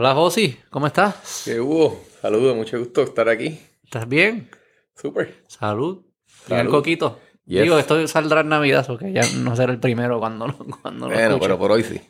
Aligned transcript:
Hola 0.00 0.14
Josi, 0.14 0.56
¿cómo 0.70 0.86
estás? 0.86 1.42
¿Qué 1.44 1.58
hubo? 1.58 2.04
Saludos, 2.22 2.54
mucho 2.54 2.78
gusto 2.78 3.02
estar 3.02 3.28
aquí. 3.28 3.58
¿Estás 3.82 4.08
bien? 4.08 4.48
Súper. 4.94 5.42
Salud. 5.48 6.04
Salud. 6.46 6.60
el 6.60 6.68
coquito. 6.68 7.18
Yes. 7.46 7.62
Digo, 7.64 7.76
esto 7.80 8.06
saldrá 8.06 8.42
en 8.42 8.48
Navidad, 8.48 8.86
porque 8.86 9.10
ya 9.12 9.22
no 9.38 9.56
será 9.56 9.72
el 9.72 9.80
primero 9.80 10.20
cuando, 10.20 10.46
lo- 10.46 10.56
cuando 10.80 11.08
lo 11.08 11.12
Bueno, 11.14 11.30
escuche. 11.30 11.40
pero 11.40 11.58
por 11.58 11.72
hoy 11.72 11.82
sí. 11.82 12.00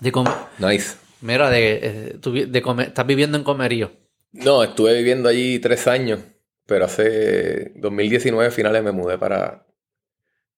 De 0.00 0.12
Nice. 0.60 0.98
Mira, 1.22 1.50
de, 1.50 1.80
eh, 1.82 2.46
de 2.46 2.62
comer- 2.62 2.86
estás 2.86 3.04
viviendo 3.04 3.36
en 3.36 3.42
Comerío. 3.42 3.90
No, 4.30 4.62
estuve 4.62 4.94
viviendo 4.96 5.28
allí 5.28 5.58
tres 5.58 5.88
años, 5.88 6.20
pero 6.64 6.84
hace 6.84 7.72
2019 7.74 8.52
finales 8.52 8.84
me 8.84 8.92
mudé 8.92 9.18
para, 9.18 9.66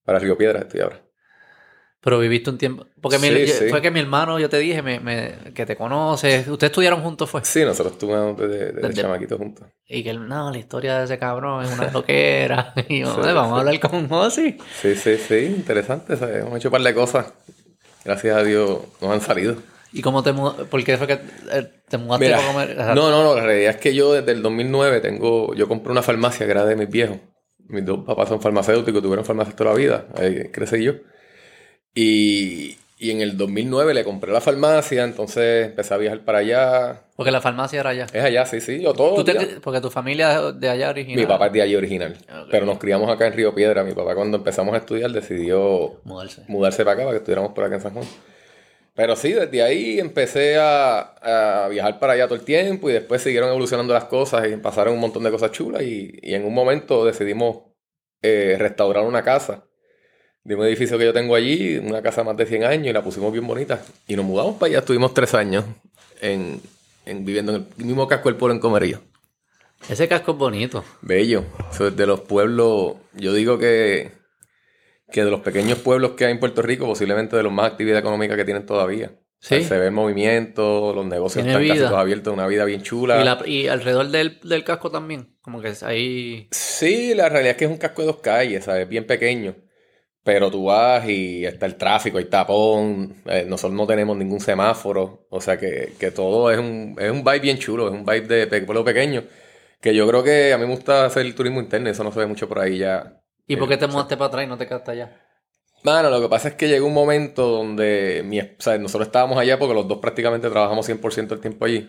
para 0.05 0.19
Río 0.19 0.37
Piedra, 0.37 0.59
estoy 0.59 0.81
ahora. 0.83 1.03
Pero 2.01 2.19
viviste 2.21 2.49
un 2.51 2.59
tiempo. 2.59 2.87
Porque 3.01 3.19
mi- 3.19 3.29
Sí, 3.29 3.47
yo- 3.47 3.55
sí. 3.55 3.69
fue 3.71 3.83
que 3.83 3.91
mi 3.91 3.99
hermano, 3.99 4.39
yo 4.39 4.49
te 4.49 4.59
dije, 4.59 4.83
me, 4.83 5.01
me- 5.01 5.35
que 5.53 5.67
te 5.67 5.75
conoces. 5.77 6.47
Ustedes 6.47 6.71
estudiaron 6.71 7.03
juntos, 7.03 7.29
fue. 7.29 7.45
Sí, 7.45 7.65
nosotros 7.65 7.95
estuvimos 7.95 8.37
desde, 8.39 8.73
desde 8.73 8.89
Desde- 8.89 9.03
chamaquitos 9.03 9.37
juntos. 9.39 9.67
Y 9.89 10.05
que 10.05 10.15
no, 10.15 10.51
la 10.53 10.59
historia 10.59 10.99
de 10.99 11.05
ese 11.07 11.19
cabrón 11.19 11.65
es 11.65 11.73
una 11.73 11.91
loquera. 11.93 12.73
y 12.89 13.01
yo, 13.01 13.15
Sí, 13.15 13.29
"Eh, 13.29 13.33
vamos 13.33 13.57
a 13.57 13.61
hablar 13.61 13.81
con 13.81 14.09
Josi. 14.09 14.57
Sí, 14.81 14.95
sí, 14.95 15.17
sí, 15.17 15.35
interesante. 15.57 16.17
¿sabes? 16.17 16.43
Hemos 16.45 16.57
hecho 16.59 16.69
un 16.69 16.73
par 16.73 16.83
de 16.83 16.95
cosas. 16.95 17.33
Gracias 18.05 18.37
a 18.37 18.45
Dios 18.45 18.79
nos 19.01 19.11
han 19.11 19.21
salido. 19.21 19.57
¿Y 19.93 20.01
cómo 20.03 20.23
te 20.23 20.33
mudaste? 20.33 20.67
¿Por 20.67 20.85
qué 20.85 20.97
fue 20.99 21.07
que 21.09 21.15
eh, 21.15 21.69
te 21.89 21.99
mudaste 21.99 22.27
Mira, 22.27 22.37
para 22.39 22.53
comer? 22.53 22.77
No, 22.95 23.11
no, 23.11 23.25
no, 23.25 23.35
la 23.35 23.43
realidad 23.43 23.71
es 23.71 23.77
que 23.79 23.95
yo 23.95 24.13
desde 24.13 24.33
el 24.33 24.43
2009 24.43 25.01
tengo, 25.01 25.53
yo 25.55 25.67
compré 25.67 25.91
una 25.91 26.03
farmacia 26.03 26.47
que 26.47 26.53
era 26.53 26.65
de 26.65 26.77
mis 26.77 26.89
viejos. 26.89 27.17
Mis 27.67 27.85
dos 27.85 28.05
papás 28.05 28.29
son 28.29 28.41
farmacéuticos, 28.41 29.03
tuvieron 29.03 29.25
farmacias 29.25 29.57
toda 29.57 29.71
la 29.73 29.77
vida, 29.77 30.07
ahí 30.17 30.49
crecí 30.53 30.83
yo. 30.85 30.93
Y, 31.95 32.77
y 32.99 33.11
en 33.11 33.21
el 33.21 33.37
2009 33.37 33.95
le 33.95 34.05
compré 34.05 34.33
la 34.33 34.41
farmacia, 34.41 35.05
entonces 35.05 35.67
empecé 35.67 35.95
a 35.95 35.97
viajar 35.97 36.21
para 36.25 36.39
allá. 36.39 37.03
Porque 37.17 37.31
la 37.31 37.41
farmacia 37.41 37.81
era 37.81 37.91
allá. 37.91 38.07
Es 38.13 38.23
allá, 38.25 38.47
sí, 38.47 38.61
sí, 38.61 38.81
yo 38.81 38.93
todo. 38.93 39.17
Tú 39.17 39.25
te- 39.25 39.35
ya. 39.35 39.47
porque 39.63 39.81
tu 39.81 39.91
familia 39.91 40.49
es 40.49 40.61
de 40.61 40.69
allá 40.69 40.91
original. 40.91 41.21
Mi 41.21 41.27
papá 41.27 41.47
es 41.47 41.53
de 41.53 41.63
allí 41.63 41.77
original, 41.77 42.17
pero 42.51 42.67
nos 42.67 42.79
criamos 42.79 43.11
acá 43.11 43.27
en 43.27 43.33
Río 43.33 43.55
Piedra. 43.55 43.83
Mi 43.85 43.93
papá 43.93 44.15
cuando 44.15 44.37
empezamos 44.39 44.75
a 44.75 44.79
estudiar 44.79 45.11
decidió 45.11 46.01
Mudarse. 46.05 46.43
mudarse 46.49 46.85
para 46.85 46.93
acá 46.95 47.03
para 47.03 47.13
que 47.13 47.19
estuviéramos 47.19 47.53
por 47.53 47.65
acá 47.65 47.75
en 47.77 47.81
San 47.81 47.93
Juan. 47.95 48.07
Pero 48.95 49.15
sí, 49.15 49.33
desde 49.33 49.63
ahí 49.63 50.01
empecé 50.01 50.57
a, 50.59 51.65
a 51.65 51.69
viajar 51.69 52.01
para 52.01 52.15
allá 52.15 52.27
todo 52.27 52.35
el 52.35 52.45
tiempo 52.45 52.91
y 52.91 52.93
después 52.95 53.23
siguieron 53.23 53.49
evolucionando 53.49 53.95
las 53.95 54.07
cosas 54.07 54.49
y 54.49 54.57
pasaron 54.57 54.95
un 54.95 54.99
montón 55.01 55.23
de 55.23 55.31
cosas 55.31 55.53
chulas 55.53 55.83
y, 55.83 56.19
y 56.21 56.35
en 56.35 56.45
un 56.45 56.53
momento 56.53 57.05
decidimos 57.05 57.59
eh, 58.23 58.57
restaurar 58.59 59.05
una 59.05 59.23
casa 59.23 59.68
de 60.49 60.55
un 60.55 60.65
edificio 60.65 60.97
que 60.97 61.05
yo 61.05 61.13
tengo 61.13 61.35
allí, 61.35 61.77
una 61.77 62.01
casa 62.01 62.25
más 62.25 62.35
de 62.37 62.47
100 62.47 62.65
años 62.65 62.87
y 62.89 62.93
la 62.95 63.03
pusimos 63.03 63.31
bien 63.33 63.47
bonita 63.47 63.83
y 64.07 64.17
nos 64.17 64.25
mudamos 64.25 64.55
para 64.57 64.71
allá, 64.71 64.79
estuvimos 64.79 65.13
tres 65.13 65.35
años 65.35 65.65
en, 66.23 66.61
en- 67.05 67.25
viviendo 67.25 67.55
en 67.55 67.67
el 67.79 67.85
mismo 67.85 68.09
casco 68.09 68.31
del 68.31 68.37
pueblo 68.37 68.55
en 68.55 68.61
Comerío. 68.61 69.01
Ese 69.91 70.09
casco 70.09 70.33
es 70.33 70.39
bonito. 70.39 70.83
Bello. 71.03 71.45
Eso 71.71 71.89
es 71.89 71.97
de 71.97 72.07
los 72.07 72.21
pueblos, 72.21 72.95
yo 73.13 73.35
digo 73.35 73.59
que, 73.59 74.11
que 75.13 75.23
de 75.25 75.31
los 75.31 75.41
pequeños 75.41 75.79
pueblos 75.81 76.13
que 76.13 76.25
hay 76.25 76.33
en 76.33 76.41
Puerto 76.41 76.63
Rico, 76.63 76.87
posiblemente 76.87 77.37
de 77.37 77.43
los 77.43 77.53
más 77.53 77.71
actividad 77.71 77.99
económica 77.99 78.35
que 78.35 78.45
tienen 78.47 78.65
todavía. 78.65 79.13
Sí. 79.41 79.55
O 79.57 79.59
sea, 79.59 79.69
se 79.69 79.79
ve 79.79 79.87
el 79.87 79.93
movimiento, 79.93 80.93
los 80.95 81.05
negocios 81.07 81.45
Tiene 81.45 81.61
están 81.63 81.69
casi 81.77 81.81
todos 81.87 82.01
abiertos, 82.01 82.33
una 82.33 82.47
vida 82.49 82.65
bien 82.65 82.83
chula. 82.83 83.21
Y, 83.21 83.25
la- 83.25 83.43
y 83.47 83.69
alrededor 83.69 84.09
del, 84.09 84.41
del 84.43 84.65
casco 84.65 84.91
también. 84.91 85.37
Como 85.43 85.61
que 85.61 85.75
ahí. 85.83 86.49
Sí, 86.51 87.15
la 87.15 87.29
realidad 87.29 87.53
es 87.53 87.57
que 87.59 87.65
es 87.67 87.71
un 87.71 87.77
casco 87.77 88.01
de 88.03 88.07
dos 88.07 88.17
calles, 88.17 88.65
¿sabes? 88.65 88.89
Bien 88.89 89.07
pequeño. 89.07 89.55
Pero 90.25 90.51
tú 90.51 90.65
vas 90.67 91.09
y 91.09 91.47
está 91.47 91.67
el 91.67 91.77
tráfico, 91.77 92.19
hay 92.19 92.27
tapón, 92.27 93.17
eh, 93.27 93.45
nosotros 93.49 93.77
no 93.77 93.87
tenemos 93.87 94.17
ningún 94.17 94.41
semáforo, 94.41 95.27
o 95.31 95.41
sea 95.41 95.59
que, 95.59 95.95
que 95.99 96.11
todo 96.11 96.51
es 96.51 96.59
un, 96.59 96.97
es 96.99 97.11
un 97.11 97.25
vibe 97.25 97.41
bien 97.41 97.59
chulo, 97.59 97.87
es 97.89 97.95
un 97.95 98.05
vibe 98.05 98.23
de 98.29 98.47
pe- 98.47 98.63
pueblo 98.63 98.85
pequeño, 98.85 99.25
que 99.81 99.95
yo 99.95 100.07
creo 100.09 100.23
que 100.23 100.53
a 100.53 100.59
mí 100.59 100.67
me 100.67 100.73
gusta 100.75 101.07
hacer 101.07 101.25
el 101.25 101.35
turismo 101.35 101.61
interno, 101.61 101.89
eso 101.91 102.05
no 102.05 102.13
se 102.13 102.19
ve 102.21 102.27
mucho 102.27 102.49
por 102.49 102.59
ahí 102.59 102.79
ya. 102.79 103.23
¿Y 103.49 103.57
por 103.57 103.67
Eh, 103.67 103.69
qué 103.69 103.77
te 103.77 103.89
sea, 103.89 103.89
mudaste 103.89 104.17
para 104.17 104.29
atrás 104.29 104.45
y 104.45 104.47
no 104.47 104.57
te 104.57 104.67
quedaste 104.69 104.93
allá? 104.93 105.21
Mano, 105.85 106.11
lo 106.11 106.21
que 106.21 106.29
pasa 106.29 106.49
es 106.49 106.55
que 106.55 106.69
llegó 106.69 106.87
un 106.89 106.95
momento 106.95 107.47
donde 107.49 108.23
mi, 108.27 108.41
o 108.41 108.47
sea, 108.59 108.77
nosotros 108.79 109.07
estábamos 109.09 109.39
allá 109.39 109.59
porque 109.59 109.75
los 109.75 109.87
dos 109.87 109.99
prácticamente 109.99 110.51
trabajamos 110.51 110.85
100% 110.87 111.35
del 111.35 111.43
tiempo 111.43 111.65
allí. 111.65 111.89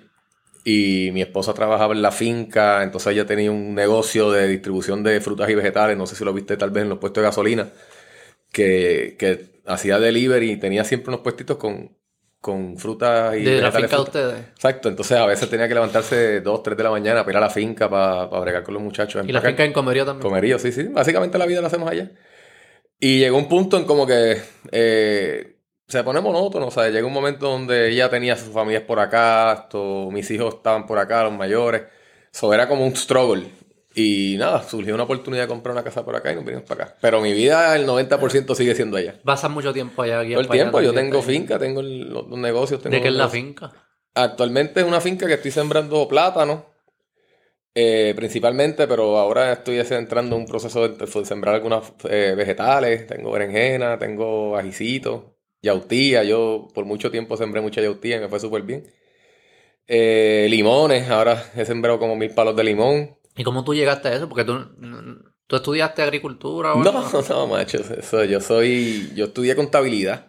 Y 0.65 1.11
mi 1.13 1.21
esposa 1.21 1.53
trabajaba 1.53 1.93
en 1.95 2.01
la 2.03 2.11
finca, 2.11 2.83
entonces 2.83 3.13
ella 3.13 3.25
tenía 3.25 3.51
un 3.51 3.75
negocio 3.75 4.31
de 4.31 4.47
distribución 4.47 5.03
de 5.03 5.21
frutas 5.21 5.49
y 5.49 5.55
vegetales, 5.55 5.97
no 5.97 6.07
sé 6.07 6.15
si 6.15 6.25
lo 6.25 6.33
viste 6.33 6.57
tal 6.57 6.71
vez 6.71 6.83
en 6.83 6.89
los 6.89 6.99
puestos 6.99 7.21
de 7.23 7.27
gasolina, 7.29 7.69
que, 8.51 9.15
que 9.19 9.61
hacía 9.65 9.99
delivery 9.99 10.51
y 10.51 10.57
tenía 10.57 10.83
siempre 10.83 11.09
unos 11.09 11.21
puestitos 11.21 11.57
con, 11.57 11.95
con 12.41 12.77
frutas 12.77 13.35
y 13.35 13.43
De 13.43 13.61
la 13.61 13.71
finca 13.71 13.95
de 13.95 14.01
ustedes. 14.01 14.39
Exacto, 14.55 14.89
entonces 14.89 15.17
a 15.17 15.25
veces 15.25 15.49
tenía 15.49 15.67
que 15.67 15.73
levantarse 15.73 16.41
2, 16.41 16.63
3 16.63 16.77
de 16.77 16.83
la 16.83 16.91
mañana 16.91 17.21
para 17.21 17.31
ir 17.31 17.37
a 17.37 17.41
la 17.41 17.49
finca 17.49 17.89
para, 17.89 18.25
bregar 18.25 18.63
con 18.63 18.73
los 18.73 18.83
muchachos. 18.83 19.25
Y 19.27 19.31
la 19.31 19.41
finca 19.41 19.63
en 19.63 19.73
Comerío 19.73 20.05
también. 20.05 20.27
Comerío, 20.27 20.57
sí, 20.59 20.71
sí. 20.71 20.83
Básicamente 20.83 21.37
la 21.37 21.45
vida 21.45 21.61
la 21.61 21.67
hacemos 21.67 21.89
allá. 21.89 22.11
Y 22.99 23.19
llegó 23.19 23.37
un 23.37 23.47
punto 23.47 23.77
en 23.77 23.85
como 23.85 24.05
que 24.05 24.41
eh, 24.71 25.55
se 25.87 26.03
pone 26.03 26.21
monótono, 26.21 26.67
o 26.67 26.71
sea, 26.71 26.89
llegó 26.89 27.07
un 27.07 27.13
momento 27.13 27.49
donde 27.49 27.89
ella 27.89 28.09
tenía 28.09 28.35
sus 28.35 28.53
familias 28.53 28.83
por 28.83 28.99
acá, 28.99 29.53
esto, 29.63 30.09
mis 30.11 30.29
hijos 30.31 30.55
estaban 30.55 30.85
por 30.85 30.99
acá, 30.99 31.23
los 31.23 31.33
mayores. 31.33 31.83
Eso 32.31 32.53
era 32.53 32.67
como 32.67 32.85
un 32.85 32.95
struggle. 32.95 33.47
Y 34.01 34.37
nada, 34.37 34.63
surgió 34.63 34.93
una 34.95 35.03
oportunidad 35.03 35.43
de 35.43 35.47
comprar 35.49 35.73
una 35.73 35.83
casa 35.83 36.05
por 36.05 36.15
acá 36.15 36.31
y 36.31 36.35
nos 36.35 36.45
vinimos 36.45 36.65
para 36.65 36.85
acá. 36.85 36.97
Pero 37.01 37.19
mi 37.19 37.33
vida, 37.33 37.75
el 37.75 37.85
90% 37.85 38.55
sigue 38.55 38.73
siendo 38.73 38.95
allá. 38.95 39.19
Pasas 39.25 39.51
mucho 39.51 39.73
tiempo 39.73 40.01
allá. 40.03 40.21
aquí 40.21 40.31
Todo 40.31 40.41
el 40.41 40.47
tiempo, 40.49 40.79
yo 40.79 40.93
tengo 40.93 41.21
finca, 41.21 41.59
tengo 41.59 41.81
el- 41.81 42.07
los, 42.09 42.25
los 42.29 42.39
negocios. 42.39 42.81
Tengo 42.81 42.95
¿De 42.95 43.01
qué 43.01 43.09
es 43.09 43.13
la 43.13 43.25
negocios. 43.25 43.43
finca? 43.43 43.73
Actualmente 44.15 44.79
es 44.79 44.85
una 44.85 45.01
finca 45.01 45.27
que 45.27 45.33
estoy 45.33 45.51
sembrando 45.51 46.07
plátano, 46.07 46.65
eh, 47.75 48.13
principalmente, 48.15 48.87
pero 48.87 49.17
ahora 49.17 49.51
estoy 49.51 49.79
entrando 49.79 50.37
en 50.37 50.43
un 50.43 50.47
proceso 50.47 50.87
de, 50.87 50.95
de 51.05 51.25
sembrar 51.25 51.55
algunas 51.55 51.91
eh, 52.09 52.35
vegetales. 52.37 53.05
Tengo 53.05 53.31
berenjena, 53.31 53.99
tengo 53.99 54.55
ajicitos, 54.55 55.23
yautía. 55.61 56.23
Yo 56.23 56.69
por 56.73 56.85
mucho 56.85 57.11
tiempo 57.11 57.35
sembré 57.35 57.59
mucha 57.59 57.81
yautía 57.81 58.15
y 58.15 58.19
me 58.21 58.29
fue 58.29 58.39
súper 58.39 58.61
bien. 58.63 58.87
Eh, 59.87 60.47
limones, 60.49 61.09
ahora 61.09 61.43
he 61.55 61.65
sembrado 61.65 61.99
como 61.99 62.15
mil 62.15 62.29
palos 62.31 62.55
de 62.55 62.63
limón. 62.63 63.18
¿Y 63.39 63.43
cómo 63.45 63.63
tú 63.63 63.73
llegaste 63.73 64.09
a 64.09 64.15
eso? 64.15 64.27
Porque 64.27 64.43
tú, 64.43 64.59
tú 65.47 65.55
estudiaste 65.55 66.01
agricultura 66.01 66.73
o 66.73 66.83
No, 66.83 66.89
algo? 66.89 67.23
no, 67.29 67.47
macho, 67.47 67.77
eso, 67.77 68.25
yo 68.25 68.41
soy, 68.41 69.13
yo 69.15 69.25
estudié 69.27 69.55
contabilidad 69.55 70.27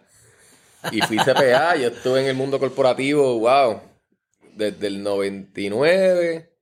y 0.93 1.01
fui 1.01 1.17
CPA, 1.17 1.75
yo 1.81 1.89
estuve 1.89 2.21
en 2.21 2.27
el 2.27 2.35
mundo 2.35 2.57
corporativo, 2.57 3.37
wow, 3.37 3.81
desde 4.55 4.87
el 4.87 5.03
99 5.03 6.53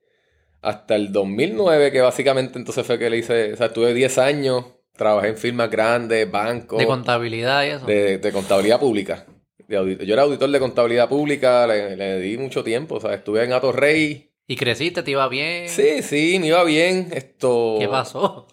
hasta 0.64 0.96
el 0.96 1.12
2009, 1.12 1.92
que 1.92 2.02
básicamente 2.02 2.58
entonces 2.58 2.84
fue 2.84 2.98
que 2.98 3.12
le 3.12 3.18
hice, 3.18 3.54
o 3.54 3.56
sea, 3.56 3.68
estuve 3.68 3.94
10 3.94 4.18
años, 4.18 4.66
trabajé 4.98 5.28
en 5.28 5.38
firmas 5.38 5.70
grandes, 5.70 6.30
bancos, 6.32 6.80
De 6.80 6.88
contabilidad 6.88 7.64
y 7.64 7.68
eso. 7.68 7.86
de, 7.86 8.18
de 8.18 8.32
contabilidad 8.32 8.80
pública. 8.80 9.24
De 9.68 10.04
yo 10.04 10.14
era 10.16 10.24
auditor 10.24 10.50
de 10.50 10.60
contabilidad 10.60 11.08
pública, 11.08 11.68
le, 11.68 11.96
le 11.96 12.20
di 12.20 12.40
mucho 12.40 12.64
tiempo, 12.64 12.96
o 12.96 13.00
sea, 13.00 13.14
estuve 13.14 13.44
en 13.44 13.54
Atorrey. 13.54 14.29
Y 14.50 14.56
creciste, 14.56 15.04
te 15.04 15.12
iba 15.12 15.30
bien. 15.30 15.70
Sí, 15.70 16.02
sí, 16.02 16.40
me 16.40 16.48
iba 16.48 16.64
bien, 16.64 17.10
esto... 17.14 17.76
¿Qué 17.78 17.88
pasó? 17.88 18.48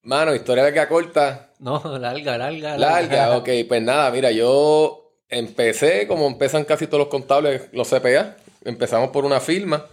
Mano, 0.00 0.34
historia 0.34 0.64
de 0.64 0.72
que 0.72 0.88
corta, 0.88 1.52
No, 1.58 1.78
larga, 1.98 2.38
larga. 2.38 2.78
Larga, 2.78 3.36
ok. 3.36 3.50
Pues 3.68 3.82
nada, 3.82 4.10
mira, 4.10 4.30
yo 4.30 5.12
empecé 5.28 6.06
como 6.06 6.26
empiezan 6.26 6.64
casi 6.64 6.86
todos 6.86 7.00
los 7.00 7.08
contables, 7.08 7.68
los 7.72 7.86
CPA. 7.86 8.34
Empezamos 8.64 9.10
por 9.10 9.26
una 9.26 9.40
firma. 9.40 9.84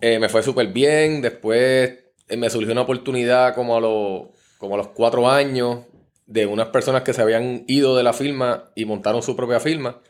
Eh, 0.00 0.18
me 0.18 0.28
fue 0.28 0.42
súper 0.42 0.66
bien. 0.66 1.22
Después 1.22 1.94
eh, 2.28 2.36
me 2.36 2.50
surgió 2.50 2.72
una 2.72 2.82
oportunidad 2.82 3.54
como 3.54 3.76
a, 3.76 3.80
los, 3.80 4.30
como 4.58 4.74
a 4.74 4.78
los 4.78 4.88
cuatro 4.88 5.30
años 5.30 5.84
de 6.26 6.44
unas 6.44 6.70
personas 6.70 7.02
que 7.02 7.12
se 7.12 7.22
habían 7.22 7.62
ido 7.68 7.96
de 7.96 8.02
la 8.02 8.12
firma 8.12 8.72
y 8.74 8.84
montaron 8.84 9.22
su 9.22 9.36
propia 9.36 9.60
firma. 9.60 10.00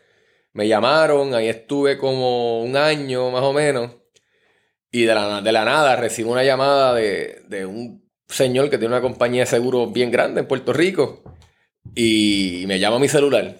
Me 0.54 0.66
llamaron, 0.66 1.34
ahí 1.34 1.46
estuve 1.46 1.98
como 1.98 2.62
un 2.62 2.74
año 2.74 3.30
más 3.30 3.42
o 3.42 3.52
menos. 3.52 3.90
Y 4.96 5.04
de 5.04 5.14
la, 5.14 5.42
de 5.42 5.52
la 5.52 5.62
nada 5.66 5.94
recibo 5.96 6.32
una 6.32 6.42
llamada 6.42 6.94
de, 6.94 7.42
de 7.48 7.66
un 7.66 8.02
señor 8.30 8.70
que 8.70 8.78
tiene 8.78 8.94
una 8.94 9.02
compañía 9.02 9.42
de 9.42 9.46
seguros 9.46 9.92
bien 9.92 10.10
grande 10.10 10.40
en 10.40 10.48
Puerto 10.48 10.72
Rico. 10.72 11.22
Y 11.94 12.64
me 12.66 12.78
llama 12.78 12.96
a 12.96 12.98
mi 12.98 13.06
celular. 13.06 13.56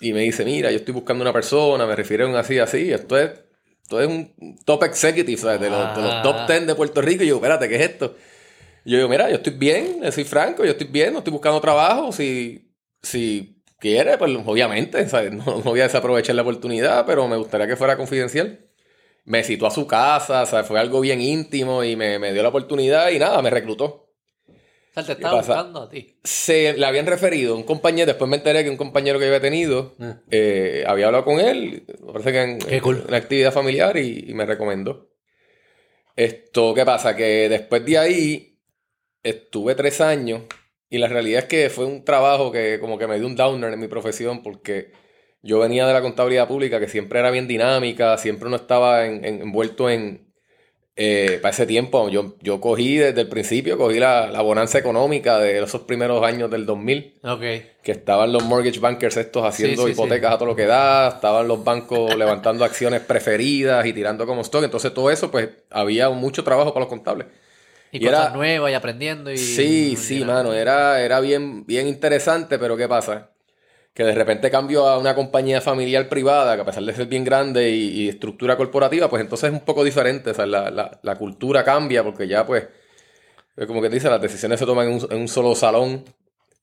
Y 0.00 0.12
me 0.12 0.22
dice, 0.22 0.44
mira, 0.44 0.72
yo 0.72 0.78
estoy 0.78 0.92
buscando 0.92 1.22
una 1.22 1.32
persona, 1.32 1.86
me 1.86 1.94
refirieron 1.94 2.34
así, 2.34 2.58
así. 2.58 2.92
Esto 2.92 3.16
es, 3.16 3.30
esto 3.80 4.00
es 4.00 4.08
un 4.08 4.56
top 4.64 4.82
executive, 4.82 5.36
¿sabes? 5.40 5.60
De 5.60 5.70
los, 5.70 5.94
de 5.96 6.02
los 6.02 6.22
top 6.24 6.34
Ah. 6.36 6.46
10 6.48 6.66
de 6.66 6.74
Puerto 6.74 7.00
Rico. 7.00 7.22
Y 7.22 7.28
yo, 7.28 7.36
espérate, 7.36 7.68
¿qué 7.68 7.76
es 7.76 7.82
esto? 7.82 8.16
Y 8.84 8.90
yo 8.90 8.96
digo, 8.96 9.08
mira, 9.08 9.30
yo 9.30 9.36
estoy 9.36 9.52
bien, 9.52 10.00
soy 10.10 10.24
franco, 10.24 10.64
yo 10.64 10.72
estoy 10.72 10.88
bien, 10.88 11.12
no 11.12 11.18
estoy 11.20 11.32
buscando 11.32 11.60
trabajo. 11.60 12.10
Si, 12.10 12.74
si 13.00 13.62
quiere, 13.78 14.18
pues 14.18 14.36
obviamente, 14.44 15.08
¿sabes? 15.08 15.32
No, 15.32 15.44
no 15.44 15.62
voy 15.62 15.78
a 15.78 15.84
desaprovechar 15.84 16.34
la 16.34 16.42
oportunidad, 16.42 17.06
pero 17.06 17.28
me 17.28 17.36
gustaría 17.36 17.68
que 17.68 17.76
fuera 17.76 17.96
confidencial. 17.96 18.66
Me 19.24 19.44
citó 19.44 19.66
a 19.66 19.70
su 19.70 19.86
casa, 19.86 20.42
o 20.42 20.46
sea, 20.46 20.64
fue 20.64 20.80
algo 20.80 21.00
bien 21.00 21.20
íntimo 21.20 21.84
y 21.84 21.94
me, 21.96 22.18
me 22.18 22.32
dio 22.32 22.42
la 22.42 22.48
oportunidad 22.48 23.10
y 23.10 23.18
nada, 23.18 23.40
me 23.42 23.50
reclutó. 23.50 24.08
O 24.94 24.94
sea, 24.94 25.04
te 25.04 25.06
¿Qué 25.06 25.12
estaba 25.22 25.38
pasa? 25.38 25.54
buscando 25.54 25.82
a 25.82 25.88
ti. 25.88 26.18
Se 26.24 26.74
le 26.74 26.84
habían 26.84 27.06
referido 27.06 27.56
un 27.56 27.62
compañero, 27.62 28.06
después 28.08 28.28
me 28.28 28.36
enteré 28.36 28.62
que 28.64 28.68
un 28.70 28.76
compañero 28.76 29.18
que 29.18 29.24
yo 29.24 29.28
había 29.30 29.40
tenido 29.40 29.94
Mm. 29.98 30.10
eh, 30.30 30.84
había 30.86 31.06
hablado 31.06 31.24
con 31.24 31.40
él, 31.40 31.84
me 32.04 32.12
parece 32.12 32.32
que 32.32 32.42
en, 32.42 32.58
Qué 32.58 32.80
cool. 32.80 32.98
en 32.98 33.08
una 33.08 33.16
actividad 33.16 33.52
familiar 33.52 33.96
y, 33.96 34.26
y 34.28 34.34
me 34.34 34.44
recomendó. 34.44 35.08
Esto, 36.16 36.74
¿qué 36.74 36.84
pasa? 36.84 37.16
Que 37.16 37.48
después 37.48 37.84
de 37.86 37.98
ahí 37.98 38.58
estuve 39.22 39.74
tres 39.74 40.00
años 40.00 40.42
y 40.90 40.98
la 40.98 41.08
realidad 41.08 41.44
es 41.44 41.48
que 41.48 41.70
fue 41.70 41.86
un 41.86 42.04
trabajo 42.04 42.52
que 42.52 42.78
como 42.80 42.98
que 42.98 43.06
me 43.06 43.18
dio 43.18 43.26
un 43.26 43.36
downer 43.36 43.72
en 43.72 43.80
mi 43.80 43.88
profesión 43.88 44.42
porque 44.42 44.92
yo 45.42 45.58
venía 45.58 45.86
de 45.86 45.92
la 45.92 46.02
contabilidad 46.02 46.48
pública 46.48 46.78
que 46.80 46.88
siempre 46.88 47.18
era 47.20 47.30
bien 47.30 47.48
dinámica, 47.48 48.16
siempre 48.18 48.46
uno 48.48 48.56
estaba 48.56 49.06
en- 49.06 49.24
en- 49.24 49.42
envuelto 49.42 49.90
en... 49.90 50.28
eh, 50.96 51.38
para 51.40 51.52
ese 51.52 51.66
tiempo, 51.66 52.08
yo, 52.10 52.36
yo 52.42 52.60
cogí 52.60 52.98
desde 52.98 53.22
el 53.22 53.28
principio, 53.28 53.78
cogí 53.78 53.98
la, 53.98 54.30
la 54.30 54.42
bonanza 54.42 54.78
económica 54.78 55.38
de 55.38 55.62
esos 55.62 55.82
primeros 55.82 56.22
años 56.22 56.50
del 56.50 56.66
2000 56.66 57.18
Ok. 57.24 57.40
que 57.82 57.92
estaban 57.92 58.30
los 58.32 58.44
mortgage 58.44 58.78
bankers 58.78 59.16
estos 59.16 59.42
haciendo 59.44 59.82
Sí, 59.82 59.88
sí, 59.88 59.92
hipotecas 59.92 60.32
a 60.34 60.38
todo 60.38 60.46
lo 60.48 60.54
que 60.56 60.66
da, 60.66 61.08
estaban 61.08 61.48
los 61.48 61.64
bancos 61.64 62.14
levantando 62.18 62.64
acciones 62.64 63.00
preferidas 63.00 63.86
y 63.86 63.92
tirando 63.94 64.26
como 64.26 64.42
stock, 64.42 64.62
entonces 64.64 64.92
todo 64.92 65.10
eso 65.10 65.30
pues 65.30 65.48
había 65.70 66.10
mucho 66.10 66.44
trabajo 66.44 66.74
para 66.74 66.84
los 66.84 66.90
contables. 66.90 67.26
Y, 67.90 67.96
Y 67.96 68.00
cosas 68.06 68.26
era- 68.26 68.36
nuevas 68.36 68.70
y 68.70 68.74
aprendiendo 68.74 69.32
y... 69.32 69.38
Sí, 69.38 69.96
sí, 69.96 70.24
mano, 70.24 70.52
era, 70.52 71.00
era 71.02 71.20
bien, 71.20 71.64
bien 71.66 71.86
interesante, 71.88 72.58
pero 72.58 72.76
¿qué 72.76 72.86
pasa? 72.86 73.30
Que 73.94 74.04
de 74.04 74.14
repente 74.14 74.50
cambio 74.50 74.86
a 74.88 74.98
una 74.98 75.14
compañía 75.14 75.60
familiar 75.60 76.08
privada, 76.08 76.54
que 76.56 76.62
a 76.62 76.64
pesar 76.64 76.82
de 76.84 76.94
ser 76.94 77.06
bien 77.06 77.24
grande 77.24 77.70
y, 77.70 78.02
y 78.04 78.08
estructura 78.08 78.56
corporativa, 78.56 79.08
pues 79.10 79.22
entonces 79.22 79.50
es 79.50 79.52
un 79.54 79.64
poco 79.66 79.84
diferente, 79.84 80.30
o 80.30 80.34
sea, 80.34 80.46
la, 80.46 80.70
la- 80.70 80.98
la 81.02 81.16
cultura 81.18 81.62
cambia 81.64 82.02
porque 82.02 82.26
ya 82.26 82.46
pues, 82.46 82.68
como 83.66 83.82
que 83.82 83.88
dice, 83.88 84.08
las 84.08 84.20
decisiones 84.22 84.58
se 84.58 84.66
toman 84.66 84.88
en 84.88 84.94
un, 84.94 85.06
en 85.12 85.18
un 85.20 85.28
solo 85.28 85.54
salón, 85.54 86.04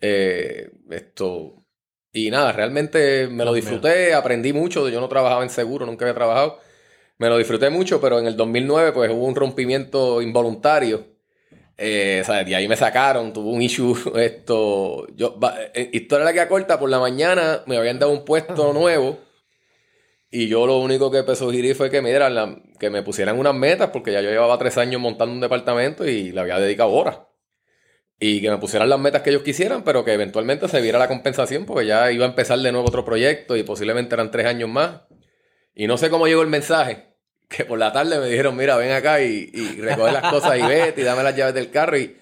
eh, 0.01 0.71
esto, 0.89 1.63
y 2.11 2.31
nada, 2.31 2.51
realmente 2.51 3.27
me 3.27 3.45
lo 3.45 3.53
disfruté, 3.53 4.13
aprendí 4.13 4.53
mucho, 4.53 4.89
yo 4.89 4.99
no 4.99 5.07
trabajaba 5.09 5.43
en 5.43 5.49
seguro, 5.49 5.85
nunca 5.85 6.05
había 6.05 6.15
trabajado, 6.15 6.59
me 7.19 7.29
lo 7.29 7.37
disfruté 7.37 7.69
mucho, 7.69 8.01
pero 8.01 8.19
en 8.19 8.27
el 8.27 8.37
2009 8.37 8.91
pues 8.93 9.11
hubo 9.11 9.25
un 9.25 9.35
rompimiento 9.35 10.21
involuntario. 10.21 11.08
Eh, 11.81 12.19
o 12.21 12.25
sea, 12.25 12.43
de 12.43 12.55
ahí 12.55 12.67
me 12.67 12.75
sacaron, 12.75 13.31
tuve 13.31 13.49
un 13.51 13.61
issue, 13.61 13.95
esto, 14.21 15.07
yo, 15.15 15.39
va- 15.39 15.55
eh, 15.73 15.89
historia 15.93 16.25
la 16.25 16.33
que 16.33 16.41
acorta, 16.41 16.77
por 16.79 16.89
la 16.89 16.99
mañana 16.99 17.63
me 17.67 17.77
habían 17.77 17.99
dado 17.99 18.11
un 18.11 18.25
puesto 18.25 18.73
nuevo 18.73 19.19
y 20.31 20.47
yo 20.47 20.67
lo 20.67 20.77
único 20.77 21.09
que 21.09 21.23
sugerir 21.35 21.75
fue 21.75 21.89
que 21.89 22.01
me, 22.01 22.09
dieran 22.09 22.35
la- 22.35 22.61
que 22.79 22.89
me 22.89 23.01
pusieran 23.01 23.39
unas 23.39 23.55
metas 23.55 23.89
porque 23.91 24.11
ya 24.11 24.21
yo 24.21 24.29
llevaba 24.29 24.57
tres 24.59 24.77
años 24.77 25.01
montando 25.01 25.33
un 25.33 25.41
departamento 25.41 26.05
y 26.07 26.31
le 26.31 26.39
había 26.41 26.59
dedicado 26.59 26.91
horas. 26.91 27.19
Y 28.21 28.41
que 28.41 28.49
me 28.49 28.57
pusieran 28.57 28.89
las 28.89 28.99
metas 28.99 29.21
que 29.21 29.29
ellos 29.29 29.43
quisieran, 29.43 29.83
pero 29.83 30.03
que 30.03 30.13
eventualmente 30.13 30.67
se 30.67 30.81
viera 30.81 30.99
la 30.99 31.07
compensación 31.07 31.65
porque 31.65 31.85
ya 31.87 32.11
iba 32.11 32.25
a 32.25 32.29
empezar 32.29 32.59
de 32.59 32.71
nuevo 32.71 32.87
otro 32.87 33.05
proyecto 33.05 33.55
y 33.55 33.63
posiblemente 33.63 34.13
eran 34.15 34.29
tres 34.31 34.45
años 34.45 34.69
más. 34.69 35.01
Y 35.75 35.87
no 35.87 35.97
sé 35.97 36.09
cómo 36.09 36.27
llegó 36.27 36.41
el 36.43 36.49
mensaje, 36.49 37.08
que 37.49 37.65
por 37.65 37.79
la 37.79 37.91
tarde 37.91 38.19
me 38.19 38.27
dijeron, 38.27 38.55
mira, 38.55 38.77
ven 38.77 38.91
acá 38.91 39.21
y, 39.21 39.49
y 39.53 39.81
recoge 39.81 40.11
las 40.11 40.25
cosas 40.25 40.57
y 40.59 40.61
vete 40.63 41.01
y 41.01 41.03
dame 41.03 41.23
las 41.23 41.35
llaves 41.35 41.53
del 41.55 41.71
carro 41.71 41.97
y, 41.97 42.15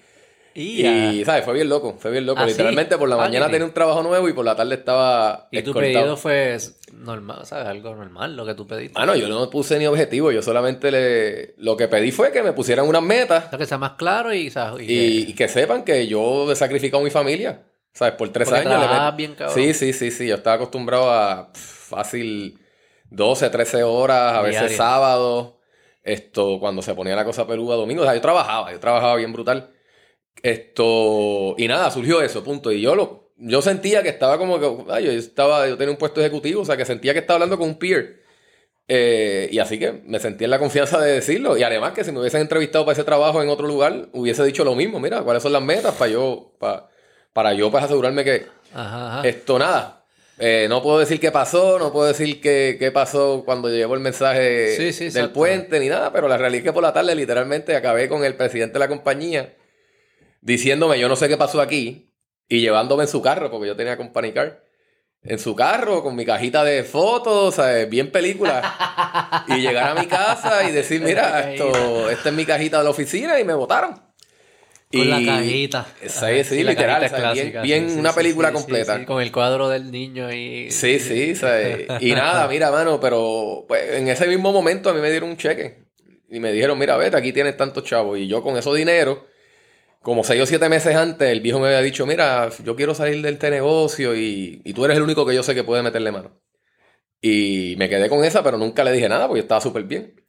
Y, 0.54 0.86
y, 0.86 1.24
¿sabes? 1.24 1.44
Fue 1.44 1.54
bien 1.54 1.68
loco, 1.68 1.96
fue 1.98 2.10
bien 2.10 2.26
loco. 2.26 2.40
¿Ah, 2.40 2.46
sí? 2.48 2.52
Literalmente 2.52 2.96
por 2.98 3.08
la 3.08 3.16
Ah, 3.16 3.18
mañana 3.20 3.46
tenía 3.50 3.66
un 3.66 3.72
trabajo 3.74 4.02
nuevo 4.02 4.28
y 4.28 4.32
por 4.32 4.44
la 4.44 4.56
tarde 4.56 4.74
estaba 4.74 5.48
y 5.52 5.62
tu 5.62 5.72
pedido 5.74 6.16
fue 6.16 6.58
normal, 6.92 7.46
¿sabes? 7.46 7.66
Algo 7.66 7.94
normal, 7.94 8.36
lo 8.36 8.44
que 8.46 8.54
tú 8.54 8.66
pediste. 8.66 8.98
Ah, 9.00 9.06
no, 9.06 9.14
yo 9.14 9.28
no 9.28 9.48
puse 9.50 9.78
ni 9.78 9.86
objetivo, 9.86 10.32
yo 10.32 10.42
solamente 10.42 10.90
le... 10.90 11.54
Lo 11.58 11.76
que 11.76 11.88
pedí 11.88 12.10
fue 12.10 12.32
que 12.32 12.42
me 12.42 12.52
pusieran 12.52 12.86
unas 12.86 13.02
metas 13.02 13.52
Lo 13.52 13.58
que 13.58 13.66
sea 13.66 13.78
más 13.78 13.92
claro 13.92 14.32
y, 14.32 14.50
¿sabes? 14.50 14.82
Y 14.88 14.92
y, 14.92 15.24
que- 15.24 15.30
y 15.30 15.34
que 15.34 15.48
sepan 15.48 15.84
que 15.84 16.06
yo 16.06 16.50
he 16.50 16.56
sacrificado 16.56 17.02
a 17.02 17.04
mi 17.04 17.10
familia, 17.10 17.62
¿sabes? 17.92 18.14
Por 18.14 18.30
tres 18.30 18.48
Porque 18.48 18.60
años. 18.68 18.80
le 18.80 18.88
met- 18.88 19.16
bien, 19.16 19.34
cabrón. 19.34 19.54
Sí, 19.54 19.74
sí, 19.74 19.92
sí, 19.92 20.10
sí, 20.10 20.26
yo 20.26 20.36
estaba 20.36 20.56
acostumbrado 20.56 21.10
a 21.10 21.52
pff, 21.52 21.88
fácil 21.90 22.58
12, 23.10 23.50
13 23.50 23.82
horas, 23.82 24.34
a 24.34 24.42
veces 24.42 24.76
sábados, 24.76 25.54
esto, 26.02 26.58
cuando 26.60 26.82
se 26.82 26.94
ponía 26.94 27.16
la 27.16 27.24
cosa 27.24 27.46
peluda 27.46 27.76
domingo, 27.76 28.02
o 28.02 28.04
sea, 28.04 28.14
yo 28.14 28.20
trabajaba, 28.20 28.72
yo 28.72 28.80
trabajaba 28.80 29.16
bien 29.16 29.32
brutal. 29.32 29.70
Esto, 30.42 31.54
y 31.58 31.66
nada, 31.68 31.90
surgió 31.90 32.22
eso, 32.22 32.44
punto. 32.44 32.70
Y 32.70 32.80
yo 32.80 32.94
lo, 32.94 33.32
yo 33.36 33.60
sentía 33.60 34.02
que 34.02 34.08
estaba 34.08 34.38
como 34.38 34.58
que, 34.58 34.92
ay, 34.92 35.04
yo 35.04 35.12
estaba, 35.12 35.66
yo 35.68 35.76
tenía 35.76 35.92
un 35.92 35.98
puesto 35.98 36.20
ejecutivo, 36.20 36.62
o 36.62 36.64
sea, 36.64 36.76
que 36.76 36.84
sentía 36.84 37.12
que 37.12 37.20
estaba 37.20 37.36
hablando 37.36 37.58
con 37.58 37.68
un 37.68 37.78
peer. 37.78 38.22
Eh, 38.90 39.50
y 39.52 39.58
así 39.58 39.78
que 39.78 39.92
me 39.92 40.18
sentí 40.18 40.44
en 40.44 40.50
la 40.50 40.58
confianza 40.58 40.98
de 40.98 41.12
decirlo. 41.12 41.58
Y 41.58 41.62
además 41.62 41.92
que 41.92 42.04
si 42.04 42.12
me 42.12 42.20
hubiesen 42.20 42.40
entrevistado 42.40 42.84
para 42.86 42.94
ese 42.94 43.04
trabajo 43.04 43.42
en 43.42 43.48
otro 43.50 43.66
lugar, 43.66 44.08
hubiese 44.12 44.42
dicho 44.44 44.64
lo 44.64 44.74
mismo. 44.74 44.98
Mira, 44.98 45.22
¿cuáles 45.22 45.42
son 45.42 45.52
las 45.52 45.62
metas 45.62 45.94
para 45.94 46.10
yo, 46.10 46.52
para, 46.58 46.88
para 47.32 47.52
yo 47.52 47.70
pues 47.70 47.84
asegurarme 47.84 48.24
que 48.24 48.46
Ajá, 48.72 49.18
ajá. 49.18 49.28
esto 49.28 49.58
nada. 49.58 49.97
Eh, 50.40 50.66
no 50.68 50.82
puedo 50.82 50.98
decir 51.00 51.18
qué 51.18 51.32
pasó, 51.32 51.78
no 51.78 51.92
puedo 51.92 52.06
decir 52.06 52.40
qué, 52.40 52.76
qué 52.78 52.92
pasó 52.92 53.42
cuando 53.44 53.68
llegó 53.68 53.94
el 53.94 54.00
mensaje 54.00 54.76
Sí, 54.76 54.92
sí, 54.92 55.04
del 55.04 55.16
exacto. 55.16 55.32
puente 55.32 55.80
ni 55.80 55.88
nada, 55.88 56.12
pero 56.12 56.28
la 56.28 56.38
realidad 56.38 56.58
es 56.60 56.64
que 56.64 56.72
por 56.72 56.82
la 56.82 56.92
tarde 56.92 57.14
literalmente 57.14 57.74
acabé 57.74 58.08
con 58.08 58.24
el 58.24 58.34
presidente 58.36 58.74
de 58.74 58.78
la 58.78 58.88
compañía 58.88 59.54
diciéndome 60.40 60.98
yo 60.98 61.08
no 61.08 61.16
sé 61.16 61.28
qué 61.28 61.36
pasó 61.36 61.60
aquí 61.60 62.12
y 62.48 62.60
llevándome 62.60 63.02
en 63.02 63.08
su 63.08 63.20
carro, 63.20 63.50
porque 63.50 63.66
yo 63.66 63.76
tenía 63.76 63.96
company 63.96 64.32
car, 64.32 64.62
en 65.22 65.38
su 65.38 65.54
carro 65.54 66.02
con 66.02 66.14
mi 66.14 66.24
cajita 66.24 66.64
de 66.64 66.84
fotos, 66.84 67.56
¿sabes? 67.56 67.90
bien 67.90 68.10
película, 68.10 69.44
y 69.48 69.60
llegar 69.60 69.96
a 69.96 70.00
mi 70.00 70.06
casa 70.06 70.68
y 70.68 70.72
decir, 70.72 71.02
mira, 71.02 71.52
esto, 71.52 72.08
esta 72.08 72.28
es 72.30 72.34
mi 72.34 72.46
cajita 72.46 72.78
de 72.78 72.84
la 72.84 72.90
oficina 72.90 73.38
y 73.38 73.44
me 73.44 73.52
votaron. 73.54 74.00
Con 74.90 75.10
la 75.10 75.20
Y- 75.20 75.26
cajita. 75.26 75.86
Sí, 76.06 76.44
sí, 76.44 76.62
la 76.62 76.70
literal, 76.70 77.04
o 77.04 77.08
sea, 77.08 77.32
bien- 77.62 77.90
sí, 77.90 77.98
una 77.98 78.10
sí, 78.10 78.16
película 78.16 78.48
sí, 78.48 78.54
completa. 78.54 79.04
con 79.04 79.20
el 79.22 79.30
cuadro 79.30 79.68
del 79.68 79.90
niño 79.90 80.32
y... 80.32 80.70
Sí, 80.70 80.98
sí, 80.98 81.34
y 82.00 82.12
nada, 82.14 82.48
mira, 82.48 82.70
mano, 82.70 82.98
pero 82.98 83.66
pues, 83.68 83.92
en 83.96 84.08
ese 84.08 84.26
mismo 84.26 84.50
momento 84.50 84.88
a 84.88 84.94
mí 84.94 85.00
me 85.00 85.10
dieron 85.10 85.28
un 85.30 85.36
cheque 85.36 85.84
y 86.30 86.40
me 86.40 86.52
dijeron, 86.52 86.78
mira, 86.78 86.96
vete, 86.96 87.16
aquí 87.18 87.32
tienes 87.34 87.56
tantos 87.56 87.84
chavos. 87.84 88.18
Y 88.18 88.28
yo 88.28 88.42
con 88.42 88.56
esos 88.56 88.74
dinero, 88.74 89.26
como 90.00 90.24
seis 90.24 90.40
o 90.42 90.46
siete 90.46 90.68
meses 90.70 90.96
antes, 90.96 91.28
el 91.30 91.40
viejo 91.42 91.60
me 91.60 91.66
había 91.68 91.82
dicho, 91.82 92.06
mira, 92.06 92.48
yo 92.64 92.74
quiero 92.74 92.94
salir 92.94 93.20
de 93.20 93.30
este 93.30 93.50
negocio 93.50 94.16
y, 94.16 94.62
y 94.64 94.72
tú 94.72 94.86
eres 94.86 94.96
el 94.96 95.02
único 95.02 95.26
que 95.26 95.34
yo 95.34 95.42
sé 95.42 95.54
que 95.54 95.64
puede 95.64 95.82
meterle 95.82 96.12
mano. 96.12 96.40
Y 97.20 97.74
me 97.78 97.88
quedé 97.88 98.08
con 98.08 98.24
esa, 98.24 98.42
pero 98.42 98.58
nunca 98.58 98.84
le 98.84 98.92
dije 98.92 99.08
nada 99.08 99.26
porque 99.26 99.40
estaba 99.40 99.60
súper 99.60 99.84
bien. 99.84 100.24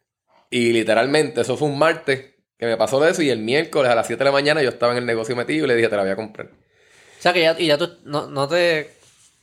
Y 0.50 0.73
literalmente, 0.73 1.41
eso 1.41 1.55
fue 1.55 1.67
un 1.67 1.77
martes 1.77 2.34
que 2.60 2.66
me 2.66 2.75
pasó 2.78 3.00
de 3.00 3.10
eso 3.10 3.22
y 3.22 3.30
el 3.30 3.39
miércoles 3.39 3.89
a 3.89 3.96
las 3.96 4.06
7 4.06 4.20
de 4.20 4.25
la 4.25 4.32
mañana 4.34 4.62
yo 4.62 4.70
estaba 4.70 4.92
en 4.92 4.98
el 5.00 5.06
negocio 5.06 5.34
metido 5.36 5.63
y 5.66 5.68
le 5.70 5.75
dije, 5.75 5.88
te 5.88 5.96
la 5.96 6.01
voy 6.04 6.12
a 6.12 6.16
comprar. 6.18 6.48
O 6.48 7.22
sea, 7.22 7.32
que 7.34 7.42
ya, 7.42 7.56
y 7.58 7.68
ya 7.68 7.78
tú 7.78 7.89
no, 8.04 8.28
no 8.28 8.48
te... 8.48 8.92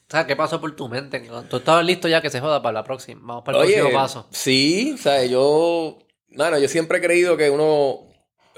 O 0.08 0.10
sea, 0.10 0.26
¿qué 0.26 0.36
pasó 0.36 0.60
por 0.60 0.76
tu 0.76 0.88
mente? 0.88 1.26
Tú 1.48 1.56
estabas 1.56 1.84
listo 1.84 2.06
ya 2.08 2.20
que 2.20 2.30
se 2.30 2.40
joda 2.40 2.62
para 2.62 2.74
la 2.74 2.84
próxima. 2.84 3.20
Vamos 3.24 3.42
para 3.44 3.58
el 3.58 3.64
Oye, 3.64 3.74
próximo 3.80 3.98
paso. 4.00 4.26
Sí, 4.30 4.92
o 4.94 4.98
sea, 4.98 5.24
yo, 5.24 5.98
mano, 6.30 6.58
yo 6.58 6.68
siempre 6.68 6.98
he 6.98 7.00
creído 7.00 7.36
que 7.36 7.50
uno, 7.50 8.06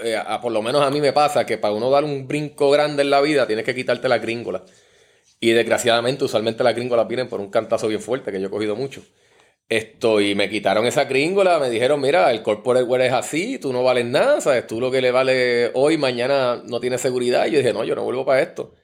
eh, 0.03 0.17
a- 0.17 0.41
por 0.41 0.53
lo 0.53 0.61
menos 0.61 0.83
a 0.83 0.91
mí 0.91 1.01
me 1.01 1.13
pasa, 1.13 1.47
que 1.47 1.57
para 1.57 1.73
uno 1.73 1.89
dar 1.89 2.05
un 2.05 2.29
brinco 2.29 2.71
grande 2.71 3.03
en 3.03 3.11
la 3.11 3.21
vida 3.23 3.47
tienes 3.47 3.65
que 3.65 3.75
quitarte 3.75 4.09
la 4.09 4.19
gringola. 4.19 4.63
Y 5.41 5.53
desgraciadamente, 5.53 6.25
usualmente 6.25 6.65
las 6.65 6.75
gringolas 6.75 7.07
vienen 7.09 7.29
por 7.29 7.41
un 7.41 7.49
cantazo 7.49 7.89
bien 7.89 8.01
fuerte, 8.03 8.31
que 8.33 8.41
yo 8.41 8.49
he 8.49 8.51
cogido 8.51 8.75
mucho. 8.77 9.03
Esto, 9.71 10.21
y 10.23 10.35
me 10.35 10.49
quitaron 10.49 10.87
esa 10.87 11.05
gringola, 11.05 11.59
me 11.59 11.69
dijeron, 11.69 12.01
mira, 12.01 12.31
el 12.31 12.43
corporate 12.43 12.85
wear 12.87 13.03
es 13.03 13.13
así, 13.13 13.59
tú 13.59 13.71
no 13.71 13.83
vales 13.83 14.07
nada, 14.07 14.41
¿sabes? 14.41 14.67
Tú 14.67 14.81
lo 14.81 14.91
que 14.91 15.03
le 15.03 15.11
vale 15.11 15.71
hoy, 15.75 15.99
mañana 15.99 16.63
no 16.65 16.81
tienes 16.81 17.03
seguridad. 17.03 17.47
Y 17.47 17.51
yo 17.51 17.59
dije, 17.59 17.75
no, 17.75 17.85
yo 17.85 17.95
no 17.95 18.03
vuelvo 18.03 18.25
para 18.25 18.41
esto. 18.41 18.75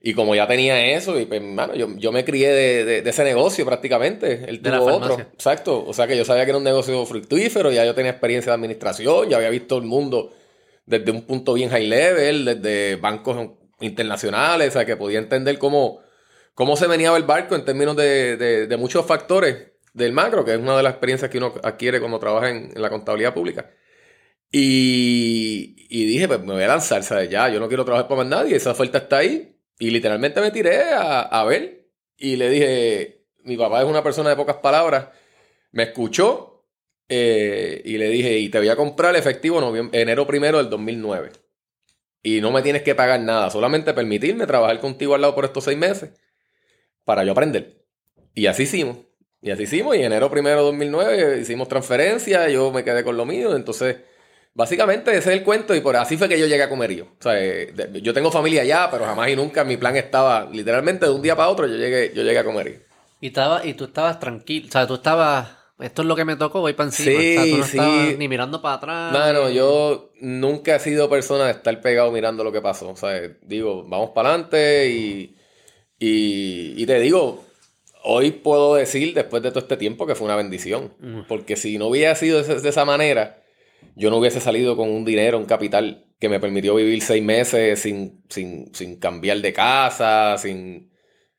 Y 0.00 0.14
como 0.14 0.36
ya 0.36 0.46
tenía 0.46 0.94
eso, 0.96 1.18
y 1.18 1.24
pues, 1.26 1.42
mano, 1.42 1.74
yo, 1.74 1.88
yo 1.96 2.12
me 2.12 2.24
crié 2.24 2.50
de, 2.52 2.84
de- 2.84 3.02
de 3.02 3.10
ese 3.10 3.24
negocio 3.24 3.64
prácticamente. 3.66 4.44
Él 4.48 4.62
De 4.62 4.70
la 4.70 4.78
tuvo 4.78 4.86
otro. 4.94 5.00
farmacia. 5.08 5.28
Exacto. 5.34 5.84
O 5.84 5.92
sea 5.92 6.06
que 6.06 6.16
yo 6.16 6.24
sabía 6.24 6.44
que 6.44 6.50
era 6.52 6.58
un 6.58 6.62
negocio 6.64 7.04
fructífero, 7.04 7.72
ya 7.72 7.84
yo 7.84 7.96
tenía 7.96 8.12
experiencia 8.12 8.52
de 8.52 8.54
administración, 8.54 9.28
ya 9.28 9.38
había 9.38 9.50
visto 9.50 9.76
el 9.76 9.82
mundo 9.82 10.32
desde 10.86 11.10
un 11.10 11.22
punto 11.22 11.54
bien 11.54 11.68
high 11.70 11.88
level, 11.88 12.44
desde 12.44 12.94
bancos 12.94 13.48
internacionales, 13.80 14.68
o 14.68 14.72
sea 14.72 14.84
que 14.86 14.96
podía 14.96 15.18
entender 15.18 15.58
cómo, 15.58 15.98
cómo 16.54 16.76
se 16.76 16.86
venía 16.86 17.14
el 17.16 17.24
barco 17.24 17.56
en 17.56 17.64
términos 17.64 17.96
de- 17.96 18.36
de 18.68 18.76
muchos 18.76 19.04
factores 19.04 19.72
del 19.98 20.12
macro, 20.12 20.44
que 20.44 20.54
es 20.54 20.58
una 20.58 20.76
de 20.76 20.82
las 20.82 20.92
experiencias 20.92 21.30
que 21.30 21.38
uno 21.38 21.54
adquiere 21.62 22.00
cuando 22.00 22.18
trabaja 22.18 22.50
en, 22.50 22.72
la 22.74 22.88
contabilidad 22.88 23.34
pública. 23.34 23.70
Y, 24.50 26.06
dije, 26.06 26.28
pues 26.28 26.40
me 26.40 26.54
voy 26.54 26.62
a 26.62 26.68
lanzar, 26.68 27.02
¿sabes? 27.02 27.28
Ya, 27.28 27.48
yo 27.48 27.60
no 27.60 27.68
quiero 27.68 27.84
trabajar 27.84 28.08
para 28.08 28.22
más 28.22 28.28
nadie, 28.28 28.56
esa 28.56 28.70
oferta 28.72 28.98
está 28.98 29.18
ahí. 29.18 29.56
Y 29.78 29.90
literalmente 29.90 30.40
me 30.40 30.50
tiré 30.50 30.82
a, 30.92 31.44
ver 31.44 31.88
y 32.16 32.36
le 32.36 32.50
dije, 32.50 33.26
mi 33.44 33.56
papá 33.56 33.80
es 33.80 33.86
una 33.86 34.02
persona 34.02 34.30
de 34.30 34.36
pocas 34.36 34.56
palabras, 34.56 35.08
me 35.70 35.84
escuchó 35.84 36.66
eh, 37.08 37.82
y 37.84 37.96
le 37.98 38.08
dije, 38.08 38.38
y 38.38 38.48
te 38.48 38.58
voy 38.58 38.68
a 38.68 38.76
comprar 38.76 39.14
efectivo 39.16 39.60
noviem- 39.60 39.90
enero 39.92 40.26
primero 40.26 40.58
del 40.58 40.68
2009. 40.70 41.30
Y 42.22 42.40
no 42.40 42.50
me 42.50 42.62
tienes 42.62 42.82
que 42.82 42.94
pagar 42.94 43.20
nada, 43.20 43.50
solamente 43.50 43.94
permitirme 43.94 44.46
trabajar 44.46 44.80
contigo 44.80 45.14
al 45.14 45.20
lado 45.20 45.34
por 45.34 45.44
estos 45.44 45.64
seis 45.64 45.78
meses 45.78 46.10
para 47.04 47.24
yo 47.24 47.32
aprender. 47.32 47.84
Y 48.34 48.46
así 48.46 48.64
hicimos. 48.64 49.07
Y 49.40 49.50
así 49.50 49.62
hicimos. 49.64 49.96
Y 49.96 50.02
enero 50.02 50.30
primero 50.30 50.56
de 50.58 50.62
2009 50.64 51.38
hicimos 51.40 51.68
transferencia, 51.68 52.48
yo 52.48 52.70
me 52.72 52.84
quedé 52.84 53.04
con 53.04 53.16
lo 53.16 53.24
mío. 53.24 53.54
Entonces 53.54 53.96
Básicamente 54.54 55.12
ese 55.12 55.18
es 55.30 55.38
el 55.38 55.44
cuento 55.44 55.72
y 55.72 55.80
por 55.80 55.94
así 55.94 56.16
fue 56.16 56.28
que 56.28 56.36
yo 56.36 56.46
llegué 56.46 56.64
a 56.64 56.68
Comerío. 56.68 57.04
O 57.04 57.22
sea, 57.22 57.38
eh, 57.40 57.70
de- 57.72 58.02
yo 58.02 58.12
tengo 58.12 58.32
familia 58.32 58.62
allá, 58.62 58.88
pero 58.90 59.04
jamás 59.04 59.28
y 59.28 59.36
nunca 59.36 59.62
mi 59.62 59.76
plan 59.76 59.94
estaba, 59.94 60.48
literalmente 60.52 61.06
de 61.06 61.12
un 61.12 61.22
día 61.22 61.36
para 61.36 61.48
otro 61.48 61.68
yo 61.68 61.76
llegué, 61.76 62.12
yo 62.12 62.24
llegué 62.24 62.38
a 62.40 62.44
Comerío. 62.44 62.80
Y, 63.20 63.28
estaba, 63.28 63.64
y 63.64 63.74
tú 63.74 63.84
estabas 63.84 64.18
tranquilo. 64.18 64.66
O 64.68 64.72
sea, 64.72 64.84
tú 64.84 64.94
estabas. 64.94 65.48
Esto 65.78 66.02
es 66.02 66.08
lo 66.08 66.16
que 66.16 66.24
me 66.24 66.34
tocó, 66.34 66.60
voy 66.60 66.72
para 66.72 66.88
encima. 66.88 67.20
Sí, 67.20 67.36
o 67.36 67.40
sea, 67.40 67.50
tú 67.52 67.56
no 67.58 67.64
sí. 67.64 67.76
estabas 67.78 68.18
ni 68.18 68.26
mirando 68.26 68.60
para 68.60 68.74
atrás. 68.74 69.12
Mano, 69.12 69.48
ni- 69.48 69.54
yo 69.54 70.10
nunca 70.20 70.74
he 70.74 70.80
sido 70.80 71.08
persona 71.08 71.44
de 71.44 71.52
estar 71.52 71.80
pegado 71.80 72.10
mirando 72.10 72.42
lo 72.42 72.50
que 72.50 72.60
pasó. 72.60 72.88
O 72.88 72.96
sea, 72.96 73.20
digo, 73.42 73.84
vamos 73.86 74.10
para 74.10 74.30
adelante 74.30 74.88
y, 74.90 75.36
y, 76.00 76.82
y 76.82 76.86
te 76.86 76.98
digo, 76.98 77.44
hoy 78.10 78.30
puedo 78.30 78.74
decir, 78.74 79.12
después 79.14 79.42
de 79.42 79.50
todo 79.50 79.60
este 79.60 79.76
tiempo, 79.76 80.06
que 80.06 80.14
fue 80.14 80.24
una 80.26 80.36
bendición. 80.36 80.94
Porque 81.28 81.56
si 81.56 81.76
no 81.78 81.88
hubiera 81.88 82.14
sido 82.14 82.42
de, 82.42 82.60
de 82.60 82.68
esa 82.68 82.84
manera, 82.84 83.42
yo 83.96 84.08
no 84.10 84.16
hubiese 84.16 84.40
salido 84.40 84.76
con 84.76 84.88
un 84.88 85.04
dinero, 85.04 85.36
un 85.38 85.44
capital 85.44 86.06
que 86.18 86.28
me 86.28 86.40
permitió 86.40 86.74
vivir 86.74 87.02
seis 87.02 87.22
meses 87.22 87.78
sin, 87.80 88.22
sin, 88.28 88.74
sin 88.74 88.96
cambiar 88.98 89.38
de 89.38 89.52
casa, 89.52 90.36
sin... 90.38 90.90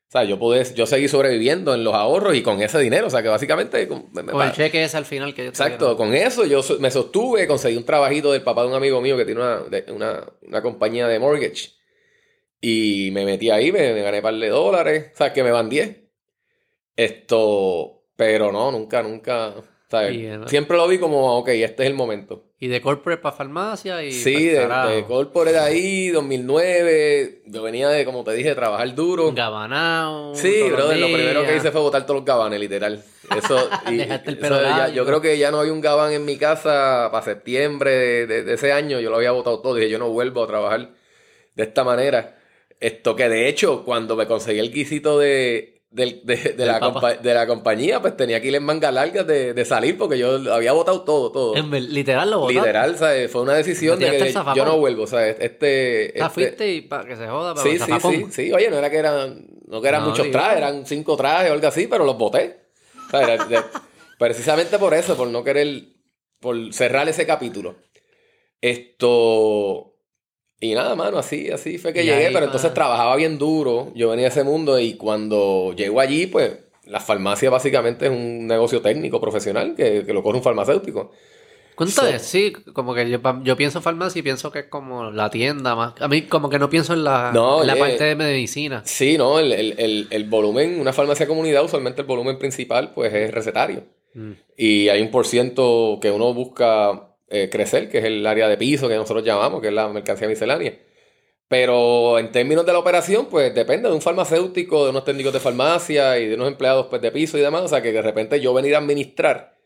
O 0.08 0.12
sea, 0.12 0.24
yo 0.24 0.38
pude, 0.40 0.64
yo 0.74 0.86
seguí 0.86 1.06
sobreviviendo 1.06 1.72
en 1.74 1.84
los 1.84 1.94
ahorros 1.94 2.34
y 2.34 2.42
con 2.42 2.60
ese 2.62 2.78
dinero. 2.80 3.06
O 3.06 3.10
sea, 3.10 3.22
que 3.22 3.28
básicamente... 3.28 3.86
con- 3.86 4.06
me- 4.12 4.22
me- 4.24 4.32
Con 4.32 4.44
el 4.46 4.52
cheque 4.52 4.82
ese 4.82 4.96
al 4.96 5.04
final 5.04 5.34
que 5.34 5.44
yo 5.44 5.48
Exacto, 5.50 5.96
con 5.96 6.14
eso 6.14 6.44
yo 6.46 6.62
so- 6.64 6.78
me 6.80 6.90
sostuve, 6.90 7.46
conseguí 7.46 7.76
un 7.76 7.84
trabajito 7.84 8.32
del 8.32 8.42
papá 8.42 8.62
de 8.62 8.68
un 8.68 8.74
amigo 8.74 9.00
mío 9.00 9.16
que 9.16 9.24
tiene 9.24 9.40
una, 9.40 9.60
de- 9.60 9.84
una, 9.92 10.24
una 10.42 10.62
compañía 10.62 11.06
de 11.06 11.18
mortgage. 11.20 11.70
Y 12.60 13.10
me 13.12 13.24
metí 13.24 13.50
ahí, 13.50 13.72
me, 13.72 13.92
me 13.94 14.02
gané 14.02 14.18
un 14.18 14.22
par 14.22 14.34
de 14.34 14.48
dólares, 14.48 15.10
o 15.14 15.16
sea, 15.16 15.32
que 15.32 15.42
me 15.44 15.50
van 15.50 15.68
10. 15.70 15.96
Esto, 17.04 18.02
pero 18.16 18.52
no, 18.52 18.70
nunca, 18.70 19.02
nunca. 19.02 19.54
siempre 20.46 20.76
lo 20.76 20.86
vi 20.86 20.98
como, 20.98 21.38
ok, 21.38 21.48
este 21.48 21.82
es 21.84 21.88
el 21.88 21.94
momento. 21.94 22.44
Y 22.58 22.68
de 22.68 22.80
corporate 22.82 23.22
para 23.22 23.34
farmacia 23.34 24.04
y. 24.04 24.12
Sí, 24.12 24.48
de, 24.48 24.66
de 24.66 25.04
corporate 25.06 25.58
ahí, 25.58 26.08
2009. 26.10 27.42
Yo 27.46 27.62
venía 27.62 27.88
de, 27.88 28.04
como 28.04 28.22
te 28.22 28.32
dije, 28.34 28.54
trabajar 28.54 28.94
duro. 28.94 29.32
Gabanao. 29.32 30.34
Sí, 30.34 30.62
brother, 30.70 30.98
lo 30.98 31.06
primero 31.06 31.42
que 31.46 31.56
hice 31.56 31.70
fue 31.70 31.80
botar 31.80 32.04
todos 32.04 32.16
los 32.20 32.24
gabanes, 32.26 32.60
literal. 32.60 33.02
Eso, 33.36 33.68
y, 33.90 33.96
Dejaste 33.96 34.28
el 34.30 34.34
eso 34.38 34.42
pelo 34.42 34.60
ya- 34.60 34.76
largo. 34.76 34.94
yo 34.94 35.06
creo 35.06 35.20
que 35.22 35.38
ya 35.38 35.50
no 35.50 35.60
hay 35.60 35.70
un 35.70 35.80
gabán 35.80 36.12
en 36.12 36.24
mi 36.24 36.36
casa 36.36 37.08
para 37.12 37.24
septiembre 37.24 37.90
de, 37.92 38.26
de- 38.26 38.42
de 38.44 38.54
ese 38.54 38.72
año. 38.72 39.00
Yo 39.00 39.08
lo 39.08 39.16
había 39.16 39.30
botado 39.30 39.60
todo. 39.60 39.74
Dije, 39.76 39.88
yo 39.88 39.98
no 39.98 40.10
vuelvo 40.10 40.42
a 40.42 40.46
trabajar 40.46 40.90
de 41.54 41.62
esta 41.62 41.82
manera. 41.84 42.36
Esto 42.80 43.14
que 43.16 43.28
de 43.28 43.48
hecho, 43.48 43.84
cuando 43.84 44.16
me 44.16 44.26
conseguí 44.26 44.58
el 44.58 44.72
guisito 44.72 45.18
de, 45.18 45.79
del- 45.90 46.20
de, 46.24 46.36
de 46.36 46.66
la, 46.66 46.78
compa- 46.80 47.18
de 47.18 47.34
la 47.34 47.46
compañía, 47.48 48.00
pues 48.00 48.16
tenía 48.16 48.40
que 48.40 48.48
ir 48.48 48.54
en 48.54 48.62
manga 48.62 48.92
largas 48.92 49.26
de, 49.26 49.54
de 49.54 49.64
salir 49.64 49.98
porque 49.98 50.16
yo 50.18 50.36
había 50.52 50.70
botado 50.72 51.02
todo, 51.02 51.32
todo. 51.32 51.56
En 51.56 51.68
literal 51.92 52.30
lo 52.30 52.38
botaste. 52.40 52.60
Literal, 52.60 52.96
¿sabes? 52.96 53.30
Fue 53.30 53.42
una 53.42 53.54
decisión 53.54 53.98
de 53.98 54.10
que 54.10 54.32
yo 54.54 54.64
no 54.64 54.78
vuelvo, 54.78 55.06
¿sabes? 55.08 55.36
Este, 55.40 56.12
O 56.14 56.16
sea, 56.18 56.26
este- 56.26 56.28
fuiste 56.28 56.72
y 56.72 56.80
para 56.82 57.04
que 57.06 57.16
se 57.16 57.26
joda, 57.26 57.54
para 57.54 57.68
Sí, 57.68 57.78
sí, 57.78 57.92
sí, 58.00 58.26
sí. 58.30 58.52
Oye, 58.52 58.70
no 58.70 58.78
era 58.78 58.88
que 58.88 58.98
eran, 58.98 59.46
no 59.66 59.80
que 59.82 59.88
eran 59.88 60.02
No, 60.04 60.10
muchos 60.10 60.26
digo. 60.26 60.38
trajes, 60.38 60.58
eran 60.58 60.86
cinco 60.86 61.16
trajes 61.16 61.50
o 61.50 61.54
algo 61.54 61.66
así, 61.66 61.86
pero 61.88 62.04
los 62.04 62.16
de- 63.48 63.60
precisamente 64.18 64.78
por 64.78 64.94
eso, 64.94 65.16
por 65.16 65.26
no 65.28 65.42
querer, 65.42 65.82
por 66.38 66.72
cerrar 66.72 67.08
ese 67.08 67.26
capítulo. 67.26 67.74
Esto. 68.60 69.89
Y 70.60 70.74
nada, 70.74 70.94
mano, 70.94 71.18
así, 71.18 71.50
así 71.50 71.78
fue 71.78 71.92
que 71.92 72.02
Y 72.02 72.06
llegué, 72.06 72.26
ahí, 72.26 72.32
pero 72.34 72.44
entonces 72.46 72.74
trabajaba 72.74 73.16
bien 73.16 73.38
duro. 73.38 73.92
Yo 73.94 74.10
venía 74.10 74.24
de 74.26 74.30
ese 74.30 74.44
mundo 74.44 74.78
y 74.78 74.94
cuando 74.94 75.72
llego 75.74 76.00
allí, 76.00 76.26
pues 76.26 76.52
la 76.84 77.00
farmacia 77.00 77.48
básicamente 77.50 78.06
es 78.06 78.10
un 78.12 78.46
negocio 78.46 78.82
técnico 78.82 79.20
profesional 79.20 79.74
que, 79.74 80.04
que 80.04 80.12
lo 80.12 80.22
corre 80.22 80.36
un 80.38 80.42
farmacéutico. 80.44 81.12
Cuéntame, 81.76 82.18
So- 82.18 82.24
sí, 82.26 82.52
como 82.74 82.92
que 82.94 83.08
yo, 83.08 83.20
yo 83.42 83.56
pienso 83.56 83.80
farmacia 83.80 84.18
y 84.18 84.22
pienso 84.22 84.52
que 84.52 84.58
es 84.58 84.64
como 84.66 85.10
la 85.10 85.30
tienda 85.30 85.74
más. 85.74 85.94
A 85.98 86.08
mí, 86.08 86.22
como 86.22 86.50
que 86.50 86.58
no 86.58 86.68
pienso 86.68 86.92
en 86.92 87.04
la, 87.04 87.30
No, 87.32 87.62
en 87.62 87.66
la 87.66 87.72
oye. 87.72 87.80
parte 87.82 88.04
de 88.04 88.16
medicina. 88.16 88.82
Sí, 88.84 89.16
no, 89.16 89.38
el, 89.38 89.52
el, 89.52 89.74
el, 89.78 90.06
el 90.10 90.24
volumen, 90.28 90.78
una 90.78 90.92
farmacia 90.92 91.26
comunidad, 91.26 91.64
usualmente 91.64 92.02
el 92.02 92.06
volumen 92.06 92.38
principal, 92.38 92.92
pues 92.92 93.14
es 93.14 93.30
recetario. 93.32 93.84
Mm. 94.12 94.32
Y 94.58 94.88
hay 94.90 95.00
un 95.00 95.10
por 95.10 95.26
ciento 95.26 95.98
que 96.02 96.10
uno 96.10 96.34
busca 96.34 97.09
eh, 97.30 97.48
crecer, 97.50 97.88
que 97.88 97.98
es 97.98 98.04
el 98.04 98.26
área 98.26 98.48
de 98.48 98.56
piso 98.58 98.88
que 98.88 98.96
nosotros 98.96 99.24
llamamos, 99.24 99.60
que 99.60 99.68
es 99.68 99.74
la 99.74 99.88
mercancía 99.88 100.28
miscelánea. 100.28 100.74
Pero 101.48 102.18
en 102.18 102.30
términos 102.30 102.64
de 102.64 102.72
la 102.72 102.78
operación, 102.78 103.26
pues 103.26 103.54
depende 103.54 103.88
de 103.88 103.94
un 103.94 104.00
farmacéutico, 104.02 104.84
de 104.84 104.90
unos 104.90 105.04
técnicos 105.04 105.32
de 105.32 105.40
farmacia 105.40 106.18
y 106.18 106.26
de 106.28 106.34
unos 106.36 106.48
empleados 106.48 106.86
pues, 106.88 107.02
de 107.02 107.10
piso 107.10 107.38
y 107.38 107.40
demás. 107.40 107.62
O 107.62 107.68
sea, 107.68 107.82
que 107.82 107.92
de 107.92 108.02
repente 108.02 108.40
yo 108.40 108.54
venir 108.54 108.74
a 108.74 108.78
administrar 108.78 109.56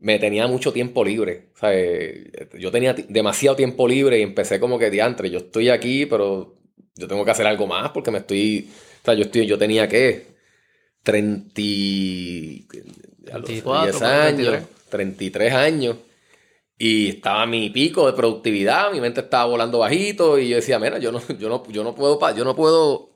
me 0.00 0.18
tenía 0.18 0.46
mucho 0.46 0.72
tiempo 0.72 1.04
libre. 1.04 1.50
O 1.54 1.58
sea, 1.58 1.70
eh, 1.74 2.48
yo 2.58 2.70
tenía 2.70 2.94
demasiado 2.94 3.56
tiempo 3.56 3.86
libre 3.88 4.18
y 4.18 4.22
empecé 4.22 4.60
como 4.60 4.78
que 4.78 4.90
diantre, 4.90 5.30
yo 5.30 5.38
estoy 5.38 5.68
aquí, 5.70 6.06
pero 6.06 6.56
yo 6.94 7.08
tengo 7.08 7.24
que 7.24 7.30
hacer 7.30 7.46
algo 7.46 7.66
más 7.66 7.90
porque 7.90 8.10
me 8.10 8.18
estoy... 8.18 8.68
O 9.02 9.04
sea, 9.04 9.14
yo, 9.14 9.22
estoy, 9.24 9.46
yo 9.46 9.58
tenía 9.58 9.88
que 9.88 10.26
30... 11.02 11.52
y- 11.56 12.66
a 13.32 13.38
los 13.38 13.48
24, 13.48 13.82
10 13.84 13.96
pues, 13.98 14.02
años, 14.02 14.64
33. 14.88 14.88
33 14.90 15.52
años. 15.52 15.96
Y 16.78 17.08
estaba 17.08 17.44
mi 17.46 17.70
pico 17.70 18.06
de 18.06 18.12
productividad, 18.12 18.92
mi 18.92 19.00
mente 19.00 19.20
estaba 19.20 19.46
volando 19.46 19.80
bajito 19.80 20.38
y 20.38 20.48
yo 20.48 20.56
decía, 20.56 20.78
mira, 20.78 20.98
yo 20.98 21.10
no, 21.12 21.20
yo 21.38 21.48
no, 21.48 21.64
yo 21.68 21.82
no 21.84 21.94
puedo, 21.94 22.18
pa- 22.18 22.34
yo 22.34 22.44
no 22.44 22.54
puedo, 22.54 23.10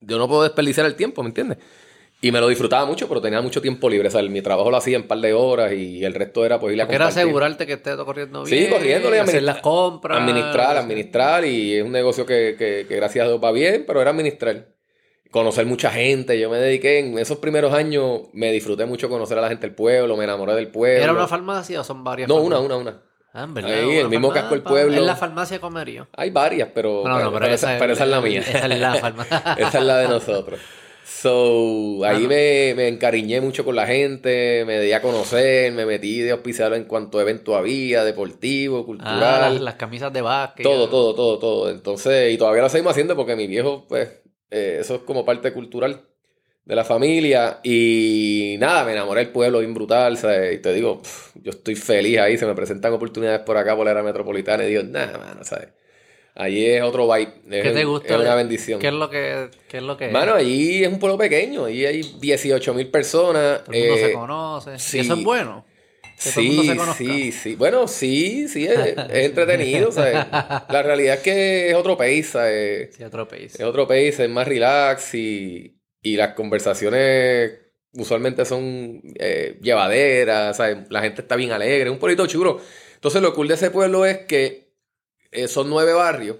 yo 0.00 0.18
no 0.18 0.26
puedo 0.28 0.42
desperdiciar 0.42 0.86
el 0.86 0.94
tiempo, 0.96 1.22
¿me 1.22 1.28
entiendes? 1.28 1.58
Y 2.24 2.30
me 2.30 2.40
lo 2.40 2.46
disfrutaba 2.48 2.86
mucho, 2.86 3.08
pero 3.08 3.20
tenía 3.20 3.42
mucho 3.42 3.60
tiempo 3.60 3.90
libre. 3.90 4.06
O 4.06 4.10
sea, 4.10 4.22
mi 4.22 4.40
trabajo 4.42 4.70
lo 4.70 4.76
hacía 4.76 4.96
en 4.96 5.02
un 5.02 5.08
par 5.08 5.18
de 5.18 5.32
horas 5.34 5.72
y 5.72 6.04
el 6.04 6.14
resto 6.14 6.44
era 6.46 6.60
pues 6.60 6.72
ir 6.72 6.80
a 6.80 6.84
Porque 6.84 6.94
era 6.94 7.08
asegurarte 7.08 7.66
que 7.66 7.72
esté 7.72 7.90
todo 7.90 8.06
corriendo 8.06 8.46
Sí, 8.46 8.54
bien. 8.54 8.70
corriéndole 8.70 9.16
y 9.16 9.20
hacer 9.20 9.42
las 9.42 9.58
compras. 9.58 10.20
Administrar, 10.20 10.76
administrar 10.76 11.44
y 11.44 11.74
es 11.74 11.84
un 11.84 11.90
negocio 11.90 12.24
que, 12.24 12.54
que, 12.56 12.86
que 12.88 12.94
gracias 12.96 13.24
a 13.24 13.28
Dios 13.28 13.40
va 13.42 13.50
bien, 13.50 13.82
pero 13.86 14.00
era 14.00 14.10
administrar. 14.12 14.68
Conocer 15.32 15.66
mucha 15.66 15.90
gente, 15.90 16.38
yo 16.38 16.48
me 16.48 16.58
dediqué 16.58 17.00
en 17.00 17.18
esos 17.18 17.38
primeros 17.38 17.72
años, 17.74 18.20
me 18.32 18.52
disfruté 18.52 18.86
mucho 18.86 19.08
conocer 19.08 19.36
a 19.38 19.40
la 19.40 19.48
gente 19.48 19.66
del 19.66 19.74
pueblo, 19.74 20.16
me 20.16 20.22
enamoré 20.24 20.54
del 20.54 20.68
pueblo. 20.68 21.02
¿Era 21.02 21.12
una 21.12 21.26
farmacia 21.26 21.80
o 21.80 21.84
son 21.84 22.04
varias? 22.04 22.28
No, 22.28 22.36
una, 22.36 22.56
farmacias? 22.58 22.80
una, 22.80 22.90
una. 22.92 23.02
Ah, 23.34 23.44
en 23.44 23.54
verdad, 23.54 23.70
Ahí, 23.72 23.96
el 23.96 24.08
mismo 24.10 24.30
casco 24.30 24.50
del 24.50 24.62
pueblo. 24.62 24.94
Es 24.94 25.00
la 25.02 25.16
farmacia 25.16 25.58
Comerío. 25.58 26.06
Hay 26.14 26.28
varias, 26.30 26.68
pero, 26.74 27.02
No, 27.04 27.18
no, 27.18 27.32
pero, 27.32 27.46
esa, 27.46 27.76
pero 27.78 27.94
esa 27.94 28.04
es 28.04 28.10
la 28.10 28.20
mía. 28.20 28.40
Esa 28.40 28.66
es 28.66 28.78
la 28.78 28.94
farmacia. 28.96 29.38
Esa 29.58 29.78
es 29.78 29.84
la 29.84 29.98
de 30.00 30.08
nosotros. 30.08 30.60
So, 31.04 32.04
ahí 32.04 32.16
Ah, 32.16 32.18
no. 32.20 32.28
me, 32.28 32.74
me 32.76 32.88
encariñé 32.88 33.40
mucho 33.40 33.64
con 33.64 33.74
la 33.76 33.86
gente, 33.86 34.64
me 34.66 34.80
di 34.80 34.92
a 34.92 35.00
conocer, 35.00 35.72
me 35.72 35.86
metí 35.86 36.20
de 36.20 36.32
auspiciador 36.32 36.76
en 36.76 36.84
cuanto 36.84 37.18
a 37.18 37.22
evento 37.22 37.56
había, 37.56 38.04
deportivo, 38.04 38.80
Ah, 38.80 38.84
cultural. 38.84 39.52
las, 39.54 39.60
las 39.62 39.74
camisas 39.76 40.12
de 40.12 40.20
básquet. 40.20 40.64
Todo, 40.64 40.88
todo, 40.88 41.14
todo, 41.14 41.38
todo. 41.38 41.70
Entonces, 41.70 42.32
y 42.32 42.38
todavía 42.38 42.62
lo 42.62 42.68
seguimos 42.68 42.90
haciendo 42.92 43.16
porque 43.16 43.34
mi 43.36 43.46
viejo, 43.46 43.86
pues, 43.88 44.08
eh, 44.52 44.78
eso 44.80 44.96
es 44.96 45.00
como 45.02 45.24
parte 45.24 45.52
cultural 45.52 46.02
de 46.64 46.76
la 46.76 46.84
familia. 46.84 47.60
Y 47.62 48.56
nada, 48.58 48.84
me 48.84 48.92
enamoré 48.92 49.22
del 49.24 49.32
pueblo 49.32 49.60
bien 49.60 49.74
brutal. 49.74 50.16
¿sabes? 50.18 50.54
Y 50.54 50.58
te 50.58 50.72
digo, 50.72 51.00
yo 51.34 51.50
estoy 51.50 51.74
feliz 51.74 52.18
ahí. 52.18 52.38
Se 52.38 52.46
me 52.46 52.54
presentan 52.54 52.92
oportunidades 52.92 53.40
por 53.40 53.56
acá, 53.56 53.74
por 53.74 53.84
la 53.84 53.92
era 53.92 54.02
metropolitana. 54.02 54.64
Y 54.64 54.68
digo, 54.68 54.82
nada, 54.82 55.18
mano, 55.18 55.42
¿sabes? 55.42 55.68
Allí 56.34 56.64
es 56.64 56.82
otro 56.82 57.12
vibe. 57.12 57.32
Es, 57.50 57.62
¿Qué 57.62 57.70
te 57.70 57.84
gusta? 57.84 58.14
es 58.14 58.20
una 58.20 58.34
bendición. 58.34 58.80
¿Qué 58.80 58.88
es 58.88 58.94
lo 58.94 59.10
que, 59.10 59.50
qué 59.68 59.78
es? 59.78 59.82
Lo 59.82 59.96
que? 59.96 60.08
Mano, 60.08 60.34
allí 60.34 60.82
es 60.82 60.88
un 60.88 60.98
pueblo 60.98 61.18
pequeño. 61.18 61.66
Allí 61.66 61.84
hay 61.84 62.02
18 62.20 62.74
mil 62.74 62.88
personas. 62.88 63.64
Todo 63.64 63.74
el 63.74 63.80
mundo 63.80 63.96
eh, 63.96 64.08
se 64.08 64.12
conoce. 64.12 64.78
sí. 64.78 64.98
Y 64.98 65.00
eso 65.00 65.14
es 65.14 65.24
bueno. 65.24 65.64
Sí, 66.30 66.68
sí, 66.96 67.32
sí. 67.32 67.54
Bueno, 67.56 67.88
sí, 67.88 68.48
sí, 68.48 68.66
es, 68.66 68.78
es 68.78 68.96
entretenido. 69.10 69.90
¿sabes? 69.92 70.26
La 70.70 70.82
realidad 70.82 71.16
es 71.16 71.20
que 71.22 71.68
es 71.70 71.74
otro 71.74 71.96
país. 71.96 72.28
¿sabes? 72.28 72.94
Sí, 72.96 73.02
otro 73.04 73.26
país. 73.28 73.54
Es 73.54 73.62
otro 73.62 73.86
país, 73.86 74.18
es 74.18 74.28
más 74.30 74.46
relax 74.46 75.14
y, 75.14 75.76
y 76.00 76.16
las 76.16 76.34
conversaciones 76.34 77.52
usualmente 77.94 78.44
son 78.44 79.02
eh, 79.18 79.58
llevaderas, 79.60 80.56
¿sabes? 80.56 80.78
la 80.88 81.02
gente 81.02 81.20
está 81.22 81.36
bien 81.36 81.52
alegre, 81.52 81.84
es 81.84 81.90
un 81.92 81.98
pueblito 81.98 82.26
chulo. 82.26 82.58
Entonces 82.94 83.20
lo 83.20 83.34
cool 83.34 83.48
de 83.48 83.54
ese 83.54 83.70
pueblo 83.70 84.06
es 84.06 84.18
que 84.20 84.72
eh, 85.30 85.46
son 85.48 85.68
nueve 85.68 85.92
barrios, 85.92 86.36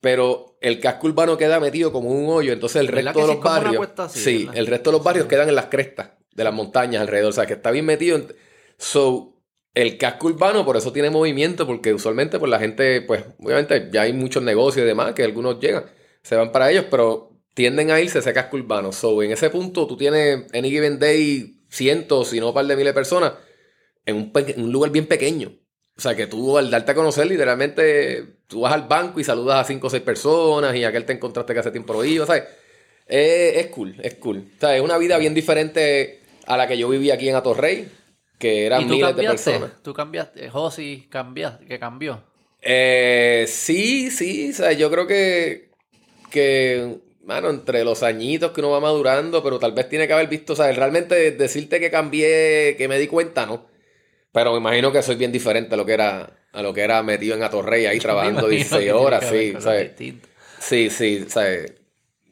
pero 0.00 0.56
el 0.60 0.78
casco 0.80 1.06
urbano 1.08 1.36
queda 1.36 1.58
metido 1.60 1.90
como 1.92 2.10
un 2.10 2.28
hoyo, 2.30 2.52
entonces 2.52 2.80
el 2.80 2.88
¿Verdad 2.88 3.14
resto 3.14 3.20
de 3.26 3.34
los 3.34 3.42
barrios, 3.42 3.88
así, 3.98 4.20
sí, 4.20 4.38
verdad? 4.44 4.56
el 4.58 4.66
resto 4.66 4.90
de 4.90 4.96
los 4.98 5.04
barrios 5.04 5.26
quedan 5.26 5.48
en 5.48 5.54
las 5.54 5.66
crestas 5.66 6.10
de 6.34 6.44
las 6.44 6.52
montañas 6.54 7.00
alrededor, 7.00 7.30
o 7.30 7.32
sea 7.32 7.46
que 7.46 7.54
está 7.54 7.70
bien 7.70 7.86
metido. 7.86 8.16
en- 8.16 8.26
so, 8.78 9.42
el 9.74 9.98
casco 9.98 10.28
urbano 10.28 10.64
por 10.64 10.76
eso 10.76 10.92
tiene 10.92 11.10
movimiento, 11.10 11.66
porque 11.66 11.92
usualmente 11.92 12.38
pues 12.38 12.50
la 12.50 12.58
gente, 12.58 13.02
pues 13.02 13.24
obviamente 13.38 13.88
ya 13.92 14.02
hay 14.02 14.12
muchos 14.12 14.42
negocios 14.42 14.84
y 14.84 14.86
demás, 14.86 15.12
que 15.14 15.22
algunos 15.22 15.60
llegan, 15.60 15.84
se 16.22 16.36
van 16.36 16.50
para 16.50 16.70
ellos, 16.70 16.86
pero 16.90 17.36
tienden 17.54 17.90
a 17.90 18.00
irse 18.00 18.18
a 18.18 18.20
ese 18.20 18.32
casco 18.32 18.56
urbano. 18.56 18.92
So, 18.92 19.22
en 19.22 19.32
ese 19.32 19.50
punto 19.50 19.86
tú 19.86 19.96
tienes 19.96 20.46
any 20.54 20.70
given 20.70 20.98
day 20.98 21.62
cientos, 21.68 22.28
si 22.28 22.40
no 22.40 22.48
un 22.48 22.54
par 22.54 22.66
de 22.66 22.76
miles 22.76 22.90
de 22.90 22.94
personas, 22.94 23.32
en 24.06 24.16
un, 24.16 24.32
en 24.34 24.72
lugar 24.72 24.90
bien 24.90 25.06
pequeño. 25.06 25.52
O 25.96 26.00
sea, 26.00 26.14
que 26.14 26.26
tú 26.26 26.58
al 26.58 26.70
darte 26.70 26.92
a 26.92 26.94
conocer, 26.94 27.26
literalmente, 27.26 28.24
tú 28.46 28.60
vas 28.60 28.72
al 28.72 28.86
banco 28.86 29.18
y 29.18 29.24
saludas 29.24 29.60
a 29.60 29.64
cinco 29.64 29.86
o 29.86 29.90
seis 29.90 30.02
personas 30.02 30.76
y 30.76 30.84
aquel 30.84 31.06
te 31.06 31.14
encontraste 31.14 31.54
que 31.54 31.60
hace 31.60 31.70
tiempo 31.70 31.94
no 31.94 32.04
iba, 32.04 32.26
¿sabes? 32.26 32.44
Eh, 33.06 33.54
es 33.56 33.66
cool, 33.68 33.96
es 34.02 34.14
cool. 34.14 34.48
O 34.56 34.60
sea, 34.60 34.76
es 34.76 34.82
una 34.82 34.98
vida 34.98 35.16
bien 35.16 35.34
diferente 35.34 36.20
a 36.46 36.56
la 36.56 36.66
que 36.68 36.76
yo 36.76 36.88
viví 36.88 37.10
aquí 37.10 37.28
en 37.28 37.36
Atorrey. 37.36 37.88
Que 38.38 38.66
eran 38.66 38.82
¿Y 38.82 38.86
tú 38.86 38.94
miles 38.94 39.16
de 39.16 39.22
personas. 39.22 39.82
¿Tú 39.82 39.94
cambiaste? 39.94 40.48
Josi 40.50 41.06
cambiaste, 41.10 41.66
que 41.66 41.78
cambió. 41.78 42.22
Eh, 42.60 43.44
sí, 43.48 44.10
sí, 44.10 44.50
o 44.50 44.54
sea, 44.54 44.72
yo 44.72 44.90
creo 44.90 45.06
que, 45.06 45.70
que, 46.30 46.98
mano, 47.24 47.50
entre 47.50 47.84
los 47.84 48.02
añitos 48.02 48.50
que 48.50 48.60
uno 48.60 48.70
va 48.70 48.80
madurando, 48.80 49.42
pero 49.42 49.58
tal 49.58 49.72
vez 49.72 49.88
tiene 49.88 50.06
que 50.06 50.12
haber 50.12 50.28
visto, 50.28 50.54
o 50.54 50.56
sea, 50.56 50.70
realmente 50.72 51.32
decirte 51.32 51.78
que 51.78 51.90
cambié, 51.90 52.74
que 52.76 52.88
me 52.88 52.98
di 52.98 53.06
cuenta, 53.06 53.46
¿no? 53.46 53.66
Pero 54.32 54.52
me 54.52 54.58
imagino 54.58 54.92
que 54.92 55.02
soy 55.02 55.16
bien 55.16 55.32
diferente 55.32 55.74
a 55.74 55.76
lo 55.76 55.86
que 55.86 55.92
era, 55.94 56.30
a 56.52 56.62
lo 56.62 56.74
que 56.74 56.82
era 56.82 57.02
metido 57.02 57.36
en 57.36 57.42
Atorrey 57.42 57.86
ahí 57.86 57.98
trabajando 58.00 58.48
Me 58.48 58.56
imagino 58.56 58.78
16 58.78 58.84
que 58.84 58.92
horas, 58.92 59.28
sí, 59.30 59.54
¿sabes? 59.60 59.92
Sí, 60.58 60.90
sí, 60.90 61.24
¿sabes? 61.28 61.72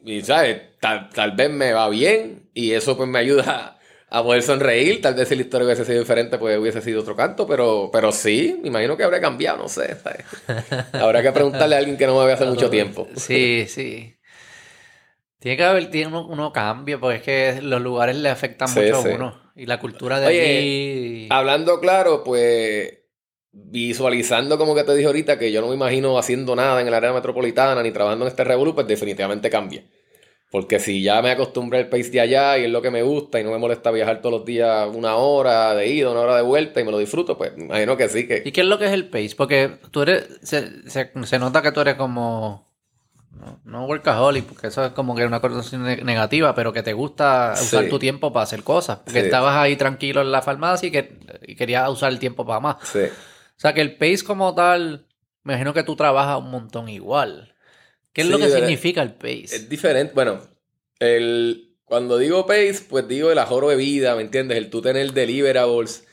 Y, 0.04 0.20
¿sabes? 0.22 0.60
Tal, 0.80 1.08
tal 1.10 1.32
vez 1.32 1.50
me 1.50 1.72
va 1.72 1.88
bien 1.88 2.50
y 2.52 2.72
eso 2.72 2.96
pues 2.96 3.08
me 3.08 3.20
ayuda 3.20 3.73
a 4.14 4.22
poder 4.22 4.42
sonreír. 4.42 5.00
Tal 5.02 5.14
vez 5.14 5.28
si 5.28 5.34
la 5.34 5.42
historia 5.42 5.66
hubiese 5.66 5.84
sido 5.84 5.98
diferente, 5.98 6.38
pues 6.38 6.58
hubiese 6.58 6.80
sido 6.80 7.00
otro 7.00 7.16
canto, 7.16 7.46
pero, 7.46 7.90
pero 7.92 8.12
sí, 8.12 8.58
me 8.62 8.68
imagino 8.68 8.96
que 8.96 9.02
habría 9.04 9.20
cambiado, 9.20 9.58
no 9.58 9.68
sé. 9.68 9.96
¿sabes? 9.96 10.24
Habrá 10.92 11.22
que 11.22 11.32
preguntarle 11.32 11.74
a 11.74 11.78
alguien 11.78 11.96
que 11.96 12.06
no 12.06 12.18
me 12.18 12.26
ve 12.26 12.32
hace 12.32 12.46
mucho 12.46 12.70
tiempo. 12.70 13.08
Sí, 13.16 13.66
sí. 13.68 14.14
Tiene 15.40 15.56
que 15.56 15.64
haber 15.64 15.90
tiene 15.90 16.06
uno, 16.08 16.26
uno 16.26 16.52
cambio, 16.52 16.98
porque 17.00 17.16
es 17.16 17.22
que 17.22 17.62
los 17.62 17.80
lugares 17.82 18.16
le 18.16 18.30
afectan 18.30 18.68
Sí, 18.68 18.80
mucho 18.80 19.02
sí. 19.02 19.08
a 19.10 19.14
uno. 19.14 19.52
Y 19.56 19.66
la 19.66 19.78
cultura 19.78 20.18
de 20.20 20.26
Oye, 20.28 20.58
allí. 20.58 21.28
Hablando 21.30 21.80
claro, 21.80 22.24
pues 22.24 22.92
visualizando 23.52 24.58
como 24.58 24.74
que 24.74 24.84
te 24.84 24.94
dije 24.94 25.06
ahorita 25.06 25.38
que 25.38 25.52
yo 25.52 25.60
no 25.60 25.68
me 25.68 25.74
imagino 25.74 26.18
haciendo 26.18 26.56
nada 26.56 26.80
en 26.80 26.88
el 26.88 26.94
área 26.94 27.12
metropolitana 27.12 27.82
ni 27.82 27.92
trabajando 27.92 28.24
en 28.24 28.30
este 28.30 28.42
revolú, 28.44 28.74
pues 28.74 28.86
definitivamente 28.86 29.50
cambia. 29.50 29.84
Porque 30.54 30.78
si 30.78 31.02
ya 31.02 31.20
me 31.20 31.32
acostumbré 31.32 31.80
al 31.80 31.88
pace 31.88 32.10
de 32.10 32.20
allá 32.20 32.56
y 32.58 32.64
es 32.66 32.70
lo 32.70 32.80
que 32.80 32.92
me 32.92 33.02
gusta 33.02 33.40
y 33.40 33.42
no 33.42 33.50
me 33.50 33.58
molesta 33.58 33.90
viajar 33.90 34.20
todos 34.20 34.36
los 34.38 34.44
días 34.44 34.88
una 34.94 35.16
hora 35.16 35.74
de 35.74 35.88
ida, 35.88 36.10
una 36.12 36.20
hora 36.20 36.36
de 36.36 36.42
vuelta 36.42 36.80
y 36.80 36.84
me 36.84 36.92
lo 36.92 36.98
disfruto, 36.98 37.36
pues 37.36 37.50
imagino 37.58 37.96
que 37.96 38.08
sí, 38.08 38.28
que... 38.28 38.40
¿Y 38.44 38.52
qué 38.52 38.60
es 38.60 38.66
lo 38.68 38.78
que 38.78 38.84
es 38.86 38.92
el 38.92 39.08
pace? 39.08 39.34
Porque 39.36 39.78
tú 39.90 40.02
eres. 40.02 40.28
Se, 40.44 40.88
se, 40.88 41.10
se 41.24 41.38
nota 41.40 41.60
que 41.60 41.72
tú 41.72 41.80
eres 41.80 41.96
como. 41.96 42.68
No, 43.32 43.58
no 43.64 43.86
workaholic, 43.86 44.44
porque 44.44 44.68
eso 44.68 44.84
es 44.84 44.92
como 44.92 45.16
que 45.16 45.26
una 45.26 45.40
cosa 45.40 45.76
ne- 45.76 46.04
negativa, 46.04 46.54
pero 46.54 46.72
que 46.72 46.84
te 46.84 46.92
gusta 46.92 47.54
usar 47.60 47.82
Sí. 47.84 47.90
tu 47.90 47.98
tiempo 47.98 48.32
para 48.32 48.44
hacer 48.44 48.62
cosas. 48.62 48.98
Porque 48.98 49.18
Sí. 49.22 49.26
estabas 49.26 49.56
ahí 49.56 49.74
tranquilo 49.74 50.20
en 50.20 50.30
la 50.30 50.40
farmacia 50.40 50.86
y, 50.86 50.92
que, 50.92 51.18
y 51.48 51.56
querías 51.56 51.88
usar 51.90 52.12
el 52.12 52.20
tiempo 52.20 52.46
para 52.46 52.60
más. 52.60 52.76
Sí. 52.84 53.00
O 53.00 53.56
sea 53.60 53.74
que 53.74 53.80
el 53.80 53.96
pace 53.96 54.22
como 54.24 54.54
tal, 54.54 55.08
me 55.42 55.54
imagino 55.54 55.74
que 55.74 55.82
tú 55.82 55.96
trabajas 55.96 56.38
un 56.38 56.52
montón 56.52 56.88
igual. 56.88 57.53
¿Qué 58.14 58.22
es 58.22 58.28
lo 58.28 58.38
que 58.38 58.48
significa 58.48 59.02
el 59.02 59.12
pace? 59.12 59.56
Es 59.56 59.68
diferente. 59.68 60.14
Bueno, 60.14 60.40
el, 61.00 61.74
cuando 61.84 62.16
digo 62.16 62.46
pace, 62.46 62.76
pues 62.88 63.08
digo 63.08 63.32
el 63.32 63.38
ahorro 63.38 63.68
de 63.70 63.76
vida, 63.76 64.14
¿me 64.14 64.22
entiendes? 64.22 64.56
El 64.56 64.70
tú 64.70 64.80
tener 64.80 65.12
deliverables, 65.12 66.06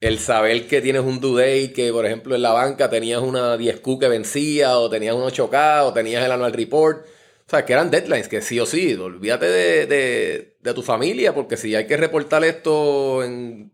el 0.00 0.20
saber 0.20 0.68
que 0.68 0.80
tienes 0.80 1.02
un 1.02 1.20
due 1.20 1.42
date, 1.42 1.72
que 1.72 1.92
por 1.92 2.06
ejemplo 2.06 2.36
en 2.36 2.42
la 2.42 2.52
banca 2.52 2.88
tenías 2.88 3.20
una 3.20 3.56
10Q 3.56 3.98
que 3.98 4.08
vencía, 4.08 4.78
o 4.78 4.88
tenías 4.88 5.16
un 5.16 5.22
8K, 5.22 5.82
o 5.84 5.92
tenías 5.92 6.24
el 6.24 6.30
annual 6.30 6.52
report. 6.52 7.04
O 7.04 7.50
sea, 7.50 7.64
que 7.64 7.72
eran 7.72 7.90
deadlines, 7.90 8.28
que 8.28 8.40
sí 8.40 8.60
o 8.60 8.66
sí, 8.66 8.94
olvídate 8.94 9.46
de, 9.46 9.86
de, 9.86 10.56
de 10.60 10.74
tu 10.74 10.82
familia, 10.82 11.34
porque 11.34 11.56
si 11.56 11.74
hay 11.74 11.86
que 11.88 11.96
reportar 11.96 12.44
esto 12.44 13.24
en 13.24 13.72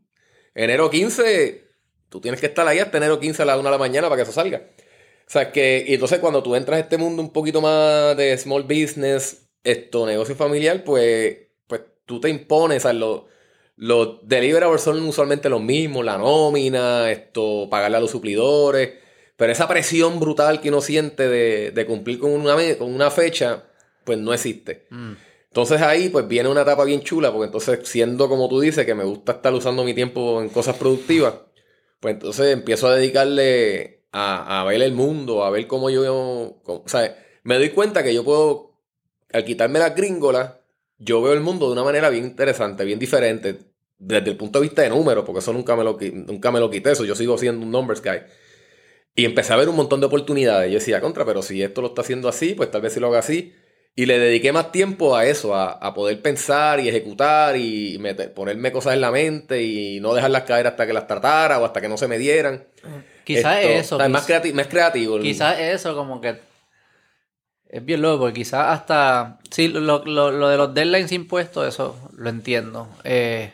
enero 0.55 0.89
15, 0.89 1.65
tú 2.09 2.21
tienes 2.21 2.41
que 2.41 2.47
estar 2.47 2.67
ahí 2.67 2.79
hasta 2.79 2.97
enero 2.97 3.21
15 3.21 3.43
a 3.43 3.45
la 3.45 3.59
1 3.59 3.65
de 3.65 3.71
la 3.71 3.79
mañana 3.79 4.09
para 4.09 4.17
que 4.17 4.23
eso 4.23 4.33
salga. 4.33 4.63
O 5.27 5.31
sea, 5.31 5.53
que, 5.53 5.85
y 5.87 5.95
entonces 5.95 6.19
cuando 6.19 6.43
tú 6.43 6.55
entras 6.55 6.77
a 6.77 6.81
este 6.81 6.99
mundo 6.99 7.23
un 7.23 7.33
poquito 7.33 7.61
más 7.61 8.17
de 8.17 8.37
small 8.37 8.63
business, 8.65 9.49
esto, 9.63 10.07
negocio 10.07 10.37
familiar, 10.37 10.85
pues, 10.85 11.39
pues 11.67 11.83
tú 12.05 12.21
te 12.21 12.29
impones, 12.29 12.79
o 12.79 12.81
sea, 12.89 12.93
los, 12.93 13.23
los 13.77 14.29
deliverables 14.29 14.83
son 14.83 15.03
usualmente 15.03 15.49
los 15.49 15.63
mismos, 15.63 16.05
la 16.05 16.19
nómina, 16.19 17.11
esto, 17.11 17.69
pagarle 17.71 17.97
a 17.97 18.01
los 18.01 18.11
suplidores, 18.11 18.93
pero 19.37 19.51
esa 19.53 19.67
presión 19.67 20.21
brutal 20.21 20.61
que 20.61 20.69
uno 20.69 20.81
siente 20.81 21.29
de, 21.29 21.71
de 21.71 21.87
cumplir 21.87 22.19
con 22.19 22.31
una, 22.31 22.57
con 22.79 22.95
una 22.95 23.11
fecha, 23.11 23.65
pues 24.05 24.19
no 24.19 24.33
existe. 24.35 24.87
Mm. 24.91 25.13
Entonces 25.49 25.81
ahí 25.83 26.09
pues 26.09 26.27
viene 26.27 26.49
una 26.49 26.63
etapa 26.63 26.85
bien 26.85 27.03
chula, 27.03 27.33
porque 27.33 27.47
entonces 27.47 27.81
siendo 27.85 28.29
como 28.29 28.49
tú 28.49 28.61
dices, 28.61 28.85
que 28.85 28.95
me 28.95 29.05
gusta 29.05 29.33
estar 29.33 29.55
usando 29.55 29.85
mi 29.85 29.95
tiempo 29.95 30.43
en 30.43 30.49
cosas 30.49 30.77
productivas, 30.77 31.35
pues 32.01 32.15
entonces 32.15 32.53
empiezo 32.53 32.89
a 32.89 32.97
dedicarle 32.97 34.04
a, 34.17 34.61
a 34.61 34.65
ver 34.65 34.81
el 34.81 34.93
mundo, 34.93 35.45
a 35.45 35.51
ver 35.51 35.67
cómo 35.67 35.91
yo, 35.91 36.61
o 36.65 36.83
sea, 36.87 37.17
me 37.43 37.57
doy 37.57 37.71
cuenta 37.71 38.05
que 38.05 38.15
yo 38.15 38.23
puedo, 38.25 38.79
al 39.33 39.45
quitarme 39.45 39.81
las 39.81 39.97
gringolas, 39.97 40.53
yo 40.99 41.21
veo 41.21 41.33
el 41.33 41.41
mundo 41.41 41.67
de 41.67 41.73
una 41.73 41.83
manera 41.83 42.11
bien 42.11 42.25
interesante, 42.25 42.85
bien 42.85 43.01
diferente, 43.01 43.59
desde 43.99 44.31
el 44.31 44.37
punto 44.37 44.61
de 44.61 44.67
vista 44.67 44.83
de 44.83 44.91
números, 44.91 45.25
porque 45.25 45.41
eso 45.41 45.53
nunca 45.53 45.75
me 45.75 45.83
lo, 45.83 45.99
nunca 46.29 46.53
me 46.53 46.61
lo 46.61 46.71
quité, 46.71 46.93
eso 46.93 47.05
yo 47.05 47.17
sigo 47.17 47.37
siendo 47.39 47.67
un 47.67 47.73
numbers 47.73 48.01
guy. 48.01 48.21
Y 49.17 49.25
empecé 49.25 49.53
a 49.53 49.57
ver 49.57 49.69
un 49.69 49.77
montón 49.77 49.99
de 49.99 50.07
oportunidades. 50.07 50.71
Yo 50.71 50.79
decía, 50.79 51.01
contra, 51.01 51.25
pero 51.25 51.43
si 51.43 51.63
esto 51.63 51.83
lo 51.83 51.89
está 51.89 52.03
haciendo 52.03 52.29
así, 52.29 52.55
pues 52.55 52.71
tal 52.71 52.83
vez 52.83 52.93
si 52.93 53.01
lo 53.01 53.09
haga 53.09 53.19
así. 53.21 53.53
Y 53.97 54.07
le 54.07 54.19
dediqué 54.19 54.53
más 54.53 54.73
tiempo 54.73 55.15
a 55.17 55.25
eso, 55.25 55.55
a, 55.55 55.71
a 55.73 55.95
poder 55.95 56.21
pensar 56.21 56.81
y 56.81 56.89
ejecutar 56.89 57.57
y 57.57 57.97
meter- 58.01 58.35
ponerme 58.35 58.73
cosas 58.73 58.95
en 58.95 59.01
la 59.01 59.13
mente 59.13 59.63
y 59.63 60.01
no 60.01 60.15
dejarlas 60.15 60.43
caer 60.43 60.67
hasta 60.67 60.85
que 60.87 60.93
las 60.93 61.07
tratara 61.07 61.61
o 61.61 61.65
hasta 61.65 61.81
que 61.81 61.89
no 61.89 61.97
se 61.97 62.09
me 62.09 62.19
dieran. 62.19 62.65
Quizás 63.23 63.59
eso. 63.65 63.95
o 63.97 63.99
sea, 63.99 64.07
es 64.07 64.13
más, 64.13 64.27
quiz- 64.29 64.41
creati- 64.43 64.53
más 64.53 64.67
creativo. 64.67 65.21
Quizás 65.21 65.59
eso 65.61 65.95
como 65.95 66.21
que 66.21 66.41
es 67.69 67.85
bien 67.85 68.03
loco, 68.03 68.21
porque 68.25 68.35
quizás 68.41 68.67
hasta 68.79 69.39
sí 69.51 69.69
lo, 69.69 70.05
lo- 70.05 70.31
lo 70.33 70.49
de 70.49 70.57
los 70.57 70.75
deadlines 70.75 71.13
impuestos, 71.13 71.67
eso 71.67 71.97
lo 72.17 72.31
entiendo. 72.31 72.89
Eh, 73.05 73.53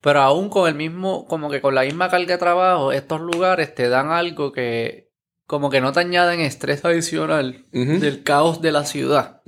pero 0.00 0.20
aún 0.20 0.48
con 0.48 0.68
el 0.68 0.74
mismo, 0.74 1.26
como 1.26 1.50
que 1.50 1.60
con 1.60 1.74
la 1.74 1.82
misma 1.82 2.08
carga 2.10 2.26
de 2.32 2.38
trabajo, 2.38 2.92
estos 2.92 3.20
lugares 3.20 3.74
te 3.74 3.88
dan 3.88 4.10
algo 4.10 4.52
que 4.52 5.03
como 5.46 5.70
que 5.70 5.80
no 5.80 5.92
te 5.92 6.00
añaden 6.00 6.40
estrés 6.40 6.84
adicional 6.84 7.64
del 7.72 8.22
caos 8.22 8.60
de 8.62 8.72
la 8.72 8.84
ciudad. 8.84 9.42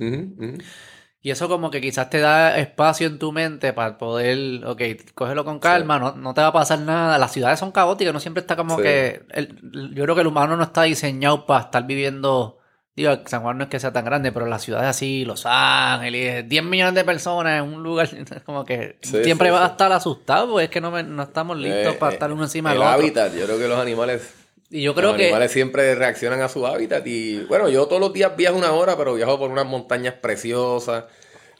Y 1.19 1.31
eso 1.31 1.49
como 1.49 1.71
que 1.71 1.81
quizás 1.81 2.09
te 2.09 2.19
da 2.19 2.57
espacio 2.57 3.07
en 3.07 3.19
tu 3.19 3.31
mente 3.33 3.73
para 3.73 3.97
poder, 3.97 4.63
ok, 4.65 4.81
cógelo 5.13 5.43
con 5.43 5.59
calma, 5.59 5.99
no, 5.99 6.13
no 6.15 6.33
te 6.33 6.41
va 6.41 6.47
a 6.47 6.53
pasar 6.53 6.79
nada. 6.79 7.17
Las 7.17 7.33
ciudades 7.33 7.59
son 7.59 7.71
caóticas, 7.71 8.13
no 8.13 8.19
siempre 8.19 8.41
está 8.41 8.55
como 8.55 8.77
Sí. 8.77 8.83
que... 8.83 9.25
el- 9.31 9.59
yo 9.93 10.03
creo 10.03 10.15
que 10.15 10.21
el 10.21 10.27
humano 10.27 10.55
no 10.55 10.63
está 10.63 10.83
diseñado 10.83 11.45
para 11.45 11.65
estar 11.65 11.85
viviendo... 11.85 12.59
Digo, 12.95 13.11
San 13.25 13.41
Juan 13.43 13.57
no 13.57 13.65
es 13.65 13.69
que 13.69 13.79
sea 13.79 13.91
tan 13.93 14.05
grande, 14.05 14.31
pero 14.31 14.45
las 14.47 14.63
ciudades 14.63 14.87
así, 14.87 15.23
Los 15.25 15.43
Ángeles, 15.45 16.47
10 16.49 16.63
millones 16.63 16.95
de 16.95 17.03
personas 17.03 17.59
en 17.61 17.71
un 17.73 17.83
lugar, 17.83 18.09
como 18.45 18.63
que 18.65 18.97
Sí, 19.01 19.23
siempre 19.23 19.51
vas 19.51 19.63
a 19.63 19.67
estar 19.73 19.91
asustado, 19.91 20.49
porque 20.51 20.65
es 20.65 20.69
que 20.71 20.81
no, 20.81 20.91
me- 20.91 21.03
no 21.03 21.23
estamos 21.23 21.57
listos 21.57 21.93
Eh, 21.93 21.97
para 21.99 22.11
eh, 22.11 22.15
estar 22.15 22.31
uno 22.31 22.43
encima 22.43 22.71
el 22.71 22.75
del 22.79 22.87
otro. 22.87 22.93
hábitat, 22.99 23.35
yo 23.35 23.45
creo 23.45 23.59
que 23.59 23.67
los 23.67 23.79
animales 23.79 24.33
Y 24.69 24.81
yo 24.81 24.93
creo 24.93 25.09
los 25.09 25.17
que... 25.17 25.23
animales 25.25 25.51
siempre 25.51 25.95
reaccionan 25.95 26.41
a 26.41 26.49
su 26.49 26.65
hábitat 26.67 27.05
y 27.07 27.43
bueno, 27.45 27.69
yo 27.69 27.85
todos 27.87 28.01
los 28.01 28.11
días 28.13 28.35
viajo 28.35 28.57
una 28.57 28.71
hora, 28.73 28.97
pero 28.97 29.13
viajo 29.13 29.37
por 29.39 29.49
unas 29.49 29.65
montañas 29.65 30.15
preciosas. 30.15 31.05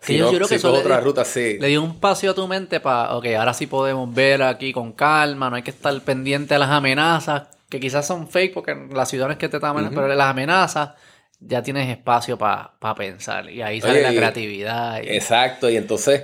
Si 0.01 0.17
yo- 0.17 0.25
no, 0.25 0.31
yo 0.31 0.37
creo 0.39 0.47
que 0.49 0.55
eso 0.55 0.71
le- 0.71 0.79
otra 0.79 0.99
ruta, 0.99 1.23
sí. 1.25 1.57
Le 1.59 1.67
dio 1.69 1.81
un 1.83 1.91
espacio 1.91 2.31
a 2.31 2.33
tu 2.35 2.47
mente 2.47 2.79
para, 2.79 3.15
ok, 3.15 3.25
ahora 3.37 3.53
sí 3.53 3.65
podemos 3.67 4.13
ver 4.13 4.43
aquí 4.43 4.73
con 4.73 4.91
calma, 4.93 5.49
no 5.49 5.55
hay 5.55 5.63
que 5.63 5.71
estar 5.71 5.99
pendiente 6.01 6.53
a 6.55 6.59
las 6.59 6.69
amenazas, 6.69 7.47
que 7.69 7.79
quizás 7.79 8.05
son 8.05 8.27
fake 8.27 8.53
porque 8.53 8.75
las 8.93 9.09
ciudades 9.09 9.37
que 9.37 9.49
te 9.49 9.57
estaban, 9.57 9.89
pero 9.89 10.07
las 10.07 10.27
amenazas 10.29 10.91
ya 11.39 11.61
tienes 11.63 11.89
espacio 11.89 12.37
para 12.37 12.73
pensar 12.95 13.49
y 13.49 13.61
ahí 13.61 13.79
sale 13.81 13.93
Oye, 13.93 14.01
la 14.03 14.13
creatividad. 14.13 15.01
y- 15.03 15.09
Exacto, 15.09 15.69
y 15.69 15.77
entonces 15.77 16.23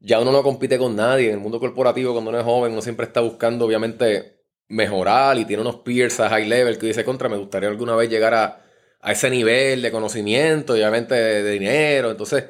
ya 0.00 0.20
uno 0.20 0.32
no 0.32 0.42
compite 0.42 0.78
con 0.78 0.94
nadie. 0.96 1.28
En 1.28 1.34
el 1.34 1.40
mundo 1.40 1.58
corporativo, 1.60 2.12
cuando 2.12 2.30
uno 2.30 2.38
es 2.38 2.44
joven, 2.44 2.72
uno 2.72 2.82
siempre 2.82 3.06
está 3.06 3.20
buscando, 3.20 3.64
obviamente, 3.66 4.39
mejorar 4.70 5.38
y 5.38 5.44
tiene 5.44 5.62
unos 5.62 5.76
peers 5.76 6.18
a 6.20 6.28
high 6.30 6.48
level 6.48 6.78
que 6.78 6.86
dice, 6.86 7.04
contra, 7.04 7.28
me 7.28 7.36
gustaría 7.36 7.68
alguna 7.68 7.94
vez 7.94 8.08
llegar 8.08 8.34
a, 8.34 8.62
a 9.00 9.12
ese 9.12 9.28
nivel 9.30 9.82
de 9.82 9.90
conocimiento 9.90 10.76
y 10.76 10.80
obviamente 10.80 11.14
de, 11.14 11.42
de 11.42 11.52
dinero. 11.52 12.10
Entonces, 12.10 12.44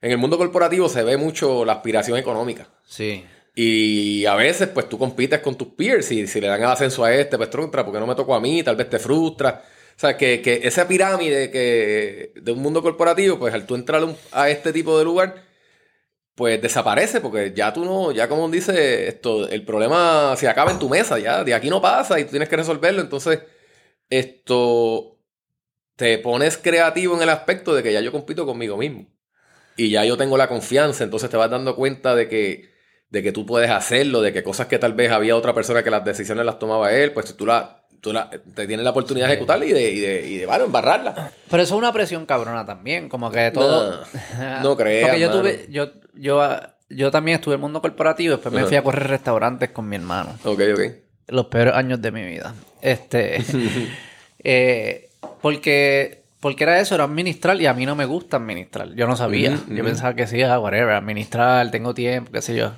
en 0.00 0.10
el 0.10 0.18
mundo 0.18 0.38
corporativo 0.38 0.88
se 0.88 1.02
ve 1.02 1.16
mucho 1.16 1.64
la 1.64 1.74
aspiración 1.74 2.18
económica. 2.18 2.68
Sí. 2.86 3.24
Y 3.54 4.26
a 4.26 4.34
veces, 4.34 4.68
pues 4.68 4.88
tú 4.88 4.98
compites 4.98 5.40
con 5.40 5.56
tus 5.56 5.68
peers 5.68 6.10
y 6.12 6.26
si 6.26 6.40
le 6.40 6.48
dan 6.48 6.60
el 6.60 6.68
ascenso 6.68 7.04
a 7.04 7.14
este, 7.14 7.36
pues 7.36 7.48
contra, 7.48 7.84
porque 7.84 8.00
no 8.00 8.06
me 8.06 8.14
tocó 8.14 8.34
a 8.34 8.40
mí, 8.40 8.62
tal 8.62 8.76
vez 8.76 8.90
te 8.90 8.98
frustra. 8.98 9.62
O 9.96 9.98
sea, 9.98 10.16
que, 10.16 10.42
que 10.42 10.60
esa 10.64 10.88
pirámide 10.88 11.50
que, 11.50 12.32
de 12.34 12.52
un 12.52 12.58
mundo 12.58 12.82
corporativo, 12.82 13.38
pues 13.38 13.54
al 13.54 13.64
tú 13.64 13.76
entrar 13.76 14.04
a 14.32 14.50
este 14.50 14.72
tipo 14.72 14.98
de 14.98 15.04
lugar, 15.04 15.43
pues 16.34 16.60
desaparece, 16.60 17.20
porque 17.20 17.52
ya 17.54 17.72
tú 17.72 17.84
no, 17.84 18.10
ya 18.10 18.28
como 18.28 18.48
dice 18.48 19.08
esto, 19.08 19.48
el 19.48 19.64
problema 19.64 20.34
se 20.36 20.48
acaba 20.48 20.72
en 20.72 20.78
tu 20.78 20.88
mesa, 20.88 21.18
ya 21.18 21.44
de 21.44 21.54
aquí 21.54 21.70
no 21.70 21.80
pasa 21.80 22.18
y 22.18 22.24
tú 22.24 22.30
tienes 22.30 22.48
que 22.48 22.56
resolverlo. 22.56 23.00
Entonces, 23.00 23.40
esto 24.10 25.18
te 25.96 26.18
pones 26.18 26.56
creativo 26.58 27.14
en 27.14 27.22
el 27.22 27.28
aspecto 27.28 27.74
de 27.74 27.82
que 27.82 27.92
ya 27.92 28.00
yo 28.00 28.10
compito 28.10 28.46
conmigo 28.46 28.76
mismo. 28.76 29.06
Y 29.76 29.90
ya 29.90 30.04
yo 30.04 30.16
tengo 30.16 30.36
la 30.36 30.48
confianza, 30.48 31.04
entonces 31.04 31.30
te 31.30 31.36
vas 31.36 31.50
dando 31.50 31.74
cuenta 31.76 32.14
de 32.14 32.28
que, 32.28 32.70
de 33.10 33.22
que 33.22 33.32
tú 33.32 33.44
puedes 33.46 33.70
hacerlo, 33.70 34.20
de 34.20 34.32
que 34.32 34.42
cosas 34.42 34.66
que 34.66 34.78
tal 34.78 34.92
vez 34.94 35.10
había 35.10 35.36
otra 35.36 35.54
persona 35.54 35.82
que 35.82 35.90
las 35.90 36.04
decisiones 36.04 36.44
las 36.44 36.58
tomaba 36.58 36.92
él, 36.92 37.12
pues 37.12 37.36
tú, 37.36 37.44
la, 37.46 37.84
tú 38.00 38.12
la, 38.12 38.30
te 38.30 38.66
tienes 38.66 38.84
la 38.84 38.90
oportunidad 38.90 39.26
de 39.26 39.32
ejecutarla 39.32 39.64
y 39.66 39.72
de, 39.72 39.90
y 39.90 40.00
de, 40.00 40.26
y 40.28 40.38
de 40.38 40.46
bueno, 40.46 40.64
embarrarla. 40.66 41.32
Pero 41.50 41.62
eso 41.62 41.74
es 41.74 41.78
una 41.78 41.92
presión 41.92 42.24
cabrona 42.24 42.64
también, 42.64 43.08
como 43.08 43.30
que 43.32 43.50
todo... 43.50 44.04
No, 44.38 44.60
no 44.62 44.76
creas, 44.76 45.02
Porque 45.08 45.20
yo 45.20 45.28
mano. 45.28 45.40
tuve, 45.40 45.66
yo, 45.70 45.90
yo, 46.16 46.42
yo 46.88 47.10
también 47.10 47.36
estuve 47.36 47.54
en 47.54 47.60
el 47.60 47.62
mundo 47.62 47.80
corporativo, 47.80 48.32
después 48.34 48.52
me 48.52 48.60
Ajá. 48.60 48.68
fui 48.68 48.76
a 48.76 48.82
correr 48.82 49.08
restaurantes 49.08 49.70
con 49.70 49.88
mi 49.88 49.96
hermano. 49.96 50.30
Ok, 50.44 50.60
ok. 50.72 50.80
Los 51.28 51.46
peores 51.46 51.74
años 51.74 52.00
de 52.02 52.12
mi 52.12 52.24
vida. 52.24 52.54
Este. 52.80 53.42
eh, 54.44 55.10
porque. 55.40 56.22
Porque 56.40 56.64
era 56.64 56.78
eso, 56.78 56.94
era 56.94 57.04
administrar 57.04 57.58
y 57.58 57.64
a 57.64 57.72
mí 57.72 57.86
no 57.86 57.96
me 57.96 58.04
gusta 58.04 58.36
administrar. 58.36 58.92
Yo 58.94 59.06
no 59.06 59.16
sabía. 59.16 59.58
Yo 59.66 59.82
pensaba 59.82 60.14
que 60.14 60.26
sí, 60.26 60.42
ah, 60.42 60.58
whatever, 60.60 60.90
administrar, 60.90 61.70
tengo 61.70 61.94
tiempo, 61.94 62.32
qué 62.32 62.42
sé 62.42 62.54
yo. 62.54 62.72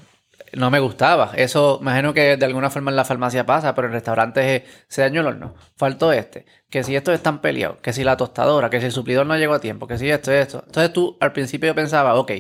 No 0.53 0.71
me 0.71 0.79
gustaba. 0.79 1.33
Eso, 1.35 1.79
imagino 1.81 2.15
que 2.15 2.37
de 2.37 2.47
alguna 2.47 2.71
forma 2.71 2.93
en 2.93 2.97
la 2.97 3.05
farmacia 3.05 3.45
pasa, 3.45 3.75
pero 3.75 3.89
en 3.89 3.95
restaurantes 3.95 4.63
es, 4.63 4.63
se 4.87 5.03
dañó 5.03 5.23
el 5.23 5.27
horno, 5.27 5.55
faltó 5.77 6.13
este, 6.13 6.47
que 6.71 6.85
si 6.85 6.95
estos 6.95 7.13
están 7.13 7.41
peleados, 7.41 7.79
que 7.79 7.93
si 7.93 8.05
la 8.05 8.17
tostadora, 8.17 8.71
que 8.71 8.79
si 8.79 8.87
el 8.87 8.93
suplidor 8.93 9.27
no 9.27 9.37
llegó 9.37 9.55
a 9.55 9.59
tiempo, 9.59 9.89
que 9.89 9.99
si 9.99 10.09
esto 10.09 10.31
esto. 10.31 10.63
Entonces 10.65 10.93
tú 10.93 11.17
al 11.19 11.33
principio 11.33 11.75
pensaba, 11.75 12.15
ok, 12.15 12.31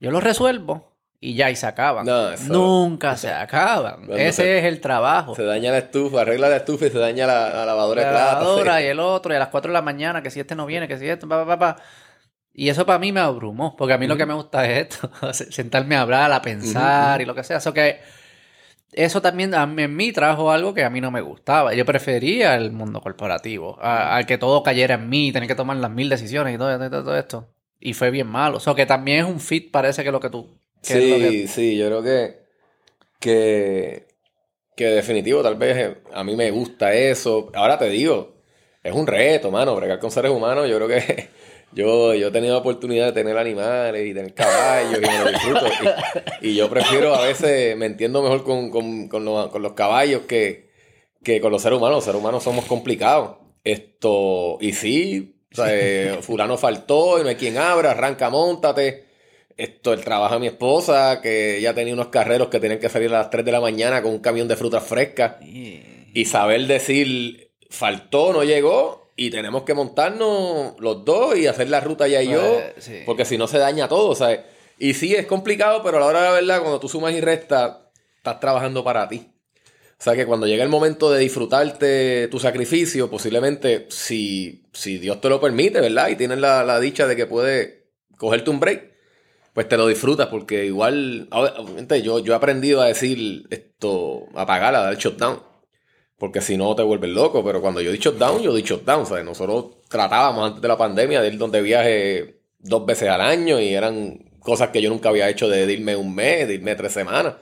yo 0.00 0.10
lo 0.10 0.20
resuelvo 0.20 0.92
y 1.20 1.34
ya, 1.34 1.50
y 1.50 1.56
se 1.56 1.66
acaban. 1.66 2.04
No, 2.06 2.30
eso- 2.30 2.52
Nunca 2.52 3.16
se 3.16 3.32
acaban. 3.32 3.96
Cuando 4.06 4.16
Ese 4.16 4.42
se- 4.42 4.58
es 4.58 4.64
el 4.64 4.80
trabajo. 4.80 5.34
Se 5.34 5.44
daña 5.44 5.70
la 5.72 5.78
estufa, 5.78 6.20
arregla 6.20 6.48
la 6.48 6.56
estufa 6.56 6.86
y 6.86 6.90
se 6.90 6.98
daña 6.98 7.26
la, 7.26 7.48
la 7.50 7.66
lavadora 7.66 8.00
de 8.02 8.06
la 8.06 8.12
plata. 8.12 8.32
lavadora 8.34 8.78
sí. 8.78 8.84
y 8.84 8.86
el 8.88 9.00
otro, 9.00 9.32
y 9.32 9.36
a 9.36 9.38
las 9.38 9.48
4 9.48 9.70
de 9.70 9.74
la 9.74 9.82
mañana, 9.82 10.22
que 10.22 10.30
si 10.30 10.40
este 10.40 10.54
no 10.54 10.66
viene, 10.66 10.86
que 10.88 10.98
si 10.98 11.08
esto, 11.08 11.26
pa, 11.28 11.44
pa, 11.44 11.58
pa, 11.58 11.76
pa. 11.76 11.82
Y 12.52 12.68
eso 12.70 12.86
para 12.86 12.98
mí 12.98 13.12
me 13.12 13.20
abrumó, 13.20 13.76
porque 13.76 13.92
a 13.94 13.98
mí 13.98 14.06
lo 14.06 14.16
que 14.16 14.24
me 14.26 14.32
gusta 14.34 14.64
es 14.66 14.88
esto, 14.88 15.10
se- 15.32 15.50
sentarme 15.52 15.96
a 15.96 16.02
hablar, 16.02 16.32
a 16.32 16.40
pensar 16.42 17.20
y 17.20 17.24
lo 17.24 17.34
que 17.34 17.42
sea. 17.44 17.56
Eso 17.58 17.72
que 17.74 18.00
eso 18.92 19.20
también 19.20 19.54
a 19.54 19.66
mí- 19.66 19.82
en 19.82 19.94
mí 19.96 20.12
trajo 20.12 20.50
algo 20.50 20.72
que 20.72 20.84
a 20.84 20.90
mí 20.90 21.00
no 21.00 21.10
me 21.10 21.20
gustaba. 21.20 21.74
Yo 21.74 21.84
prefería 21.84 22.54
el 22.54 22.72
mundo 22.72 23.00
corporativo, 23.00 23.78
a- 23.82 24.16
al 24.16 24.26
que 24.26 24.38
todo 24.38 24.62
cayera 24.62 24.94
en 24.94 25.08
mí, 25.08 25.32
tener 25.32 25.48
que 25.48 25.54
tomar 25.54 25.76
las 25.78 25.90
mil 25.90 26.08
decisiones 26.08 26.54
y 26.54 26.58
todo, 26.58 26.78
todo, 26.78 27.02
todo 27.04 27.16
esto. 27.16 27.48
Y 27.80 27.92
fue 27.94 28.10
bien 28.10 28.26
malo. 28.26 28.56
O 28.58 28.60
sea, 28.60 28.74
que 28.74 28.86
también 28.86 29.18
es 29.20 29.30
un 29.30 29.40
fit, 29.40 29.70
parece 29.70 30.02
que 30.04 30.10
lo 30.10 30.20
que 30.20 30.30
tú... 30.30 30.58
que 30.82 30.94
Sí, 30.94 31.10
lo 31.10 31.18
que- 31.18 31.48
sí, 31.48 31.76
yo 31.76 31.86
creo 31.86 32.02
que, 32.02 32.38
que, 33.20 34.06
que 34.76 34.86
definitivo, 34.86 35.42
tal 35.42 35.56
vez 35.56 35.76
eh, 35.76 35.96
a 36.12 36.24
mí 36.24 36.36
me 36.36 36.50
gusta 36.50 36.94
eso. 36.94 37.50
Ahora 37.54 37.78
te 37.78 37.88
digo, 37.88 38.36
es 38.82 38.94
un 38.94 39.06
reto, 39.06 39.50
mano, 39.50 39.74
bregar 39.76 39.98
con 39.98 40.10
seres 40.10 40.30
humanos. 40.30 40.68
Yo 40.68 40.76
creo 40.76 40.88
que 40.88 41.28
yo, 41.72 42.14
yo 42.14 42.28
he 42.28 42.30
tenido 42.30 42.54
la 42.54 42.60
oportunidad 42.60 43.06
de 43.06 43.12
tener 43.12 43.36
animales 43.36 44.06
y 44.06 44.14
tener 44.14 44.34
caballos 44.34 44.98
y 44.98 45.00
me 45.00 45.18
lo 45.24 45.30
disfruto. 45.30 45.66
Y, 46.40 46.48
y 46.50 46.56
yo 46.56 46.68
prefiero 46.70 47.14
a 47.14 47.22
veces, 47.26 47.76
me 47.76 47.86
entiendo 47.86 48.22
mejor 48.22 48.44
con, 48.44 48.70
con, 48.70 49.08
con 49.08 49.24
los, 49.24 49.48
con 49.48 49.62
los 49.62 49.72
caballos 49.74 50.22
que, 50.22 50.70
que 51.22 51.40
con 51.40 51.52
los 51.52 51.62
seres 51.62 51.78
humanos. 51.78 51.98
Los 51.98 52.04
seres 52.04 52.20
humanos 52.20 52.42
somos 52.42 52.64
complicados. 52.66 53.38
Esto, 53.64 54.58
y 54.60 54.72
sí, 54.74 55.35
sea, 55.56 55.66
eh, 55.70 56.18
fulano 56.22 56.56
faltó 56.56 57.18
y 57.18 57.22
no 57.22 57.28
hay 57.28 57.36
quien 57.36 57.58
abra, 57.58 57.90
arranca, 57.92 58.30
montate. 58.30 59.04
Esto, 59.56 59.92
el 59.94 60.04
trabajo 60.04 60.34
de 60.34 60.40
mi 60.40 60.46
esposa, 60.48 61.20
que 61.22 61.56
ella 61.58 61.74
tenía 61.74 61.94
unos 61.94 62.08
carreros 62.08 62.48
que 62.48 62.60
tenían 62.60 62.78
que 62.78 62.90
salir 62.90 63.08
a 63.14 63.18
las 63.20 63.30
3 63.30 63.44
de 63.44 63.52
la 63.52 63.60
mañana 63.60 64.02
con 64.02 64.12
un 64.12 64.18
camión 64.18 64.46
de 64.48 64.56
frutas 64.56 64.84
frescas. 64.84 65.40
Y- 65.42 65.80
Y 66.14 66.24
saber 66.26 66.66
decir, 66.66 67.50
faltó, 67.70 68.32
no 68.32 68.42
llegó, 68.44 69.10
y 69.16 69.30
tenemos 69.30 69.62
que 69.62 69.72
montarnos 69.74 70.74
los 70.78 71.04
dos 71.04 71.36
y 71.38 71.46
hacer 71.46 71.68
la 71.70 71.80
ruta 71.80 72.06
ya 72.06 72.22
y 72.22 72.28
yo, 72.30 72.42
Eh, 72.60 72.74
sí. 72.78 73.02
porque 73.06 73.24
si 73.24 73.38
no 73.38 73.46
se 73.46 73.58
daña 73.58 73.88
todo, 73.88 74.14
¿sabes? 74.14 74.40
Y 74.78 74.92
sí, 74.94 75.14
es 75.14 75.26
complicado, 75.26 75.82
pero 75.82 75.96
a 75.96 76.00
la 76.00 76.06
hora 76.06 76.20
de 76.20 76.26
la 76.26 76.32
verdad, 76.32 76.60
cuando 76.60 76.78
tú 76.80 76.88
sumas 76.88 77.14
y 77.14 77.20
restas, 77.22 77.76
estás 78.18 78.40
trabajando 78.40 78.84
para 78.84 79.08
ti. 79.08 79.26
O 79.98 80.02
sea 80.02 80.14
que 80.14 80.26
cuando 80.26 80.46
llega 80.46 80.62
el 80.62 80.68
momento 80.68 81.10
de 81.10 81.20
disfrutarte 81.20 82.28
tu 82.28 82.38
sacrificio, 82.38 83.10
posiblemente, 83.10 83.86
si, 83.88 84.66
si 84.72 84.98
Dios 84.98 85.20
te 85.20 85.28
lo 85.28 85.40
permite, 85.40 85.80
¿verdad? 85.80 86.08
Y 86.08 86.16
tienes 86.16 86.38
la, 86.38 86.64
la 86.64 86.78
dicha 86.80 87.06
de 87.06 87.16
que 87.16 87.26
puedes 87.26 87.74
cogerte 88.16 88.50
un 88.50 88.60
break, 88.60 88.92
pues 89.54 89.68
te 89.68 89.78
lo 89.78 89.86
disfrutas, 89.86 90.26
porque 90.26 90.66
igual, 90.66 91.28
obviamente 91.30 92.02
yo, 92.02 92.18
yo 92.18 92.34
he 92.34 92.36
aprendido 92.36 92.82
a 92.82 92.86
decir 92.88 93.46
esto, 93.48 94.26
apagar, 94.34 94.74
a 94.74 94.82
dar 94.82 94.98
shutdown. 94.98 95.40
Porque 96.18 96.42
si 96.42 96.58
no 96.58 96.74
te 96.76 96.82
vuelves 96.82 97.10
loco, 97.10 97.42
pero 97.42 97.62
cuando 97.62 97.80
yo 97.80 97.88
he 97.90 97.92
dicho 97.94 98.12
down, 98.12 98.42
yo 98.42 98.52
he 98.52 98.56
dicho 98.56 98.82
down, 98.84 99.06
¿sabes? 99.06 99.24
Nosotros 99.24 99.78
tratábamos 99.88 100.48
antes 100.48 100.62
de 100.62 100.68
la 100.68 100.76
pandemia 100.76 101.22
de 101.22 101.28
ir 101.28 101.38
donde 101.38 101.62
viaje 101.62 102.42
dos 102.58 102.84
veces 102.84 103.08
al 103.08 103.22
año 103.22 103.58
y 103.58 103.74
eran 103.74 104.18
cosas 104.40 104.70
que 104.70 104.82
yo 104.82 104.90
nunca 104.90 105.08
había 105.08 105.28
hecho 105.28 105.48
de 105.48 105.70
irme 105.72 105.96
un 105.96 106.14
mes, 106.14 106.48
de 106.48 106.54
irme 106.54 106.74
tres 106.74 106.92
semanas. 106.92 107.36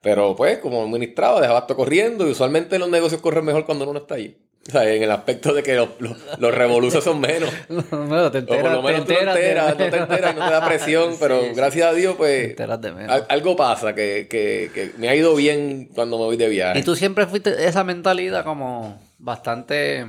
Pero 0.00 0.36
pues, 0.36 0.58
como 0.58 0.82
administraba, 0.82 1.40
dejaba 1.40 1.60
esto 1.60 1.74
corriendo 1.76 2.26
y 2.26 2.30
usualmente 2.30 2.78
los 2.78 2.88
negocios 2.88 3.20
corren 3.20 3.44
mejor 3.44 3.64
cuando 3.66 3.84
uno 3.84 3.94
no 3.94 3.98
está 4.00 4.14
allí. 4.14 4.36
O 4.68 4.70
sea, 4.70 4.92
en 4.92 5.02
el 5.02 5.10
aspecto 5.10 5.54
de 5.54 5.62
que 5.62 5.74
los, 5.76 5.88
los, 5.98 6.16
los 6.38 6.54
revoluces 6.54 7.02
son 7.02 7.20
menos. 7.20 7.48
Bueno, 7.90 8.30
te 8.30 8.38
O 8.38 8.46
por 8.46 8.56
enteras, 8.56 8.72
lo 8.74 8.82
menos 8.82 9.06
te 9.06 9.14
tú 9.14 9.24
no 9.24 9.30
enteras 9.32 9.36
enteras, 9.36 9.70
no 9.70 9.76
te 9.90 9.96
enteras 9.96 10.32
y 10.36 10.38
no 10.38 10.46
te 10.46 10.52
da 10.52 10.66
presión, 10.66 11.14
pero 11.20 11.40
Sí, 11.42 11.48
gracias 11.54 11.86
a 11.86 11.92
Dios, 11.94 12.12
Te 12.14 12.18
pues 12.18 12.44
enteras 12.50 12.80
de 12.82 12.92
menos. 12.92 13.10
al- 13.10 13.26
algo 13.30 13.56
pasa 13.56 13.94
que, 13.94 14.26
que, 14.30 14.70
que 14.74 14.92
me 14.98 15.08
ha 15.08 15.14
ido 15.16 15.34
bien 15.34 15.88
cuando 15.94 16.18
me 16.18 16.24
voy 16.24 16.36
de 16.36 16.48
viaje. 16.48 16.78
Y 16.80 16.82
tú 16.82 16.94
siempre 16.94 17.26
fuiste 17.26 17.66
esa 17.66 17.82
mentalidad 17.82 18.44
como 18.44 19.00
bastante 19.18 20.06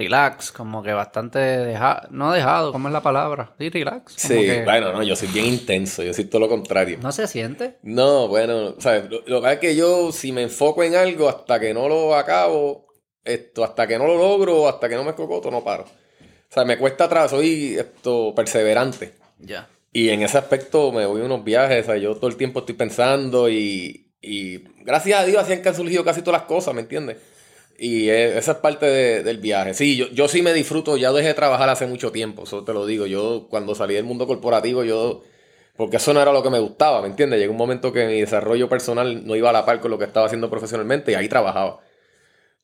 relax, 0.00 0.50
como 0.50 0.82
que 0.82 0.92
bastante 0.92 1.38
dejado, 1.38 2.08
no 2.10 2.32
dejado, 2.32 2.72
¿cómo 2.72 2.88
es 2.88 2.92
la 2.92 3.02
palabra? 3.02 3.54
Sí, 3.58 3.70
relax. 3.70 4.16
como 4.16 4.40
Sí, 4.40 4.46
que 4.46 4.64
bueno, 4.64 4.92
no, 4.92 5.02
yo 5.02 5.14
soy 5.14 5.28
bien 5.28 5.46
intenso, 5.46 6.02
yo 6.02 6.14
soy 6.14 6.24
todo 6.24 6.40
lo 6.40 6.48
contrario. 6.48 6.98
No 7.02 7.12
se 7.12 7.26
siente. 7.26 7.76
No, 7.82 8.28
bueno, 8.28 8.74
¿sabes? 8.78 9.10
Lo, 9.10 9.22
lo 9.26 9.36
que 9.36 9.42
pasa 9.42 9.52
es 9.52 9.58
que 9.60 9.76
yo, 9.76 10.10
si 10.12 10.32
me 10.32 10.42
enfoco 10.42 10.82
en 10.82 10.96
algo 10.96 11.28
hasta 11.28 11.60
que 11.60 11.72
no 11.74 11.88
lo 11.88 12.16
acabo, 12.16 12.86
esto, 13.24 13.62
hasta 13.62 13.86
que 13.86 13.98
no 13.98 14.06
lo 14.06 14.16
logro, 14.16 14.68
hasta 14.68 14.88
que 14.88 14.96
no 14.96 15.04
me 15.04 15.14
cocoto, 15.14 15.50
no 15.50 15.62
paro. 15.62 15.84
O 15.84 16.52
sea, 16.52 16.64
me 16.64 16.78
cuesta 16.78 17.04
atrás, 17.04 17.30
soy 17.30 17.76
esto, 17.78 18.32
perseverante. 18.34 19.14
Ya. 19.38 19.68
Y 19.92 20.08
en 20.08 20.22
ese 20.22 20.38
aspecto 20.38 20.92
me 20.92 21.06
voy 21.06 21.20
a 21.20 21.24
unos 21.24 21.44
viajes, 21.44 21.84
o 21.84 21.86
sea, 21.86 21.96
yo 21.96 22.16
todo 22.16 22.28
el 22.28 22.36
tiempo 22.36 22.60
estoy 22.60 22.74
pensando 22.74 23.48
y, 23.48 24.12
y 24.20 24.58
gracias 24.82 25.20
a 25.20 25.24
Dios 25.24 25.42
así 25.42 25.52
han 25.52 25.74
surgido 25.74 26.04
casi 26.04 26.22
todas 26.22 26.40
las 26.40 26.48
cosas, 26.48 26.74
¿me 26.74 26.80
entiendes? 26.80 27.18
Y 27.82 28.10
eh, 28.10 28.36
esa 28.38 28.52
es 28.52 28.58
parte 28.58 28.84
de- 28.86 29.22
del 29.22 29.38
viaje. 29.38 29.72
Sí, 29.74 29.96
yo, 29.96 30.08
yo 30.10 30.28
sí 30.28 30.42
me 30.42 30.52
disfruto, 30.52 30.96
ya 30.98 31.12
dejé 31.12 31.28
de 31.28 31.34
trabajar 31.34 31.68
hace 31.70 31.86
mucho 31.86 32.12
tiempo, 32.12 32.42
eso 32.44 32.62
te 32.64 32.72
lo 32.74 32.84
digo. 32.86 33.06
Yo 33.06 33.46
cuando 33.48 33.74
salí 33.74 33.94
del 33.94 34.04
mundo 34.04 34.26
corporativo, 34.26 34.84
yo, 34.84 35.22
porque 35.76 35.96
eso 35.96 36.12
no 36.12 36.20
era 36.20 36.32
lo 36.32 36.42
que 36.42 36.50
me 36.50 36.58
gustaba, 36.58 37.00
¿me 37.02 37.08
entiendes? 37.08 37.40
Llegó 37.40 37.52
un 37.52 37.58
momento 37.58 37.90
que 37.92 38.06
mi 38.06 38.20
desarrollo 38.20 38.68
personal 38.68 39.26
no 39.26 39.34
iba 39.36 39.48
a 39.50 39.52
la 39.54 39.64
par 39.64 39.80
con 39.80 39.90
lo 39.90 39.98
que 39.98 40.04
estaba 40.04 40.26
haciendo 40.26 40.50
profesionalmente 40.50 41.12
y 41.12 41.14
ahí 41.14 41.28
trabajaba. 41.28 41.80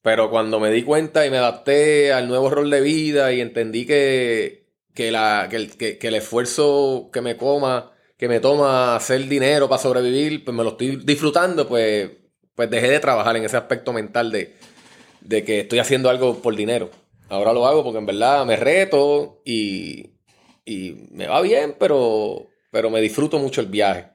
Pero 0.03 0.31
cuando 0.31 0.61
me 0.61 0.71
di 0.71 0.83
cuenta 0.85 1.27
y 1.27 1.31
me 1.31 1.39
adapté 1.39 2.13
al 2.13 2.29
nuevo 2.29 2.51
rol 2.51 2.71
de 2.71 2.81
vida 2.83 3.33
y 3.33 3.41
entendí 3.41 3.87
que, 3.87 4.67
que, 4.95 5.11
la, 5.13 5.49
que, 5.51 5.57
el, 5.57 5.77
que 5.79 5.99
el 6.03 6.15
esfuerzo 6.17 7.11
que 7.13 7.21
me 7.23 7.37
coma, 7.37 7.93
que 8.19 8.29
me 8.29 8.41
toma 8.41 8.97
hacer 8.97 9.27
dinero 9.29 9.69
para 9.69 9.83
sobrevivir, 9.83 10.45
pues 10.45 10.57
me 10.57 10.65
lo 10.65 10.71
estoy 10.71 10.97
disfrutando, 11.05 11.69
pues, 11.69 12.11
pues 12.55 12.71
dejé 12.71 12.89
de 12.91 13.01
trabajar 13.01 13.37
en 13.37 13.45
ese 13.45 13.57
aspecto 13.57 13.93
mental 13.93 14.31
de, 14.33 14.55
de 15.27 15.45
que 15.45 15.61
estoy 15.61 15.79
haciendo 15.79 16.09
algo 16.09 16.41
por 16.41 16.55
dinero. 16.55 16.91
Ahora 17.29 17.53
lo 17.53 17.67
hago 17.67 17.83
porque 17.83 17.99
en 17.99 18.07
verdad 18.07 18.47
me 18.47 18.57
reto 18.57 19.43
y, 19.45 20.11
y 20.65 21.09
me 21.11 21.27
va 21.27 21.41
bien, 21.43 21.75
pero, 21.79 22.47
pero 22.71 22.91
me 22.91 23.01
disfruto 23.01 23.39
mucho 23.39 23.61
el 23.61 23.67
viaje. 23.67 24.09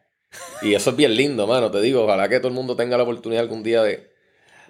Y 0.61 0.73
eso 0.73 0.91
es 0.91 0.95
bien 0.95 1.13
lindo, 1.15 1.45
mano, 1.45 1.69
te 1.69 1.81
digo, 1.81 2.03
ojalá 2.03 2.29
que 2.29 2.37
todo 2.39 2.47
el 2.47 2.53
mundo 2.53 2.77
tenga 2.77 2.95
la 2.95 3.03
oportunidad 3.03 3.43
algún 3.43 3.63
día 3.63 3.83
de, 3.83 4.11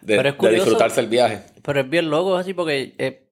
de, 0.02 0.18
Pero 0.18 0.30
es 0.30 0.38
de 0.40 0.52
disfrutarse 0.52 1.00
el 1.00 1.08
viaje. 1.08 1.42
Pero 1.62 1.82
es 1.82 1.90
bien 1.90 2.10
loco 2.10 2.36
así 2.36 2.56
porque 2.56 2.96
eh, 2.98 3.30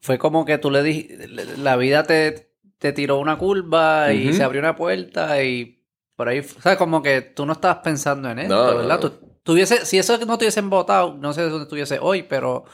fue 0.00 0.18
como 0.18 0.44
que 0.44 0.58
tú 0.58 0.70
le 0.70 0.84
dijiste, 0.84 1.26
la 1.26 1.76
vida 1.76 2.04
te, 2.04 2.52
te 2.78 2.92
tiró 2.92 3.18
una 3.18 3.36
curva 3.36 4.12
y 4.12 4.32
se 4.32 4.44
abrió 4.44 4.60
una 4.60 4.76
puerta 4.76 5.42
y 5.42 5.81
por 6.22 6.28
ahí, 6.28 6.38
o 6.38 6.62
sea, 6.62 6.76
como 6.76 7.02
que 7.02 7.20
tú 7.20 7.44
no 7.46 7.54
estabas 7.54 7.78
pensando 7.78 8.30
en 8.30 8.38
esto, 8.38 8.54
No, 8.54 8.76
¿verdad? 8.78 9.00
no. 9.00 9.10
Tú, 9.10 9.12
tuviese, 9.42 9.84
si 9.84 9.98
eso 9.98 10.16
no 10.18 10.38
te 10.38 10.44
hubiesen 10.44 10.70
votado, 10.70 11.14
no 11.14 11.32
sé 11.32 11.42
dónde 11.42 11.64
estuviese 11.64 11.98
hoy, 12.00 12.22
pero 12.22 12.64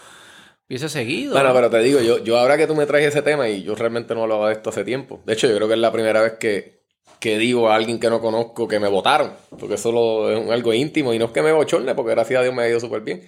hubiese 0.69 0.91
seguido. 0.91 1.33
Bueno, 1.33 1.49
¿no? 1.49 1.55
pero 1.55 1.71
te 1.71 1.79
digo, 1.79 2.01
yo, 2.01 2.19
yo 2.23 2.39
ahora 2.39 2.59
que 2.59 2.67
tú 2.67 2.75
me 2.75 2.85
traes 2.85 3.07
ese 3.07 3.23
tema 3.23 3.49
y 3.49 3.63
yo 3.63 3.75
realmente 3.75 4.15
no 4.15 4.25
hablaba 4.25 4.49
de 4.49 4.53
esto 4.53 4.69
hace 4.69 4.85
tiempo. 4.85 5.23
De 5.25 5.33
hecho, 5.33 5.47
yo 5.49 5.57
creo 5.57 5.67
que 5.67 5.73
es 5.75 5.81
la 5.81 5.91
primera 5.93 6.21
vez 6.21 6.35
que, 6.35 6.83
que 7.21 7.39
digo 7.39 7.71
a 7.71 7.75
alguien 7.75 7.99
que 7.99 8.11
no 8.11 8.21
conozco 8.21 8.69
que 8.69 8.79
me 8.79 8.89
votaron. 8.89 9.33
Porque 9.59 9.77
eso 9.77 9.91
lo- 9.93 10.31
es 10.31 10.51
algo 10.51 10.75
íntimo 10.75 11.15
y 11.15 11.19
no 11.19 11.25
es 11.25 11.31
que 11.31 11.41
me 11.41 11.53
bochorne, 11.53 11.95
porque 11.95 12.11
gracias 12.11 12.41
a 12.41 12.43
Dios 12.43 12.55
me 12.55 12.65
ha 12.65 12.69
ido 12.69 12.81
súper 12.81 13.01
bien. 13.01 13.23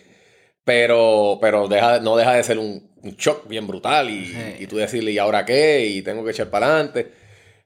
Pero, 0.65 1.39
pero 1.41 1.67
deja, 1.67 2.01
no 2.01 2.17
deja 2.17 2.35
de 2.35 2.43
ser 2.45 2.59
un, 2.59 2.91
un 3.03 3.11
shock 3.17 3.49
bien 3.49 3.67
brutal 3.67 4.11
y, 4.11 4.27
Sí. 4.27 4.57
y 4.61 4.67
tú 4.67 4.77
decirle, 4.77 5.11
¿y 5.13 5.19
ahora 5.19 5.47
qué? 5.47 5.87
Y 5.87 6.03
tengo 6.03 6.23
que 6.25 6.31
echar 6.33 6.51
para 6.51 6.67
adelante. 6.67 7.11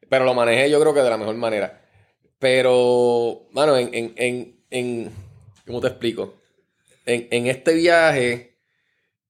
Pero 0.08 0.24
lo 0.24 0.34
manejé 0.34 0.70
yo 0.70 0.80
creo 0.80 0.94
que 0.94 1.00
de 1.00 1.10
la 1.10 1.16
mejor 1.18 1.34
manera. 1.34 1.80
Pero, 2.38 3.46
mano, 3.52 3.76
en, 3.76 3.90
en, 3.94 4.12
en, 4.16 4.60
en- 4.70 5.10
¿cómo 5.66 5.80
te 5.80 5.88
explico? 5.88 6.34
En, 7.06 7.28
en 7.30 7.46
este 7.46 7.74
viaje 7.74 8.58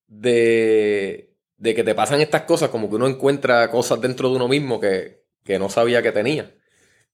de, 0.07 1.35
de 1.59 1.75
que 1.75 1.85
te 1.85 1.95
pasan 1.95 2.21
estas 2.21 2.43
cosas, 2.43 2.71
como 2.71 2.89
que 2.89 2.97
uno 2.97 3.09
encuentra 3.09 3.71
cosas 3.71 4.01
dentro 4.01 4.31
de 4.31 4.37
uno 4.37 4.49
mismo 4.49 4.81
que, 4.81 5.25
que 5.45 5.59
no 5.59 5.69
sabía 5.69 6.03
que 6.03 6.13
tenía. 6.13 6.55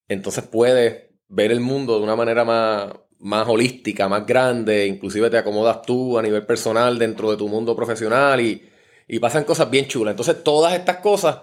Entonces 0.08 0.44
puedes 0.44 1.10
ver 1.28 1.52
el 1.52 1.60
mundo 1.60 1.98
de 1.98 2.04
una 2.04 2.16
manera 2.16 2.44
más, 2.44 2.92
más 3.18 3.48
holística, 3.48 4.08
más 4.08 4.26
grande, 4.26 4.86
inclusive 4.86 5.30
te 5.30 5.38
acomodas 5.38 5.82
tú 5.82 6.18
a 6.18 6.22
nivel 6.22 6.46
personal 6.46 6.98
dentro 6.98 7.30
de 7.30 7.36
tu 7.36 7.48
mundo 7.48 7.76
profesional 7.76 8.40
y, 8.40 8.68
y 9.08 9.18
pasan 9.20 9.44
cosas 9.44 9.70
bien 9.70 9.86
chulas. 9.86 10.12
Entonces 10.12 10.42
todas 10.44 10.74
estas 10.74 10.98
cosas 10.98 11.38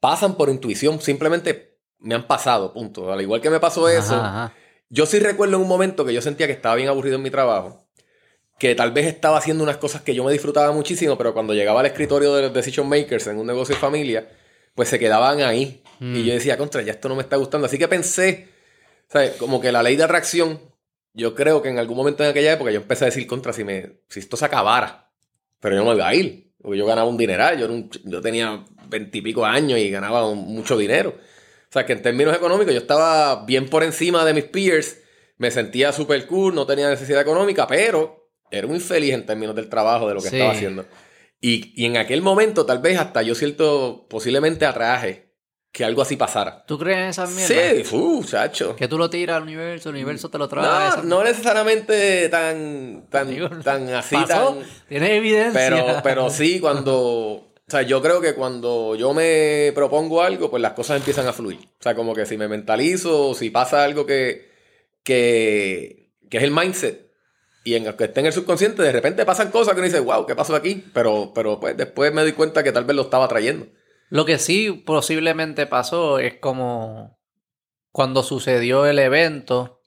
pasan 0.00 0.36
por 0.36 0.48
intuición, 0.50 1.00
simplemente 1.00 1.69
me 2.00 2.14
han 2.14 2.26
pasado, 2.26 2.72
punto. 2.72 3.12
Al 3.12 3.20
igual 3.20 3.40
que 3.40 3.50
me 3.50 3.60
pasó 3.60 3.88
eso, 3.88 4.14
Ajá, 4.14 4.44
ajá. 4.46 4.54
yo 4.88 5.06
sí 5.06 5.18
recuerdo 5.18 5.56
en 5.56 5.62
un 5.62 5.68
momento 5.68 6.04
que 6.04 6.12
yo 6.14 6.22
sentía 6.22 6.46
que 6.46 6.52
estaba 6.52 6.74
bien 6.74 6.88
aburrido 6.88 7.16
en 7.16 7.22
mi 7.22 7.30
trabajo, 7.30 7.86
que 8.58 8.74
tal 8.74 8.92
vez 8.92 9.06
estaba 9.06 9.38
haciendo 9.38 9.62
unas 9.64 9.78
cosas 9.78 10.02
que 10.02 10.14
yo 10.14 10.24
me 10.24 10.32
disfrutaba 10.32 10.72
muchísimo, 10.72 11.16
pero 11.16 11.32
cuando 11.32 11.54
llegaba 11.54 11.80
al 11.80 11.86
escritorio 11.86 12.34
de 12.34 12.42
los 12.42 12.52
decision 12.52 12.88
makers 12.88 13.26
en 13.26 13.38
un 13.38 13.46
negocio 13.46 13.74
de 13.74 13.80
familia, 13.80 14.28
pues 14.74 14.88
se 14.88 14.98
quedaban 14.98 15.40
ahí. 15.40 15.82
Mm. 15.98 16.16
Y 16.16 16.24
yo 16.24 16.32
decía, 16.34 16.56
contra, 16.58 16.82
ya 16.82 16.92
esto 16.92 17.08
no 17.08 17.14
me 17.16 17.22
está 17.22 17.36
gustando. 17.36 17.66
Así 17.66 17.78
que 17.78 17.88
pensé, 17.88 18.48
¿sabes? 19.08 19.32
Como 19.36 19.60
que 19.60 19.72
la 19.72 19.82
ley 19.82 19.96
de 19.96 20.04
atracción, 20.04 20.60
yo 21.14 21.34
creo 21.34 21.60
que 21.62 21.68
en 21.70 21.78
algún 21.78 21.96
momento 21.96 22.22
en 22.22 22.30
aquella 22.30 22.52
época 22.52 22.70
yo 22.70 22.80
empecé 22.80 23.04
a 23.04 23.06
decir, 23.06 23.26
contra, 23.26 23.52
si, 23.52 23.64
me, 23.64 24.00
si 24.08 24.20
esto 24.20 24.36
se 24.36 24.44
acabara, 24.44 25.10
pero 25.58 25.76
yo 25.76 25.82
no 25.84 25.90
me 25.90 25.96
iba 25.96 26.06
a 26.08 26.14
ir, 26.14 26.52
porque 26.62 26.78
yo 26.78 26.86
ganaba 26.86 27.08
un 27.08 27.16
dineral, 27.16 27.58
yo, 27.58 27.64
era 27.64 27.74
un 27.74 27.90
yo 28.04 28.20
tenía 28.20 28.62
veintipico 28.88 29.44
años 29.44 29.78
y 29.78 29.90
ganaba 29.90 30.26
un- 30.28 30.46
mucho 30.54 30.76
dinero. 30.76 31.14
O 31.70 31.72
sea, 31.72 31.86
que 31.86 31.92
en 31.92 32.02
términos 32.02 32.36
económicos 32.36 32.74
yo 32.74 32.80
estaba 32.80 33.44
bien 33.46 33.68
por 33.68 33.84
encima 33.84 34.24
de 34.24 34.34
mis 34.34 34.44
peers, 34.44 34.98
me 35.38 35.50
sentía 35.52 35.92
súper 35.92 36.26
cool, 36.26 36.52
no 36.54 36.66
tenía 36.66 36.88
necesidad 36.90 37.20
económica, 37.22 37.66
pero 37.68 38.28
era 38.50 38.66
muy 38.66 38.80
feliz 38.80 39.14
en 39.14 39.24
términos 39.24 39.54
del 39.54 39.68
trabajo, 39.68 40.08
de 40.08 40.14
lo 40.14 40.20
que 40.20 40.30
Sí. 40.30 40.36
estaba 40.36 40.52
haciendo. 40.52 40.84
Y, 41.40 41.72
y 41.80 41.86
en 41.86 41.96
aquel 41.96 42.22
momento 42.22 42.66
tal 42.66 42.80
vez 42.80 42.98
hasta 42.98 43.22
yo 43.22 43.34
siento 43.36 44.06
posiblemente 44.10 44.66
atraje 44.66 45.30
que 45.72 45.84
algo 45.84 46.02
así 46.02 46.16
pasara. 46.16 46.64
¿Tú 46.66 46.76
crees 46.76 46.98
en 46.98 47.04
esas 47.04 47.30
mierdas? 47.30 47.86
Sí, 47.88 47.96
uh, 47.96 48.24
chacho. 48.24 48.74
Que 48.74 48.88
tú 48.88 48.98
lo 48.98 49.08
tiras 49.08 49.36
al 49.36 49.44
universo, 49.44 49.90
el 49.90 49.94
universo 49.94 50.28
te 50.28 50.38
lo 50.38 50.48
trae. 50.48 50.64
No, 50.96 51.02
no 51.04 51.22
necesariamente 51.24 52.28
tan, 52.28 53.06
tan, 53.08 53.30
Digo, 53.30 53.48
tan 53.62 53.88
así, 53.94 54.16
pasó, 54.16 54.56
tan... 54.56 54.64
Tienes 54.88 55.10
evidencia. 55.10 55.52
Pero, 55.70 56.00
pero 56.02 56.30
sí, 56.30 56.58
cuando... 56.58 57.49
O 57.70 57.72
sea, 57.72 57.82
yo 57.82 58.02
creo 58.02 58.20
que 58.20 58.34
cuando 58.34 58.96
yo 58.96 59.14
me 59.14 59.70
propongo 59.76 60.22
algo, 60.22 60.50
pues 60.50 60.60
las 60.60 60.72
cosas 60.72 60.96
empiezan 60.96 61.28
a 61.28 61.32
fluir. 61.32 61.60
O 61.78 61.82
sea, 61.84 61.94
como 61.94 62.16
que 62.16 62.26
si 62.26 62.36
me 62.36 62.48
mentalizo, 62.48 63.32
si 63.32 63.50
pasa 63.50 63.84
algo 63.84 64.06
que, 64.06 64.50
que, 65.04 66.10
que 66.28 66.38
es 66.38 66.42
el 66.42 66.50
mindset, 66.50 67.12
y 67.62 67.76
en 67.76 67.84
que 67.96 68.04
esté 68.04 68.18
en 68.18 68.26
el 68.26 68.32
subconsciente, 68.32 68.82
de 68.82 68.90
repente 68.90 69.24
pasan 69.24 69.52
cosas 69.52 69.74
que 69.74 69.78
uno 69.82 69.86
dice, 69.86 70.00
wow, 70.00 70.26
¿qué 70.26 70.34
pasó 70.34 70.56
aquí? 70.56 70.84
Pero, 70.92 71.30
pero 71.32 71.60
pues 71.60 71.76
después 71.76 72.12
me 72.12 72.22
doy 72.22 72.32
cuenta 72.32 72.64
que 72.64 72.72
tal 72.72 72.86
vez 72.86 72.96
lo 72.96 73.02
estaba 73.02 73.28
trayendo. 73.28 73.68
Lo 74.08 74.24
que 74.24 74.40
sí 74.40 74.72
posiblemente 74.72 75.68
pasó 75.68 76.18
es 76.18 76.40
como 76.40 77.20
cuando 77.92 78.24
sucedió 78.24 78.84
el 78.84 78.98
evento, 78.98 79.80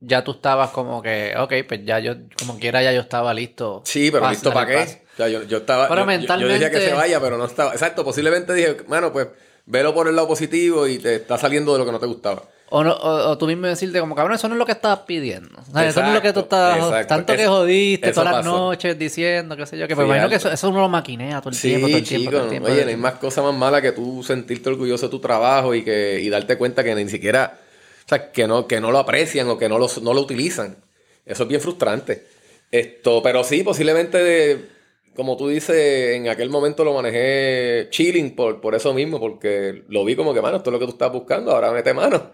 ya 0.00 0.24
tú 0.24 0.32
estabas 0.32 0.70
como 0.70 1.00
que, 1.00 1.32
ok, 1.38 1.52
pues 1.68 1.84
ya 1.84 2.00
yo, 2.00 2.14
como 2.36 2.58
quiera, 2.58 2.82
ya 2.82 2.92
yo 2.92 3.02
estaba 3.02 3.32
listo. 3.32 3.82
Sí, 3.84 4.10
pero 4.10 4.28
listo 4.28 4.52
para 4.52 4.66
qué. 4.66 5.05
O 5.16 5.18
sea, 5.18 5.28
yo, 5.28 5.42
yo 5.44 5.58
estaba. 5.58 5.88
Pero 5.88 6.00
yo- 6.04 6.10
yo- 6.10 6.18
Yo, 6.18 6.48
decía 6.48 6.70
que 6.70 6.76
mentalmente- 6.76 6.88
se 6.90 6.94
vaya, 6.94 7.20
pero 7.20 7.38
no 7.38 7.46
estaba. 7.46 7.72
Exacto, 7.72 8.04
posiblemente 8.04 8.52
dije, 8.52 8.76
bueno, 8.86 9.12
pues 9.12 9.28
velo 9.64 9.94
por 9.94 10.08
el 10.08 10.14
lado 10.14 10.28
positivo 10.28 10.86
y 10.86 10.98
te 10.98 11.16
está 11.16 11.38
saliendo 11.38 11.72
de 11.72 11.78
lo 11.78 11.86
que 11.86 11.92
no 11.92 11.98
te 11.98 12.06
gustaba. 12.06 12.42
O, 12.68 12.82
no- 12.84 12.92
o, 12.94 13.30
o 13.30 13.38
tú 13.38 13.46
mismo 13.46 13.66
decirte 13.68 13.98
como, 14.00 14.14
cabrón, 14.16 14.34
eso 14.34 14.48
no 14.48 14.56
es 14.56 14.58
lo 14.58 14.66
que 14.66 14.72
estabas 14.72 15.00
pidiendo. 15.06 15.56
O 15.60 15.72
sea, 15.72 15.86
eso 15.88 16.02
no 16.02 16.08
es 16.08 16.14
lo 16.14 16.20
que 16.22 16.32
tú 16.32 16.40
estabas... 16.40 16.78
exacto. 16.78 17.14
Tanto 17.14 17.36
que 17.36 17.46
jodiste 17.46 18.12
todas 18.12 18.34
las 18.34 18.44
noches 18.44 18.98
diciendo, 18.98 19.56
qué 19.56 19.66
sé 19.66 19.78
yo, 19.78 19.86
que 19.86 19.94
me 19.94 20.02
Sí, 20.02 20.06
imagino 20.06 20.28
que 20.28 20.34
eso, 20.34 20.50
eso 20.50 20.68
uno 20.70 20.80
lo 20.80 20.88
maquinea 20.88 21.38
todo 21.40 21.50
el 21.50 21.54
Sí, 21.54 21.68
tiempo, 21.68 21.86
todo 21.86 21.96
el 21.98 22.04
tiempo, 22.04 22.24
chico. 22.24 22.30
todo 22.32 22.42
el 22.44 22.50
tiempo. 22.50 22.68
Oye, 22.68 22.82
no 22.84 22.90
hay 22.90 22.96
más 22.96 23.14
cosa 23.14 23.40
más 23.42 23.54
mala 23.54 23.80
que 23.80 23.92
tú 23.92 24.22
sentirte 24.24 24.68
orgulloso 24.68 25.06
de 25.06 25.10
tu 25.10 25.20
trabajo 25.20 25.74
y 25.76 25.84
que 25.84 26.20
y 26.20 26.28
darte 26.28 26.58
cuenta 26.58 26.82
que 26.82 26.92
ni 26.96 27.08
siquiera. 27.08 27.56
O 28.04 28.08
sea, 28.08 28.32
que 28.32 28.48
no, 28.48 28.66
que 28.66 28.80
no 28.80 28.90
lo 28.90 28.98
aprecian 28.98 29.48
o 29.48 29.56
que 29.58 29.68
no 29.68 29.78
lo, 29.78 29.88
no 30.02 30.12
lo 30.12 30.20
utilizan. 30.20 30.76
Eso 31.24 31.44
es 31.44 31.48
bien 31.48 31.60
frustrante. 31.60 32.26
Esto, 32.72 33.22
pero 33.22 33.44
sí, 33.44 33.62
posiblemente, 33.62 34.18
de- 34.18 34.75
como 35.16 35.36
tú 35.36 35.48
dices, 35.48 36.14
en 36.14 36.28
aquel 36.28 36.50
momento 36.50 36.84
lo 36.84 36.94
manejé 36.94 37.88
chilling 37.90 38.36
por, 38.36 38.60
por 38.60 38.74
eso 38.74 38.94
mismo, 38.94 39.18
porque 39.18 39.82
lo 39.88 40.04
vi 40.04 40.14
como 40.14 40.32
que, 40.32 40.40
mano, 40.40 40.58
esto 40.58 40.70
es 40.70 40.72
lo 40.72 40.78
que 40.78 40.84
tú 40.86 40.92
estás 40.92 41.12
buscando, 41.12 41.50
ahora 41.50 41.72
mete 41.72 41.92
mano. 41.94 42.30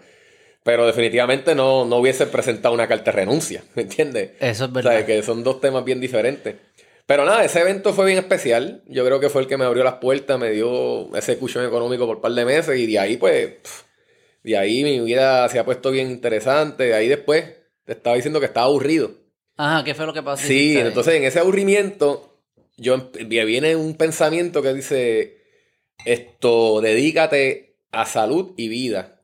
Pero 0.65 0.87
definitivamente 0.87 1.55
no, 1.55 1.85
no 1.85 1.97
hubiese 1.97 2.27
presentado 2.27 2.75
una 2.75 2.87
carta 2.87 3.11
de 3.11 3.17
renuncia, 3.17 3.65
¿me 3.75 3.83
entiendes? 3.83 4.33
Eso 4.39 4.65
es 4.67 4.71
O 4.71 4.73
verdad. 4.75 4.93
sea, 4.93 5.07
que 5.07 5.23
son 5.23 5.43
dos 5.43 5.61
temas 5.61 5.85
bien 5.85 6.01
diferentes. 6.01 6.55
Pero 7.07 7.25
nada, 7.25 7.45
ese 7.45 7.61
evento 7.61 7.93
fue 7.93 8.07
bien 8.07 8.19
especial. 8.19 8.83
Yo 8.87 9.05
creo 9.05 9.19
que 9.19 9.29
fue 9.29 9.43
el 9.43 9.49
que 9.49 9.57
me 9.57 9.65
abrió 9.65 9.83
las 9.83 9.95
puertas, 9.95 10.39
me 10.39 10.51
dio 10.51 11.15
ese 11.17 11.37
cushion 11.37 11.65
económico 11.67 12.07
por 12.07 12.17
un 12.17 12.23
par 12.23 12.33
de 12.33 12.45
meses 12.45 12.79
y 12.79 12.87
de 12.87 12.99
ahí, 12.99 13.17
pues, 13.17 13.55
de 14.45 14.57
ahí 14.57 14.85
mi 14.85 15.01
vida 15.01 15.49
se 15.49 15.59
ha 15.59 15.65
puesto 15.65 15.91
bien 15.91 16.11
interesante. 16.11 16.85
De 16.85 16.95
ahí 16.95 17.09
después 17.09 17.45
te 17.85 17.93
estaba 17.93 18.15
diciendo 18.15 18.39
que 18.39 18.47
estaba 18.47 18.67
aburrido. 18.67 19.11
Ajá, 19.57 19.83
¿qué 19.85 19.95
fue 19.97 20.07
lo 20.07 20.13
que 20.15 20.23
pasó? 20.23 20.47
Sí, 20.47 20.79
entonces 20.79 21.15
en 21.15 21.25
ese 21.25 21.41
aburrimiento, 21.41 22.32
yo 22.77 23.11
me 23.29 23.45
viene 23.45 23.77
un 23.77 23.97
pensamiento 23.97 24.63
que 24.63 24.73
dice, 24.75 25.39
esto, 26.05 26.81
dedícate 26.81 27.77
a 27.93 28.07
salud 28.07 28.53
y 28.57 28.69
vida. 28.69 29.19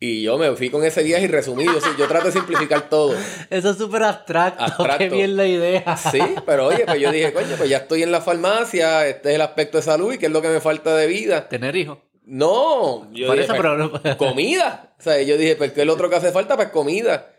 Y 0.00 0.22
yo 0.22 0.36
me 0.36 0.50
fui 0.54 0.68
con 0.68 0.84
ese 0.84 1.02
viaje 1.02 1.24
y 1.24 1.28
resumí, 1.28 1.64
yo, 1.64 1.78
yo 1.96 2.06
trato 2.08 2.26
de 2.26 2.32
simplificar 2.32 2.90
todo. 2.90 3.14
Eso 3.50 3.70
es 3.70 3.78
súper 3.78 4.02
abstracto. 4.02 4.62
Abstracto. 4.62 4.98
Qué 4.98 5.08
bien 5.08 5.36
la 5.36 5.46
idea. 5.46 5.96
Sí, 5.96 6.18
pero 6.44 6.66
oye, 6.66 6.84
pues 6.84 7.00
yo 7.00 7.10
dije, 7.10 7.32
coño, 7.32 7.54
pues 7.56 7.70
ya 7.70 7.78
estoy 7.78 8.02
en 8.02 8.12
la 8.12 8.20
farmacia, 8.20 9.06
este 9.08 9.30
es 9.30 9.34
el 9.36 9.40
aspecto 9.40 9.78
de 9.78 9.82
salud 9.82 10.12
y 10.12 10.18
qué 10.18 10.26
es 10.26 10.32
lo 10.32 10.42
que 10.42 10.48
me 10.48 10.60
falta 10.60 10.94
de 10.96 11.06
vida. 11.06 11.48
Tener 11.48 11.74
hijos. 11.76 11.98
No, 12.26 13.10
yo 13.12 13.28
Por 13.28 13.36
dije, 13.36 13.44
eso, 13.44 13.54
pues, 13.54 13.62
pero 13.62 13.76
no- 13.78 14.16
comida. 14.18 14.94
O 14.98 15.02
sea, 15.02 15.22
yo 15.22 15.38
dije, 15.38 15.56
pues, 15.56 15.72
¿qué 15.72 15.82
es 15.82 15.86
lo 15.86 15.94
otro 15.94 16.10
que 16.10 16.16
hace 16.16 16.32
falta? 16.32 16.56
Pues 16.56 16.68
comida. 16.68 17.30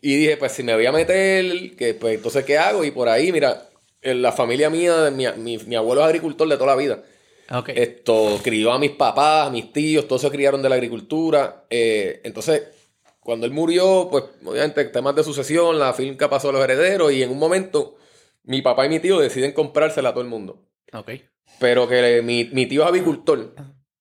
Y 0.00 0.16
dije, 0.16 0.36
pues, 0.38 0.52
si 0.52 0.62
me 0.62 0.74
voy 0.74 0.86
a 0.86 0.92
meter, 0.92 1.74
que, 1.76 1.92
pues, 1.94 2.14
entonces, 2.16 2.44
¿qué 2.44 2.56
hago? 2.56 2.84
Y 2.84 2.92
por 2.92 3.08
ahí, 3.10 3.30
mira, 3.32 3.68
en 4.10 4.22
la 4.22 4.32
familia 4.32 4.70
mía, 4.70 5.10
mi, 5.10 5.26
mi, 5.36 5.58
mi 5.58 5.74
abuelo 5.74 6.02
es 6.02 6.06
agricultor 6.06 6.48
de 6.48 6.56
toda 6.56 6.68
la 6.68 6.76
vida. 6.76 7.02
Esto 7.68 8.40
crió 8.42 8.72
a 8.72 8.78
mis 8.78 8.90
papás, 8.92 9.48
a 9.48 9.50
mis 9.50 9.72
tíos, 9.72 10.08
todos 10.08 10.22
se 10.22 10.30
criaron 10.30 10.62
de 10.62 10.68
la 10.68 10.74
agricultura. 10.74 11.64
Eh, 11.70 12.20
entonces, 12.24 12.62
cuando 13.20 13.46
él 13.46 13.52
murió, 13.52 14.08
pues 14.10 14.24
obviamente 14.44 14.84
temas 14.86 15.14
de 15.14 15.22
sucesión, 15.22 15.78
la 15.78 15.92
finca 15.92 16.28
pasó 16.28 16.48
a 16.48 16.52
los 16.52 16.62
herederos 16.62 17.12
y 17.12 17.22
en 17.22 17.30
un 17.30 17.38
momento 17.38 17.96
mi 18.44 18.62
papá 18.62 18.86
y 18.86 18.88
mi 18.88 19.00
tío 19.00 19.18
deciden 19.18 19.52
comprársela 19.52 20.08
a 20.08 20.12
todo 20.12 20.22
el 20.22 20.28
mundo. 20.28 20.64
Ok. 20.92 21.10
Pero 21.58 21.88
que 21.88 22.22
mi, 22.22 22.44
mi 22.52 22.66
tío 22.66 22.82
es 22.82 22.88
avicultor 22.88 23.54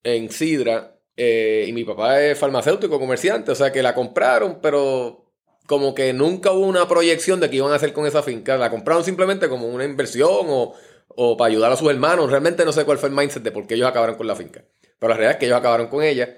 en 0.03 0.31
Sidra 0.31 0.99
eh, 1.15 1.65
y 1.67 1.73
mi 1.73 1.83
papá 1.83 2.21
es 2.21 2.37
farmacéutico, 2.37 2.99
comerciante, 2.99 3.51
o 3.51 3.55
sea 3.55 3.71
que 3.71 3.83
la 3.83 3.93
compraron, 3.93 4.59
pero 4.61 5.24
como 5.67 5.93
que 5.95 6.13
nunca 6.13 6.51
hubo 6.51 6.65
una 6.67 6.87
proyección 6.87 7.39
de 7.39 7.49
qué 7.49 7.57
iban 7.57 7.71
a 7.71 7.75
hacer 7.75 7.93
con 7.93 8.05
esa 8.05 8.21
finca. 8.23 8.57
La 8.57 8.69
compraron 8.69 9.03
simplemente 9.03 9.49
como 9.49 9.67
una 9.67 9.85
inversión 9.85 10.29
o, 10.47 10.73
o 11.09 11.37
para 11.37 11.49
ayudar 11.49 11.71
a 11.71 11.75
sus 11.77 11.89
hermanos. 11.89 12.29
Realmente 12.29 12.65
no 12.65 12.71
sé 12.71 12.85
cuál 12.85 12.97
fue 12.97 13.09
el 13.09 13.15
mindset 13.15 13.43
de 13.43 13.51
por 13.51 13.65
qué 13.67 13.75
ellos 13.75 13.87
acabaron 13.87 14.15
con 14.15 14.27
la 14.27 14.35
finca. 14.35 14.63
Pero 14.99 15.09
la 15.09 15.15
realidad 15.15 15.31
es 15.33 15.37
que 15.39 15.45
ellos 15.45 15.57
acabaron 15.57 15.87
con 15.87 16.03
ella 16.03 16.35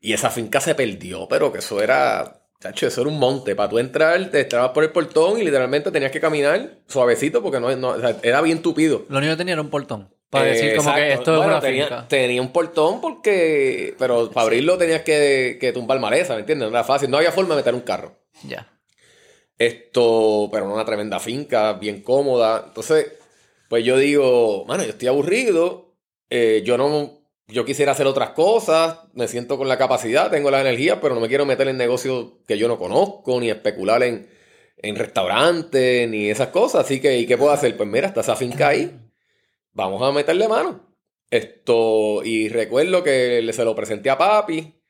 y 0.00 0.12
esa 0.12 0.30
finca 0.30 0.60
se 0.60 0.74
perdió, 0.74 1.28
pero 1.28 1.52
que 1.52 1.58
eso 1.60 1.82
era... 1.82 2.38
Chacho, 2.60 2.86
eso 2.86 3.00
era 3.00 3.10
un 3.10 3.18
monte. 3.18 3.56
Para 3.56 3.68
tú 3.68 3.80
entrar, 3.80 4.30
te 4.30 4.42
entrabas 4.42 4.70
por 4.70 4.84
el 4.84 4.90
portón 4.90 5.40
y 5.40 5.44
literalmente 5.44 5.90
tenías 5.90 6.12
que 6.12 6.20
caminar 6.20 6.78
suavecito 6.86 7.42
porque 7.42 7.58
no, 7.58 7.74
no- 7.74 7.88
o 7.88 8.00
sea, 8.00 8.16
era 8.22 8.40
bien 8.40 8.62
tupido. 8.62 9.04
Lo 9.08 9.18
único 9.18 9.32
que 9.32 9.36
tenía 9.38 9.54
era 9.54 9.62
un 9.62 9.68
portón. 9.70 10.14
Para 10.30 10.46
Eh, 10.46 10.52
decir 10.52 10.76
como 10.76 10.94
que 10.94 11.12
esto 11.12 11.34
es 11.40 11.44
una 11.46 11.60
tenía, 11.60 11.86
finca. 11.86 12.06
tenía 12.08 12.40
un 12.40 12.52
portón 12.52 13.00
porque... 13.00 13.96
Pero 13.98 14.30
para 14.30 14.44
abrirlo 14.44 14.78
tenías 14.78 15.02
que, 15.02 15.58
que 15.60 15.72
tumbar 15.72 15.98
maleza, 15.98 16.34
¿me 16.34 16.40
entiendes? 16.40 16.70
No 16.70 16.76
era 16.76 16.84
fácil. 16.84 17.10
No 17.10 17.16
había 17.16 17.32
forma 17.32 17.54
de 17.56 17.60
meter 17.62 17.74
un 17.74 17.80
carro. 17.80 18.16
Ya. 18.46 18.68
Esto, 19.58 20.48
pero 20.50 20.72
una 20.72 20.84
tremenda 20.84 21.20
finca, 21.20 21.74
bien 21.74 22.02
cómoda. 22.02 22.64
Entonces, 22.68 23.12
pues 23.68 23.84
yo 23.84 23.96
digo, 23.96 24.64
mano, 24.66 24.82
yo 24.84 24.90
estoy 24.90 25.08
aburrido. 25.08 25.94
eh, 26.30 26.62
yo 26.64 26.76
no... 26.78 27.20
Yo 27.48 27.64
quisiera 27.66 27.92
hacer 27.92 28.06
otras 28.06 28.30
cosas, 28.30 29.00
me 29.12 29.28
siento 29.28 29.58
con 29.58 29.68
la 29.68 29.76
capacidad, 29.76 30.30
tengo 30.30 30.50
la 30.50 30.60
energía, 30.62 31.00
pero 31.00 31.14
no 31.14 31.20
me 31.20 31.28
quiero 31.28 31.44
meter 31.44 31.68
en 31.68 31.76
negocios 31.76 32.34
que 32.46 32.56
yo 32.56 32.66
no 32.66 32.78
conozco, 32.78 33.38
ni 33.40 33.50
especular 33.50 34.02
en, 34.04 34.30
en 34.78 34.96
restaurantes, 34.96 36.08
ni 36.08 36.30
esas 36.30 36.48
cosas. 36.48 36.86
Así 36.86 37.00
que, 37.00 37.18
¿y 37.18 37.26
qué 37.26 37.36
puedo 37.36 37.50
hacer? 37.50 37.76
Pues 37.76 37.88
mira, 37.88 38.06
está 38.06 38.20
esa 38.22 38.36
finca 38.36 38.68
ahí, 38.68 38.96
vamos 39.72 40.00
a 40.02 40.12
meterle 40.12 40.48
mano. 40.48 40.96
Esto, 41.30 42.22
y 42.24 42.48
recuerdo 42.48 43.02
que 43.02 43.46
se 43.52 43.64
lo 43.64 43.74
presenté 43.74 44.08
a 44.08 44.16
papi, 44.16 44.81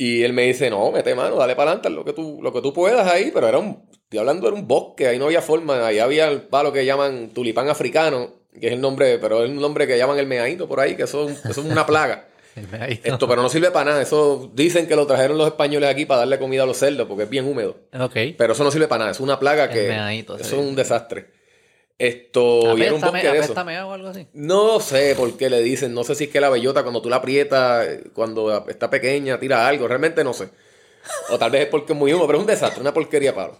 y 0.00 0.22
él 0.22 0.32
me 0.32 0.44
dice, 0.44 0.70
no, 0.70 0.90
mete 0.90 1.14
mano, 1.14 1.36
dale 1.36 1.54
para 1.54 1.72
adelante, 1.72 1.90
lo 1.90 2.06
que 2.06 2.14
tú, 2.14 2.38
lo 2.40 2.54
que 2.54 2.62
tú 2.62 2.72
puedas 2.72 3.06
ahí, 3.06 3.30
pero 3.34 3.46
era 3.46 3.58
un, 3.58 3.84
estoy 3.92 4.18
hablando 4.18 4.50
de 4.50 4.54
un 4.54 4.66
bosque, 4.66 5.06
ahí 5.06 5.18
no 5.18 5.26
había 5.26 5.42
forma, 5.42 5.86
ahí 5.86 5.98
había 5.98 6.26
el 6.28 6.40
palo 6.40 6.72
que 6.72 6.86
llaman 6.86 7.28
tulipán 7.34 7.68
africano, 7.68 8.32
que 8.58 8.68
es 8.68 8.72
el 8.72 8.80
nombre, 8.80 9.18
pero 9.18 9.44
es 9.44 9.50
un 9.50 9.60
nombre 9.60 9.86
que 9.86 9.98
llaman 9.98 10.18
el 10.18 10.26
meadito 10.26 10.66
por 10.66 10.80
ahí, 10.80 10.96
que 10.96 11.02
eso, 11.02 11.28
eso 11.28 11.50
es 11.50 11.58
una 11.58 11.84
plaga. 11.84 12.28
El. 12.56 12.98
Esto, 13.04 13.28
pero 13.28 13.42
no 13.42 13.50
sirve 13.50 13.70
para 13.70 13.90
nada, 13.90 14.02
eso 14.02 14.50
dicen 14.54 14.88
que 14.88 14.96
lo 14.96 15.06
trajeron 15.06 15.36
los 15.36 15.46
españoles 15.46 15.90
aquí 15.90 16.06
para 16.06 16.20
darle 16.20 16.38
comida 16.38 16.62
a 16.62 16.66
los 16.66 16.78
cerdos, 16.78 17.06
porque 17.06 17.24
es 17.24 17.30
bien 17.30 17.46
húmedo. 17.46 17.76
Ok. 17.92 18.16
Pero 18.38 18.54
eso 18.54 18.64
no 18.64 18.70
sirve 18.70 18.88
para 18.88 19.00
nada, 19.00 19.10
es 19.10 19.20
una 19.20 19.38
plaga 19.38 19.64
El 19.64 19.70
que, 19.70 20.18
eso 20.18 20.36
es 20.40 20.52
un 20.66 20.74
desastre. 20.74 21.28
Esto, 22.00 22.78
y 22.78 22.82
era 22.82 22.94
un 22.94 23.02
bosque 23.02 23.30
de 23.30 23.40
eso. 23.40 23.52
apéstame 23.52 23.78
o 23.82 23.92
algo 23.92 24.08
así. 24.08 24.26
No 24.32 24.80
sé 24.80 25.14
por 25.14 25.36
qué 25.36 25.50
le 25.50 25.60
dicen, 25.62 25.92
no 25.92 26.02
sé 26.02 26.14
si 26.14 26.24
es 26.24 26.30
que 26.30 26.40
la 26.40 26.48
bellota 26.48 26.82
cuando 26.82 27.02
tú 27.02 27.10
la 27.10 27.16
aprietas, 27.16 27.86
cuando 28.14 28.66
está 28.68 28.88
pequeña, 28.88 29.38
tira 29.38 29.68
algo, 29.68 29.86
realmente 29.86 30.24
no 30.24 30.32
sé. 30.32 30.48
O 31.28 31.38
tal 31.38 31.50
vez 31.50 31.62
es 31.62 31.68
porque 31.68 31.92
es 31.92 31.98
muy 31.98 32.12
húmedo, 32.12 32.26
pero 32.26 32.38
es 32.38 32.42
un 32.42 32.46
desastre, 32.46 32.80
una 32.80 32.94
porquería 32.94 33.34
palo. 33.34 33.58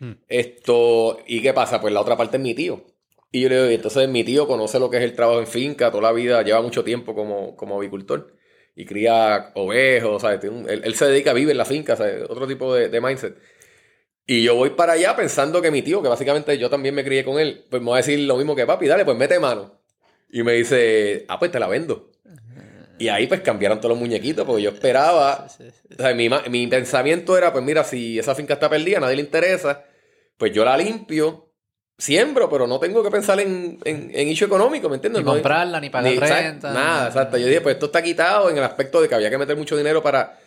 Hmm. 0.00 0.12
Esto, 0.28 1.18
¿y 1.26 1.42
qué 1.42 1.52
pasa? 1.52 1.80
Pues 1.80 1.92
la 1.92 2.00
otra 2.00 2.16
parte 2.16 2.38
es 2.38 2.42
mi 2.42 2.54
tío. 2.54 2.84
Y 3.30 3.42
yo 3.42 3.48
le 3.50 3.56
digo, 3.56 3.70
y 3.70 3.74
entonces 3.74 4.08
mi 4.08 4.24
tío 4.24 4.46
conoce 4.46 4.78
lo 4.80 4.88
que 4.90 4.96
es 4.98 5.02
el 5.02 5.14
trabajo 5.14 5.40
en 5.40 5.46
finca, 5.46 5.90
toda 5.90 6.04
la 6.04 6.12
vida, 6.12 6.42
lleva 6.42 6.62
mucho 6.62 6.84
tiempo 6.84 7.14
como, 7.14 7.54
como 7.56 7.76
avicultor. 7.76 8.34
y 8.76 8.86
cría 8.86 9.52
ovejos, 9.54 10.22
¿sabes? 10.22 10.42
Él, 10.44 10.82
él 10.84 10.94
se 10.94 11.06
dedica 11.06 11.30
a 11.32 11.34
vivir 11.34 11.50
en 11.50 11.58
la 11.58 11.64
finca, 11.64 11.96
¿sabes? 11.96 12.24
Otro 12.28 12.46
tipo 12.46 12.74
de, 12.74 12.88
de 12.88 13.00
mindset. 13.00 13.36
Y 14.26 14.42
yo 14.42 14.54
voy 14.54 14.70
para 14.70 14.94
allá 14.94 15.14
pensando 15.16 15.60
que 15.60 15.70
mi 15.70 15.82
tío, 15.82 16.02
que 16.02 16.08
básicamente 16.08 16.56
yo 16.56 16.70
también 16.70 16.94
me 16.94 17.04
crié 17.04 17.24
con 17.24 17.38
él, 17.38 17.64
pues 17.70 17.82
me 17.82 17.90
va 17.90 17.96
a 17.96 17.98
decir 17.98 18.18
lo 18.20 18.36
mismo 18.36 18.56
que 18.56 18.64
papi, 18.66 18.86
dale, 18.86 19.04
pues 19.04 19.16
mete 19.16 19.38
mano. 19.38 19.78
Y 20.30 20.42
me 20.42 20.52
dice, 20.52 21.26
ah, 21.28 21.38
pues 21.38 21.50
te 21.52 21.58
la 21.60 21.68
vendo. 21.68 22.10
Y 22.98 23.08
ahí 23.08 23.26
pues 23.26 23.40
cambiaron 23.40 23.80
todos 23.80 23.90
los 23.90 23.98
muñequitos, 23.98 24.46
porque 24.46 24.62
yo 24.62 24.70
esperaba, 24.70 25.48
Sí, 25.48 25.64
sí, 25.64 25.70
sí. 25.88 25.94
o 25.98 26.02
sea, 26.02 26.14
mi, 26.14 26.30
mi 26.48 26.66
pensamiento 26.68 27.36
era, 27.36 27.52
pues 27.52 27.62
mira, 27.64 27.84
si 27.84 28.18
esa 28.18 28.34
finca 28.34 28.54
está 28.54 28.70
perdida, 28.70 28.98
a 28.98 29.00
nadie 29.00 29.16
le 29.16 29.22
interesa, 29.22 29.84
pues 30.38 30.52
yo 30.52 30.64
la 30.64 30.76
limpio, 30.76 31.50
siembro, 31.98 32.48
pero 32.48 32.66
no 32.66 32.78
tengo 32.78 33.02
que 33.02 33.10
pensar 33.10 33.38
en, 33.40 33.78
en, 33.84 34.10
en 34.14 34.28
hecho 34.28 34.44
económico, 34.46 34.88
¿me 34.88 34.94
entiendes? 34.96 35.20
Ni 35.22 35.26
No- 35.26 35.32
comprarla, 35.32 35.80
ni 35.80 35.90
pagar 35.90 36.12
ni- 36.12 36.18
renta. 36.18 36.72
Nada, 36.72 37.08
exacto. 37.08 37.36
Yo 37.36 37.46
dije, 37.46 37.60
pues 37.60 37.74
esto 37.74 37.86
está 37.86 38.00
quitado 38.02 38.48
en 38.48 38.56
el 38.58 38.64
aspecto 38.64 39.02
de 39.02 39.08
que 39.08 39.14
había 39.16 39.28
que 39.30 39.38
meter 39.38 39.56
mucho 39.56 39.76
dinero 39.76 40.02
para, 40.02 40.38